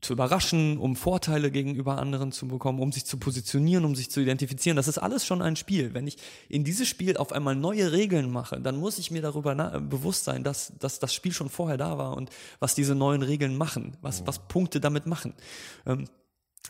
zu 0.00 0.14
überraschen, 0.14 0.78
um 0.78 0.96
Vorteile 0.96 1.50
gegenüber 1.50 1.98
anderen 1.98 2.32
zu 2.32 2.48
bekommen, 2.48 2.80
um 2.80 2.90
sich 2.90 3.04
zu 3.04 3.18
positionieren, 3.18 3.84
um 3.84 3.94
sich 3.94 4.10
zu 4.10 4.20
identifizieren. 4.20 4.76
Das 4.76 4.88
ist 4.88 4.98
alles 4.98 5.26
schon 5.26 5.42
ein 5.42 5.56
Spiel. 5.56 5.92
Wenn 5.92 6.06
ich 6.06 6.16
in 6.48 6.64
dieses 6.64 6.88
Spiel 6.88 7.16
auf 7.16 7.32
einmal 7.32 7.54
neue 7.54 7.92
Regeln 7.92 8.30
mache, 8.30 8.60
dann 8.60 8.76
muss 8.76 8.98
ich 8.98 9.10
mir 9.10 9.20
darüber 9.20 9.54
bewusst 9.80 10.24
sein, 10.24 10.42
dass, 10.42 10.72
dass 10.78 11.00
das 11.00 11.12
Spiel 11.12 11.32
schon 11.32 11.50
vorher 11.50 11.76
da 11.76 11.98
war 11.98 12.16
und 12.16 12.30
was 12.60 12.74
diese 12.74 12.94
neuen 12.94 13.22
Regeln 13.22 13.56
machen, 13.56 13.96
was, 14.00 14.26
was 14.26 14.48
Punkte 14.48 14.80
damit 14.80 15.06
machen. 15.06 15.34
Ähm, 15.84 16.08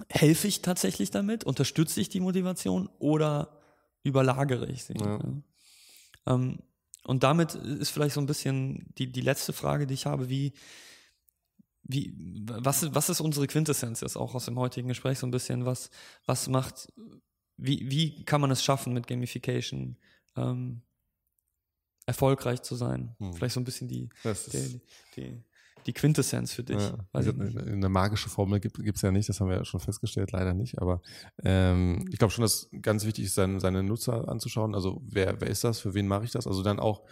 helfe 0.09 0.49
ich 0.49 0.63
tatsächlich 0.63 1.11
damit? 1.11 1.45
Unterstütze 1.45 2.01
ich 2.01 2.09
die 2.09 2.21
Motivation 2.21 2.89
oder 2.99 3.60
überlagere 4.03 4.67
ich 4.67 4.85
sie? 4.85 4.95
Ja. 4.95 5.21
Ähm, 6.27 6.59
und 7.05 7.23
damit 7.23 7.55
ist 7.55 7.91
vielleicht 7.91 8.15
so 8.15 8.21
ein 8.21 8.27
bisschen 8.27 8.93
die, 8.99 9.11
die 9.11 9.21
letzte 9.21 9.53
Frage, 9.53 9.87
die 9.87 9.95
ich 9.95 10.07
habe, 10.07 10.29
wie, 10.29 10.53
wie, 11.83 12.15
was, 12.47 12.95
was 12.95 13.09
ist 13.09 13.21
unsere 13.21 13.47
Quintessenz 13.47 14.01
jetzt 14.01 14.17
auch 14.17 14.35
aus 14.35 14.45
dem 14.45 14.59
heutigen 14.59 14.89
Gespräch 14.89 15.19
so 15.19 15.27
ein 15.27 15.31
bisschen, 15.31 15.65
was, 15.65 15.91
was 16.27 16.49
macht, 16.49 16.93
wie, 17.57 17.91
wie 17.91 18.25
kann 18.25 18.41
man 18.41 18.51
es 18.51 18.63
schaffen 18.63 18.93
mit 18.93 19.07
Gamification, 19.07 19.97
ähm, 20.37 20.83
erfolgreich 22.07 22.63
zu 22.63 22.75
sein? 22.75 23.15
Hm. 23.19 23.33
Vielleicht 23.33 23.55
so 23.55 23.61
ein 23.61 23.65
bisschen 23.65 23.89
die, 23.89 24.09
die, 24.25 24.51
die, 24.53 24.81
die 25.17 25.45
Quintessenz 25.93 26.53
für 26.53 26.63
dich. 26.63 26.81
Ja, 26.81 26.99
also 27.13 27.33
eine 27.33 27.89
magische 27.89 28.29
Formel 28.29 28.61
gibt 28.61 28.79
es 28.79 29.03
ja 29.03 29.11
nicht, 29.11 29.29
das 29.29 29.41
haben 29.41 29.49
wir 29.49 29.57
ja 29.57 29.65
schon 29.65 29.81
festgestellt, 29.81 30.33
leider 30.33 30.55
nicht. 30.55 30.81
Aber 30.81 31.03
ähm, 31.43 32.05
ich 32.11 32.19
glaube 32.19 32.33
schon, 32.33 32.43
dass 32.43 32.69
ganz 32.83 33.05
wichtig 33.05 33.25
ist, 33.25 33.35
seine, 33.35 33.61
seine 33.61 33.83
Nutzer 33.83 34.29
anzuschauen. 34.29 34.75
Also 34.75 35.03
wer, 35.07 35.41
wer 35.41 35.49
ist 35.49 35.65
das, 35.65 35.81
für 35.81 35.95
wen 35.95 36.07
mache 36.07 36.25
ich 36.25 36.31
das? 36.31 36.47
Also 36.47 36.63
dann 36.63 36.79
auch 36.79 37.03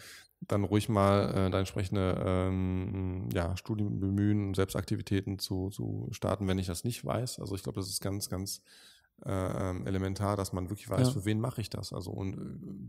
dann 0.40 0.64
ruhig 0.64 0.88
mal 0.88 1.34
äh, 1.34 1.50
da 1.50 1.58
entsprechende 1.58 2.22
ähm, 2.24 3.28
ja, 3.32 3.56
Studien 3.56 3.98
bemühen, 3.98 4.54
Selbstaktivitäten 4.54 5.38
zu, 5.38 5.70
zu 5.70 6.08
starten, 6.12 6.46
wenn 6.46 6.58
ich 6.58 6.66
das 6.66 6.84
nicht 6.84 7.04
weiß. 7.04 7.40
Also 7.40 7.56
ich 7.56 7.62
glaube, 7.62 7.80
das 7.80 7.88
ist 7.88 8.00
ganz, 8.00 8.28
ganz 8.28 8.62
äh, 9.24 9.30
ähm, 9.30 9.86
elementar, 9.86 10.36
dass 10.36 10.52
man 10.52 10.70
wirklich 10.70 10.88
weiß, 10.88 11.08
ja. 11.08 11.12
für 11.12 11.24
wen 11.24 11.40
mache 11.40 11.60
ich 11.60 11.70
das. 11.70 11.92
Also 11.92 12.12
und 12.12 12.34
äh, 12.34 12.38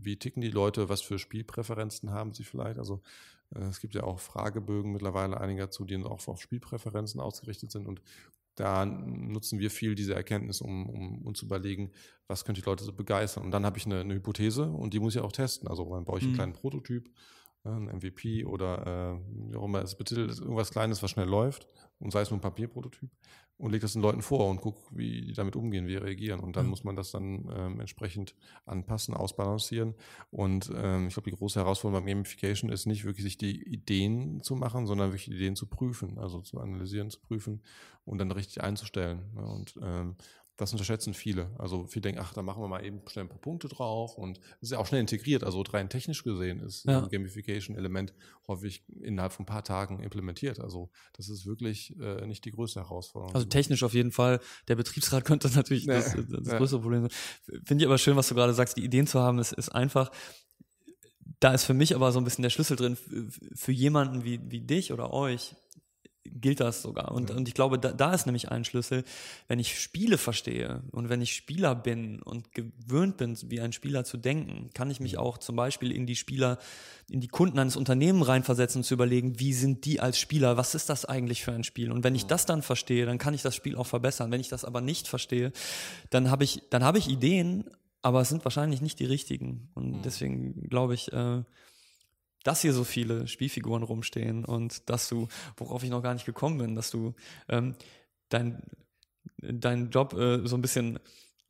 wie 0.04 0.16
ticken 0.16 0.40
die 0.40 0.50
Leute, 0.50 0.88
was 0.88 1.00
für 1.00 1.18
Spielpräferenzen 1.18 2.12
haben 2.12 2.34
sie 2.34 2.44
vielleicht. 2.44 2.78
Also 2.78 3.02
es 3.50 3.80
gibt 3.80 3.94
ja 3.94 4.04
auch 4.04 4.20
Fragebögen 4.20 4.92
mittlerweile 4.92 5.40
einiger 5.40 5.70
zu, 5.70 5.84
die 5.84 5.96
auch 6.04 6.26
auf 6.28 6.40
Spielpräferenzen 6.40 7.20
ausgerichtet 7.20 7.70
sind 7.70 7.86
und 7.86 8.00
da 8.56 8.84
nutzen 8.84 9.58
wir 9.58 9.70
viel 9.70 9.94
diese 9.94 10.14
Erkenntnis, 10.14 10.60
um, 10.60 10.88
um 10.88 11.22
uns 11.26 11.38
zu 11.38 11.46
überlegen, 11.46 11.92
was 12.26 12.44
könnte 12.44 12.60
die 12.60 12.66
Leute 12.66 12.84
so 12.84 12.92
begeistern. 12.92 13.44
Und 13.44 13.52
dann 13.52 13.64
habe 13.64 13.78
ich 13.78 13.86
eine, 13.86 14.00
eine, 14.00 14.14
Hypothese 14.14 14.64
und 14.64 14.92
die 14.92 15.00
muss 15.00 15.14
ich 15.14 15.22
auch 15.22 15.32
testen. 15.32 15.66
Also 15.68 15.88
dann 15.94 16.04
baue 16.04 16.18
ich 16.18 16.24
einen 16.24 16.32
mhm. 16.32 16.36
kleinen 16.36 16.52
Prototyp, 16.52 17.08
ein 17.64 17.84
MVP 17.84 18.44
oder 18.44 19.16
äh, 19.16 19.50
wie 19.50 19.56
auch 19.56 19.64
immer 19.64 19.82
es 19.82 19.94
betitelt 19.94 20.30
ist, 20.30 20.40
irgendwas 20.40 20.70
Kleines, 20.70 21.02
was 21.02 21.10
schnell 21.10 21.28
läuft 21.28 21.68
und 22.00 22.10
sei 22.10 22.20
es 22.20 22.30
nur 22.30 22.38
ein 22.38 22.42
Papierprototyp 22.42 23.10
und 23.60 23.72
lege 23.72 23.82
das 23.82 23.92
den 23.92 24.02
Leuten 24.02 24.22
vor 24.22 24.48
und 24.48 24.60
gucke, 24.60 24.80
wie 24.90 25.20
die 25.20 25.32
damit 25.34 25.54
umgehen, 25.54 25.86
wie 25.86 25.96
reagieren. 25.96 26.40
Und 26.40 26.56
dann 26.56 26.64
mhm. 26.64 26.70
muss 26.70 26.82
man 26.82 26.96
das 26.96 27.10
dann 27.10 27.48
ähm, 27.54 27.80
entsprechend 27.80 28.34
anpassen, 28.64 29.14
ausbalancieren. 29.14 29.94
Und 30.30 30.70
ähm, 30.74 31.08
ich 31.08 31.14
glaube, 31.14 31.30
die 31.30 31.36
große 31.36 31.60
Herausforderung 31.60 32.04
beim 32.04 32.10
Gamification 32.10 32.70
ist 32.70 32.86
nicht 32.86 33.04
wirklich 33.04 33.24
sich 33.24 33.36
die 33.36 33.62
Ideen 33.62 34.42
zu 34.42 34.56
machen, 34.56 34.86
sondern 34.86 35.10
wirklich 35.10 35.26
die 35.26 35.34
Ideen 35.34 35.56
zu 35.56 35.66
prüfen, 35.66 36.18
also 36.18 36.40
zu 36.40 36.58
analysieren, 36.58 37.10
zu 37.10 37.20
prüfen 37.20 37.62
und 38.06 38.18
dann 38.18 38.32
richtig 38.32 38.62
einzustellen. 38.62 39.30
Und 39.36 39.78
ähm, 39.82 40.16
das 40.60 40.72
unterschätzen 40.72 41.14
viele. 41.14 41.50
Also 41.58 41.86
viele 41.86 42.02
denken, 42.02 42.20
ach, 42.22 42.32
da 42.32 42.42
machen 42.42 42.62
wir 42.62 42.68
mal 42.68 42.84
eben 42.84 43.00
schnell 43.08 43.24
ein 43.24 43.28
paar 43.28 43.40
Punkte 43.40 43.68
drauf 43.68 44.16
und 44.16 44.38
das 44.38 44.64
ist 44.68 44.72
ja 44.72 44.78
auch 44.78 44.86
schnell 44.86 45.00
integriert. 45.00 45.42
Also 45.42 45.62
rein 45.62 45.88
technisch 45.88 46.22
gesehen 46.22 46.60
ist 46.60 46.84
ja. 46.84 47.02
ein 47.02 47.08
Gamification-Element 47.08 48.12
häufig 48.46 48.84
innerhalb 49.00 49.32
von 49.32 49.44
ein 49.44 49.46
paar 49.46 49.64
Tagen 49.64 50.02
implementiert. 50.02 50.60
Also 50.60 50.90
das 51.14 51.28
ist 51.28 51.46
wirklich 51.46 51.98
äh, 51.98 52.26
nicht 52.26 52.44
die 52.44 52.50
größte 52.50 52.80
Herausforderung. 52.80 53.34
Also 53.34 53.46
technisch 53.46 53.82
auf 53.82 53.94
jeden 53.94 54.12
Fall. 54.12 54.40
Der 54.68 54.76
Betriebsrat 54.76 55.24
könnte 55.24 55.48
natürlich 55.48 55.86
nee. 55.86 55.94
das, 55.94 56.14
das 56.14 56.48
ja. 56.48 56.58
größere 56.58 56.80
Problem 56.80 57.02
sein. 57.02 57.60
Finde 57.64 57.82
ich 57.82 57.86
aber 57.86 57.98
schön, 57.98 58.16
was 58.16 58.28
du 58.28 58.34
gerade 58.34 58.54
sagst. 58.54 58.76
Die 58.76 58.84
Ideen 58.84 59.06
zu 59.06 59.20
haben, 59.20 59.38
ist, 59.38 59.52
ist 59.52 59.70
einfach. 59.70 60.10
Da 61.38 61.54
ist 61.54 61.64
für 61.64 61.74
mich 61.74 61.94
aber 61.94 62.12
so 62.12 62.20
ein 62.20 62.24
bisschen 62.24 62.42
der 62.42 62.50
Schlüssel 62.50 62.76
drin, 62.76 62.98
für 63.54 63.72
jemanden 63.72 64.24
wie, 64.24 64.40
wie 64.50 64.60
dich 64.60 64.92
oder 64.92 65.12
euch, 65.14 65.54
gilt 66.24 66.60
das 66.60 66.82
sogar. 66.82 67.12
Und, 67.12 67.30
ja. 67.30 67.36
und 67.36 67.48
ich 67.48 67.54
glaube, 67.54 67.78
da, 67.78 67.92
da 67.92 68.12
ist 68.12 68.26
nämlich 68.26 68.50
ein 68.50 68.64
Schlüssel, 68.64 69.04
wenn 69.48 69.58
ich 69.58 69.80
Spiele 69.80 70.18
verstehe 70.18 70.82
und 70.90 71.08
wenn 71.08 71.22
ich 71.22 71.34
Spieler 71.34 71.74
bin 71.74 72.20
und 72.22 72.52
gewöhnt 72.52 73.16
bin, 73.16 73.36
wie 73.46 73.60
ein 73.60 73.72
Spieler 73.72 74.04
zu 74.04 74.16
denken, 74.16 74.70
kann 74.74 74.90
ich 74.90 75.00
mich 75.00 75.18
auch 75.18 75.38
zum 75.38 75.56
Beispiel 75.56 75.92
in 75.92 76.06
die 76.06 76.16
Spieler, 76.16 76.58
in 77.08 77.20
die 77.20 77.28
Kunden 77.28 77.58
eines 77.58 77.76
Unternehmens 77.76 78.28
reinversetzen 78.28 78.80
und 78.80 78.84
zu 78.84 78.94
überlegen, 78.94 79.40
wie 79.40 79.52
sind 79.52 79.84
die 79.84 80.00
als 80.00 80.18
Spieler, 80.18 80.56
was 80.56 80.74
ist 80.74 80.90
das 80.90 81.04
eigentlich 81.04 81.42
für 81.42 81.52
ein 81.52 81.64
Spiel? 81.64 81.90
Und 81.90 82.04
wenn 82.04 82.14
ich 82.14 82.26
das 82.26 82.44
dann 82.44 82.62
verstehe, 82.62 83.06
dann 83.06 83.18
kann 83.18 83.34
ich 83.34 83.42
das 83.42 83.56
Spiel 83.56 83.76
auch 83.76 83.86
verbessern. 83.86 84.30
Wenn 84.30 84.40
ich 84.40 84.48
das 84.48 84.64
aber 84.64 84.80
nicht 84.80 85.08
verstehe, 85.08 85.52
dann 86.10 86.30
habe 86.30 86.44
ich, 86.44 86.62
dann 86.70 86.84
habe 86.84 86.98
ich 86.98 87.08
Ideen, 87.08 87.64
aber 88.02 88.20
es 88.20 88.28
sind 88.28 88.44
wahrscheinlich 88.44 88.82
nicht 88.82 88.98
die 88.98 89.06
richtigen. 89.06 89.70
Und 89.74 90.02
deswegen 90.02 90.68
glaube 90.68 90.94
ich, 90.94 91.12
äh, 91.12 91.42
dass 92.44 92.62
hier 92.62 92.72
so 92.72 92.84
viele 92.84 93.26
Spielfiguren 93.26 93.82
rumstehen 93.82 94.44
und 94.44 94.88
dass 94.88 95.08
du, 95.08 95.28
worauf 95.56 95.82
ich 95.82 95.90
noch 95.90 96.02
gar 96.02 96.14
nicht 96.14 96.26
gekommen 96.26 96.58
bin, 96.58 96.74
dass 96.74 96.90
du 96.90 97.14
ähm, 97.48 97.74
dein, 98.28 98.62
dein 99.38 99.90
Job 99.90 100.14
äh, 100.14 100.46
so 100.46 100.56
ein 100.56 100.62
bisschen 100.62 100.98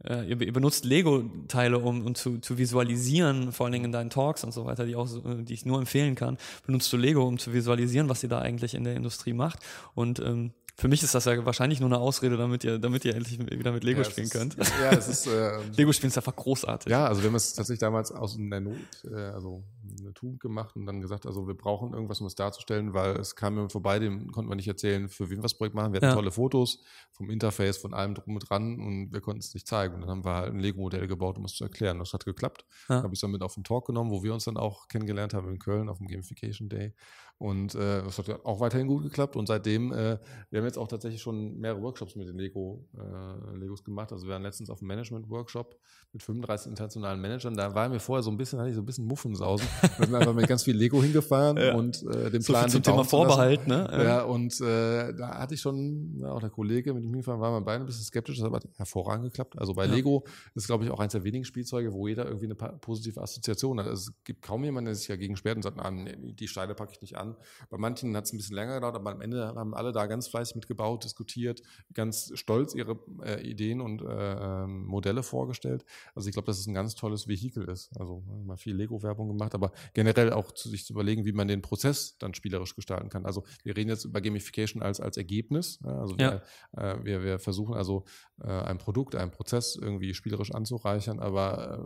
äh, 0.05 0.29
ihr, 0.29 0.41
ihr, 0.41 0.53
benutzt 0.53 0.85
Lego-Teile, 0.85 1.79
um, 1.79 2.07
um 2.07 2.15
zu, 2.15 2.39
zu 2.39 2.59
visualisieren, 2.59 3.53
vor 3.53 3.67
allen 3.67 3.73
Dingen 3.73 3.87
in 3.87 3.93
deinen 3.93 4.11
Talks 4.11 4.45
und 4.45 4.53
so 4.53 4.65
weiter, 4.65 4.87
die, 4.87 4.97
auch, 4.97 5.09
die 5.43 5.53
ich 5.53 5.67
nur 5.67 5.79
empfehlen 5.79 6.15
kann, 6.15 6.39
benutzt 6.65 6.93
du 6.93 6.97
Lego, 6.97 7.27
um 7.27 7.39
zu 7.39 7.53
visualisieren, 7.53 8.09
was 8.09 8.23
ihr 8.23 8.29
da 8.29 8.41
eigentlich 8.41 8.75
in 8.75 8.85
der 8.85 8.97
Industrie 8.97 9.35
macht. 9.35 9.59
Und 9.95 10.19
ähm, 10.21 10.53
für 10.81 10.89
mich 10.89 11.03
ist 11.03 11.15
das 11.15 11.27
ja 11.27 11.45
wahrscheinlich 11.45 11.81
nur 11.81 11.91
eine 11.91 11.99
Ausrede, 11.99 12.39
damit 12.39 12.65
ihr, 12.65 12.79
damit 12.79 13.05
ihr 13.05 13.15
endlich 13.15 13.39
wieder 13.39 13.73
mit 13.73 13.85
Lego 13.85 13.99
ja, 13.99 14.05
spielen 14.05 14.27
ist, 14.27 14.33
könnt. 14.33 14.57
Ja, 14.57 14.93
es 14.93 15.09
ist. 15.09 15.27
Äh, 15.31 15.59
Lego 15.77 15.93
spielen 15.93 16.09
ist 16.09 16.17
einfach 16.17 16.35
großartig. 16.35 16.91
Ja, 16.91 17.07
also 17.07 17.23
wir 17.23 17.29
haben 17.29 17.35
es 17.35 17.53
tatsächlich 17.53 17.81
damals 17.81 18.11
aus 18.11 18.37
der 18.39 18.61
Not, 18.61 18.77
äh, 19.05 19.15
also 19.15 19.63
eine 20.01 20.15
Tugend 20.15 20.41
gemacht 20.41 20.77
und 20.77 20.87
dann 20.87 21.01
gesagt, 21.01 21.27
also 21.27 21.47
wir 21.47 21.55
brauchen 21.55 21.93
irgendwas, 21.93 22.21
um 22.21 22.27
es 22.27 22.35
darzustellen, 22.35 22.95
weil 22.95 23.17
es 23.17 23.37
kam 23.37 23.55
mir 23.55 23.69
vorbei, 23.69 23.99
dem 23.99 24.31
konnten 24.33 24.51
wir 24.51 24.57
nicht 24.57 24.69
erzählen, 24.69 25.09
für 25.09 25.31
wen 25.31 25.39
wir 25.39 25.43
das 25.43 25.55
Projekt 25.55 25.75
machen. 25.75 25.93
Wir 25.93 25.99
hatten 25.99 26.07
ja. 26.07 26.15
tolle 26.15 26.31
Fotos 26.31 26.83
vom 27.13 27.31
Interface, 27.31 27.79
von 27.79 27.95
allem 27.95 28.15
drum 28.15 28.35
und 28.35 28.51
dran 28.51 28.81
und 28.81 29.13
wir 29.13 29.21
konnten 29.21 29.41
es 29.41 29.55
nicht 29.55 29.67
zeigen. 29.67 29.95
Und 29.95 30.03
dann 30.03 30.11
haben 30.11 30.25
wir 30.25 30.35
halt 30.35 30.53
ein 30.53 30.61
Lego-Modell 30.61 31.07
gebaut, 31.07 31.39
um 31.39 31.45
es 31.45 31.55
zu 31.55 31.65
erklären. 31.65 31.99
Das 31.99 32.13
hat 32.13 32.25
geklappt. 32.25 32.65
Ja. 32.89 33.03
Habe 33.03 33.15
ich 33.15 33.21
dann 33.21 33.31
mit 33.31 33.43
auf 33.43 33.55
den 33.55 33.65
Talk 33.65 33.87
genommen, 33.87 34.11
wo 34.11 34.23
wir 34.23 34.35
uns 34.35 34.45
dann 34.45 34.57
auch 34.57 34.89
kennengelernt 34.89 35.35
haben 35.35 35.49
in 35.49 35.59
Köln 35.59 35.89
auf 35.89 35.99
dem 35.99 36.07
Gamification 36.07 36.69
Day. 36.69 36.95
Und 37.41 37.75
äh, 37.75 38.03
das 38.03 38.19
hat 38.19 38.45
auch 38.45 38.61
weiterhin 38.61 38.87
gut 38.87 39.03
geklappt. 39.03 39.35
Und 39.35 39.47
seitdem, 39.47 39.93
äh, 39.93 40.19
wir 40.51 40.59
haben 40.59 40.67
jetzt 40.67 40.77
auch 40.77 40.89
tatsächlich 40.89 41.23
schon 41.23 41.59
mehrere 41.59 41.81
Workshops 41.81 42.15
mit 42.15 42.29
den 42.29 42.37
Lego, 42.37 42.87
äh, 42.95 43.57
Legos 43.57 43.83
gemacht. 43.83 44.13
Also 44.13 44.27
wir 44.27 44.35
waren 44.35 44.43
letztens 44.43 44.69
auf 44.69 44.81
einem 44.81 44.89
Management-Workshop 44.89 45.75
mit 46.13 46.23
35 46.23 46.69
internationalen 46.69 47.19
Managern. 47.19 47.55
Da 47.55 47.75
waren 47.75 47.93
wir 47.93 48.01
vorher 48.01 48.23
so 48.23 48.31
ein 48.31 48.37
bisschen, 48.37 48.59
hatte 48.59 48.69
ich 48.69 48.75
so 48.75 48.83
ein 48.83 48.87
bisschen 48.87 49.07
Muffensausen. 49.07 49.67
Wir 49.99 50.07
sind 50.07 50.15
einfach 50.15 50.35
mit 50.35 50.47
ganz 50.47 50.63
viel 50.63 50.77
Lego 50.77 51.03
hingefahren 51.03 51.57
ja. 51.57 51.75
und 51.75 52.03
äh, 52.03 52.31
den 52.31 52.43
Plan. 52.43 52.69
So 52.69 52.79
zum 52.79 52.83
Thema 52.83 53.05
Vorbehalt, 53.05 53.67
ne? 53.67 53.89
Ja, 53.93 54.23
und 54.23 54.61
äh, 54.61 55.15
da 55.15 55.39
hatte 55.39 55.55
ich 55.55 55.61
schon, 55.61 56.19
ja, 56.19 56.33
auch 56.33 56.41
der 56.41 56.51
Kollege, 56.51 56.95
mit 56.95 57.03
dem 57.03 57.11
hingefahren 57.11 57.41
war, 57.41 57.53
wir 57.53 57.61
beide 57.61 57.85
ein 57.85 57.87
bisschen 57.87 58.05
skeptisch. 58.05 58.37
Das 58.37 58.45
hat 58.45 58.55
aber 58.55 58.61
hervorragend 58.77 59.25
geklappt. 59.25 59.59
Also 59.59 59.75
bei 59.75 59.87
ja. 59.87 59.95
Lego 59.95 60.25
ist, 60.55 60.67
glaube 60.67 60.85
ich, 60.85 60.91
auch 60.91 61.01
eins 61.01 61.13
der 61.13 61.25
wenigen 61.25 61.45
Spielzeuge, 61.45 61.93
wo 61.93 62.09
jeder 62.09 62.27
irgendwie 62.27 62.47
eine 62.47 62.55
positive 62.55 63.21
Assoziation 63.21 63.79
hat. 63.81 63.87
Also 63.87 64.11
es 64.11 64.25
gibt 64.25 64.43
kaum 64.43 64.65
jemanden, 64.65 64.87
der 64.87 64.95
sich 64.95 65.09
dagegen 65.09 65.37
sperrt 65.37 65.57
und 65.57 65.63
sagt, 65.63 65.79
ah, 65.79 65.91
nee, 65.91 66.17
die 66.17 66.49
Steine 66.49 66.75
packe 66.75 66.93
ich 66.93 67.01
nicht 67.01 67.17
an 67.17 67.37
bei 67.69 67.79
manchen 67.79 68.17
hat 68.17 68.25
es 68.25 68.33
ein 68.33 68.37
bisschen 68.37 68.57
länger 68.57 68.75
gedauert, 68.75 68.97
aber 68.97 69.11
am 69.11 69.21
Ende 69.21 69.47
haben 69.55 69.75
alle 69.75 69.93
da 69.93 70.07
ganz 70.07 70.29
fleißig 70.29 70.57
mitgebaut, 70.57 71.05
diskutiert, 71.05 71.63
ganz 71.95 72.33
stolz 72.35 72.75
ihre 72.75 72.99
äh, 73.25 73.41
Ideen 73.49 73.81
und 73.81 74.03
äh, 74.03 74.05
ähm, 74.05 74.85
Modelle 74.87 75.23
vorgestellt. 75.23 75.85
Also 76.15 76.29
ich 76.29 76.33
glaube, 76.33 76.47
dass 76.47 76.59
es 76.59 76.67
ein 76.67 76.75
ganz 76.75 76.95
tolles 76.95 77.29
Vehikel 77.29 77.65
ist. 77.69 77.91
Also 77.99 78.23
mal 78.45 78.57
viel 78.57 78.77
Lego-Werbung 78.77 79.29
gemacht, 79.29 79.55
aber 79.55 79.70
generell 79.95 80.33
auch 80.33 80.53
zu 80.53 80.69
sich 80.69 80.85
zu 80.85 80.93
überlegen, 80.93 81.25
wie 81.25 81.33
man 81.33 81.49
den 81.49 81.63
Prozess 81.63 82.17
dann 82.19 82.35
spielerisch 82.35 82.75
gestalten 82.75 83.09
kann. 83.09 83.27
Also 83.27 83.45
wir 83.63 83.77
reden 83.77 83.91
jetzt 83.91 84.05
über 84.05 84.21
Gamification 84.21 84.83
als, 84.83 85.01
als 85.01 85.17
Ergebnis. 85.17 85.81
Also 85.85 86.17
ja. 86.19 86.43
wir, 86.73 86.83
äh, 86.83 87.05
wir, 87.05 87.23
wir 87.23 87.39
versuchen 87.39 87.75
also 87.75 88.05
äh, 88.43 88.49
ein 88.49 88.79
Produkt, 88.79 89.15
einen 89.15 89.31
Prozess 89.31 89.77
irgendwie 89.77 90.15
spielerisch 90.15 90.53
anzureichern, 90.53 91.21
aber 91.21 91.85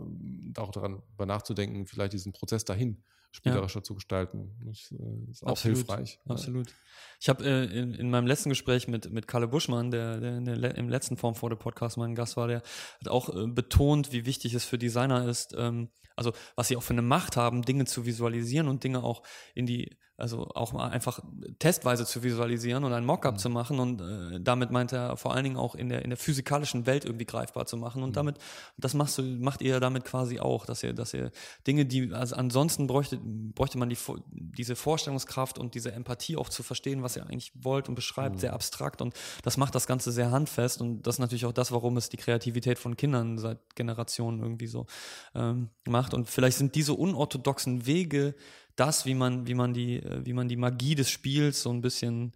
äh, 0.55 0.59
auch 0.59 0.71
daran 0.71 1.01
nachzudenken, 1.17 1.87
vielleicht 1.87 2.13
diesen 2.13 2.33
Prozess 2.33 2.65
dahin 2.65 3.03
spielerischer 3.35 3.79
ja. 3.79 3.83
zu 3.83 3.95
gestalten. 3.95 4.51
Das 4.65 4.91
äh, 4.91 5.31
ist 5.31 5.43
auch 5.43 5.49
absolut, 5.49 5.77
hilfreich. 5.77 6.19
Absolut. 6.27 6.73
Ich 7.19 7.29
habe 7.29 7.43
äh, 7.43 7.65
in, 7.65 7.93
in 7.93 8.09
meinem 8.09 8.27
letzten 8.27 8.49
Gespräch 8.49 8.87
mit, 8.87 9.11
mit 9.11 9.27
Kalle 9.27 9.47
Buschmann, 9.47 9.91
der, 9.91 10.19
der, 10.19 10.39
der 10.39 10.75
im 10.75 10.89
letzten 10.89 11.17
Form 11.17 11.35
vor 11.35 11.49
der 11.49 11.57
Podcast 11.57 11.97
mein 11.97 12.15
Gast 12.15 12.37
war, 12.37 12.47
der 12.47 12.61
hat 13.01 13.09
auch 13.09 13.29
äh, 13.29 13.47
betont, 13.47 14.11
wie 14.11 14.25
wichtig 14.25 14.53
es 14.53 14.65
für 14.65 14.77
Designer 14.77 15.27
ist, 15.27 15.53
ähm, 15.57 15.89
also 16.15 16.31
was 16.55 16.69
sie 16.69 16.77
auch 16.77 16.83
für 16.83 16.93
eine 16.93 17.01
Macht 17.01 17.35
haben, 17.35 17.61
Dinge 17.61 17.85
zu 17.85 18.05
visualisieren 18.05 18.69
und 18.69 18.83
Dinge 18.83 19.03
auch 19.03 19.21
in 19.53 19.65
die 19.65 19.97
also 20.17 20.47
auch 20.55 20.71
mal 20.71 20.89
einfach 20.89 21.19
testweise 21.59 22.05
zu 22.05 22.23
visualisieren 22.23 22.83
und 22.83 22.93
ein 22.93 23.05
Mockup 23.05 23.33
Mhm. 23.35 23.39
zu 23.39 23.49
machen 23.49 23.79
und 23.79 24.01
äh, 24.01 24.39
damit 24.39 24.71
meint 24.71 24.93
er 24.93 25.17
vor 25.17 25.33
allen 25.33 25.43
Dingen 25.43 25.57
auch 25.57 25.75
in 25.75 25.89
der 25.89 26.03
in 26.03 26.09
der 26.09 26.17
physikalischen 26.17 26.85
Welt 26.85 27.03
irgendwie 27.05 27.25
greifbar 27.25 27.65
zu 27.65 27.75
machen 27.77 28.01
und 28.01 28.09
Mhm. 28.11 28.13
damit 28.13 28.37
das 28.77 28.93
machst 28.93 29.17
du 29.17 29.23
macht 29.23 29.61
ihr 29.61 29.79
damit 29.79 30.05
quasi 30.05 30.39
auch, 30.39 30.65
dass 30.65 30.83
ihr 30.83 30.93
dass 30.93 31.13
ihr 31.13 31.31
Dinge, 31.67 31.85
die 31.85 32.13
also 32.13 32.35
ansonsten 32.35 32.87
bräuchte 32.87 33.19
bräuchte 33.23 33.77
man 33.77 33.89
die 33.89 33.97
diese 34.29 34.75
Vorstellungskraft 34.75 35.57
und 35.59 35.75
diese 35.75 35.91
Empathie 35.91 36.37
auch 36.37 36.49
zu 36.49 36.63
verstehen, 36.63 37.03
was 37.03 37.15
ihr 37.17 37.23
eigentlich 37.25 37.51
wollt 37.55 37.89
und 37.89 37.95
beschreibt, 37.95 38.39
sehr 38.39 38.53
abstrakt 38.53 39.01
und 39.01 39.13
das 39.43 39.57
macht 39.57 39.75
das 39.75 39.85
Ganze 39.87 40.11
sehr 40.11 40.31
handfest 40.31 40.81
und 40.81 41.01
das 41.05 41.15
ist 41.15 41.19
natürlich 41.19 41.45
auch 41.45 41.51
das, 41.51 41.71
warum 41.71 41.97
es 41.97 42.09
die 42.09 42.17
Kreativität 42.17 42.79
von 42.79 42.95
Kindern 42.95 43.37
seit 43.37 43.75
Generationen 43.75 44.41
irgendwie 44.41 44.67
so 44.67 44.85
ähm, 45.33 45.69
macht 45.85 46.13
und 46.13 46.29
vielleicht 46.29 46.57
sind 46.57 46.75
diese 46.75 46.93
unorthodoxen 46.93 47.85
Wege 47.85 48.35
das, 48.75 49.05
wie 49.05 49.15
man, 49.15 49.47
wie 49.47 49.53
man 49.53 49.73
die, 49.73 49.97
äh, 49.97 50.25
wie 50.25 50.33
man 50.33 50.47
die 50.47 50.57
Magie 50.57 50.95
des 50.95 51.09
Spiels 51.09 51.61
so 51.61 51.71
ein 51.71 51.81
bisschen 51.81 52.33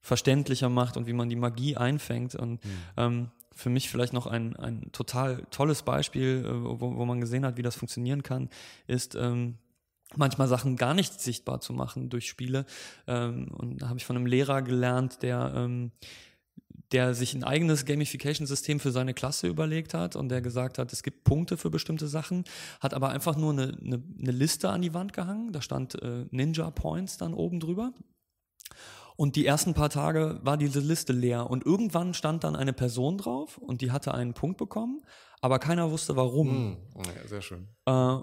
verständlicher 0.00 0.68
macht 0.68 0.96
und 0.96 1.06
wie 1.06 1.12
man 1.12 1.28
die 1.28 1.36
Magie 1.36 1.76
einfängt. 1.76 2.34
Und 2.34 2.60
ähm, 2.96 3.30
für 3.52 3.70
mich 3.70 3.90
vielleicht 3.90 4.12
noch 4.12 4.26
ein, 4.26 4.56
ein 4.56 4.90
total 4.92 5.46
tolles 5.50 5.82
Beispiel, 5.82 6.44
äh, 6.46 6.80
wo, 6.80 6.96
wo 6.96 7.04
man 7.04 7.20
gesehen 7.20 7.44
hat, 7.44 7.56
wie 7.56 7.62
das 7.62 7.76
funktionieren 7.76 8.22
kann, 8.22 8.48
ist 8.86 9.14
ähm, 9.14 9.58
manchmal 10.16 10.48
Sachen 10.48 10.76
gar 10.76 10.94
nicht 10.94 11.20
sichtbar 11.20 11.60
zu 11.60 11.72
machen 11.72 12.08
durch 12.08 12.28
Spiele. 12.28 12.64
Ähm, 13.06 13.48
und 13.52 13.82
da 13.82 13.88
habe 13.88 13.98
ich 13.98 14.04
von 14.04 14.16
einem 14.16 14.26
Lehrer 14.26 14.62
gelernt, 14.62 15.22
der 15.22 15.52
ähm, 15.54 15.92
der 16.92 17.14
sich 17.14 17.34
ein 17.34 17.44
eigenes 17.44 17.84
Gamification-System 17.84 18.80
für 18.80 18.90
seine 18.90 19.14
Klasse 19.14 19.46
überlegt 19.46 19.94
hat 19.94 20.16
und 20.16 20.28
der 20.28 20.40
gesagt 20.40 20.78
hat, 20.78 20.92
es 20.92 21.02
gibt 21.02 21.24
Punkte 21.24 21.56
für 21.56 21.70
bestimmte 21.70 22.08
Sachen, 22.08 22.44
hat 22.80 22.94
aber 22.94 23.10
einfach 23.10 23.36
nur 23.36 23.52
eine, 23.52 23.78
eine, 23.80 24.02
eine 24.18 24.32
Liste 24.32 24.70
an 24.70 24.82
die 24.82 24.94
Wand 24.94 25.12
gehangen, 25.12 25.52
da 25.52 25.62
stand 25.62 26.00
äh, 26.02 26.26
Ninja 26.30 26.70
Points 26.70 27.16
dann 27.16 27.34
oben 27.34 27.60
drüber. 27.60 27.92
Und 29.16 29.36
die 29.36 29.44
ersten 29.44 29.74
paar 29.74 29.90
Tage 29.90 30.40
war 30.42 30.56
diese 30.56 30.80
Liste 30.80 31.12
leer 31.12 31.50
und 31.50 31.66
irgendwann 31.66 32.14
stand 32.14 32.42
dann 32.42 32.56
eine 32.56 32.72
Person 32.72 33.18
drauf 33.18 33.58
und 33.58 33.82
die 33.82 33.92
hatte 33.92 34.14
einen 34.14 34.32
Punkt 34.32 34.56
bekommen, 34.56 35.02
aber 35.42 35.58
keiner 35.58 35.90
wusste 35.90 36.16
warum. 36.16 36.78
Hm. 36.94 37.04
Sehr 37.26 37.42
schön. 37.42 37.68
Äh, 37.84 38.18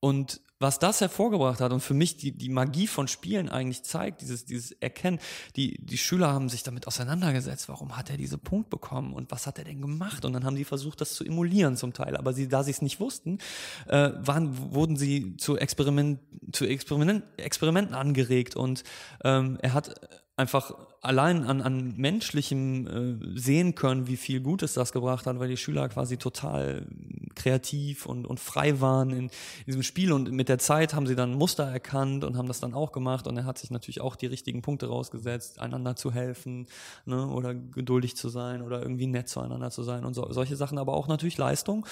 und 0.00 0.40
was 0.58 0.78
das 0.78 1.02
hervorgebracht 1.02 1.60
hat 1.60 1.72
und 1.72 1.80
für 1.80 1.92
mich 1.92 2.16
die, 2.16 2.32
die 2.32 2.48
Magie 2.48 2.86
von 2.86 3.08
Spielen 3.08 3.50
eigentlich 3.50 3.82
zeigt, 3.82 4.22
dieses, 4.22 4.46
dieses 4.46 4.72
Erkennen, 4.72 5.18
die, 5.54 5.76
die 5.84 5.98
Schüler 5.98 6.32
haben 6.32 6.48
sich 6.48 6.62
damit 6.62 6.86
auseinandergesetzt, 6.86 7.68
warum 7.68 7.96
hat 7.96 8.08
er 8.08 8.16
diese 8.16 8.38
Punkt 8.38 8.70
bekommen 8.70 9.12
und 9.12 9.30
was 9.30 9.46
hat 9.46 9.58
er 9.58 9.64
denn 9.64 9.82
gemacht? 9.82 10.24
Und 10.24 10.32
dann 10.32 10.44
haben 10.44 10.56
die 10.56 10.64
versucht, 10.64 11.02
das 11.02 11.14
zu 11.14 11.24
emulieren 11.24 11.76
zum 11.76 11.92
Teil. 11.92 12.16
Aber 12.16 12.32
sie, 12.32 12.48
da 12.48 12.62
sie 12.62 12.70
es 12.70 12.80
nicht 12.80 13.00
wussten, 13.00 13.38
äh, 13.86 14.12
waren, 14.16 14.72
wurden 14.72 14.96
sie 14.96 15.36
zu, 15.36 15.58
Experiment, 15.58 16.20
zu 16.52 16.64
Experiment, 16.64 17.24
Experimenten 17.36 17.94
angeregt 17.94 18.56
und 18.56 18.82
ähm, 19.24 19.58
er 19.60 19.74
hat 19.74 20.08
einfach 20.36 20.74
allein 21.06 21.44
an, 21.44 21.62
an 21.62 21.94
menschlichem 21.96 22.86
äh, 22.86 23.38
sehen 23.38 23.74
können, 23.74 24.06
wie 24.06 24.16
viel 24.16 24.40
Gutes 24.40 24.74
das 24.74 24.92
gebracht 24.92 25.26
hat, 25.26 25.38
weil 25.38 25.48
die 25.48 25.56
Schüler 25.56 25.88
quasi 25.88 26.16
total 26.16 26.86
kreativ 27.34 28.06
und, 28.06 28.26
und 28.26 28.40
frei 28.40 28.80
waren 28.80 29.10
in, 29.10 29.18
in 29.18 29.30
diesem 29.66 29.82
Spiel. 29.82 30.12
Und 30.12 30.30
mit 30.32 30.48
der 30.48 30.58
Zeit 30.58 30.94
haben 30.94 31.06
sie 31.06 31.14
dann 31.14 31.34
Muster 31.34 31.64
erkannt 31.64 32.24
und 32.24 32.36
haben 32.36 32.48
das 32.48 32.60
dann 32.60 32.74
auch 32.74 32.92
gemacht. 32.92 33.26
Und 33.26 33.36
er 33.36 33.44
hat 33.44 33.58
sich 33.58 33.70
natürlich 33.70 34.00
auch 34.00 34.16
die 34.16 34.26
richtigen 34.26 34.62
Punkte 34.62 34.88
rausgesetzt, 34.88 35.60
einander 35.60 35.96
zu 35.96 36.12
helfen 36.12 36.66
ne, 37.04 37.26
oder 37.28 37.54
geduldig 37.54 38.16
zu 38.16 38.28
sein 38.28 38.62
oder 38.62 38.82
irgendwie 38.82 39.06
nett 39.06 39.28
zueinander 39.28 39.70
zu 39.70 39.82
sein 39.82 40.04
und 40.04 40.14
so, 40.14 40.30
solche 40.32 40.56
Sachen, 40.56 40.78
aber 40.78 40.94
auch 40.94 41.08
natürlich 41.08 41.38
Leistung. 41.38 41.86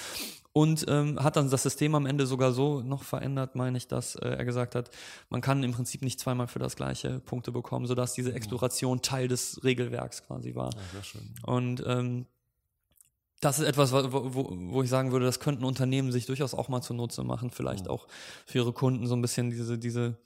Und 0.57 0.85
ähm, 0.87 1.21
hat 1.21 1.35
dann 1.35 1.49
das 1.49 1.63
System 1.63 1.95
am 1.95 2.05
Ende 2.05 2.25
sogar 2.25 2.53
so 2.53 2.79
noch 2.79 3.03
verändert, 3.03 3.55
meine 3.55 3.77
ich, 3.77 3.89
dass 3.89 4.15
äh, 4.15 4.29
er 4.29 4.45
gesagt 4.45 4.73
hat, 4.73 4.89
man 5.29 5.41
kann 5.41 5.61
im 5.63 5.73
Prinzip 5.73 6.01
nicht 6.01 6.17
zweimal 6.17 6.47
für 6.47 6.59
das 6.59 6.77
gleiche 6.77 7.19
Punkte 7.19 7.51
bekommen, 7.51 7.87
sodass 7.87 8.13
diese 8.13 8.31
Exploration 8.31 9.01
Teil 9.05 9.27
des 9.27 9.63
Regelwerks 9.63 10.23
quasi 10.23 10.55
war. 10.55 10.73
Ja, 10.73 10.81
sehr 10.93 11.03
schön. 11.03 11.33
Und 11.43 11.83
ähm, 11.85 12.25
das 13.41 13.59
ist 13.59 13.65
etwas, 13.65 13.91
wo, 13.91 14.33
wo, 14.33 14.49
wo 14.73 14.83
ich 14.83 14.89
sagen 14.89 15.11
würde, 15.11 15.25
das 15.25 15.39
könnten 15.39 15.65
Unternehmen 15.65 16.11
sich 16.11 16.25
durchaus 16.25 16.53
auch 16.53 16.67
mal 16.69 16.81
zunutze 16.81 17.23
machen, 17.23 17.51
vielleicht 17.51 17.87
auch 17.87 18.07
für 18.45 18.59
ihre 18.59 18.73
Kunden 18.73 19.07
so 19.07 19.15
ein 19.15 19.21
bisschen 19.21 19.49
diese, 19.51 19.77
diese 19.77 20.17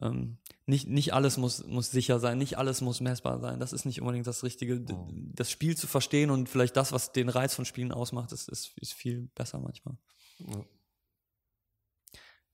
ähm, 0.00 0.38
nicht, 0.66 0.86
nicht 0.88 1.14
alles 1.14 1.36
muss, 1.36 1.64
muss 1.66 1.90
sicher 1.90 2.20
sein, 2.20 2.38
nicht 2.38 2.58
alles 2.58 2.80
muss 2.80 3.00
messbar 3.00 3.40
sein. 3.40 3.58
Das 3.58 3.72
ist 3.72 3.86
nicht 3.86 4.00
unbedingt 4.00 4.26
das 4.26 4.42
Richtige. 4.44 4.80
D- 4.80 4.94
Das 5.34 5.50
Spiel 5.50 5.76
zu 5.76 5.86
verstehen 5.86 6.30
und 6.30 6.48
vielleicht 6.48 6.76
das, 6.76 6.92
was 6.92 7.12
den 7.12 7.28
Reiz 7.28 7.54
von 7.54 7.64
Spielen 7.64 7.92
ausmacht, 7.92 8.32
ist, 8.32 8.48
ist, 8.48 8.76
ist 8.78 8.92
viel 8.92 9.28
besser 9.34 9.58
manchmal. 9.58 9.96
Ja. 10.38 10.64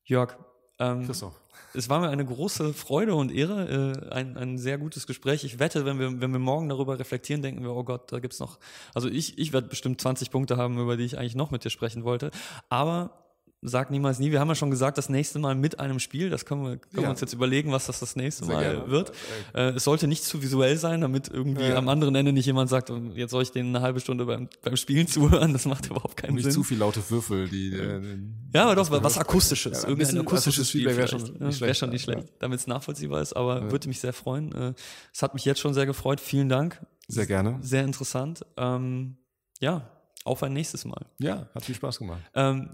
Jörg, 0.04 0.36
ähm, 0.78 1.06
Christoph. 1.06 1.40
es 1.74 1.88
war 1.88 2.00
mir 2.00 2.08
eine 2.08 2.24
große 2.24 2.72
Freude 2.74 3.14
und 3.14 3.32
Ehre, 3.32 3.94
äh, 4.10 4.14
ein, 4.14 4.36
ein 4.36 4.58
sehr 4.58 4.78
gutes 4.78 5.06
Gespräch. 5.06 5.44
Ich 5.44 5.58
wette, 5.58 5.84
wenn 5.84 5.98
wir, 5.98 6.20
wenn 6.20 6.32
wir 6.32 6.38
morgen 6.38 6.68
darüber 6.68 6.98
reflektieren, 6.98 7.42
denken 7.42 7.62
wir, 7.62 7.70
oh 7.74 7.84
Gott, 7.84 8.12
da 8.12 8.18
gibt's 8.18 8.40
noch, 8.40 8.58
also 8.94 9.08
ich, 9.08 9.38
ich 9.38 9.52
werde 9.52 9.68
bestimmt 9.68 10.00
20 10.00 10.30
Punkte 10.30 10.56
haben, 10.56 10.78
über 10.78 10.96
die 10.96 11.04
ich 11.04 11.18
eigentlich 11.18 11.36
noch 11.36 11.50
mit 11.50 11.64
dir 11.64 11.70
sprechen 11.70 12.04
wollte. 12.04 12.30
Aber 12.68 13.23
sag 13.66 13.90
niemals 13.90 14.18
nie. 14.18 14.30
Wir 14.30 14.40
haben 14.40 14.48
ja 14.48 14.54
schon 14.54 14.70
gesagt, 14.70 14.98
das 14.98 15.08
nächste 15.08 15.38
Mal 15.38 15.54
mit 15.54 15.80
einem 15.80 15.98
Spiel. 15.98 16.30
Das 16.30 16.44
können 16.44 16.62
wir, 16.64 16.70
können 16.76 16.92
wir 16.92 17.02
Ja. 17.04 17.10
uns 17.10 17.20
jetzt 17.20 17.32
überlegen, 17.32 17.72
was 17.72 17.86
das 17.86 17.98
das 18.00 18.14
nächste 18.14 18.44
Sehr 18.44 18.54
Mal 18.54 18.62
gerne. 18.74 18.90
wird. 18.90 19.12
Äh, 19.54 19.70
es 19.70 19.84
sollte 19.84 20.06
nicht 20.06 20.22
zu 20.22 20.42
visuell 20.42 20.76
sein, 20.76 21.00
damit 21.00 21.28
irgendwie 21.28 21.62
Ja. 21.64 21.76
am 21.76 21.88
anderen 21.88 22.14
Ende 22.14 22.32
nicht 22.32 22.46
jemand 22.46 22.70
sagt, 22.70 22.90
und 22.90 23.16
jetzt 23.16 23.30
soll 23.30 23.42
ich 23.42 23.50
denen 23.52 23.74
eine 23.74 23.82
halbe 23.84 24.00
Stunde 24.00 24.26
beim, 24.26 24.48
beim 24.62 24.76
Spielen 24.76 25.06
zuhören. 25.08 25.52
Das 25.52 25.64
macht 25.66 25.86
überhaupt 25.86 26.16
keinen 26.16 26.34
Nicht 26.34 26.44
Sinn. 26.44 26.52
zu 26.52 26.62
viel 26.62 26.78
laute 26.78 27.00
Würfel, 27.10 27.48
die. 27.48 27.72
Äh, 27.74 28.18
Ja, 28.54 28.64
aber 28.64 28.76
doch, 28.76 28.90
was 28.90 29.18
Akustisches. 29.18 29.82
Ja, 29.82 29.88
ein 29.88 29.96
bisschen 29.96 30.20
akustisches 30.20 30.68
Spiel 30.68 30.84
wäre 30.86 31.08
vielleicht. 31.08 31.26
schon 31.26 31.46
nicht 31.46 31.56
schlecht, 31.58 31.78
schon 31.80 31.90
nicht 31.90 32.06
ja. 32.06 32.12
schlecht, 32.14 32.28
damit 32.38 32.60
es 32.60 32.66
nachvollziehbar 32.66 33.20
ist, 33.22 33.32
aber 33.34 33.70
würde 33.72 33.88
mich 33.88 33.98
sehr 34.00 34.12
freuen. 34.12 34.52
Äh, 34.52 34.74
Es 35.12 35.22
hat 35.22 35.34
mich 35.34 35.44
jetzt 35.44 35.60
schon 35.60 35.74
sehr 35.74 35.86
gefreut. 35.86 36.20
Vielen 36.20 36.48
Dank. 36.48 36.84
Sehr 37.08 37.26
gerne. 37.26 37.58
Sehr 37.62 37.84
interessant. 37.84 38.44
Ähm, 38.56 39.16
ja, 39.60 39.88
auf 40.24 40.42
ein 40.42 40.52
nächstes 40.52 40.84
Mal. 40.84 41.04
Ja, 41.18 41.48
hat 41.54 41.64
viel 41.64 41.74
Spaß 41.74 41.98
gemacht. 41.98 42.20
Ähm, 42.34 42.70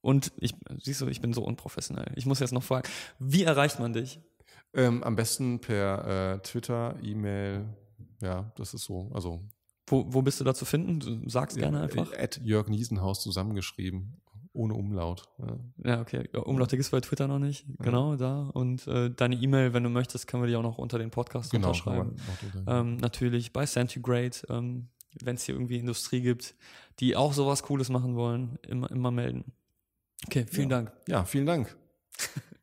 und 0.00 0.32
ich, 0.38 0.54
siehst 0.82 1.00
du, 1.00 1.06
ich 1.08 1.20
bin 1.20 1.32
so 1.32 1.42
unprofessionell. 1.44 2.12
Ich 2.16 2.26
muss 2.26 2.40
jetzt 2.40 2.52
noch 2.52 2.62
fragen, 2.62 2.88
wie 3.18 3.42
erreicht 3.44 3.78
man 3.80 3.92
dich? 3.92 4.20
Ähm, 4.74 5.02
am 5.02 5.16
besten 5.16 5.60
per 5.60 6.34
äh, 6.34 6.38
Twitter, 6.40 6.96
E-Mail. 7.02 7.64
Ja, 8.22 8.52
das 8.56 8.74
ist 8.74 8.84
so. 8.84 9.10
Also 9.14 9.42
Wo, 9.86 10.04
wo 10.08 10.22
bist 10.22 10.40
du 10.40 10.44
da 10.44 10.54
zu 10.54 10.64
finden? 10.64 11.00
Du 11.00 11.28
sagst 11.28 11.56
gerne 11.56 11.82
einfach. 11.82 12.12
At 12.18 12.40
Jörg 12.42 12.68
Niesenhaus 12.68 13.20
zusammengeschrieben. 13.22 14.20
Ohne 14.52 14.72
Umlaut. 14.72 15.24
Ja. 15.38 15.58
Ja, 15.84 16.00
okay. 16.00 16.28
Ja, 16.32 16.40
Umlaute 16.40 16.76
gibt's 16.76 16.90
bei 16.90 17.00
Twitter 17.02 17.28
noch 17.28 17.38
nicht. 17.38 17.66
Genau, 17.78 18.16
da. 18.16 18.48
Und 18.54 18.86
äh, 18.86 19.10
deine 19.10 19.34
E-Mail, 19.36 19.74
wenn 19.74 19.82
du 19.82 19.90
möchtest, 19.90 20.26
können 20.26 20.42
wir 20.42 20.48
die 20.48 20.56
auch 20.56 20.62
noch 20.62 20.78
unter 20.78 20.98
den 20.98 21.10
Podcast 21.10 21.50
Genau. 21.50 21.68
unterschreiben. 21.68 22.16
Ähm, 22.66 22.96
natürlich 22.96 23.52
bei 23.52 23.66
Centigrade, 23.66 24.36
ähm, 24.48 24.88
wenn 25.22 25.36
es 25.36 25.42
hier 25.44 25.54
irgendwie 25.54 25.76
Industrie 25.78 26.22
gibt, 26.22 26.54
die 27.00 27.16
auch 27.16 27.34
sowas 27.34 27.62
Cooles 27.64 27.90
machen 27.90 28.14
wollen, 28.16 28.58
immer, 28.66 28.90
immer 28.90 29.10
melden. 29.10 29.52
Okay, 30.26 30.46
vielen 30.50 30.70
Ja. 30.70 30.76
Dank. 30.76 30.92
ja, 31.08 31.24
vielen 31.24 31.46
Dank. 31.46 31.76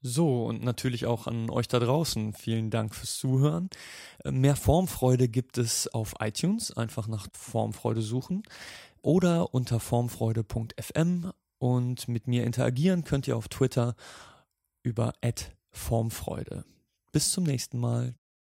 So, 0.00 0.44
und 0.46 0.62
natürlich 0.62 1.06
auch 1.06 1.26
an 1.26 1.50
euch 1.50 1.66
da 1.66 1.80
draußen. 1.80 2.32
Vielen 2.32 2.70
Dank 2.70 2.94
fürs 2.94 3.18
Zuhören. 3.18 3.68
Äh, 4.24 4.30
Mehr 4.30 4.54
Formfreude 4.54 5.28
gibt 5.28 5.58
es 5.58 5.88
auf 5.88 6.14
iTunes. 6.20 6.70
Einfach 6.70 7.08
nach 7.08 7.26
Formfreude 7.32 8.00
suchen. 8.00 8.44
Oder 9.02 9.52
unter 9.52 9.80
formfreude.fm. 9.80 11.32
Und 11.58 12.06
mit 12.06 12.28
mir 12.28 12.44
interagieren 12.44 13.02
könnt 13.02 13.26
ihr 13.26 13.36
auf 13.36 13.48
Twitter 13.48 13.96
über 14.84 15.14
Formfreude. 15.72 16.64
Bis 17.10 17.32
zum 17.32 17.42
nächsten 17.42 17.78
Mal. 17.80 18.14